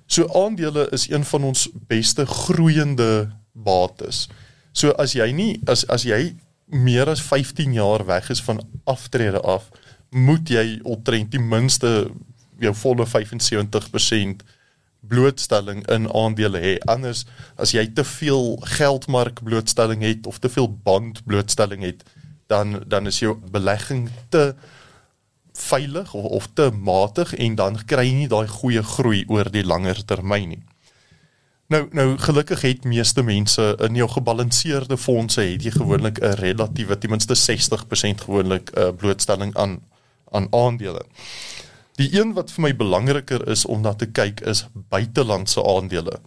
So 0.05 0.27
aandele 0.37 0.85
is 0.91 1.07
een 1.09 1.25
van 1.25 1.49
ons 1.49 1.67
beste 1.89 2.25
groeiende 2.25 3.31
bates. 3.51 4.27
So 4.71 4.93
as 5.01 5.15
jy 5.17 5.31
nie 5.33 5.61
as 5.65 5.87
as 5.89 6.05
jy 6.05 6.35
meer 6.69 7.09
as 7.09 7.21
15 7.21 7.73
jaar 7.73 8.05
weg 8.05 8.29
is 8.29 8.41
van 8.41 8.61
aftrede 8.85 9.41
af, 9.41 9.69
moet 10.09 10.49
jy 10.49 10.79
omtrent 10.83 11.31
ten 11.31 11.47
minste 11.47 12.11
jou 12.59 12.73
volle 12.75 13.05
75% 13.07 14.43
blootstelling 15.07 15.83
in 15.91 16.07
aandele 16.13 16.59
hê. 16.63 16.75
Anders 16.87 17.25
as 17.59 17.73
jy 17.75 17.85
te 17.95 18.03
veel 18.07 18.57
geldmark 18.77 19.43
blootstelling 19.43 20.03
het 20.05 20.27
of 20.27 20.39
te 20.39 20.49
veel 20.49 20.69
band 20.71 21.23
blootstelling 21.25 21.83
het, 21.83 22.03
dan 22.47 22.83
dan 22.87 23.07
is 23.07 23.19
jou 23.19 23.35
belegging 23.51 24.09
te 24.29 24.53
veilig 25.53 26.13
of 26.13 26.25
of 26.25 26.47
te 26.53 26.69
matig 26.71 27.35
en 27.35 27.55
dan 27.55 27.79
kry 27.85 28.07
jy 28.07 28.13
nie 28.23 28.29
daai 28.31 28.47
goeie 28.47 28.83
groei 28.83 29.23
oor 29.27 29.51
die 29.51 29.65
langer 29.65 30.05
termyn 30.05 30.55
nie. 30.55 30.63
Nou 31.73 31.87
nou 31.91 32.17
gelukkig 32.17 32.61
het 32.61 32.83
meeste 32.83 33.23
mense 33.23 33.63
in 33.87 33.95
jou 33.95 34.07
gebalanseerde 34.15 34.97
fondse 34.97 35.41
het 35.41 35.63
jy 35.63 35.71
gewoonlik 35.71 36.19
'n 36.19 36.35
relatiewe 36.39 36.97
ten 36.97 37.09
minste 37.09 37.35
60% 37.35 38.21
gewoonlik 38.21 38.71
'n 38.71 38.79
uh, 38.79 38.91
blootstelling 38.91 39.55
aan 39.55 39.81
aan 40.31 40.47
aandele. 40.49 41.05
Die 42.01 42.09
een 42.19 42.33
wat 42.33 42.51
vir 42.51 42.61
my 42.67 42.71
belangriker 42.75 43.47
is 43.47 43.65
om 43.65 43.81
na 43.81 43.93
te 43.93 44.09
kyk 44.09 44.41
is 44.49 44.65
buitelandse 44.89 45.61
aandele. 45.63 46.19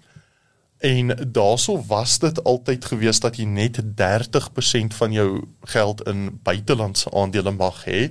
En 0.78 1.32
daarso 1.32 1.80
was 1.88 2.18
dit 2.18 2.44
altyd 2.44 2.84
gewees 2.84 3.20
dat 3.20 3.36
jy 3.40 3.44
net 3.48 3.80
30% 3.98 4.94
van 4.94 5.12
jou 5.12 5.28
geld 5.72 6.02
in 6.06 6.28
buitelandse 6.42 7.10
aandele 7.10 7.50
mag 7.50 7.84
hê, 7.88 8.10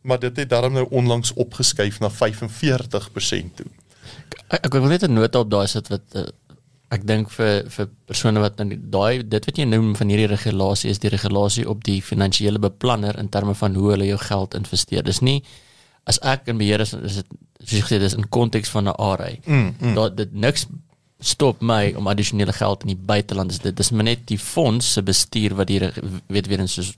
maar 0.00 0.18
dit 0.18 0.36
het 0.36 0.48
daarom 0.48 0.72
nou 0.72 0.86
onlangs 0.90 1.32
opgeskuif 1.34 2.00
na 2.00 2.10
45% 2.10 3.54
toe. 3.54 3.68
Ek, 4.48 4.66
ek 4.66 4.72
wil 4.72 4.88
net 4.90 5.02
'n 5.02 5.12
nota 5.12 5.38
op 5.38 5.50
daai 5.50 5.66
sit 5.66 5.88
wat 5.88 6.02
uh, 6.14 6.26
ek 6.94 7.06
dink 7.06 7.30
vir 7.30 7.66
vir 7.70 7.88
persone 8.06 8.40
wat 8.40 8.58
nou 8.62 8.78
daai 8.78 9.28
dit 9.28 9.46
wat 9.46 9.58
jy 9.58 9.64
noem 9.64 9.94
van 9.98 10.08
hierdie 10.08 10.30
regulasie 10.30 10.90
is 10.90 11.02
die 11.02 11.10
regulasie 11.10 11.68
op 11.68 11.84
die 11.84 12.02
finansiële 12.02 12.58
beplanner 12.58 13.18
in 13.18 13.28
terme 13.28 13.54
van 13.54 13.74
hoe 13.74 13.90
hulle 13.90 14.06
jou 14.06 14.18
geld 14.18 14.54
investeer. 14.54 15.02
Dis 15.02 15.20
nie 15.20 15.42
as 16.06 16.18
ek 16.22 16.46
in 16.52 16.58
beheer 16.58 16.80
is 16.84 16.92
is 16.94 17.14
dit 17.20 17.26
soos 17.66 17.80
ek 17.82 17.88
sê 17.90 17.98
dis 17.98 18.14
in 18.14 18.28
konteks 18.28 18.70
van 18.70 18.88
'n 18.88 18.94
RA. 18.98 19.30
Mm, 19.46 19.74
mm. 19.80 19.94
Dat 19.94 20.16
dit 20.16 20.32
niks 20.32 20.66
stop 21.20 21.60
my 21.64 21.94
om 21.96 22.06
addisionele 22.06 22.52
geld 22.52 22.82
in 22.84 22.88
die 22.94 23.04
buiteland 23.06 23.50
is 23.50 23.58
dit 23.58 23.76
dis 23.76 23.90
maar 23.90 24.04
net 24.04 24.26
die 24.28 24.38
fonds 24.38 24.92
se 24.92 25.02
bestuur 25.02 25.54
wat 25.56 25.66
die 25.66 25.78
reg- 25.78 25.98
weet 26.28 26.46
weer 26.46 26.60
eens 26.60 26.74
soos 26.74 26.94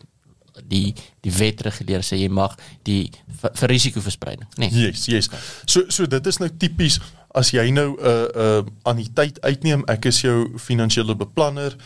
die 0.69 0.95
die 1.23 1.33
wet 1.33 1.61
reguleer 1.63 2.03
sê 2.03 2.17
jy 2.19 2.29
mag 2.29 2.57
die 2.83 3.11
vir, 3.41 3.51
vir 3.55 3.69
risikoverspreiding 3.69 4.49
nee 4.59 4.69
Yes, 4.75 5.07
yes. 5.07 5.29
So 5.67 5.85
so 5.89 6.07
dit 6.07 6.27
is 6.27 6.39
nou 6.39 6.49
tipies 6.59 6.99
as 7.35 7.53
jy 7.55 7.71
nou 7.71 7.95
'n 7.95 8.01
uh, 8.01 8.27
'n 8.35 8.65
uh, 8.67 8.73
anniteit 8.83 9.41
uitneem, 9.41 9.85
ek 9.89 10.05
is 10.07 10.21
jou 10.21 10.59
finansiële 10.59 11.15
beplanner, 11.15 11.77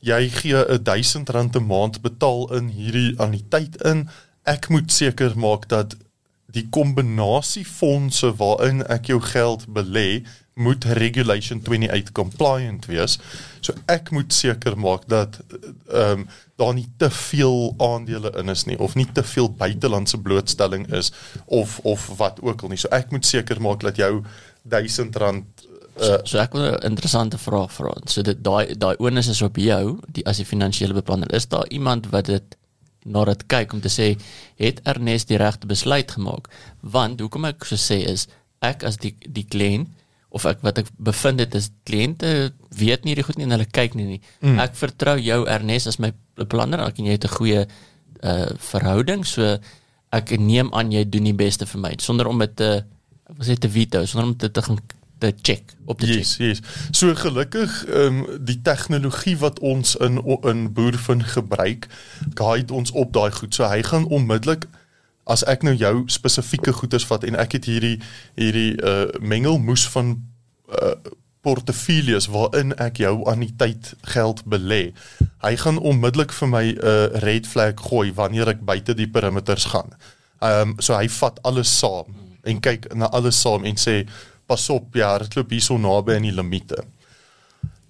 jy 0.00 0.28
gee 0.28 0.56
'n 0.56 0.82
1000 0.82 1.28
rand 1.30 1.56
'n 1.56 1.66
maand 1.66 2.00
betaal 2.02 2.48
in 2.56 2.68
hierdie 2.68 3.18
anniteit 3.18 3.76
in. 3.84 4.08
Ek 4.44 4.68
moet 4.70 4.92
seker 4.92 5.36
maak 5.38 5.68
dat 5.68 5.96
die 6.52 6.66
kombinasie 6.70 7.64
fondse 7.64 8.34
waarin 8.36 8.84
ek 8.92 9.10
jou 9.12 9.20
geld 9.32 9.66
belê 9.72 10.22
moet 10.54 10.84
regulation 10.84 11.62
28 11.64 12.12
compliant 12.12 12.86
wees. 12.86 13.16
So 13.64 13.72
ek 13.88 14.10
moet 14.12 14.34
seker 14.36 14.76
maak 14.76 15.08
dat 15.08 15.40
ehm 15.88 16.24
um, 16.24 16.26
daar 16.60 16.74
nie 16.76 16.86
te 16.96 17.08
veel 17.10 17.72
aandele 17.82 18.30
in 18.38 18.52
is 18.52 18.64
nie 18.68 18.76
of 18.78 18.94
nie 18.94 19.08
te 19.12 19.22
veel 19.26 19.48
buitelandse 19.50 20.20
blootstelling 20.20 20.84
is 20.92 21.10
of 21.46 21.78
of 21.82 22.06
wat 22.20 22.38
ook 22.42 22.62
al 22.62 22.68
nie. 22.68 22.78
So 22.78 22.92
ek 22.92 23.10
moet 23.10 23.26
seker 23.26 23.60
maak 23.60 23.80
dat 23.82 23.96
jou 23.96 24.22
1000 24.62 25.16
rand 25.16 25.68
So, 25.92 26.16
so 26.24 26.38
ek 26.40 26.54
wil 26.56 26.62
'n 26.72 26.88
interessante 26.88 27.38
vraag 27.38 27.72
vra. 27.72 27.92
So 28.04 28.22
dit 28.22 28.38
daai 28.44 28.74
daai 28.78 28.96
onus 28.98 29.28
is 29.28 29.42
op 29.42 29.56
jou, 29.56 29.98
die 30.08 30.24
as 30.26 30.36
die 30.36 30.46
finansiële 30.48 30.94
beplanner. 30.94 31.34
Is 31.34 31.48
daar 31.48 31.68
iemand 31.68 32.08
wat 32.10 32.24
dit 32.26 32.56
na 33.04 33.24
dit 33.24 33.46
kyk 33.46 33.72
om 33.72 33.80
te 33.80 33.90
sê 33.92 34.12
het 34.60 34.80
Ernest 34.88 35.28
die 35.28 35.40
regte 35.40 35.66
besluit 35.66 36.10
gemaak? 36.10 36.48
Want 36.80 37.20
hoekom 37.20 37.44
ek 37.50 37.64
so 37.64 37.76
sê 37.76 38.02
is 38.08 38.28
ek 38.62 38.84
as 38.86 38.98
die 39.02 39.14
die 39.26 39.46
kliënt 39.46 39.90
of 40.32 40.46
ek 40.48 40.62
wat 40.64 40.80
ek 40.80 40.88
bevind 40.96 41.42
het 41.44 41.54
is 41.58 41.70
kliënte 41.88 42.52
weet 42.72 43.04
nie 43.04 43.16
die 43.18 43.24
goed 43.26 43.36
nie 43.36 43.44
en 43.48 43.56
hulle 43.56 43.68
kyk 43.68 43.96
nie 43.98 44.14
nie. 44.14 44.20
Mm. 44.40 44.58
Ek 44.64 44.76
vertrou 44.78 45.18
jou 45.20 45.42
Ernest 45.50 45.90
as 45.90 46.00
my 46.00 46.12
beplanner, 46.40 46.80
ek 46.86 47.02
en 47.02 47.10
jy 47.10 47.18
het 47.18 47.28
'n 47.28 47.36
goeie 47.36 47.66
uh 48.22 48.50
verhouding, 48.70 49.26
so 49.26 49.58
ek 50.12 50.38
neem 50.38 50.70
aan 50.72 50.92
jy 50.92 51.04
doen 51.04 51.24
die 51.24 51.36
beste 51.36 51.66
vir 51.66 51.80
my 51.80 51.92
sonder 51.98 52.28
om 52.28 52.38
dit 52.38 52.56
te 52.56 52.84
ek 53.28 53.36
wil 53.36 53.46
sê 53.46 53.56
te 53.58 53.68
veto, 53.68 54.04
sonder 54.06 54.28
om 54.28 54.34
dit 54.36 54.52
te 54.52 54.62
gaan 54.62 54.78
te 55.22 55.30
check 55.46 55.72
op 55.86 56.00
te 56.00 56.06
Yes, 56.10 56.34
check. 56.36 56.46
yes. 56.46 56.60
So 56.90 57.14
gelukkig 57.14 57.78
ehm 57.86 58.20
um, 58.22 58.44
die 58.50 58.58
tegnologie 58.66 59.36
wat 59.38 59.60
ons 59.62 59.94
in 59.96 60.18
in 60.42 60.66
Boervin 60.74 61.22
gebruik, 61.22 61.86
guide 62.34 62.74
ons 62.74 62.90
op 62.90 63.12
daai 63.14 63.30
goed. 63.30 63.54
So 63.54 63.68
hy 63.70 63.82
gaan 63.86 64.06
onmiddellik 64.10 64.66
as 65.30 65.44
ek 65.46 65.62
nou 65.62 65.74
jou 65.78 66.02
spesifieke 66.10 66.72
goederes 66.74 67.06
vat 67.06 67.24
en 67.24 67.36
ek 67.38 67.52
het 67.58 67.68
hierdie 67.70 67.98
hierdie 68.34 68.74
uh 68.82 69.06
mengelmoes 69.22 69.86
van 69.94 70.16
uh 70.68 70.94
portefeuilles 71.42 72.28
waarin 72.30 72.70
ek 72.78 73.00
jou 73.02 73.24
anniteit 73.26 73.94
geld 74.14 74.44
belê. 74.46 74.92
Hy 75.42 75.56
gaan 75.58 75.78
onmiddellik 75.78 76.32
vir 76.32 76.48
my 76.48 76.64
'n 76.70 76.78
uh, 76.78 77.06
red 77.26 77.46
flag 77.50 77.74
gooi 77.88 78.12
wanneer 78.14 78.48
ek 78.48 78.60
buite 78.64 78.94
die 78.94 79.08
perimeters 79.10 79.64
gaan. 79.74 79.90
Ehm 80.42 80.68
um, 80.68 80.74
so 80.78 80.94
hy 80.94 81.08
vat 81.08 81.38
alles 81.42 81.78
saam 81.78 82.14
en 82.42 82.60
kyk 82.60 82.94
na 82.94 83.06
alles 83.14 83.40
saam 83.40 83.64
en 83.64 83.76
sê 83.78 84.06
pas 84.52 84.68
op 84.74 84.98
ja, 84.98 85.14
dit 85.22 85.38
loop 85.38 85.54
hierso 85.54 85.78
naby 85.80 86.18
aan 86.18 86.28
die 86.28 86.34
limite. 86.36 86.82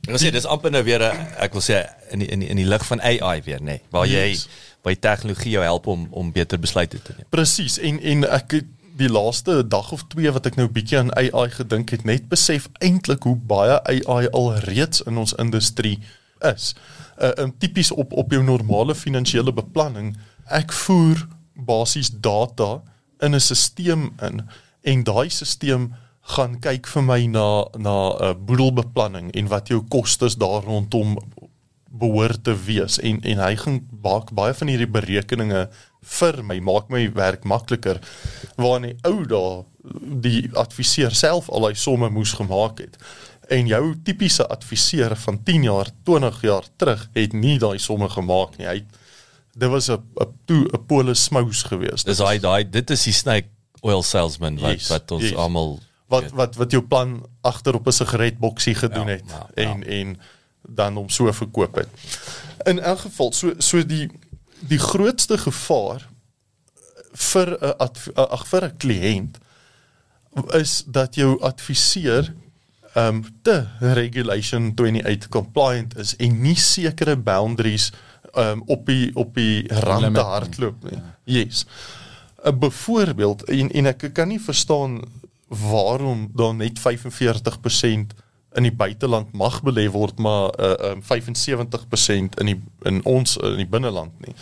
Ek 0.03 0.17
wil 0.17 0.19
sê 0.19 0.33
dis 0.35 0.47
amper 0.51 0.73
nou 0.75 0.83
weer 0.83 1.03
'n 1.07 1.27
ek 1.45 1.55
wil 1.55 1.63
sê 1.63 1.83
in 2.11 2.23
die, 2.23 2.29
in 2.29 2.41
die, 2.43 2.49
in 2.51 2.59
die 2.59 2.67
lig 2.67 2.85
van 2.87 3.01
AI 3.01 3.43
weer 3.47 3.61
nê, 3.61 3.79
nee, 3.79 3.83
waar 3.95 4.07
jy 4.07 4.31
Yes. 4.31 4.49
waar 4.83 4.95
die 4.95 5.03
tegnologie 5.09 5.53
jou 5.53 5.63
help 5.63 5.87
om 5.87 6.09
om 6.11 6.33
beter 6.33 6.59
besluite 6.59 7.03
te 7.03 7.15
neem. 7.17 7.27
Presies 7.31 7.79
en 7.79 8.01
en 8.01 8.25
ek 8.25 8.63
die 8.99 9.09
laaste 9.09 9.63
dag 9.69 9.93
of 9.93 10.03
twee 10.09 10.31
wat 10.33 10.47
ek 10.47 10.59
nou 10.59 10.69
bietjie 10.69 10.99
aan 10.99 11.13
AI 11.17 11.49
gedink 11.51 11.95
het, 11.95 12.05
net 12.05 12.29
besef 12.29 12.69
eintlik 12.81 13.23
hoe 13.23 13.37
baie 13.37 13.79
AI 13.89 14.27
al 14.33 14.55
reeds 14.67 15.03
in 15.07 15.19
ons 15.23 15.35
industrie 15.39 15.99
is. 16.41 16.75
'n 17.19 17.25
uh, 17.25 17.45
um, 17.45 17.55
tipies 17.59 17.91
op 17.91 18.13
op 18.13 18.33
jou 18.33 18.43
normale 18.43 18.95
finansiële 18.95 19.53
beplanning, 19.53 20.17
ek 20.51 20.73
voer 20.73 21.29
basies 21.55 22.11
data 22.11 22.83
in 23.21 23.35
'n 23.35 23.41
stelsel 23.41 24.11
in 24.29 24.49
en 24.83 25.05
daai 25.05 25.31
stelsel 25.31 25.93
gaan 26.23 26.61
kyk 26.61 26.87
vir 26.87 27.03
my 27.03 27.27
na 27.27 27.65
na 27.79 27.95
'n 28.15 28.23
uh, 28.23 28.35
boedelbeplanning 28.39 29.33
en 29.33 29.49
wat 29.49 29.69
jou 29.69 29.83
kostes 29.89 30.37
daar 30.37 30.63
rondom 30.63 31.19
behoort 31.91 32.45
te 32.45 32.55
wees. 32.65 32.99
En 33.01 33.21
en 33.23 33.39
hy 33.39 33.57
gaan 33.57 33.89
maak 34.03 34.31
baie 34.33 34.55
van 34.55 34.69
hierdie 34.69 34.91
berekeninge 34.91 35.69
vir 36.19 36.43
my 36.45 36.59
maak 36.61 36.89
my 36.89 37.13
werk 37.15 37.45
makliker 37.45 38.01
waar 38.57 38.81
die 38.81 38.97
ou 39.05 39.27
daar 39.27 39.65
die 40.23 40.49
adviseur 40.55 41.15
self 41.15 41.51
al 41.51 41.67
hy 41.67 41.75
somme 41.75 42.09
moes 42.11 42.33
gemaak 42.33 42.79
het. 42.79 42.97
En 43.51 43.67
jou 43.67 43.95
tipiese 44.05 44.47
adviseur 44.47 45.17
van 45.17 45.43
10 45.45 45.63
jaar 45.63 45.91
20 46.05 46.43
jaar 46.43 46.65
terug 46.77 47.09
het 47.15 47.33
nie 47.33 47.59
daai 47.59 47.79
somme 47.79 48.09
gemaak 48.09 48.59
nie. 48.59 48.67
Hy 48.67 48.85
dit 49.55 49.69
was 49.69 49.91
'n 49.91 49.99
'n 50.21 50.33
toe 50.47 50.65
'n 50.73 50.87
polis 50.87 51.25
smous 51.25 51.63
geweest. 51.63 52.07
Dis 52.07 52.19
daai 52.19 52.39
daai 52.39 52.65
dit 52.71 52.91
is 52.91 53.05
die 53.05 53.13
snake 53.13 53.49
oil 53.83 54.03
salesman 54.03 54.59
wat 54.61 54.79
Yes, 54.79 54.89
wat 54.89 55.11
ons 55.11 55.23
yes. 55.23 55.35
almal 55.35 55.81
wat 56.13 56.31
wat 56.37 56.57
wat 56.61 56.71
jou 56.71 56.83
plan 56.83 57.21
agter 57.41 57.75
op 57.75 57.87
'n 57.87 57.99
sigaretboksie 58.01 58.75
gedoen 58.75 59.09
Ja, 59.09 59.13
het 59.17 59.25
ja, 59.27 59.49
en 59.55 59.87
en 59.87 60.21
dan 60.63 60.95
hom 60.95 61.09
so 61.09 61.33
verkoop 61.33 61.75
het. 61.75 61.89
In 62.65 62.79
elk 62.79 62.99
geval 62.99 63.33
so 63.33 63.55
so 63.59 63.87
die 63.87 64.11
die 64.59 64.79
grootste 64.79 65.39
gevaar 65.39 66.09
vir 67.13 67.49
'n 67.61 67.75
ag 68.15 68.47
vir 68.47 68.65
'n 68.65 68.77
kliënt 68.77 69.39
is 70.55 70.85
dat 70.87 71.15
jou 71.15 71.41
adviseur 71.41 72.35
ehm 72.95 73.07
um, 73.07 73.25
te 73.43 73.67
regulation 73.81 74.75
28 74.75 75.29
compliant 75.29 75.97
is 75.99 76.17
en 76.17 76.41
nie 76.41 76.57
sekere 76.57 77.17
boundaries 77.17 77.93
ehm 78.33 78.49
um, 78.49 78.63
op 78.67 78.87
die 78.87 79.11
op 79.17 79.35
die 79.35 79.69
rand 79.69 80.15
te 80.15 80.21
hardloop 80.21 80.91
nie. 80.91 81.01
Yes. 81.25 81.67
'n 82.45 82.59
Byvoorbeeld 82.59 83.45
en 83.45 83.71
en 83.71 83.87
ek 83.87 84.11
kan 84.13 84.29
nie 84.29 84.41
verstaan 84.41 85.01
waarom 85.53 86.31
daar 86.35 86.55
net 86.55 86.81
45% 86.81 88.17
in 88.55 88.67
die 88.67 88.73
buiteland 88.73 89.33
mag 89.33 89.61
belê 89.65 89.87
word 89.93 90.19
maar 90.21 90.53
uh, 90.61 90.91
um, 90.93 91.03
75% 91.03 92.41
in 92.41 92.51
die 92.51 92.59
in 92.89 93.01
ons 93.09 93.37
in 93.37 93.57
die 93.63 93.69
binneland 93.69 94.13
nie. 94.27 94.35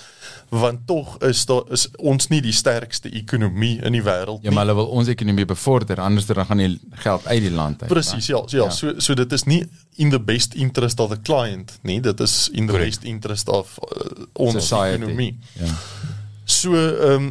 Want 0.50 0.86
tog 0.86 1.18
is 1.26 1.44
daar 1.46 1.68
is 1.70 1.86
ons 1.98 2.26
nie 2.32 2.40
die 2.42 2.54
sterkste 2.54 3.10
ekonomie 3.14 3.76
in 3.86 3.94
die 3.94 4.02
wêreld 4.02 4.42
Ja, 4.42 4.50
maar 4.50 4.66
hulle 4.66 4.80
wil 4.80 4.90
ons 4.98 5.10
ekonomie 5.12 5.46
bevorder, 5.46 6.00
anders 6.02 6.26
dan 6.26 6.46
gaan 6.46 6.62
die 6.62 6.80
geld 7.04 7.26
uit 7.26 7.44
die 7.44 7.52
land 7.54 7.82
uit. 7.82 7.90
Presies, 7.92 8.26
ja, 8.26 8.42
ja, 8.46 8.64
ja. 8.64 8.70
So 8.74 8.96
so 8.98 9.14
dit 9.14 9.32
is 9.32 9.46
nie 9.46 9.62
in 9.96 10.10
the 10.10 10.20
best 10.20 10.54
interest 10.54 11.00
of 11.00 11.10
the 11.14 11.20
client 11.22 11.78
nie, 11.82 12.00
dit 12.00 12.20
is 12.20 12.48
in 12.52 12.66
the 12.66 12.72
Correct. 12.72 13.00
best 13.00 13.04
interest 13.04 13.48
of 13.48 13.78
uh, 13.78 14.26
ons 14.32 14.58
Society. 14.58 15.02
ekonomie. 15.02 15.38
Ja. 15.60 15.70
So 16.44 16.74
ehm 16.74 17.12
um, 17.12 17.30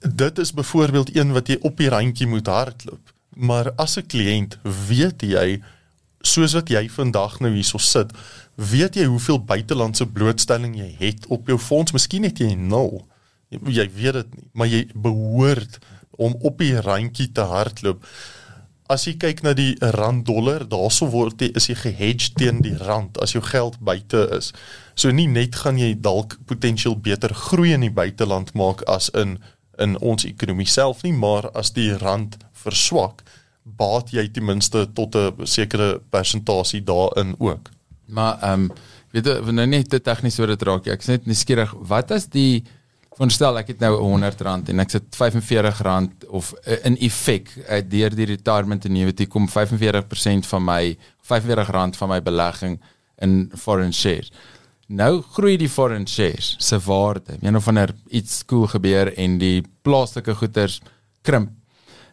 dit 0.00 0.38
is 0.38 0.52
byvoorbeeld 0.52 1.16
een 1.16 1.32
wat 1.32 1.48
jy 1.48 1.58
op 1.60 1.76
die 1.76 1.88
randjie 1.88 2.26
moet 2.26 2.46
hardloop. 2.46 3.12
Maar 3.38 3.72
as 3.76 3.96
'n 3.98 4.06
kliënt 4.06 4.58
weet 4.88 5.22
jy 5.22 5.62
soos 6.20 6.52
wat 6.52 6.68
jy 6.68 6.88
vandag 6.90 7.40
nou 7.40 7.52
hierso 7.54 7.78
sit, 7.78 8.12
weet 8.54 8.94
jy 8.94 9.04
hoeveel 9.04 9.44
buitelandse 9.44 10.06
blootstelling 10.06 10.76
jy 10.76 10.94
het 10.98 11.26
op 11.26 11.46
jou 11.46 11.58
fonds? 11.58 11.92
Miskien 11.92 12.22
het 12.22 12.38
jy 12.38 12.54
nul. 12.54 13.06
Jy, 13.48 13.58
jy 13.64 13.90
weet 13.94 14.12
dit 14.12 14.34
nie, 14.34 14.48
maar 14.52 14.66
jy 14.66 14.88
behoort 14.94 15.78
om 16.10 16.34
op 16.40 16.58
die 16.58 16.74
randjie 16.80 17.32
te 17.32 17.46
hardloop. 17.46 18.04
As 18.88 19.04
jy 19.04 19.14
kyk 19.20 19.42
na 19.42 19.52
die 19.52 19.76
rand 19.80 20.26
dollar, 20.26 20.64
daarso 20.64 21.06
word 21.12 21.40
jy 21.40 21.50
is 21.54 21.68
jy 21.68 21.74
gehedged 21.74 22.38
teen 22.40 22.62
die 22.64 22.76
rand 22.76 23.18
as 23.20 23.32
jou 23.36 23.42
geld 23.44 23.78
buite 23.84 24.28
is. 24.36 24.52
So 24.94 25.12
nie 25.12 25.28
net 25.28 25.54
gaan 25.54 25.78
jy 25.78 25.94
dalk 25.94 26.38
potensieel 26.46 26.96
beter 26.96 27.34
groei 27.34 27.72
in 27.76 27.80
die 27.80 27.94
buiteland 27.94 28.54
maak 28.54 28.82
as 28.88 29.10
in 29.14 29.38
in 29.78 29.98
ons 29.98 30.24
ekonomie 30.24 30.68
self 30.68 31.02
nie, 31.02 31.12
maar 31.12 31.50
as 31.58 31.72
die 31.76 31.92
rand 31.98 32.36
verswak, 32.52 33.22
baat 33.78 34.12
jy 34.12 34.28
ten 34.32 34.46
minste 34.48 34.86
tot 34.94 35.14
'n 35.16 35.46
sekere 35.46 36.00
persentasie 36.10 36.82
daarin 36.84 37.34
ook. 37.38 37.70
Maar 38.06 38.38
ehm 38.42 38.70
um, 38.70 38.70
weet 39.12 39.26
jy, 39.26 39.52
nou 39.52 39.66
net 39.66 39.90
te 39.90 40.00
tegnies 40.00 40.38
oor 40.38 40.46
dit 40.46 40.62
raak. 40.62 40.86
Ek 40.86 41.00
is 41.00 41.08
net 41.08 41.26
nuuskierig, 41.26 41.74
wat 41.80 42.10
as 42.10 42.26
die 42.26 42.64
veronderstel 43.18 43.58
ek 43.58 43.72
het 43.72 43.80
nou 43.82 43.96
R100 43.98 44.70
en 44.70 44.80
ek 44.80 44.90
sit 44.90 45.16
R45 45.16 46.28
of 46.28 46.52
uh, 46.54 46.76
in 46.86 46.96
effek 47.02 47.50
uh, 47.64 47.80
deur 47.82 48.14
die 48.14 48.28
retirement 48.30 48.84
annuity 48.86 49.26
kom 49.26 49.48
45% 49.48 50.46
van 50.46 50.64
my 50.64 50.82
R45 51.26 51.98
van 51.98 52.08
my 52.08 52.20
belegging 52.22 52.78
in 53.18 53.50
foreign 53.54 53.92
shares. 53.92 54.30
Nou 54.88 55.20
groei 55.34 55.58
die 55.60 55.68
foreign 55.68 56.06
shares 56.08 56.54
se 56.64 56.78
waarde. 56.80 57.36
Een 57.42 57.56
of 57.56 57.68
ander 57.68 57.92
iets 58.08 58.40
cool 58.48 58.66
gebeur 58.72 59.10
en 59.20 59.36
die 59.38 59.60
plaaslike 59.84 60.34
goederes 60.40 60.80
krimp 61.22 61.52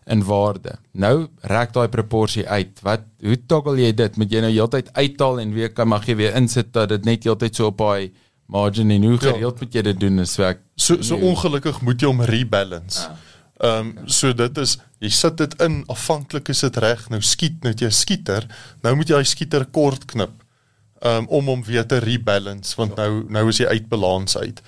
in 0.05 0.23
waarde. 0.27 0.75
Nou 0.91 1.27
rek 1.49 1.71
daai 1.73 1.87
proporsie 1.89 2.43
uit. 2.47 2.81
Wat 2.83 3.07
hoe 3.23 3.37
toggle 3.47 3.79
jy 3.79 3.93
dit? 3.95 4.17
Moet 4.19 4.35
jy 4.35 4.43
nou 4.43 4.51
heeltyd 4.51 4.91
uithaal 4.93 5.39
en 5.41 5.55
weer 5.55 5.71
kan 5.73 5.87
mag 5.87 6.05
jy 6.09 6.17
weer 6.19 6.35
insit 6.35 6.73
dat 6.75 6.91
dit 6.91 7.07
net 7.07 7.23
heeltyd 7.23 7.55
so 7.55 7.71
op 7.71 7.79
daai 7.79 8.11
margin 8.51 8.91
en 8.91 9.07
hoe 9.07 9.17
gereeld 9.23 9.63
moet 9.63 9.73
jy 9.79 9.85
dit 9.87 9.99
doen 9.99 10.19
is 10.21 10.35
werk. 10.37 10.59
So 10.75 11.01
so 11.01 11.15
ongelukkig 11.15 11.79
moet 11.81 12.03
jy 12.03 12.11
hom 12.11 12.21
rebalance. 12.27 13.07
Ehm 13.63 13.95
um, 13.95 14.09
so 14.11 14.35
dit 14.35 14.57
is 14.61 14.77
jy 14.99 15.09
sit 15.15 15.37
dit 15.39 15.61
in 15.63 15.83
afhanklik 15.87 16.51
is 16.51 16.59
dit 16.67 16.77
reg 16.83 17.07
nou 17.09 17.21
skiet 17.23 17.63
net 17.63 17.81
jy 17.81 17.89
skieter 17.89 18.43
nou 18.83 18.97
moet 18.99 19.09
jy 19.09 19.15
daai 19.15 19.31
skieter 19.31 19.65
kort 19.71 20.03
knip 20.11 20.43
um, 21.01 21.27
om 21.27 21.45
hom 21.45 21.63
weer 21.63 21.85
te 21.85 21.97
rebalance 21.97 22.75
want 22.75 22.95
nou 22.95 23.25
nou 23.29 23.47
is 23.49 23.59
hy 23.63 23.65
uit 23.65 23.89
balans 23.89 24.37
uit. 24.37 24.61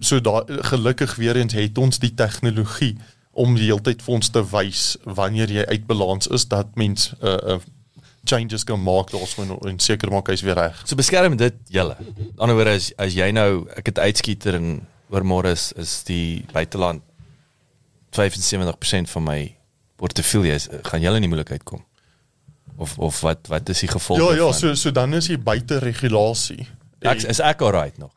So 0.00 0.20
daar 0.20 0.44
gelukkig 0.46 1.14
weer 1.14 1.36
eens 1.36 1.54
het 1.54 1.78
ons 1.78 1.98
die 1.98 2.14
tegnologie 2.14 2.96
om 3.30 3.54
die 3.58 3.68
hele 3.68 3.82
tyd 3.82 4.02
vir 4.02 4.14
ons 4.14 4.30
te 4.30 4.42
wys 4.50 4.96
wanneer 5.04 5.50
jy 5.50 5.64
uit 5.66 5.86
balans 5.86 6.26
is 6.26 6.46
dat 6.48 6.74
mens 6.74 7.12
'n 7.20 7.26
uh, 7.26 7.54
uh, 7.54 7.60
changes 8.24 8.64
kan 8.64 8.82
maak 8.82 9.10
daar's 9.10 9.36
men 9.36 9.58
en 9.68 9.78
seker 9.78 10.10
maak 10.10 10.28
hy's 10.28 10.42
weer 10.42 10.56
reg. 10.56 10.82
So 10.84 10.96
beskerm 10.96 11.36
dit 11.36 11.54
julle. 11.68 11.96
Aan 11.96 12.14
die 12.16 12.32
ander 12.36 12.56
woorde 12.56 12.76
as 12.78 12.92
as 12.96 13.14
jy 13.14 13.30
nou 13.30 13.66
ek 13.76 13.86
het 13.86 13.98
uitskieter 13.98 14.54
en 14.54 14.86
oormôre 15.10 15.52
is 15.52 15.72
is 15.76 16.02
die 16.04 16.44
buiteland 16.52 17.02
75% 18.14 19.10
van 19.10 19.22
my 19.22 19.56
portefeulje 19.96 20.54
is 20.54 20.68
gaan 20.82 21.00
julle 21.00 21.16
in 21.16 21.26
die 21.26 21.28
moeilikheid 21.28 21.64
kom. 21.64 21.84
Of 22.76 22.98
of 22.98 23.20
wat 23.20 23.46
wat 23.48 23.68
is 23.68 23.80
die 23.84 23.88
gevolg 23.88 24.18
Ja 24.18 24.30
ja, 24.32 24.36
daarvan? 24.48 24.54
so 24.60 24.74
so 24.74 24.90
dan 24.90 25.14
is 25.14 25.26
jy 25.30 25.36
buite 25.38 25.78
regulasie. 25.78 26.66
ek 27.00 27.22
is 27.22 27.40
ek 27.40 27.60
alright 27.62 27.98
nog. 27.98 28.10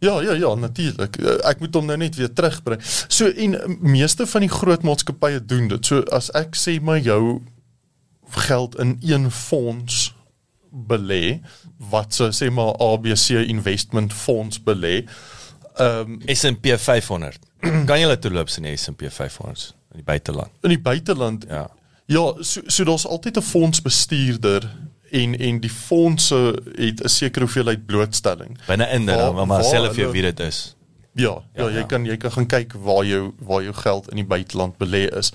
Ja 0.00 0.20
ja 0.24 0.32
ja, 0.32 0.54
natuurlik. 0.54 1.18
Ek 1.44 1.60
moet 1.60 1.74
hom 1.74 1.86
nou 1.86 1.96
net 2.00 2.16
weer 2.16 2.32
terugbring. 2.32 2.80
So 3.08 3.26
en 3.28 3.56
meeste 3.80 4.26
van 4.26 4.40
die 4.40 4.48
groot 4.50 4.82
maatskappye 4.82 5.42
doen 5.44 5.68
dit. 5.68 5.86
So 5.86 6.02
as 6.10 6.30
ek 6.34 6.56
sê 6.56 6.80
maar 6.80 6.98
jou 6.98 7.42
geld 8.30 8.78
in 8.78 8.96
een 9.02 9.30
fonds 9.30 10.14
belê 10.70 11.40
wat 11.90 12.14
so 12.14 12.30
sê 12.30 12.50
maar 12.50 12.74
ABC 12.80 13.30
investment 13.46 14.12
fonds 14.12 14.58
belê. 14.62 15.04
Ehm 15.76 16.16
um, 16.16 16.20
S&P 16.26 16.74
500. 16.78 17.38
kan 17.86 18.00
julle 18.00 18.18
toeloops 18.18 18.56
in 18.56 18.62
die 18.70 18.76
S&P 18.76 19.10
500 19.10 19.74
in 19.92 19.96
die 20.00 20.04
buiteland? 20.04 20.50
in 20.62 20.68
die 20.74 20.80
buiteland 20.80 21.44
Ja. 21.48 21.68
Ja, 22.10 22.24
so 22.42 22.60
so 22.66 22.84
daar's 22.84 23.06
altyd 23.06 23.36
'n 23.38 23.42
fondsbestuurder 23.42 24.66
en 25.10 25.38
en 25.38 25.60
die 25.60 25.70
fondse 25.70 26.58
het 26.74 27.02
'n 27.04 27.08
sekere 27.08 27.44
hoeveelheid 27.44 27.86
blootstelling. 27.86 28.58
Binne 28.66 28.86
in 28.90 29.06
dit 29.06 29.14
Waar- 29.14 29.34
dan 29.34 29.46
maar 29.46 29.64
self 29.64 29.86
vir 29.94 29.96
hulle- 29.96 30.12
wie 30.12 30.22
dit 30.22 30.40
is. 30.40 30.76
Ja, 31.14 31.42
ja, 31.54 31.62
Ja, 31.62 31.68
jy 31.68 31.78
ja. 31.78 31.86
kan 31.86 32.04
jy 32.04 32.16
kan 32.16 32.32
gaan 32.32 32.46
kyk 32.46 32.72
waar 32.72 33.04
jou 33.04 33.32
waar 33.38 33.62
jou 33.62 33.74
geld 33.74 34.08
in 34.10 34.16
die 34.16 34.24
buiteland 34.24 34.76
belê 34.78 35.08
is. 35.16 35.32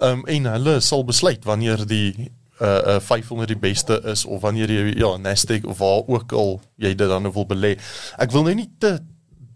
Ehm 0.00 0.10
um, 0.18 0.26
en 0.26 0.44
hulle 0.44 0.80
sal 0.80 1.04
besluit 1.04 1.44
wanneer 1.44 1.86
die 1.86 2.30
uh, 2.60 2.68
uh 2.86 3.00
500 3.00 3.48
die 3.48 3.58
beste 3.58 4.00
is 4.04 4.24
of 4.24 4.40
wanneer 4.40 4.68
jy 4.70 4.98
ja 4.98 5.16
Nasdaq 5.16 5.64
of 5.66 5.78
waar 5.78 6.02
ook 6.06 6.32
al 6.32 6.60
jy 6.76 6.94
dit 6.94 7.08
dan 7.08 7.32
wil 7.32 7.46
belê. 7.46 7.78
Ek 8.18 8.30
wil 8.30 8.42
nou 8.42 8.54
nie 8.54 8.70
te 8.78 8.98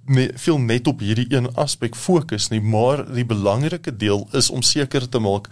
ne, 0.07 0.31
veel 0.35 0.59
net 0.59 0.87
op 0.87 1.01
hierdie 1.01 1.27
een 1.35 1.55
aspek 1.55 1.95
fokus 1.97 2.49
nie, 2.49 2.61
maar 2.61 3.13
die 3.15 3.25
belangrike 3.27 3.97
deel 3.97 4.29
is 4.33 4.51
om 4.51 4.63
seker 4.63 5.09
te 5.09 5.19
maak 5.19 5.49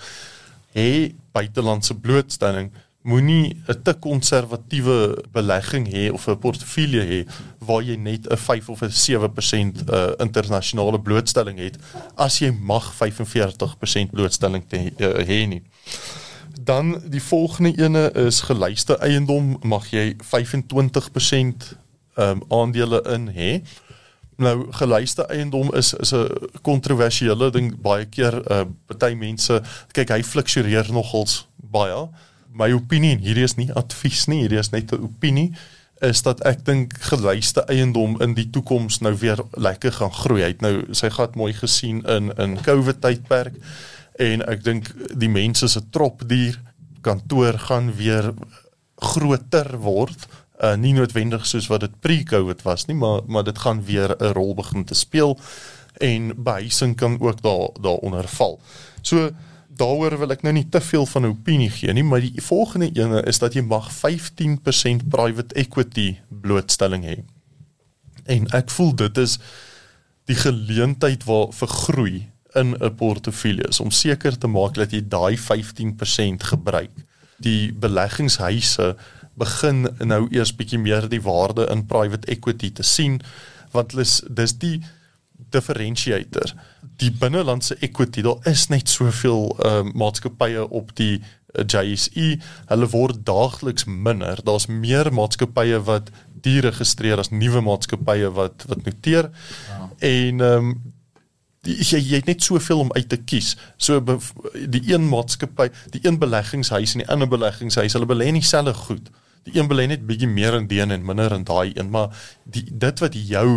hê 0.74 1.14
buitelandse 1.32 1.94
blootstelling 1.94 2.70
moenie 3.04 3.56
'n 3.68 3.82
te 3.82 3.92
konservatiewe 3.92 5.24
belegging 5.32 5.86
hê 5.88 6.10
of 6.10 6.26
'n 6.28 6.38
portefeulje 6.38 7.02
hê 7.04 7.20
waar 7.58 7.82
jy 7.82 7.96
net 7.96 8.26
'n 8.26 8.36
5 8.36 8.68
of 8.68 8.82
'n 8.82 8.90
7% 8.90 9.84
uh, 9.92 10.12
internasionale 10.18 11.00
blootstelling 11.00 11.58
het 11.58 11.76
as 12.16 12.38
jy 12.38 12.50
mag 12.50 12.92
45% 12.94 14.10
blootstelling 14.10 14.64
te 14.68 14.76
uh, 14.98 15.20
hê 15.28 15.46
nie. 15.46 15.62
Dan 16.60 17.02
die 17.10 17.22
volgende 17.22 17.76
ene 17.76 18.10
is 18.26 18.40
gelyste 18.40 18.96
eiendom 18.98 19.56
mag 19.62 19.90
jy 19.90 20.16
25% 20.16 21.76
um, 22.16 22.42
aandele 22.48 23.02
in 23.12 23.28
hê. 23.28 23.62
Nou 24.36 24.72
gelyste 24.74 25.26
eiendom 25.30 25.70
is 25.74 25.94
is 25.94 26.12
'n 26.14 26.28
kontroversiële 26.62 27.50
ding 27.50 27.74
baie 27.80 28.06
keer 28.06 28.34
uh 28.50 28.64
party 28.86 29.14
mense 29.14 29.62
kyk 29.92 30.10
hy 30.10 30.22
fluktueer 30.22 30.92
nogals 30.92 31.46
baie. 31.56 32.08
My 32.52 32.72
opinie 32.72 33.12
en 33.14 33.22
hierdie 33.22 33.44
is 33.44 33.56
nie 33.56 33.72
advies 33.72 34.26
nie, 34.26 34.40
hierdie 34.40 34.58
is 34.58 34.70
net 34.70 34.92
'n 34.92 35.02
opinie 35.02 35.52
is 36.00 36.22
dat 36.22 36.40
ek 36.44 36.64
dink 36.64 36.94
gelyste 37.06 37.64
eiendom 37.70 38.16
in 38.22 38.34
die 38.34 38.50
toekoms 38.50 39.00
nou 39.00 39.14
weer 39.18 39.40
lekker 39.52 39.92
gaan 39.92 40.12
groei. 40.12 40.42
Hy 40.42 40.48
het 40.48 40.60
nou 40.60 40.84
sy 40.92 41.10
gat 41.10 41.36
mooi 41.36 41.52
gesien 41.52 42.02
in 42.10 42.32
in 42.38 42.56
COVID 42.62 43.00
tydperk 43.00 43.54
en 44.18 44.42
ek 44.48 44.64
dink 44.64 44.90
die 45.18 45.28
mense 45.28 45.68
se 45.68 45.80
tropdier 45.90 46.60
kantoor 47.00 47.58
gaan 47.58 47.92
weer 47.94 48.32
groter 48.96 49.78
word 49.78 50.26
uh, 50.62 50.74
nie 50.76 50.92
noodwendig 50.92 51.46
soos 51.46 51.66
wat 51.66 51.80
dit 51.80 52.00
pre-COVID 52.00 52.62
was 52.62 52.86
nie, 52.86 52.96
maar 52.96 53.22
maar 53.26 53.44
dit 53.44 53.58
gaan 53.58 53.84
weer 53.84 54.16
'n 54.18 54.32
rol 54.32 54.54
begin 54.54 54.84
te 54.84 54.94
speel 54.94 55.38
en 56.00 56.32
behuising 56.36 56.96
kan 56.96 57.20
ook 57.20 57.42
daar 57.42 57.68
daaronder 57.80 58.28
val. 58.28 58.60
So 59.02 59.30
daaroor 59.68 60.18
wil 60.18 60.30
ek 60.30 60.42
nou 60.42 60.52
nie 60.54 60.68
te 60.68 60.80
veel 60.80 61.06
van 61.06 61.22
'n 61.22 61.34
opinie 61.34 61.70
gee 61.70 61.92
nie, 61.92 62.04
maar 62.04 62.20
die 62.20 62.42
volgende 62.42 62.90
ene 62.92 63.22
is 63.22 63.38
dat 63.38 63.54
jy 63.54 63.62
mag 63.62 63.90
15% 63.92 65.08
private 65.08 65.54
equity 65.54 66.18
blootstelling 66.28 67.04
hê. 67.04 67.24
En 68.24 68.46
ek 68.50 68.70
voel 68.70 68.94
dit 68.94 69.18
is 69.18 69.38
die 70.24 70.36
geleentheid 70.36 71.24
waar 71.24 71.52
vir 71.52 71.68
groei 71.68 72.30
in 72.54 72.76
'n 72.80 72.94
portefeulje 72.94 73.68
is 73.68 73.80
om 73.80 73.90
seker 73.90 74.38
te 74.38 74.46
maak 74.46 74.74
dat 74.74 74.90
jy 74.90 75.02
daai 75.08 75.36
15% 75.38 76.42
gebruik. 76.42 76.92
Die 77.38 77.72
beleggingshuise 77.72 78.96
begin 79.40 79.88
nou 79.98 80.26
eers 80.30 80.54
bietjie 80.56 80.78
meer 80.78 81.08
die 81.10 81.22
waarde 81.22 81.66
in 81.72 81.86
private 81.86 82.28
equity 82.30 82.72
te 82.72 82.82
sien 82.86 83.20
want 83.74 83.92
hulle 83.92 84.06
is 84.06 84.20
dis 84.30 84.54
die 84.62 84.76
differentiator. 85.54 86.52
Die 87.02 87.10
binnelandse 87.10 87.76
equity, 87.82 88.22
daar 88.22 88.42
is 88.50 88.68
net 88.70 88.90
soveel 88.90 89.48
uh, 89.58 89.80
maatskappye 89.94 90.68
op 90.70 90.92
die 90.98 91.18
uh, 91.18 91.64
JSE. 91.66 92.36
Hulle 92.70 92.88
word 92.92 93.24
daagliks 93.26 93.88
minder. 93.90 94.38
Daar's 94.46 94.68
meer 94.70 95.10
maatskappye 95.14 95.82
wat 95.88 96.12
die 96.44 96.60
registreer 96.64 97.18
as 97.18 97.32
nuwe 97.32 97.62
maatskappye 97.64 98.30
wat 98.36 98.66
wat 98.70 98.84
noteer. 98.86 99.30
Ja. 99.70 99.88
En 100.14 100.44
ehm 100.48 100.74
um, 100.74 100.74
die, 101.64 101.78
jy 101.80 101.98
jy 101.98 102.18
het 102.20 102.26
net 102.28 102.44
soveel 102.44 102.82
om 102.84 102.92
uit 102.92 103.08
te 103.08 103.16
kies. 103.16 103.54
So 103.80 104.00
die 104.54 104.82
een 104.90 105.08
maatskappy, 105.08 105.70
die 105.94 106.02
een 106.04 106.18
beleggingshuis 106.20 106.94
en 106.94 107.04
die 107.04 107.10
ander 107.10 107.30
beleggingshuis, 107.30 107.96
hulle 107.96 108.08
belê 108.10 108.30
nie 108.30 108.44
dieselfde 108.44 108.74
goed. 108.84 109.08
Die 109.44 109.58
een 109.58 109.68
belê 109.68 109.86
net 109.86 110.06
bietjie 110.08 110.28
meer 110.28 110.54
in 110.56 110.66
die 110.66 110.80
een 110.80 110.90
en 110.94 111.04
minder 111.04 111.32
in 111.32 111.44
daai 111.44 111.72
een, 111.74 111.90
maar 111.90 112.14
die 112.44 112.64
dit 112.70 113.00
wat 113.04 113.14
jou 113.14 113.48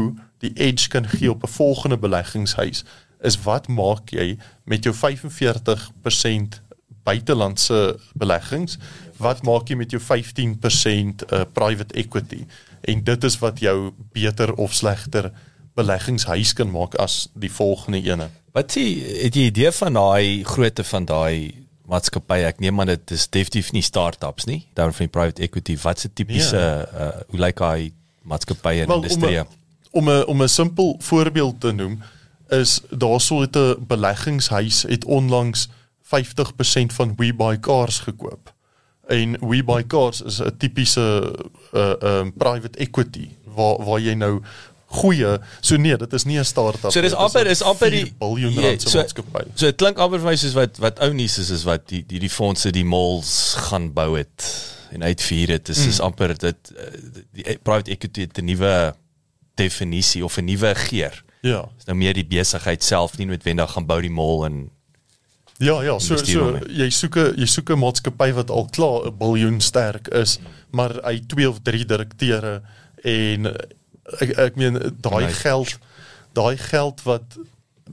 die 0.43 0.53
edge 0.53 0.89
kan 0.93 1.07
gee 1.07 1.31
op 1.31 1.43
'n 1.43 1.55
volgende 1.57 1.97
beleggingshuis 1.97 2.83
is 3.21 3.41
wat 3.43 3.67
maak 3.67 4.09
jy 4.09 4.37
met 4.63 4.83
jou 4.83 4.93
45% 4.95 6.61
buitelandse 7.03 7.99
beleggings? 8.13 8.77
Wat 9.17 9.43
maak 9.47 9.69
jy 9.69 9.75
met 9.75 9.91
jou 9.91 10.01
15% 10.01 11.23
uh, 11.31 11.41
private 11.53 11.93
equity? 11.93 12.45
En 12.81 13.03
dit 13.03 13.23
is 13.23 13.39
wat 13.39 13.59
jou 13.59 13.91
beter 14.11 14.53
of 14.53 14.73
slegter 14.73 15.31
beleggingshuis 15.77 16.53
kan 16.53 16.71
maak 16.71 16.95
as 16.95 17.27
die 17.33 17.51
volgende 17.51 18.01
ene. 18.01 18.29
Wat 18.51 18.73
sê 18.73 18.83
het 19.23 19.35
jy 19.37 19.49
idee 19.51 19.71
van 19.71 19.93
daai 19.93 20.43
grootte 20.43 20.83
van 20.83 21.05
daai 21.05 21.66
maatskappy? 21.87 22.41
Ek 22.47 22.59
neem 22.59 22.79
aan 22.79 22.87
dit 22.91 23.11
is 23.15 23.27
definitief 23.29 23.71
nie 23.71 23.81
start-ups 23.85 24.45
nie. 24.45 24.65
Daar 24.73 24.93
van 24.93 25.05
die 25.07 25.13
private 25.19 25.41
equity. 25.41 25.77
Wat 25.81 25.99
se 25.99 26.09
tipiese 26.13 26.55
Ja. 26.57 27.07
uh, 27.07 27.21
hoe 27.29 27.39
lyk 27.39 27.57
daai 27.63 27.91
maatskappye 28.27 28.81
in 28.81 28.87
Wel, 28.87 29.01
industrie? 29.03 29.43
Om 29.91 30.09
'n 30.09 30.23
om 30.27 30.37
'n 30.41 30.43
'n 30.43 30.49
simpel 30.49 30.95
voorbeeld 30.99 31.59
te 31.61 31.71
noem 31.71 32.01
is 32.49 32.81
daar 32.89 33.21
so 33.21 33.41
'n 33.43 33.75
beleggingshuis 33.87 34.83
het 34.87 35.05
onlangs 35.05 35.69
50% 36.01 36.93
van 36.93 37.13
WeBuyCars 37.15 37.99
gekoop. 37.99 38.53
En 39.07 39.37
WeBuyCars 39.39 40.21
is 40.21 40.39
'n 40.41 40.57
tipiese 40.57 41.33
uh 41.73 41.93
um 42.01 42.33
private 42.33 42.77
equity 42.77 43.29
waar 43.43 43.83
waar 43.85 43.99
jy 43.99 44.13
nou 44.13 44.41
goeie. 44.87 45.37
So 45.61 45.75
nee, 45.75 45.97
dit 45.97 46.13
is 46.13 46.23
nie 46.23 46.37
'n 46.39 46.45
start-up. 46.45 46.91
So 46.91 47.01
dis 47.01 47.13
amper 47.13 47.45
is 47.47 47.61
amper 47.61 47.89
4 47.91 48.03
die 48.05 48.13
biljoen 48.19 48.53
Ja, 48.53 48.61
rand 48.61 48.81
se 48.81 48.89
so- 48.89 48.97
maatskappy. 48.97 49.43
So 49.55 49.65
dit 49.65 49.75
klink 49.75 49.97
amper 49.97 50.19
vir 50.19 50.29
my 50.29 50.35
soos 50.35 50.53
wat 50.53 50.77
wat 50.77 50.99
ou 50.99 51.13
nuus 51.13 51.37
is 51.37 51.49
is 51.49 51.63
wat 51.63 51.87
die 51.87 52.03
die 52.07 52.19
die 52.19 52.29
fondse 52.29 52.71
die 52.71 52.85
malls 52.85 53.55
gaan 53.69 53.93
bou 53.93 54.17
het 54.17 54.45
en 54.91 55.03
uitvier 55.03 55.47
het. 55.49 55.65
Dis 55.65 55.85
is 55.87 55.99
amper 55.99 56.37
dit 56.37 56.71
eh, 56.77 56.83
die 57.33 57.57
private 57.63 57.91
equity 57.91 58.21
het 58.21 58.37
'n 58.37 58.45
nuwe 58.45 58.93
definisie 59.55 60.23
of 60.23 60.37
'n 60.37 60.45
nuwe 60.45 60.75
geur. 60.75 61.23
Ja. 61.41 61.69
Dis 61.75 61.85
nou 61.85 61.97
meer 61.97 62.13
die 62.13 62.25
besigheid 62.25 62.83
self 62.83 63.17
nie 63.17 63.25
noodwendig 63.27 63.71
gaan 63.71 63.85
bou 63.85 64.01
die 64.01 64.09
mall 64.11 64.45
en 64.45 64.69
Ja 65.59 65.81
ja, 65.81 65.99
so 65.99 66.15
so 66.17 66.59
jy 66.69 66.89
soek 66.89 67.15
'n 67.17 67.33
jy 67.37 67.45
soek 67.45 67.69
'n 67.71 67.79
maatskappy 67.79 68.31
wat 68.33 68.49
al 68.49 68.67
klaar 68.69 69.07
'n 69.07 69.17
biljoen 69.17 69.59
sterk 69.61 70.07
is, 70.07 70.39
maar 70.71 70.93
hy 71.03 71.19
twee 71.27 71.49
of 71.49 71.59
drie 71.63 71.85
direkteure 71.85 72.61
en 73.03 73.55
ek 74.21 74.29
ek 74.37 74.55
meen 74.55 74.77
daai 75.01 75.25
Nice. 75.27 75.41
geld 75.43 75.77
daai 76.37 76.57
geld 76.57 77.01
wat 77.07 77.37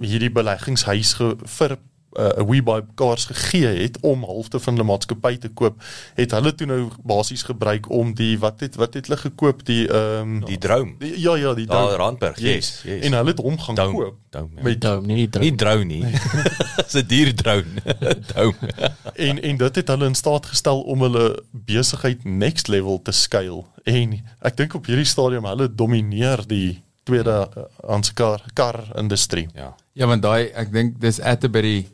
hierdie 0.00 0.30
beleggingshuis 0.34 1.14
vir 1.58 1.76
'n 2.14 2.40
uh, 2.40 2.48
WeBuy 2.48 2.82
cars 2.94 3.24
gegee 3.24 3.66
het 3.66 3.98
om 4.00 4.24
halfte 4.24 4.60
van 4.60 4.74
hulle 4.74 4.86
maatskappy 4.86 5.36
te 5.36 5.48
koop, 5.48 5.82
het 6.14 6.30
hulle 6.30 6.54
toe 6.54 6.66
nou 6.66 6.88
basies 7.02 7.42
gebruik 7.42 7.90
om 7.90 8.14
die 8.14 8.38
wat 8.38 8.60
het 8.60 8.74
wat 8.74 8.94
het 8.94 9.06
hulle 9.06 9.18
gekoop 9.20 9.64
die 9.66 9.88
ehm 9.88 10.20
um, 10.20 10.44
die 10.44 10.58
droom. 10.58 10.94
die, 10.98 11.20
ja 11.20 11.36
ja 11.36 11.54
die 11.54 11.66
Daar 11.66 11.86
Dome. 11.86 11.96
Randburg, 11.96 12.38
yes, 12.38 12.82
yes. 12.84 13.04
En 13.04 13.12
hulle 13.12 13.30
het 13.30 13.38
hom 13.38 13.58
gaan 13.58 13.74
Dome, 13.74 13.92
koop. 13.92 14.16
Dome, 14.30 14.50
ja. 14.56 14.62
Met 14.62 14.80
Dome, 14.80 15.06
nie 15.06 15.16
die 15.16 15.28
drone. 15.28 15.50
Nie 15.50 15.56
drone 15.56 15.84
nie. 15.84 16.04
Dis 16.84 16.94
'n 16.94 17.06
dier 17.06 17.34
drone. 17.34 17.82
Dome. 18.34 18.72
en 19.14 19.42
en 19.42 19.56
dit 19.56 19.76
het 19.76 19.88
hulle 19.88 20.06
in 20.06 20.14
staat 20.14 20.46
gestel 20.46 20.80
om 20.80 21.00
hulle 21.00 21.42
besigheid 21.50 22.24
next 22.24 22.68
level 22.68 23.02
te 23.02 23.12
skuil 23.12 23.66
en 23.84 24.20
ek 24.40 24.56
dink 24.56 24.74
op 24.74 24.86
hierdie 24.86 25.08
stadium 25.08 25.44
hulle 25.44 25.68
domineer 25.74 26.44
die 26.48 26.82
tweede 27.04 27.48
handse 27.84 28.14
kar 28.14 28.42
kar 28.54 28.80
industrie. 28.96 29.48
Ja. 29.54 29.74
Ja, 29.92 30.06
want 30.10 30.24
daai 30.24 30.50
ek 30.56 30.72
dink 30.74 30.96
dis 31.02 31.20
Atterbury 31.20 31.84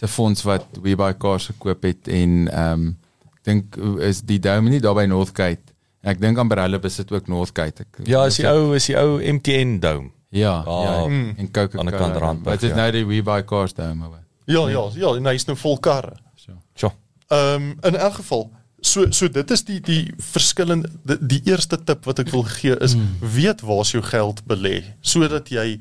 se 0.00 0.08
fonds 0.08 0.42
wat 0.48 0.64
WeBuy 0.82 1.14
Cars 1.20 1.50
gekoop 1.52 1.82
het 1.84 2.08
en 2.08 2.46
ehm 2.48 2.72
um, 2.72 2.96
ek 3.40 3.44
dink 3.48 3.76
is 4.04 4.22
die 4.28 4.38
Dome 4.42 4.70
nie 4.70 4.80
daar 4.84 4.94
by 4.98 5.06
Northgate. 5.08 5.72
En 6.04 6.10
ek 6.14 6.20
dink 6.20 6.38
amper 6.40 6.60
hulle 6.62 6.78
besit 6.80 7.10
ook 7.12 7.28
Northgate. 7.28 7.84
Ek, 7.86 8.00
Ja, 8.08 8.24
is 8.28 8.36
die 8.40 8.46
ou 8.48 8.74
is 8.76 8.86
die 8.88 8.96
ou 9.00 9.18
MTN 9.20 9.78
dome. 9.80 10.10
Ja, 10.30 10.58
Ah, 10.64 10.82
ja. 10.84 11.06
mm. 11.08 11.34
En 11.38 11.48
Coca-Cola. 11.50 11.80
Aan 11.82 11.90
die 11.90 11.98
kant 11.98 12.16
Randburg, 12.16 12.54
Wat 12.54 12.62
is 12.62 12.70
ja. 12.70 12.76
nou 12.76 12.90
die 12.92 13.04
WeBuy 13.06 13.44
Cars 13.44 13.74
Dome? 13.74 13.94
maar- 13.94 14.24
Ja 14.46 14.68
ja 14.68 14.84
ja, 14.94 15.14
en 15.16 15.26
hy's 15.26 15.44
nou 15.46 15.56
vol 15.58 15.78
karre. 15.78 16.16
So. 16.36 16.52
Sjoe. 16.74 16.92
Ehm 17.28 17.54
um, 17.62 17.76
in 17.82 17.96
elk 17.96 18.14
geval 18.20 18.50
so 18.80 19.04
so 19.10 19.28
dit 19.28 19.50
is 19.50 19.64
die 19.64 19.80
die 19.80 20.12
verskillende 20.18 20.88
die, 21.04 21.16
die 21.20 21.40
eerste 21.52 21.76
tip 21.84 22.04
wat 22.08 22.18
ek 22.18 22.30
wil 22.32 22.42
gee 22.48 22.76
is 22.80 22.94
mm. 22.96 23.18
weet 23.34 23.60
waar's 23.60 23.90
jou 23.92 24.02
geld 24.02 24.40
belê 24.48 24.82
sodat 25.00 25.48
jy 25.52 25.78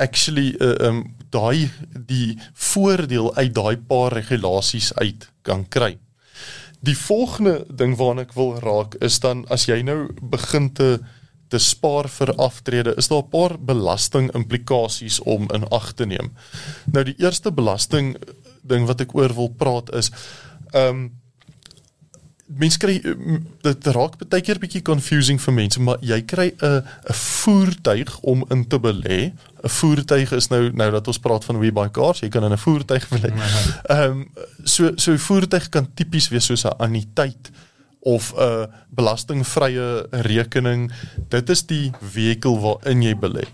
actually 0.00 0.54
uh, 0.58 0.74
um 0.88 1.02
daai 1.30 1.70
die 1.94 2.38
voordeel 2.54 3.30
uit 3.36 3.54
daai 3.54 3.76
paar 3.76 4.16
regulasies 4.16 4.92
uit 4.98 5.28
kan 5.46 5.66
kry. 5.68 5.98
Die 6.80 6.96
volgende 6.96 7.64
ding 7.68 7.96
waarna 8.00 8.24
ek 8.24 8.34
wil 8.34 8.56
raak 8.64 8.96
is 9.04 9.20
dan 9.20 9.44
as 9.52 9.68
jy 9.68 9.82
nou 9.86 10.08
begin 10.22 10.72
te 10.74 10.98
te 11.50 11.58
spaar 11.58 12.06
vir 12.06 12.30
aftrede, 12.38 12.92
is 12.96 13.08
daar 13.10 13.24
'n 13.24 13.28
paar 13.28 13.58
belasting 13.58 14.30
implikasies 14.38 15.18
om 15.20 15.48
in 15.50 15.68
ag 15.68 15.92
te 15.92 16.06
neem. 16.06 16.30
Nou 16.92 17.04
die 17.04 17.18
eerste 17.18 17.50
belasting 17.52 18.16
ding 18.62 18.86
wat 18.86 19.00
ek 19.00 19.14
oor 19.14 19.34
wil 19.34 19.50
praat 19.50 19.90
is 19.94 20.10
ehm 20.72 20.88
um, 20.88 21.19
mense 22.58 22.78
kry 22.78 23.00
m- 23.04 23.46
dit 23.62 23.86
raak 23.94 24.16
baie 24.28 24.42
keer 24.42 24.58
bietjie 24.58 24.82
confusing 24.82 25.40
vir 25.40 25.54
mense, 25.54 25.80
maar 25.80 25.98
jy 26.00 26.20
kry 26.26 26.48
'n 26.60 26.82
'n 26.82 27.14
voertuig 27.14 28.18
om 28.20 28.44
in 28.50 28.66
te 28.66 28.78
belê. 28.78 29.32
'n 29.62 29.68
Voertuig 29.68 30.32
is 30.32 30.48
nou 30.48 30.70
nou 30.72 30.90
dat 30.90 31.06
ons 31.06 31.18
praat 31.18 31.44
van 31.44 31.58
WeBuy 31.58 31.90
cars, 31.90 32.20
jy 32.20 32.28
kan 32.28 32.44
in 32.44 32.52
'n 32.52 32.58
voertuig 32.58 33.08
belê. 33.08 33.32
Ehm 33.88 34.10
um, 34.10 34.28
so 34.64 34.92
so 34.96 35.12
'n 35.12 35.18
voertuig 35.18 35.68
kan 35.68 35.88
tipies 35.94 36.28
wees 36.28 36.44
soos 36.44 36.64
'n 36.64 36.78
anniteit 36.78 37.50
of 38.00 38.32
'n 38.36 38.66
belastingvrye 38.88 40.06
rekening. 40.10 40.92
Dit 41.28 41.50
is 41.50 41.66
die 41.66 41.92
vehikel 42.00 42.60
waarin 42.60 43.02
jy 43.02 43.14
belê. 43.16 43.44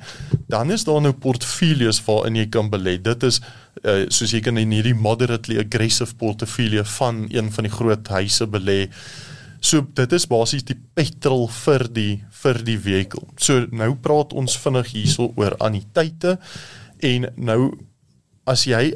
Dan 0.49 0.71
is 0.71 0.85
daar 0.85 1.01
nou 1.01 1.13
portefeuilles 1.13 2.05
waarin 2.05 2.37
jy 2.37 2.47
kan 2.47 2.71
belê. 2.71 3.03
Dit 3.03 3.23
is 3.23 3.41
uh, 3.85 4.07
soos 4.09 4.31
jy 4.31 4.41
kan 4.41 4.59
in 4.59 4.71
hierdie 4.71 4.95
moderately 4.95 5.59
aggressive 5.59 6.15
portefeulje 6.15 6.85
van 6.85 7.27
een 7.29 7.53
van 7.53 7.65
die 7.65 7.73
groot 7.73 8.09
huise 8.09 8.47
belê. 8.47 8.89
So 9.61 9.87
dit 9.95 10.13
is 10.13 10.27
basies 10.27 10.65
die 10.65 10.79
petrol 10.95 11.49
vir 11.49 11.89
die 11.93 12.25
vir 12.43 12.63
die 12.65 12.79
vehikel. 12.79 13.27
So 13.37 13.67
nou 13.73 13.95
praat 13.95 14.33
ons 14.33 14.57
vinnig 14.63 14.93
hierso 14.95 15.33
oor 15.37 15.57
anniteite 15.59 16.39
en 17.03 17.29
nou 17.37 17.75
as 18.47 18.65
jy 18.65 18.95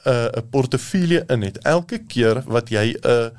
'n 0.00 0.08
uh, 0.08 0.42
portefeulje 0.50 1.24
in 1.28 1.42
het, 1.42 1.58
elke 1.58 1.98
keer 2.08 2.42
wat 2.46 2.70
jy 2.70 2.96
'n 2.96 3.06
uh, 3.06 3.30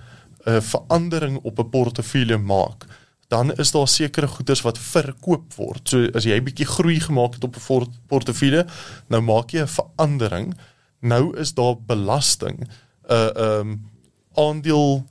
'n 0.45 0.61
verandering 0.61 1.39
op 1.43 1.59
'n 1.59 1.69
portefeulje 1.69 2.37
maak, 2.37 2.85
dan 3.27 3.53
is 3.55 3.71
daar 3.71 3.87
sekere 3.87 4.27
goederes 4.27 4.61
wat 4.61 4.77
verkoop 4.77 5.53
word. 5.53 5.89
So 5.89 6.07
as 6.13 6.23
jy 6.23 6.35
'n 6.35 6.43
bietjie 6.43 6.65
groei 6.65 6.99
gemaak 6.99 7.33
het 7.33 7.43
op 7.43 7.55
'n 7.55 7.87
portefeulje, 8.07 8.65
nou 9.07 9.21
maak 9.21 9.51
jy 9.51 9.61
'n 9.61 9.67
verandering. 9.67 10.57
Nou 10.99 11.37
is 11.37 11.53
daar 11.53 11.75
belasting. 11.85 12.59
'n 12.59 12.67
uh, 13.13 13.35
ehm 13.35 13.59
um, 13.59 13.89
aandeel 14.33 15.05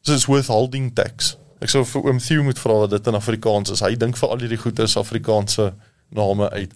soos 0.00 0.26
withholding 0.26 0.94
tax. 0.94 1.36
Ek 1.60 1.68
sou 1.68 1.84
vir 1.84 2.02
oom 2.02 2.18
Theo 2.18 2.42
moet 2.42 2.58
vra 2.58 2.72
wat 2.72 2.90
dit 2.90 3.06
in 3.06 3.14
Afrikaans 3.14 3.70
is. 3.70 3.80
Hy 3.80 3.96
dink 3.96 4.16
vir 4.16 4.28
al 4.28 4.38
hierdie 4.38 4.60
goeie 4.60 4.82
is 4.82 4.96
Afrikaanse 4.96 5.74
name 6.08 6.50
uit. 6.50 6.72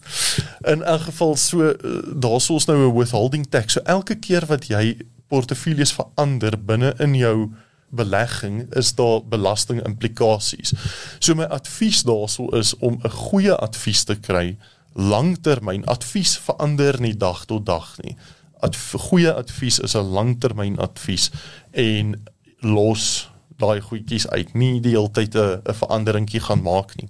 In 0.67 0.83
elk 0.83 1.01
geval 1.01 1.37
so 1.37 1.71
uh, 1.71 1.75
daar's 2.15 2.51
ons 2.51 2.67
nou 2.67 2.79
'n 2.89 2.97
withholding 2.97 3.47
tax. 3.49 3.73
So 3.73 3.81
elke 3.85 4.15
keer 4.15 4.47
wat 4.47 4.67
jy 4.67 4.97
portefeuilles 5.29 5.93
verander 5.93 6.59
binne 6.59 6.95
in 6.99 7.15
jou 7.15 7.51
belegging 7.91 8.75
is 8.75 8.95
daar 8.95 9.25
belasting 9.25 9.83
implikasies. 9.85 10.73
So 11.19 11.35
my 11.35 11.45
advies 11.45 12.03
daarso 12.03 12.49
is 12.49 12.77
om 12.77 13.01
'n 13.03 13.11
goeie 13.11 13.55
advies 13.55 14.05
te 14.05 14.15
kry. 14.15 14.57
Langtermyn 14.93 15.85
advies 15.85 16.39
verander 16.39 17.01
nie 17.01 17.17
dag 17.17 17.45
tot 17.45 17.67
dag 17.67 17.97
nie. 18.03 18.17
Adv 18.61 18.95
goeie 18.99 19.33
advies 19.33 19.79
is 19.79 19.95
'n 19.95 20.11
langtermyn 20.11 20.79
advies 20.79 21.31
en 21.71 22.23
los 22.59 23.31
daai 23.57 23.81
goedjies 23.81 24.29
uit. 24.29 24.55
Nie 24.55 24.81
die 24.81 24.97
hele 24.97 25.11
tyd 25.11 25.35
'n 25.35 25.63
'n 25.65 25.75
veranderingkie 25.75 26.41
gaan 26.41 26.63
maak 26.63 26.97
nie. 26.97 27.09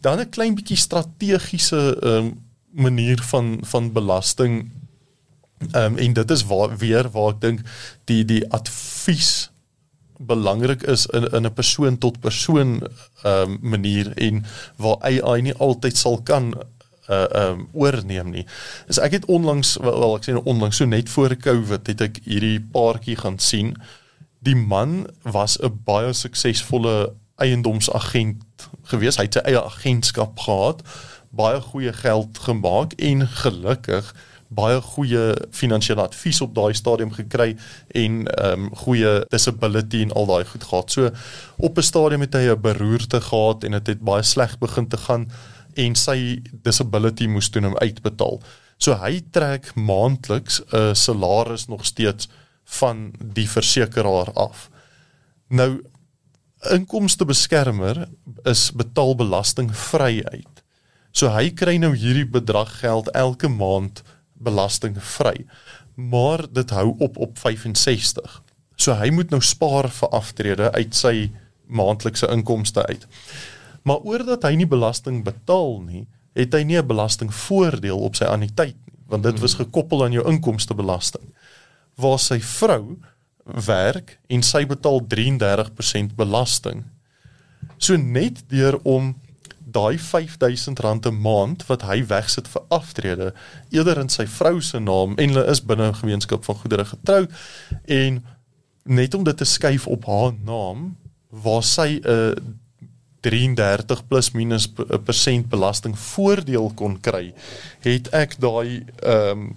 Dan 0.00 0.18
'n 0.18 0.30
klein 0.30 0.54
bietjie 0.54 0.76
strategiese 0.76 1.96
um, 2.02 2.44
manier 2.70 3.22
van 3.22 3.58
van 3.62 3.92
belasting 3.92 4.70
Ehm 5.58 5.84
um, 5.84 5.96
en 5.96 6.12
dit 6.12 6.30
is 6.30 6.44
waar 6.46 6.76
weer 6.76 7.10
waar 7.10 7.32
ek 7.32 7.40
dink 7.40 7.60
die 8.04 8.24
die 8.24 8.44
advies 8.52 9.50
belangrik 10.18 10.82
is 10.82 11.06
in 11.06 11.30
in 11.30 11.46
'n 11.46 11.52
persoon 11.52 11.98
tot 11.98 12.20
persoon 12.20 12.82
ehm 13.22 13.50
um, 13.50 13.58
manier 13.60 14.12
en 14.16 14.44
waar 14.76 14.96
AI 15.00 15.40
nie 15.42 15.54
altyd 15.54 15.96
sal 15.96 16.22
kan 16.22 16.54
uh 17.08 17.24
ehm 17.30 17.58
um, 17.58 17.68
oorneem 17.72 18.30
nie. 18.30 18.46
Is 18.86 18.98
ek 18.98 19.12
het 19.12 19.24
onlangs 19.24 19.76
wel, 19.80 19.98
wel 19.98 20.16
ek 20.16 20.24
sê 20.24 20.32
nou 20.32 20.44
onlangs 20.44 20.76
so 20.76 20.84
net 20.84 21.08
voor 21.08 21.36
Covid 21.36 21.86
het 21.86 22.00
ek 22.00 22.20
hierdie 22.24 22.60
paartjie 22.60 23.16
gaan 23.16 23.38
sien. 23.38 23.76
Die 24.38 24.56
man 24.56 25.06
was 25.22 25.58
'n 25.62 25.80
baie 25.84 26.12
suksesvolle 26.12 27.14
eiendomsagent 27.36 28.68
gewees. 28.82 29.16
Hy 29.16 29.22
het 29.22 29.38
sy 29.38 29.44
eie 29.46 29.62
agentskap 29.62 30.38
gehad, 30.38 30.82
baie 31.30 31.60
goeie 31.60 31.92
geld 31.92 32.38
gemaak 32.38 32.92
en 32.92 33.26
gelukkig 33.26 34.14
baie 34.48 34.80
goeie 34.80 35.24
finansiële 35.50 36.02
advies 36.08 36.40
op 36.40 36.54
daai 36.54 36.74
stadium 36.74 37.12
gekry 37.12 37.56
en 37.88 38.24
ehm 38.26 38.68
um, 38.68 38.70
goeie 38.84 39.24
disability 39.28 40.02
en 40.02 40.12
al 40.12 40.26
daai 40.26 40.44
goed 40.44 40.64
gehad. 40.64 40.90
So 40.90 41.10
op 41.56 41.78
'n 41.78 41.82
stadium 41.82 42.20
het 42.20 42.34
hy 42.34 42.48
'n 42.48 42.60
beroerte 42.60 43.20
gehad 43.20 43.64
en 43.64 43.70
dit 43.70 43.86
het, 43.86 43.86
het 43.86 44.00
baie 44.04 44.22
sleg 44.22 44.58
begin 44.58 44.88
te 44.88 44.96
gaan 44.96 45.30
en 45.74 45.94
sy 45.94 46.40
disability 46.52 47.26
moes 47.26 47.48
toe 47.48 47.62
hom 47.62 47.76
uitbetaal. 47.76 48.40
So 48.78 48.94
hy 48.94 49.20
trek 49.30 49.74
maandeliks 49.74 50.62
'n 50.72 50.94
salaris 50.94 51.66
nog 51.66 51.84
steeds 51.84 52.28
van 52.64 53.12
die 53.34 53.48
versekeraar 53.48 54.32
af. 54.32 54.70
Nou 55.48 55.82
inkomstebeskermer 56.70 58.08
is 58.42 58.72
betaal 58.72 59.14
belasting 59.14 59.76
vry 59.76 60.22
uit. 60.24 60.62
So 61.10 61.28
hy 61.28 61.50
kry 61.50 61.76
nou 61.76 61.94
hierdie 61.96 62.26
bedrag 62.26 62.78
geld 62.80 63.10
elke 63.10 63.48
maand 63.48 64.02
belastingvry. 64.38 65.46
Maar 65.94 66.46
dit 66.52 66.70
hou 66.70 66.94
op 66.98 67.16
op 67.16 67.38
65. 67.38 68.42
So 68.76 68.94
hy 68.94 69.10
moet 69.10 69.30
nou 69.30 69.40
spaar 69.42 69.90
vir 69.90 70.08
aftrede 70.14 70.70
uit 70.72 70.94
sy 70.94 71.30
maandelikse 71.66 72.28
inkomste 72.32 72.86
uit. 72.86 73.06
Maar 73.82 74.04
oordat 74.06 74.44
hy 74.46 74.54
nie 74.54 74.68
belasting 74.68 75.24
betaal 75.26 75.80
nie, 75.82 76.06
het 76.38 76.54
hy 76.54 76.62
nie 76.62 76.78
'n 76.78 76.86
belastingvoordeel 76.86 77.98
op 77.98 78.16
sy 78.16 78.24
anniteit 78.24 78.76
nie, 78.86 78.98
want 79.06 79.22
dit 79.22 79.38
was 79.40 79.54
gekoppel 79.54 80.04
aan 80.04 80.12
jou 80.12 80.26
inkomstebelasting. 80.28 81.34
Waar 81.96 82.18
sy 82.18 82.40
vrou 82.40 82.98
werk 83.44 84.18
en 84.28 84.42
sy 84.42 84.66
betaal 84.66 85.00
33% 85.06 86.14
belasting. 86.16 86.84
So 87.78 87.96
net 87.96 88.42
deur 88.48 88.78
om 88.82 89.16
daai 89.70 89.98
R5000 89.98 91.08
'n 91.10 91.20
maand 91.20 91.66
wat 91.66 91.82
hy 91.82 92.00
wegsit 92.06 92.48
vir 92.48 92.62
aftrede 92.68 93.32
eerder 93.70 93.98
in 93.98 94.08
sy 94.08 94.26
vrou 94.26 94.60
se 94.60 94.78
naam 94.78 95.16
en 95.16 95.34
hulle 95.34 95.46
is 95.50 95.64
binne 95.64 95.88
'n 95.88 96.00
gemeenskap 96.02 96.44
van 96.44 96.54
goedere 96.54 96.84
getroud 96.84 97.30
en 97.84 98.24
net 98.84 99.14
om 99.14 99.24
dit 99.24 99.36
te 99.36 99.44
skuif 99.44 99.86
op 99.86 100.04
haar 100.04 100.32
naam 100.44 100.96
waar 101.28 101.62
sy 101.62 102.00
'n 102.00 102.58
33 103.20 104.06
plus 104.06 104.30
minus 104.30 104.68
'n 104.76 105.02
persent 105.02 105.48
belasting 105.48 105.98
voordeel 105.98 106.72
kon 106.74 107.00
kry, 107.00 107.34
het 107.80 108.08
ek 108.08 108.38
daai 108.38 108.84
ehm 109.02 109.30
um, 109.30 109.56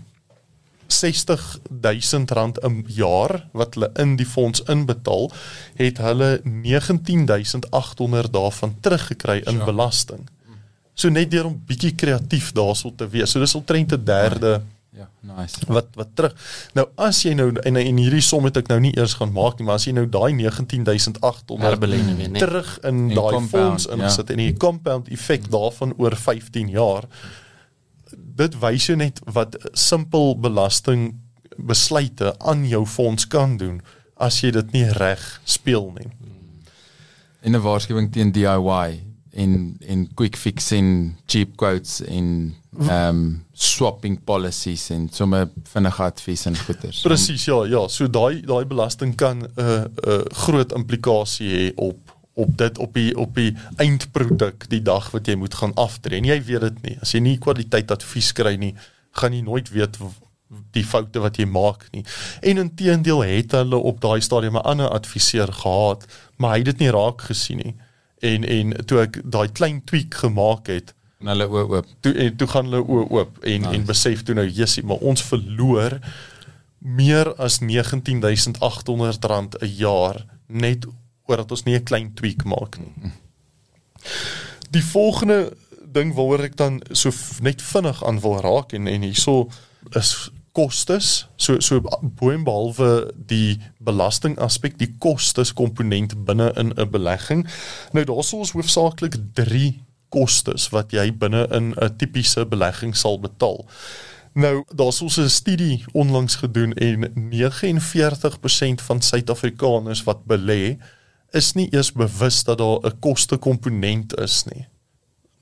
60000 0.91 2.31
rand 2.31 2.59
'n 2.63 2.83
jaar 2.87 3.47
wat 3.51 3.73
hulle 3.73 3.89
in 3.95 4.15
die 4.15 4.25
fonds 4.25 4.63
inbetaal, 4.63 5.31
het 5.75 5.97
hulle 5.97 6.41
19800 6.43 8.33
daarvan 8.33 8.75
teruggekry 8.79 9.41
in 9.45 9.57
ja. 9.57 9.65
belasting. 9.65 10.29
So 10.93 11.09
net 11.09 11.31
deur 11.31 11.45
om 11.45 11.61
bietjie 11.65 11.95
kreatief 11.95 12.51
daarso 12.51 12.93
te 12.95 13.07
wees. 13.09 13.31
So 13.31 13.39
dis 13.39 13.55
omtrent 13.55 13.93
'n 13.93 14.03
derde 14.03 14.61
Ja, 14.91 15.07
nice. 15.19 15.59
wat 15.67 15.87
wat 15.95 16.09
terug. 16.13 16.33
Nou 16.75 16.83
as 16.99 17.21
jy 17.23 17.31
nou 17.33 17.47
en 17.63 17.77
en 17.79 17.99
hierdie 18.01 18.21
som 18.21 18.43
het 18.43 18.57
ek 18.59 18.67
nou 18.67 18.79
nie 18.83 18.91
eers 18.97 19.13
gaan 19.13 19.31
maak 19.31 19.59
nie, 19.59 19.65
maar 19.65 19.79
as 19.79 19.85
jy 19.87 19.93
nou 19.95 20.03
daai 20.11 20.33
19800 20.35 21.63
Herbelene 21.63 22.15
weer, 22.17 22.29
nee. 22.29 22.41
terug 22.43 22.73
in 22.83 23.07
daai 23.15 23.39
fonds 23.47 23.87
ja. 23.87 23.95
ingesit 23.95 24.33
en 24.35 24.41
die 24.43 24.57
compound 24.59 25.07
effek 25.07 25.47
daarvan 25.53 25.95
oor 25.97 26.15
15 26.15 26.73
jaar 26.75 27.07
dit 28.17 28.59
wys 28.59 28.85
jou 28.85 28.97
net 28.97 29.21
wat 29.25 29.55
simpel 29.73 30.35
belasting 30.39 31.11
besluite 31.57 32.35
aan 32.39 32.65
jou 32.67 32.85
fonds 32.85 33.27
kan 33.27 33.57
doen 33.57 33.81
as 34.15 34.41
jy 34.41 34.51
dit 34.51 34.73
nie 34.75 34.87
reg 34.97 35.21
speel 35.43 35.91
nie. 35.97 36.09
En 37.41 37.55
'n 37.55 37.61
waarskuwing 37.61 38.11
teen 38.11 38.31
DIY 38.31 39.01
en 39.33 39.77
en 39.79 40.07
quick 40.13 40.37
fix 40.37 40.71
en 40.71 41.17
cheap 41.25 41.55
quotes 41.55 42.01
en 42.01 42.55
ehm 42.79 43.15
um, 43.15 43.45
swapping 43.51 44.23
policies 44.23 44.89
en 44.89 45.09
sommer 45.11 45.49
vinnige 45.63 46.03
advies 46.03 46.45
en 46.45 46.57
goeders. 46.57 47.01
Presies 47.01 47.45
ja, 47.45 47.65
ja, 47.65 47.87
so 47.87 48.07
daai 48.07 48.41
daai 48.41 48.65
belasting 48.65 49.15
kan 49.15 49.43
'n 49.43 49.49
uh, 49.55 49.83
'n 49.83 49.89
uh, 50.07 50.21
groot 50.45 50.71
implikasie 50.71 51.49
hê 51.49 51.71
op 51.75 52.15
op 52.33 52.57
dit 52.57 52.77
op 52.77 52.93
die 52.93 53.17
op 53.17 53.35
die 53.35 53.53
eindproduk 53.75 54.69
die 54.71 54.81
dag 54.81 55.11
wat 55.11 55.27
jy 55.27 55.35
moet 55.35 55.53
gaan 55.53 55.73
aftree. 55.73 56.17
En 56.17 56.29
jy 56.29 56.39
weet 56.43 56.61
dit 56.61 56.81
nie. 56.81 56.97
As 57.01 57.11
jy 57.15 57.19
nie 57.19 57.37
kwaliteit 57.37 57.91
advies 57.91 58.31
kry 58.33 58.55
nie, 58.55 58.75
gaan 59.19 59.33
jy 59.33 59.41
nooit 59.41 59.69
weet 59.69 59.99
die 60.75 60.83
foute 60.83 61.19
wat 61.23 61.37
jy 61.39 61.45
maak 61.47 61.85
nie. 61.91 62.03
En 62.41 62.57
intedeel 62.57 63.23
het 63.23 63.55
hulle 63.55 63.75
op 63.75 64.01
daai 64.01 64.21
stadium 64.21 64.57
'n 64.59 64.67
ander 64.67 64.89
adviseur 64.89 65.53
gehad, 65.53 66.07
maar 66.37 66.51
hy 66.51 66.57
het 66.57 66.65
dit 66.65 66.79
nie 66.79 66.91
raak 66.91 67.21
gesien 67.21 67.57
nie. 67.57 67.75
En 68.19 68.43
en 68.43 68.85
toe 68.85 68.99
ek 69.01 69.21
daai 69.23 69.47
klein 69.51 69.83
tweak 69.83 70.13
gemaak 70.13 70.67
het, 70.67 70.93
en 71.21 71.27
hulle 71.27 71.47
oop 71.47 71.71
oop. 71.71 71.87
toe 71.99 72.13
en 72.13 72.35
toe 72.35 72.47
gaan 72.47 72.69
hulle 72.69 72.83
oë 72.83 73.07
oop 73.09 73.39
en 73.43 73.61
nice. 73.61 73.75
en 73.75 73.85
besef 73.85 74.23
toe 74.23 74.35
nou 74.35 74.47
jessie 74.47 74.83
maar 74.83 75.03
ons 75.05 75.23
verloor 75.23 75.99
meer 76.81 77.33
as 77.37 77.59
19800 77.61 79.25
rand 79.29 79.55
'n 79.61 79.73
jaar 79.77 80.25
net 80.47 80.85
omdat 81.39 81.51
ons 81.51 81.63
nie 81.63 81.75
'n 81.75 81.83
klein 81.83 82.13
tweak 82.13 82.43
maak 82.43 82.77
nie. 82.79 83.11
Die 84.69 84.83
volgende 84.83 85.53
ding 85.91 86.13
waaroor 86.15 86.43
ek 86.43 86.57
dan 86.57 86.81
so 86.91 87.11
net 87.41 87.61
vinnig 87.61 88.03
aan 88.05 88.19
wil 88.19 88.39
raak 88.39 88.73
en 88.73 88.87
en 88.87 89.01
hierso 89.01 89.49
is 89.97 90.31
kostes. 90.51 91.27
So 91.35 91.59
so 91.59 91.81
bo 92.01 92.31
en 92.31 92.43
behalwe 92.43 93.11
die 93.15 93.59
belasting 93.79 94.37
aspek 94.39 94.77
die 94.79 94.93
kostes 94.99 95.53
komponent 95.53 96.15
binne 96.25 96.51
in 96.55 96.73
'n 96.75 96.89
belegging. 96.89 97.47
Nou 97.91 98.05
daar's 98.05 98.33
ons 98.33 98.51
hoofsaaklik 98.51 99.15
3 99.33 99.79
kostes 100.09 100.69
wat 100.69 100.91
jy 100.91 101.11
binne 101.11 101.47
in 101.51 101.73
'n 101.75 101.95
tipiese 101.97 102.45
belegging 102.45 102.95
sal 102.95 103.19
betaal. 103.19 103.65
Nou 104.33 104.63
daar's 104.75 105.01
ons 105.01 105.17
'n 105.17 105.29
studie 105.29 105.83
onlangs 105.91 106.35
gedoen 106.35 106.73
en 106.73 107.11
49% 107.15 108.81
van 108.81 109.01
Suid-Afrikaners 109.01 110.03
wat 110.03 110.25
belê 110.25 110.77
is 111.33 111.53
nie 111.55 111.67
eers 111.71 111.91
bewus 111.95 112.43
dat 112.43 112.57
daar 112.57 112.79
'n 112.83 112.99
kostekomponent 112.99 114.19
is 114.19 114.43
nie. 114.45 114.65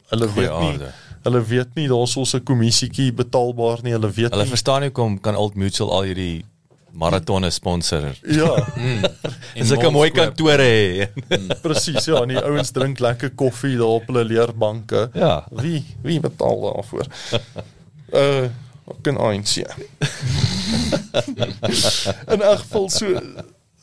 Hulle 0.10 0.28
Goeie 0.28 0.50
weet 0.50 0.60
nie 0.60 0.70
aarde. 0.72 0.92
hulle 1.24 1.42
weet 1.46 1.76
nie 1.76 1.88
daar's 1.88 2.16
ons 2.18 2.34
'n 2.34 2.44
kommissietjie 2.44 3.12
betaalbaar 3.14 3.80
nie. 3.84 3.92
Hulle 3.92 4.12
weet 4.12 4.32
Hulle 4.32 4.44
nie 4.44 4.50
verstaan 4.50 4.82
nie 4.82 4.90
hoekom 4.90 5.20
kan 5.20 5.36
Old 5.36 5.56
Mutual 5.56 5.92
al 5.92 6.04
hierdie 6.04 6.46
maratonne 6.92 7.50
sponsor. 7.50 8.16
ja. 8.24 8.66
Dis 9.56 9.72
'n 9.72 9.92
mooi 9.92 10.12
kantore 10.12 10.64
hê. 10.64 11.10
presies 11.66 12.06
ja 12.06 12.22
en 12.22 12.28
die 12.28 12.42
ouens 12.44 12.72
drink 12.72 13.00
lekker 13.00 13.30
koffie 13.36 13.78
daar 13.78 13.88
op 14.02 14.08
hulle 14.08 14.24
leerbanke. 14.24 15.10
Ja. 15.14 15.46
wie 15.52 15.86
wie 16.04 16.20
betaal 16.20 16.62
daarvoor? 16.62 17.08
Uh 18.14 18.50
kan 19.02 19.18
eins 19.18 19.54
ja 19.54 19.70
in 22.28 22.42
elk 22.42 22.60
geval 22.60 22.90
so 22.90 23.22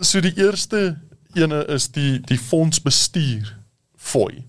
so 0.00 0.20
die 0.20 0.32
eerste 0.36 0.96
ene 1.36 1.64
is 1.76 1.88
die 1.94 2.20
die 2.20 2.38
fondsbestuur 2.38 3.52
fooi 3.96 4.44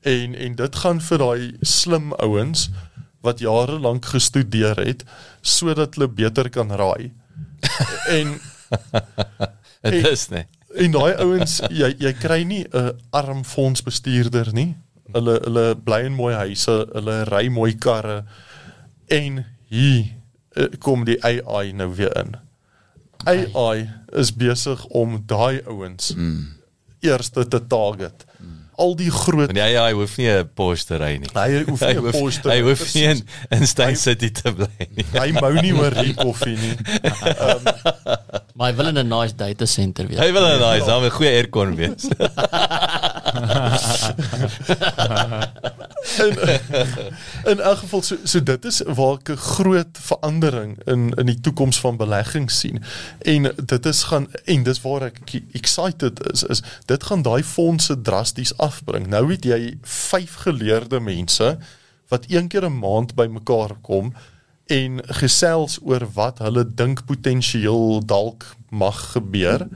en 0.00 0.34
en 0.34 0.56
dit 0.56 0.80
gaan 0.84 1.00
vir 1.00 1.18
daai 1.18 1.52
slim 1.62 2.12
ouens 2.12 2.70
wat 3.22 3.40
jare 3.40 3.78
lank 3.78 4.08
gestudeer 4.14 4.80
het 4.82 5.04
sodat 5.40 5.94
hulle 5.94 6.08
beter 6.08 6.50
kan 6.50 6.70
raai 6.70 7.12
en 8.18 8.38
Dit 9.82 10.06
is 10.06 10.28
nee. 10.28 10.46
En 10.74 10.94
daai 10.94 11.14
ouens, 11.20 11.58
jy 11.68 11.90
jy 12.00 12.12
kry 12.16 12.42
nie 12.48 12.64
'n 12.70 12.92
arm 13.10 13.44
fondsbestuurder 13.44 14.52
nie. 14.52 14.76
Hulle 15.12 15.40
hulle 15.44 15.64
bly 15.76 16.00
in 16.06 16.14
mooi 16.16 16.34
huise, 16.34 16.76
hulle 16.94 17.24
ry 17.28 17.48
mooi 17.48 17.74
karre 17.76 18.24
en 19.08 19.44
hier 19.68 20.04
eh, 20.56 20.68
kom 20.78 21.04
die 21.04 21.18
AI 21.24 21.72
nou 21.72 21.90
weer 21.94 22.16
in. 22.16 22.36
AI 23.24 23.88
is 24.18 24.32
besig 24.34 24.84
om 24.86 25.22
daai 25.26 25.62
ouens 25.66 26.14
mm. 26.14 26.48
eerste 27.00 27.48
te 27.48 27.60
target. 27.66 28.26
Mm. 28.38 28.58
Al 28.82 28.94
die 28.96 29.10
groot 29.12 29.50
Want 29.52 29.58
jy 29.60 29.70
hy 29.76 29.92
hoef 29.92 30.16
nie 30.18 30.28
'n 30.32 30.48
Porsche 30.58 30.86
te 30.86 30.98
ry 30.98 31.12
nie. 31.20 31.28
hy 31.34 31.62
hoef 31.68 31.80
nie 31.80 31.94
'n 32.00 32.10
Porsche 32.10 32.40
te 32.42 32.50
hy 32.50 32.58
ry, 32.60 32.66
hoef 32.68 32.94
nie 32.94 33.04
in, 33.10 33.20
in 33.58 33.66
Stein 33.66 33.96
City 33.96 34.30
te 34.30 34.52
bly 34.52 34.88
nie. 34.96 35.06
hy 35.12 35.30
mou 35.36 35.52
nie 35.60 35.74
oor 35.76 35.94
die 35.94 36.14
koffie 36.14 36.56
nie. 36.56 36.76
Maar 38.52 38.68
hy 38.68 38.76
wil 38.76 38.88
in 38.92 38.98
'n 38.98 39.08
nice 39.08 39.34
data 39.36 39.66
center 39.66 40.06
wees. 40.06 40.18
Hy 40.20 40.32
wil 40.32 40.44
in 40.46 40.60
daai 40.60 40.80
saam 40.84 41.04
'n 41.04 41.10
goeie 41.10 41.32
aircon 41.36 41.76
wees. 41.76 42.08
In 47.50 47.60
elk 47.60 47.78
geval 47.78 48.02
so 48.02 48.16
so 48.24 48.42
dit 48.42 48.64
is 48.64 48.82
waar 48.86 49.18
ek 49.18 49.28
'n 49.28 49.36
groot 49.36 49.98
verandering 49.98 50.78
in 50.84 51.14
in 51.14 51.26
die 51.26 51.40
toekoms 51.40 51.80
van 51.80 51.96
belegging 51.96 52.50
sien. 52.50 52.82
En 53.18 53.54
dit 53.64 53.86
is 53.86 54.02
gaan 54.02 54.26
en 54.44 54.62
dis 54.62 54.80
waar 54.80 55.02
ek 55.02 55.42
excited 55.52 56.32
is 56.32 56.42
is 56.42 56.62
dit 56.84 57.02
gaan 57.02 57.22
daai 57.22 57.42
fondse 57.42 58.02
drasties 58.02 58.56
afbring. 58.56 59.06
Nou 59.06 59.30
het 59.30 59.44
jy 59.44 59.78
vyf 59.82 60.34
geleerde 60.34 61.00
mense 61.00 61.58
wat 62.08 62.24
een 62.28 62.48
keer 62.48 62.64
'n 62.64 62.78
maand 62.78 63.14
bymekaar 63.14 63.74
kom 63.80 64.14
en 64.66 65.00
gesels 65.04 65.78
oor 65.82 66.08
wat 66.14 66.38
hulle 66.38 66.74
dink 66.74 67.04
potensieel 67.04 68.06
dalk 68.06 68.56
mag 68.70 69.12
gebeur. 69.12 69.68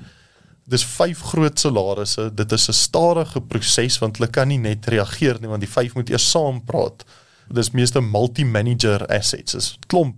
Dis 0.66 0.84
vyf 0.96 1.20
groot 1.30 1.58
salarisse. 1.58 2.30
Dit 2.34 2.52
is 2.52 2.68
'n 2.68 2.72
stadige 2.72 3.40
proses 3.40 3.98
want 3.98 4.18
hulle 4.18 4.30
kan 4.30 4.48
nie 4.48 4.58
net 4.58 4.86
reageer 4.86 5.40
nie 5.40 5.48
want 5.48 5.62
die 5.62 5.70
vyf 5.70 5.94
moet 5.94 6.10
eers 6.10 6.30
saam 6.30 6.64
praat. 6.64 7.04
Dis 7.48 7.70
meeste 7.70 8.00
multi-manager 8.00 9.06
assets. 9.06 9.52
Dis 9.52 9.78
klomp 9.86 10.16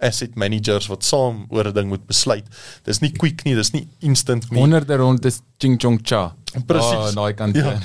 asset 0.00 0.34
managers 0.34 0.86
wat 0.88 1.04
saam 1.04 1.46
oor 1.50 1.64
'n 1.68 1.74
ding 1.74 1.88
moet 1.88 2.06
besluit. 2.06 2.44
Dis 2.84 3.00
nie 3.00 3.12
quick 3.12 3.44
nie, 3.44 3.54
dis 3.54 3.70
nie 3.72 3.88
instant 4.00 4.50
nie. 4.50 4.60
Honderde 4.60 4.96
rond 4.96 5.24
is 5.24 5.40
ching 5.58 5.78
chong 5.80 6.00
cha. 6.02 6.34
Presies. 6.66 6.94
Oh, 6.98 7.14
daai 7.14 7.34
kant. 7.34 7.56
Ja. 7.56 7.78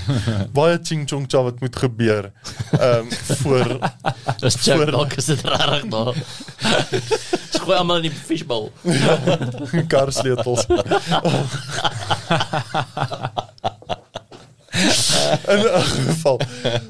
Baie 0.53 0.79
ching 0.83 1.07
chong 1.09 1.27
cha 1.29 1.41
wat 1.43 1.59
moet 1.61 1.75
gebeur. 1.75 2.31
Ehm 2.79 2.99
um, 2.99 3.11
voor 3.11 3.77
Dis 4.41 4.55
check 4.55 4.75
voor- 4.77 4.91
dalk 4.91 5.13
is 5.13 5.25
dit 5.25 5.41
regtig 5.41 5.85
daar. 5.89 6.13
Gooi 7.65 7.77
almal 7.77 7.95
in 7.95 8.01
die 8.01 8.11
fishbowl. 8.11 8.71
karsleutels. 9.93 10.65
In 15.47 15.59
'n 15.59 15.81
geval. 15.81 16.39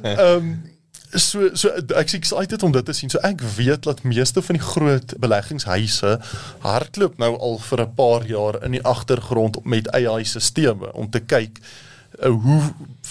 Ehm 0.02 0.20
um, 0.20 0.74
so 1.16 1.50
so 1.54 1.70
ek 1.96 2.12
is 2.12 2.18
excited 2.20 2.64
om 2.64 2.72
dit 2.72 2.86
te 2.86 2.94
sien. 2.94 3.10
So 3.10 3.22
ek 3.24 3.42
weet 3.56 3.84
dat 3.84 4.04
meeste 4.04 4.42
van 4.42 4.60
die 4.60 4.66
groot 4.66 5.16
beleggingshuise 5.20 6.18
hardloop 6.66 7.18
nou 7.22 7.34
al 7.38 7.60
vir 7.60 7.82
'n 7.82 7.94
paar 7.96 8.26
jaar 8.28 8.64
in 8.64 8.72
die 8.72 8.84
agtergrond 8.84 9.66
met 9.66 9.92
AI-sisteme 9.92 10.94
om 10.94 11.10
te 11.10 11.20
kyk 11.20 11.60
uh, 12.24 12.30
hoe 12.30 12.62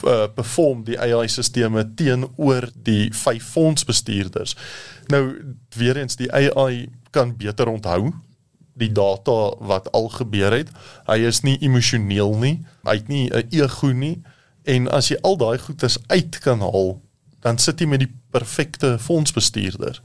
uh, 0.04 0.26
perform 0.34 0.84
die 0.84 0.98
AI-sisteme 1.00 1.94
teenoor 1.94 2.68
die 2.74 3.10
vyf 3.12 3.44
fondsbestuurders. 3.44 4.56
Nou 5.08 5.56
weer 5.76 5.96
eens 5.96 6.16
die 6.16 6.32
AI 6.32 6.88
kan 7.10 7.36
beter 7.36 7.68
onthou 7.68 8.12
die 8.74 8.92
data 8.92 9.54
wat 9.58 9.92
al 9.92 10.08
gebeur 10.08 10.52
het. 10.52 10.70
Hy 11.06 11.18
is 11.28 11.42
nie 11.46 11.58
emosioneel 11.62 12.34
nie. 12.38 12.64
Hy 12.82 12.96
het 12.98 13.08
nie 13.08 13.30
'n 13.30 13.48
ego 13.50 13.92
nie. 13.92 14.22
En 14.64 14.88
as 14.88 15.08
jy 15.08 15.18
al 15.22 15.36
daai 15.36 15.58
goeders 15.58 15.98
uit 16.06 16.38
kan 16.38 16.60
haal, 16.60 17.00
dan 17.44 17.58
sit 17.60 17.80
jy 17.80 17.86
met 17.90 18.00
die 18.00 18.12
perfekte 18.32 18.96
fondsbestuurder. 18.98 20.00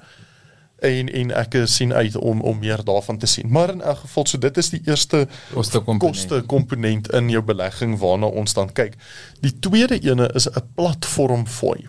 En 0.84 1.10
en 1.12 1.32
ek 1.36 1.56
sien 1.72 1.94
uit 1.94 2.16
om 2.16 2.42
om 2.42 2.60
meer 2.60 2.84
daarvan 2.88 3.18
te 3.20 3.28
sien. 3.28 3.48
Maar 3.52 3.72
in 3.74 3.82
elk 3.82 4.04
geval, 4.06 4.26
so 4.28 4.38
dit 4.38 4.58
is 4.58 4.70
die 4.70 4.82
eerste 4.86 5.28
Kostekomponent. 5.54 6.04
koste 6.04 6.42
komponent 6.48 7.12
in 7.16 7.32
jou 7.32 7.44
belegging 7.44 7.98
waarna 8.00 8.28
ons 8.28 8.54
dan 8.54 8.72
kyk. 8.72 8.96
Die 9.44 9.56
tweede 9.60 10.00
ene 10.00 10.30
is 10.36 10.48
'n 10.52 10.68
platformfooi. 10.76 11.88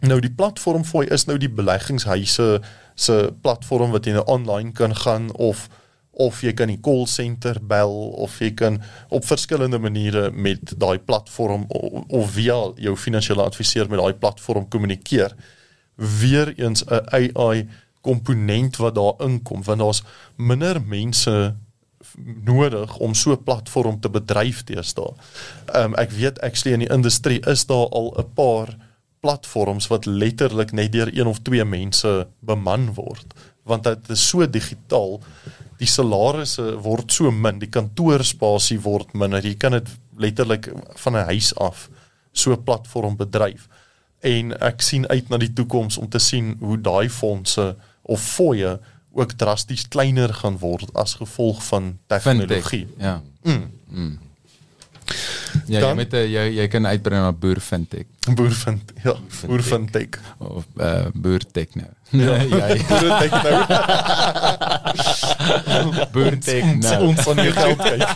Nou 0.00 0.20
die 0.20 0.32
platformfooi 0.32 1.06
is 1.06 1.24
nou 1.24 1.38
die 1.38 1.50
beleggingshuise 1.52 2.60
se 2.94 3.32
platform 3.40 3.90
wat 3.90 4.04
jy 4.04 4.12
nou 4.12 4.24
online 4.24 4.72
kan 4.72 4.96
gaan 4.96 5.32
of 5.32 5.68
of 6.16 6.40
jy 6.40 6.52
kan 6.56 6.70
die 6.72 6.80
call 6.80 7.04
center 7.10 7.58
bel 7.60 7.92
of 8.24 8.38
jy 8.40 8.52
kan 8.56 8.78
op 9.12 9.26
verskillende 9.28 9.78
maniere 9.78 10.30
met 10.32 10.72
daai 10.80 10.98
platform 10.98 11.66
of, 11.68 12.06
of 12.08 12.30
via 12.36 12.56
jou 12.80 12.94
finansiële 12.96 13.44
adviseur 13.44 13.90
met 13.92 14.00
daai 14.00 14.16
platform 14.20 14.68
kommunikeer. 14.72 15.34
Weereens 15.96 16.84
'n 16.84 17.04
AI 17.12 17.68
komponent 18.00 18.76
wat 18.76 18.94
daar 18.94 19.14
inkom 19.18 19.62
want 19.62 19.78
daar's 19.78 20.02
minder 20.36 20.80
mense 20.82 21.54
nodig 22.44 22.96
om 22.96 23.14
so 23.14 23.32
'n 23.32 23.42
platform 23.42 24.00
te 24.00 24.08
bedryf 24.08 24.64
deesdae. 24.64 25.12
Ehm 25.66 25.84
um, 25.84 25.94
ek 25.94 26.10
weet 26.10 26.40
actually 26.40 26.72
in 26.72 26.84
die 26.86 26.94
industrie 26.96 27.40
is 27.46 27.66
daar 27.66 27.88
al 27.88 28.14
'n 28.18 28.32
paar 28.34 28.76
platforms 29.20 29.86
wat 29.86 30.04
letterlik 30.04 30.72
net 30.72 30.92
deur 30.92 31.18
een 31.18 31.26
of 31.26 31.38
twee 31.38 31.64
mense 31.64 32.26
beman 32.40 32.94
word 32.94 33.34
want 33.66 33.84
dit 33.84 34.10
is 34.14 34.28
so 34.28 34.46
digitaal 34.50 35.20
die 35.78 35.86
salarisse 35.88 36.76
word 36.82 37.12
so 37.12 37.30
min 37.30 37.58
die 37.58 37.70
kantoorspasie 37.70 38.78
word 38.82 39.14
minder 39.14 39.44
jy 39.44 39.54
kan 39.54 39.72
dit 39.72 39.88
letterlik 40.18 40.70
van 40.96 41.16
'n 41.16 41.24
huis 41.32 41.54
af 41.56 41.88
so 42.32 42.52
'n 42.52 42.62
platform 42.64 43.16
bedryf 43.16 43.68
en 44.20 44.52
ek 44.60 44.82
sien 44.82 45.06
uit 45.08 45.28
na 45.28 45.36
die 45.36 45.52
toekoms 45.52 45.98
om 45.98 46.08
te 46.08 46.18
sien 46.18 46.56
hoe 46.60 46.78
daai 46.80 47.08
fondse 47.08 47.76
of 48.02 48.20
fooie 48.20 48.78
ook 49.16 49.32
drasties 49.32 49.88
kleiner 49.88 50.34
gaan 50.34 50.58
word 50.58 50.92
as 50.94 51.14
gevolg 51.14 51.62
van 51.64 51.98
tegnologie. 52.06 52.86
Ja. 52.98 53.22
Mm. 53.42 53.70
Mm. 53.88 54.18
Ja, 55.66 55.80
Dan- 55.80 55.88
jy 55.90 55.94
met 55.94 56.12
'n 56.12 56.30
jy 56.30 56.44
jy 56.56 56.68
kan 56.68 56.86
uitbrei 56.86 57.18
na 57.20 57.32
boer 57.32 57.60
fintech 57.60 58.06
Boer 58.34 58.50
vind 58.52 58.92
ja, 59.04 59.14
boer 59.46 59.90
tek. 59.90 60.20
of 60.38 60.64
uh 60.76 61.06
boer 61.14 61.40
tek 61.52 61.74
nou 61.74 61.88
boer 66.12 66.38
techno. 66.38 66.98
ons 67.06 67.22
van 67.22 67.36
die 67.36 67.52
geld 67.52 67.82
kyk. 67.82 68.08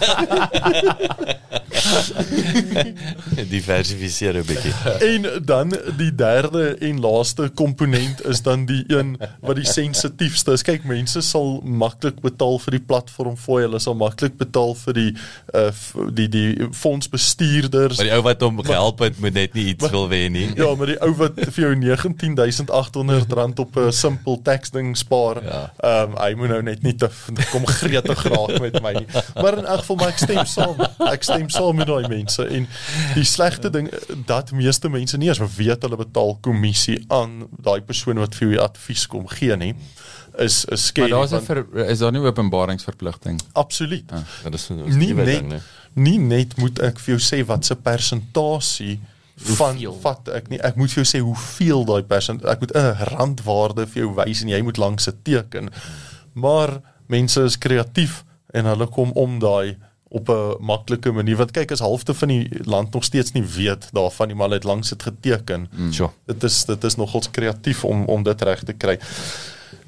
Diversifiseer 3.50 4.38
'n 4.38 4.44
bietjie. 4.46 4.72
En 4.98 5.44
dan 5.44 5.74
die 5.96 6.14
derde 6.14 6.76
en 6.78 7.00
laaste 7.00 7.50
komponent 7.54 8.26
is 8.26 8.42
dan 8.42 8.64
die 8.66 8.84
een 8.86 9.16
wat 9.40 9.56
die 9.56 9.66
sensitiefste 9.66 10.52
is. 10.52 10.62
Kyk, 10.62 10.84
mense 10.84 11.20
sal 11.20 11.60
maklik 11.64 12.20
betaal 12.20 12.58
vir 12.58 12.78
die 12.78 12.84
platform 12.86 13.36
fooi, 13.36 13.62
hulle 13.64 13.78
sal 13.78 13.96
maklik 13.98 14.36
betaal 14.36 14.74
vir 14.84 14.98
die 14.98 15.12
uh 15.54 15.70
die 16.14 16.28
die 16.28 16.68
fondsbestuurders. 16.70 17.96
Maar 17.96 18.10
die 18.10 18.14
ou 18.14 18.22
wat 18.22 18.42
hom 18.44 18.62
gehelp 18.62 18.98
het, 18.98 19.18
moet 19.18 19.34
net 19.34 19.54
nie 19.54 19.70
iets 19.74 19.90
wil 19.90 20.08
wen 20.08 20.32
nie. 20.32 20.48
Ja, 20.56 20.74
maar 20.74 20.92
die 20.92 21.00
ou 21.00 21.14
wat 21.16 21.40
vir 21.40 21.64
jou 21.64 21.74
19800 21.76 23.32
rand 23.32 23.58
op 23.58 23.76
'n 23.86 23.93
simpel 23.93 24.40
tax 24.43 24.70
ding 24.70 24.97
spaar, 24.97 25.43
Ja. 25.44 25.73
ehm 25.82 26.11
um, 26.11 26.16
hy 26.19 26.35
moet 26.35 26.48
nou 26.48 26.62
net 26.62 26.82
nie 26.82 26.94
te 26.94 27.09
kom 27.52 27.66
gretig 27.66 28.23
raak 28.24 28.61
met 28.61 28.82
my 28.82 28.93
nie. 28.93 29.07
Maar 29.35 29.59
in 29.59 29.65
elk 29.66 29.78
geval 29.81 29.97
maar 29.97 30.09
ek 30.09 30.19
stem 30.19 30.44
saam. 30.47 30.77
Ek 31.12 31.23
stem 31.23 31.48
saam 31.48 31.77
met 31.77 31.86
daai 31.86 32.09
mense 32.09 32.44
en 32.47 32.69
die 33.15 33.24
slegte 33.24 33.70
ding 33.70 33.90
dat 34.27 34.52
meeste 34.52 34.89
mense 34.89 35.16
nie 35.19 35.28
eens 35.28 35.40
weet 35.57 35.82
hulle 35.82 35.97
betaal 35.97 36.39
kommissie 36.40 37.05
aan 37.09 37.48
daai 37.62 37.81
persoon 37.81 38.19
wat 38.19 38.35
vir 38.35 38.48
jou 38.52 38.61
advies 38.62 39.07
kom 39.07 39.27
gee 39.28 39.57
nie. 39.57 39.74
Is 40.39 40.65
is 40.65 40.69
Maar 40.69 40.78
scary. 40.78 41.11
daar's 41.11 41.32
'n 41.32 41.66
is 41.90 41.98
daar 41.98 42.12
nie 42.12 42.20
openbaringsverpligting? 42.20 43.40
Absoluut. 43.52 44.09
Dit 44.44 44.55
is 44.55 44.69
nie 44.70 45.15
net 45.15 45.62
nie 45.94 46.19
net 46.19 46.57
moet 46.57 46.78
ek 46.78 46.98
vir 47.01 47.16
jou 47.19 47.20
sê 47.43 47.44
wat 47.47 47.65
se 47.65 47.74
persentasie 47.74 49.01
van 49.40 49.74
Hoeveel? 49.74 49.98
vat 50.00 50.28
ek 50.28 50.48
nie 50.48 50.60
ek 50.60 50.76
moet 50.76 50.92
vir 50.92 51.02
jou 51.02 51.08
sê 51.08 51.20
hoeveel 51.24 51.84
daai 51.88 52.02
persent 52.02 52.44
ek 52.44 52.60
moet 52.60 52.74
'n 52.76 52.96
randwaarde 53.14 53.86
vir 53.86 54.02
jou 54.02 54.14
wys 54.14 54.42
en 54.42 54.48
jy 54.48 54.62
moet 54.62 54.76
langs 54.76 55.08
'n 55.08 55.16
teken. 55.22 55.70
Maar 56.32 56.80
mense 57.06 57.40
is 57.42 57.58
kreatief 57.58 58.24
en 58.52 58.64
hulle 58.64 58.86
kom 58.86 59.12
om 59.12 59.38
daai 59.38 59.76
op 60.10 60.28
'n 60.28 60.64
maklike 60.64 61.12
manier 61.12 61.36
want 61.36 61.50
kyk 61.50 61.70
as 61.72 61.80
halfte 61.80 62.14
van 62.14 62.28
die 62.28 62.48
land 62.64 62.92
nog 62.92 63.04
steeds 63.04 63.32
nie 63.32 63.44
weet 63.44 63.88
daarvan 63.92 64.28
nie 64.28 64.36
maar 64.36 64.48
hulle 64.48 64.58
het 64.58 64.64
langs 64.64 64.88
dit 64.88 65.02
geteken. 65.02 65.68
Mm. 65.72 65.92
Sure. 65.92 66.10
Dit 66.26 66.42
is 66.42 66.64
dit 66.64 66.84
is 66.84 66.96
nogals 66.96 67.30
kreatief 67.30 67.84
om 67.84 68.04
om 68.04 68.22
dit 68.22 68.42
reg 68.42 68.62
te 68.64 68.72
kry. 68.72 68.98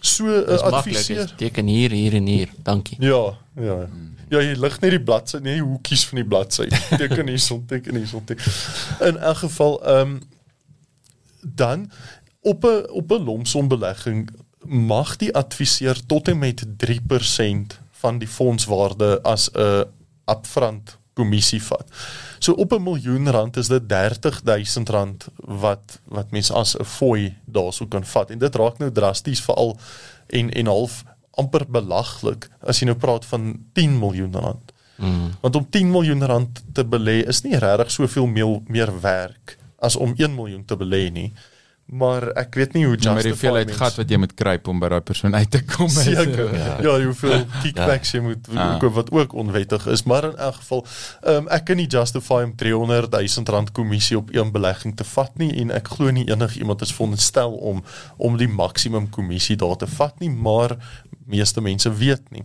So 0.00 0.24
'n 0.24 0.50
uh, 0.50 0.82
dis 0.82 1.32
Teken 1.36 1.66
hier, 1.66 1.90
hier 1.90 2.14
en 2.14 2.26
hier. 2.26 2.48
Dankie. 2.62 2.96
Ja, 3.00 3.38
ja. 3.54 3.88
Ja, 4.32 4.40
jy 4.40 4.54
lig 4.56 4.78
net 4.80 4.94
die 4.94 5.02
bladsy, 5.02 5.42
nie 5.44 5.58
die 5.58 5.64
hoekies 5.64 6.06
van 6.08 6.22
die 6.22 6.28
bladsy. 6.28 6.68
Teken 7.00 7.28
hierson, 7.28 7.66
teken 7.68 7.98
hierson. 8.00 8.24
Teken. 8.24 8.54
In 9.04 9.18
elk 9.20 9.42
geval, 9.44 9.76
ehm 9.82 10.14
um, 10.14 10.20
dan 11.42 11.90
op 12.40 12.64
'n 12.64 12.86
op 12.90 13.10
'n 13.10 13.24
lomsombelegging 13.24 14.30
mag 14.64 15.16
die 15.16 15.34
adviseur 15.34 16.06
tot 16.06 16.28
en 16.28 16.38
met 16.38 16.64
3% 16.76 17.78
van 17.90 18.18
die 18.18 18.28
fondswaarde 18.28 19.22
as 19.22 19.50
'n 19.52 19.84
upfront 20.24 20.98
kommissie 21.12 21.62
vat. 21.62 21.86
So 22.38 22.52
op 22.52 22.72
'n 22.72 22.82
miljoen 22.82 23.30
rand 23.30 23.56
is 23.56 23.68
dit 23.68 23.88
30000 23.88 24.88
rand 24.88 25.26
wat 25.36 26.00
wat 26.04 26.30
mense 26.30 26.52
as 26.52 26.76
'n 26.76 26.84
fooi 26.84 27.36
daarso 27.44 27.86
kan 27.86 28.04
vat. 28.04 28.30
En 28.30 28.38
dit 28.38 28.54
raak 28.54 28.78
nou 28.78 28.92
drasties 28.92 29.40
veral 29.40 29.78
en 30.26 30.50
en 30.50 30.66
half 30.66 31.04
amper 31.40 31.64
belaglik 31.68 32.48
as 32.60 32.80
jy 32.82 32.86
nou 32.90 32.96
praat 33.00 33.24
van 33.24 33.54
10 33.72 33.98
miljoen 33.98 34.34
rand. 34.34 34.72
Mm. 34.96 35.30
Want 35.40 35.56
om 35.56 35.66
10 35.70 35.90
miljoen 35.90 36.26
rand 36.26 36.62
te 36.76 36.84
belê 36.84 37.22
is 37.28 37.42
nie 37.42 37.56
regtig 37.58 37.90
soveel 37.90 38.26
meer, 38.26 38.60
meer 38.68 38.92
werk 39.00 39.56
as 39.82 39.96
om 39.96 40.12
1 40.16 40.34
miljoen 40.34 40.64
te 40.64 40.76
belê 40.76 41.08
nie. 41.10 41.32
Maar 41.92 42.28
ek 42.38 42.54
weet 42.54 42.72
nie 42.76 42.84
hoe 42.86 42.94
Ja, 43.00 43.12
maar 43.12 43.22
die 43.22 43.32
justify 43.32 43.48
hoeveelheid 43.50 43.72
gat 43.76 43.96
wat 43.98 44.10
jy 44.10 44.16
moet 44.22 44.34
kruip 44.38 44.68
om 44.70 44.78
by 44.80 44.88
daai 44.88 45.00
persoon 45.04 45.34
uit 45.34 45.50
te 45.50 45.60
kom. 45.66 45.88
Seker. 45.92 46.54
Ja. 46.54 46.66
Ja, 46.66 46.76
ja 46.86 47.04
hoeveel 47.04 47.42
kickbacks 47.62 48.14
jy 48.14 48.20
moet 48.24 48.46
Ah. 48.54 48.78
koop 48.80 48.94
wat 48.94 49.10
ook 49.10 49.34
onwettig 49.34 49.86
is, 49.92 50.02
maar 50.08 50.24
in 50.30 50.36
elk 50.36 50.54
geval, 50.62 50.86
um, 51.26 51.48
ek 51.48 51.64
kan 51.68 51.76
nie 51.76 51.86
justify 51.90 52.42
om 52.46 52.54
300 52.56 53.10
000 53.12 53.50
rand 53.50 53.72
kommissie 53.72 54.16
op 54.16 54.30
een 54.32 54.52
belegging 54.54 54.96
te 54.96 55.04
vat 55.04 55.36
nie 55.36 55.50
en 55.60 55.70
ek 55.74 55.88
glo 55.98 56.10
nie 56.10 56.24
enigiemand 56.30 56.80
is 56.86 56.92
veronderstel 56.94 57.52
om 57.52 57.82
om 58.16 58.36
die 58.40 58.48
maksimum 58.48 59.10
kommissie 59.10 59.56
daar 59.56 59.76
te 59.76 59.86
vat 59.86 60.14
nie, 60.20 60.30
maar 60.30 60.76
meeste 61.26 61.60
mense 61.60 61.94
weet 61.94 62.30
nie. 62.30 62.44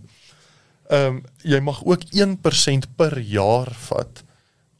Ehm 0.88 1.06
um, 1.06 1.24
jy 1.42 1.60
mag 1.60 1.82
ook 1.84 2.04
1% 2.16 2.88
per 2.96 3.18
jaar 3.18 3.72
vat 3.88 4.24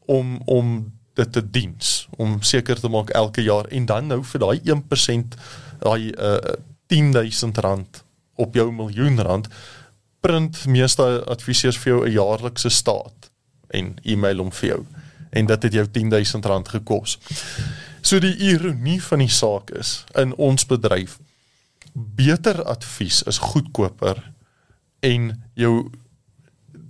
om 0.06 0.40
om 0.44 0.92
dit 1.14 1.32
te 1.32 1.42
diens 1.50 2.08
om 2.16 2.42
seker 2.42 2.80
te 2.80 2.88
maak 2.88 3.10
elke 3.10 3.42
jaar 3.42 3.66
en 3.74 3.86
dan 3.86 4.06
nou 4.06 4.22
vir 4.24 4.40
daai 4.40 4.60
1% 4.74 5.36
daai 5.82 6.12
uh, 6.12 6.54
10000 6.88 7.58
rand 7.58 8.04
op 8.34 8.54
jou 8.54 8.70
miljoen 8.72 9.20
rand 9.20 9.48
print 10.20 10.64
meeste 10.66 11.04
adviseurs 11.26 11.78
vir 11.78 11.92
jou 11.92 12.00
'n 12.06 12.12
jaarlikse 12.12 12.70
staat 12.70 13.30
en 13.68 13.96
e-mail 14.02 14.38
hom 14.38 14.52
vir 14.52 14.68
jou 14.68 14.82
en 15.30 15.46
dit 15.46 15.62
het 15.62 15.72
jou 15.72 15.86
10000 15.90 16.44
rand 16.44 16.68
gekos. 16.68 17.18
So 18.00 18.18
die 18.18 18.36
ironie 18.36 19.02
van 19.02 19.18
die 19.18 19.28
saak 19.28 19.70
is 19.70 20.04
in 20.14 20.34
ons 20.34 20.66
bedryf 20.66 21.18
beter 22.18 22.62
advies 22.64 23.22
is 23.22 23.38
goedkoper 23.38 24.20
en 25.00 25.30
jou 25.54 25.90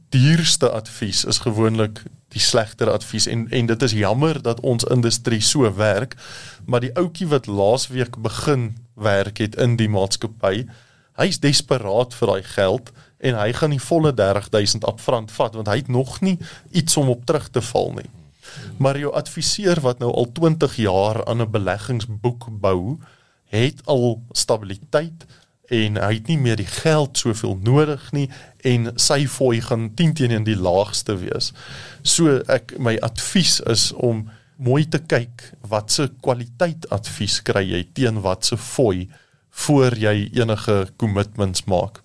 duurste 0.09 0.71
advies 0.71 1.25
is 1.25 1.43
gewoonlik 1.45 2.03
die 2.33 2.41
slegter 2.41 2.91
advies 2.91 3.27
en 3.27 3.47
en 3.51 3.67
dit 3.67 3.83
is 3.83 3.97
jammer 3.97 4.43
dat 4.43 4.61
ons 4.61 4.85
industrie 4.85 5.41
so 5.41 5.75
werk 5.77 6.17
maar 6.67 6.85
die 6.85 6.95
ouetjie 6.97 7.29
wat 7.29 7.47
laasweek 7.47 8.17
begin 8.25 8.71
werk 8.95 9.39
het 9.39 9.57
in 9.57 9.77
die 9.77 9.89
maatskappy 9.89 10.67
hy's 11.19 11.41
desperaat 11.43 12.15
vir 12.15 12.33
daai 12.33 12.43
geld 12.55 12.93
en 13.19 13.39
hy 13.39 13.51
gaan 13.53 13.75
die 13.75 13.83
volle 13.83 14.13
30000 14.15 14.87
upfront 14.87 15.33
vat 15.35 15.57
want 15.59 15.71
hy 15.71 15.81
het 15.83 15.91
nog 15.91 16.21
nie 16.23 16.37
iets 16.71 16.97
om 17.01 17.11
op 17.11 17.25
terug 17.27 17.49
te 17.51 17.63
val 17.73 17.93
nie. 17.97 18.09
Maar 18.79 18.99
jou 18.99 19.13
adviseur 19.15 19.81
wat 19.85 19.99
nou 20.03 20.11
al 20.15 20.31
20 20.33 20.77
jaar 20.77 21.25
aan 21.27 21.43
'n 21.43 21.51
beleggingsboek 21.51 22.49
bou 22.51 22.99
het 23.53 23.83
al 23.87 24.23
stabiliteit 24.33 25.27
en 25.69 25.99
hy 26.01 26.15
het 26.17 26.29
nie 26.31 26.39
meer 26.41 26.57
die 26.57 26.69
geld 26.69 27.19
soveel 27.21 27.59
nodig 27.65 28.09
nie 28.17 28.29
en 28.69 28.91
sy 29.01 29.27
fooi 29.29 29.61
gaan 29.65 29.91
10 29.95 30.15
teenoor 30.21 30.45
die 30.47 30.57
laagste 30.57 31.19
wees. 31.21 31.53
So 32.03 32.41
ek 32.49 32.77
my 32.81 32.97
advies 33.05 33.59
is 33.69 33.91
om 33.93 34.29
mooi 34.59 34.89
te 34.91 34.99
kyk 34.99 35.45
wat 35.71 35.93
se 35.95 36.09
kwaliteit 36.25 36.89
advies 36.95 37.39
kry 37.47 37.63
jy 37.69 37.85
teen 37.95 38.23
wat 38.25 38.49
se 38.49 38.57
fooi 38.57 39.09
voor 39.67 39.97
jy 39.99 40.31
enige 40.39 40.87
commitments 40.97 41.65
maak. 41.67 42.01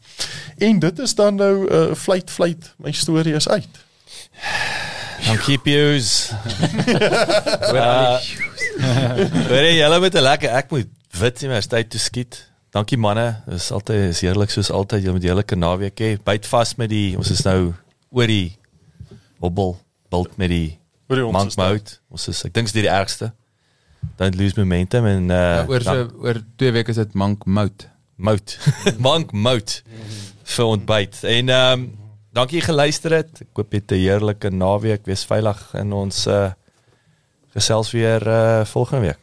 En 0.57 0.79
dit 0.79 0.99
is 0.99 1.15
dan 1.15 1.35
nou 1.35 1.65
'n 1.65 1.73
uh, 1.73 1.95
fluit 1.95 2.31
fluit 2.31 2.73
my 2.77 2.91
storie 2.91 3.35
is 3.35 3.47
uit. 3.47 3.73
Dankie 5.25 5.57
Pius. 5.57 6.31
uh, 7.73 8.19
Hoor 9.47 9.63
jy 9.63 9.77
julle 9.77 9.99
met 9.99 10.15
'n 10.15 10.21
lekker 10.21 10.49
ek 10.49 10.69
moet 10.71 10.89
wit 11.19 11.41
universiteit 11.43 11.89
toe 11.89 11.99
skiet. 12.01 12.39
Dankie 12.73 12.97
manne. 12.97 13.43
Dis 13.45 13.69
altyd 13.71 14.09
is 14.09 14.21
heerlik 14.25 14.49
soos 14.53 14.71
altyd. 14.73 15.03
Julle 15.05 15.17
moet 15.19 15.27
heerlike 15.27 15.57
naweek 15.59 16.01
hê. 16.01 16.11
Byt 16.25 16.47
vas 16.49 16.75
met 16.79 16.89
die 16.89 17.13
ons 17.19 17.29
is 17.33 17.43
nou 17.45 17.73
oor 18.13 18.29
die 18.29 18.55
hobbel 19.43 19.77
bult 20.13 20.37
met 20.41 20.49
die 20.53 20.79
Oor 21.11 21.19
die 21.19 21.25
ons 21.27 21.35
monk 21.35 21.51
is 21.53 21.59
mode. 21.59 21.95
Ons 22.13 22.27
is 22.31 22.43
ek 22.47 22.53
dink 22.55 22.69
dis 22.69 22.81
die 22.81 22.89
ergste. 22.89 23.33
Don't 24.19 24.37
lose 24.39 24.57
momentum 24.57 25.05
en 25.09 25.31
uh 25.31 25.41
Ja, 25.41 25.65
oor 25.69 25.85
so 25.85 26.07
oor 26.23 26.39
2 26.61 26.71
weke 26.77 26.93
is 26.93 27.01
dit 27.01 27.13
Monk 27.13 27.45
Mout. 27.45 27.87
mout. 28.15 28.57
monk 29.07 29.33
mout 29.33 29.81
vir 30.55 30.65
ontbyt. 30.65 31.23
En 31.23 31.49
ehm 31.49 31.83
um, 31.83 31.89
dankie 32.33 32.61
geluister 32.65 33.13
het. 33.19 33.43
Ek 33.45 33.59
hoop 33.61 33.73
jy 33.73 33.81
het 33.83 33.91
'n 33.91 34.01
heerlike 34.01 34.49
naweek. 34.49 35.05
Wees 35.05 35.25
veilig 35.29 35.59
in 35.77 35.93
ons 35.93 36.25
uh 36.27 36.51
gesels 37.53 37.91
weer 37.93 38.25
uh 38.27 38.65
volgende 38.65 39.11
week. 39.11 39.22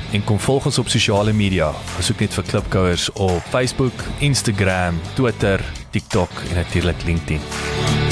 En 0.11 0.23
kom 0.23 0.39
volg 0.39 0.65
ons 0.65 0.77
op 0.77 0.89
sosiale 0.91 1.33
media. 1.33 1.69
Besoek 1.95 2.25
net 2.25 2.35
vir 2.35 2.47
Klipkouers 2.49 3.07
op 3.15 3.47
Facebook, 3.53 4.03
Instagram, 4.19 4.99
Twitter, 5.15 5.63
TikTok 5.95 6.43
en 6.49 6.55
natuurlik 6.59 7.07
LinkedIn. 7.07 8.10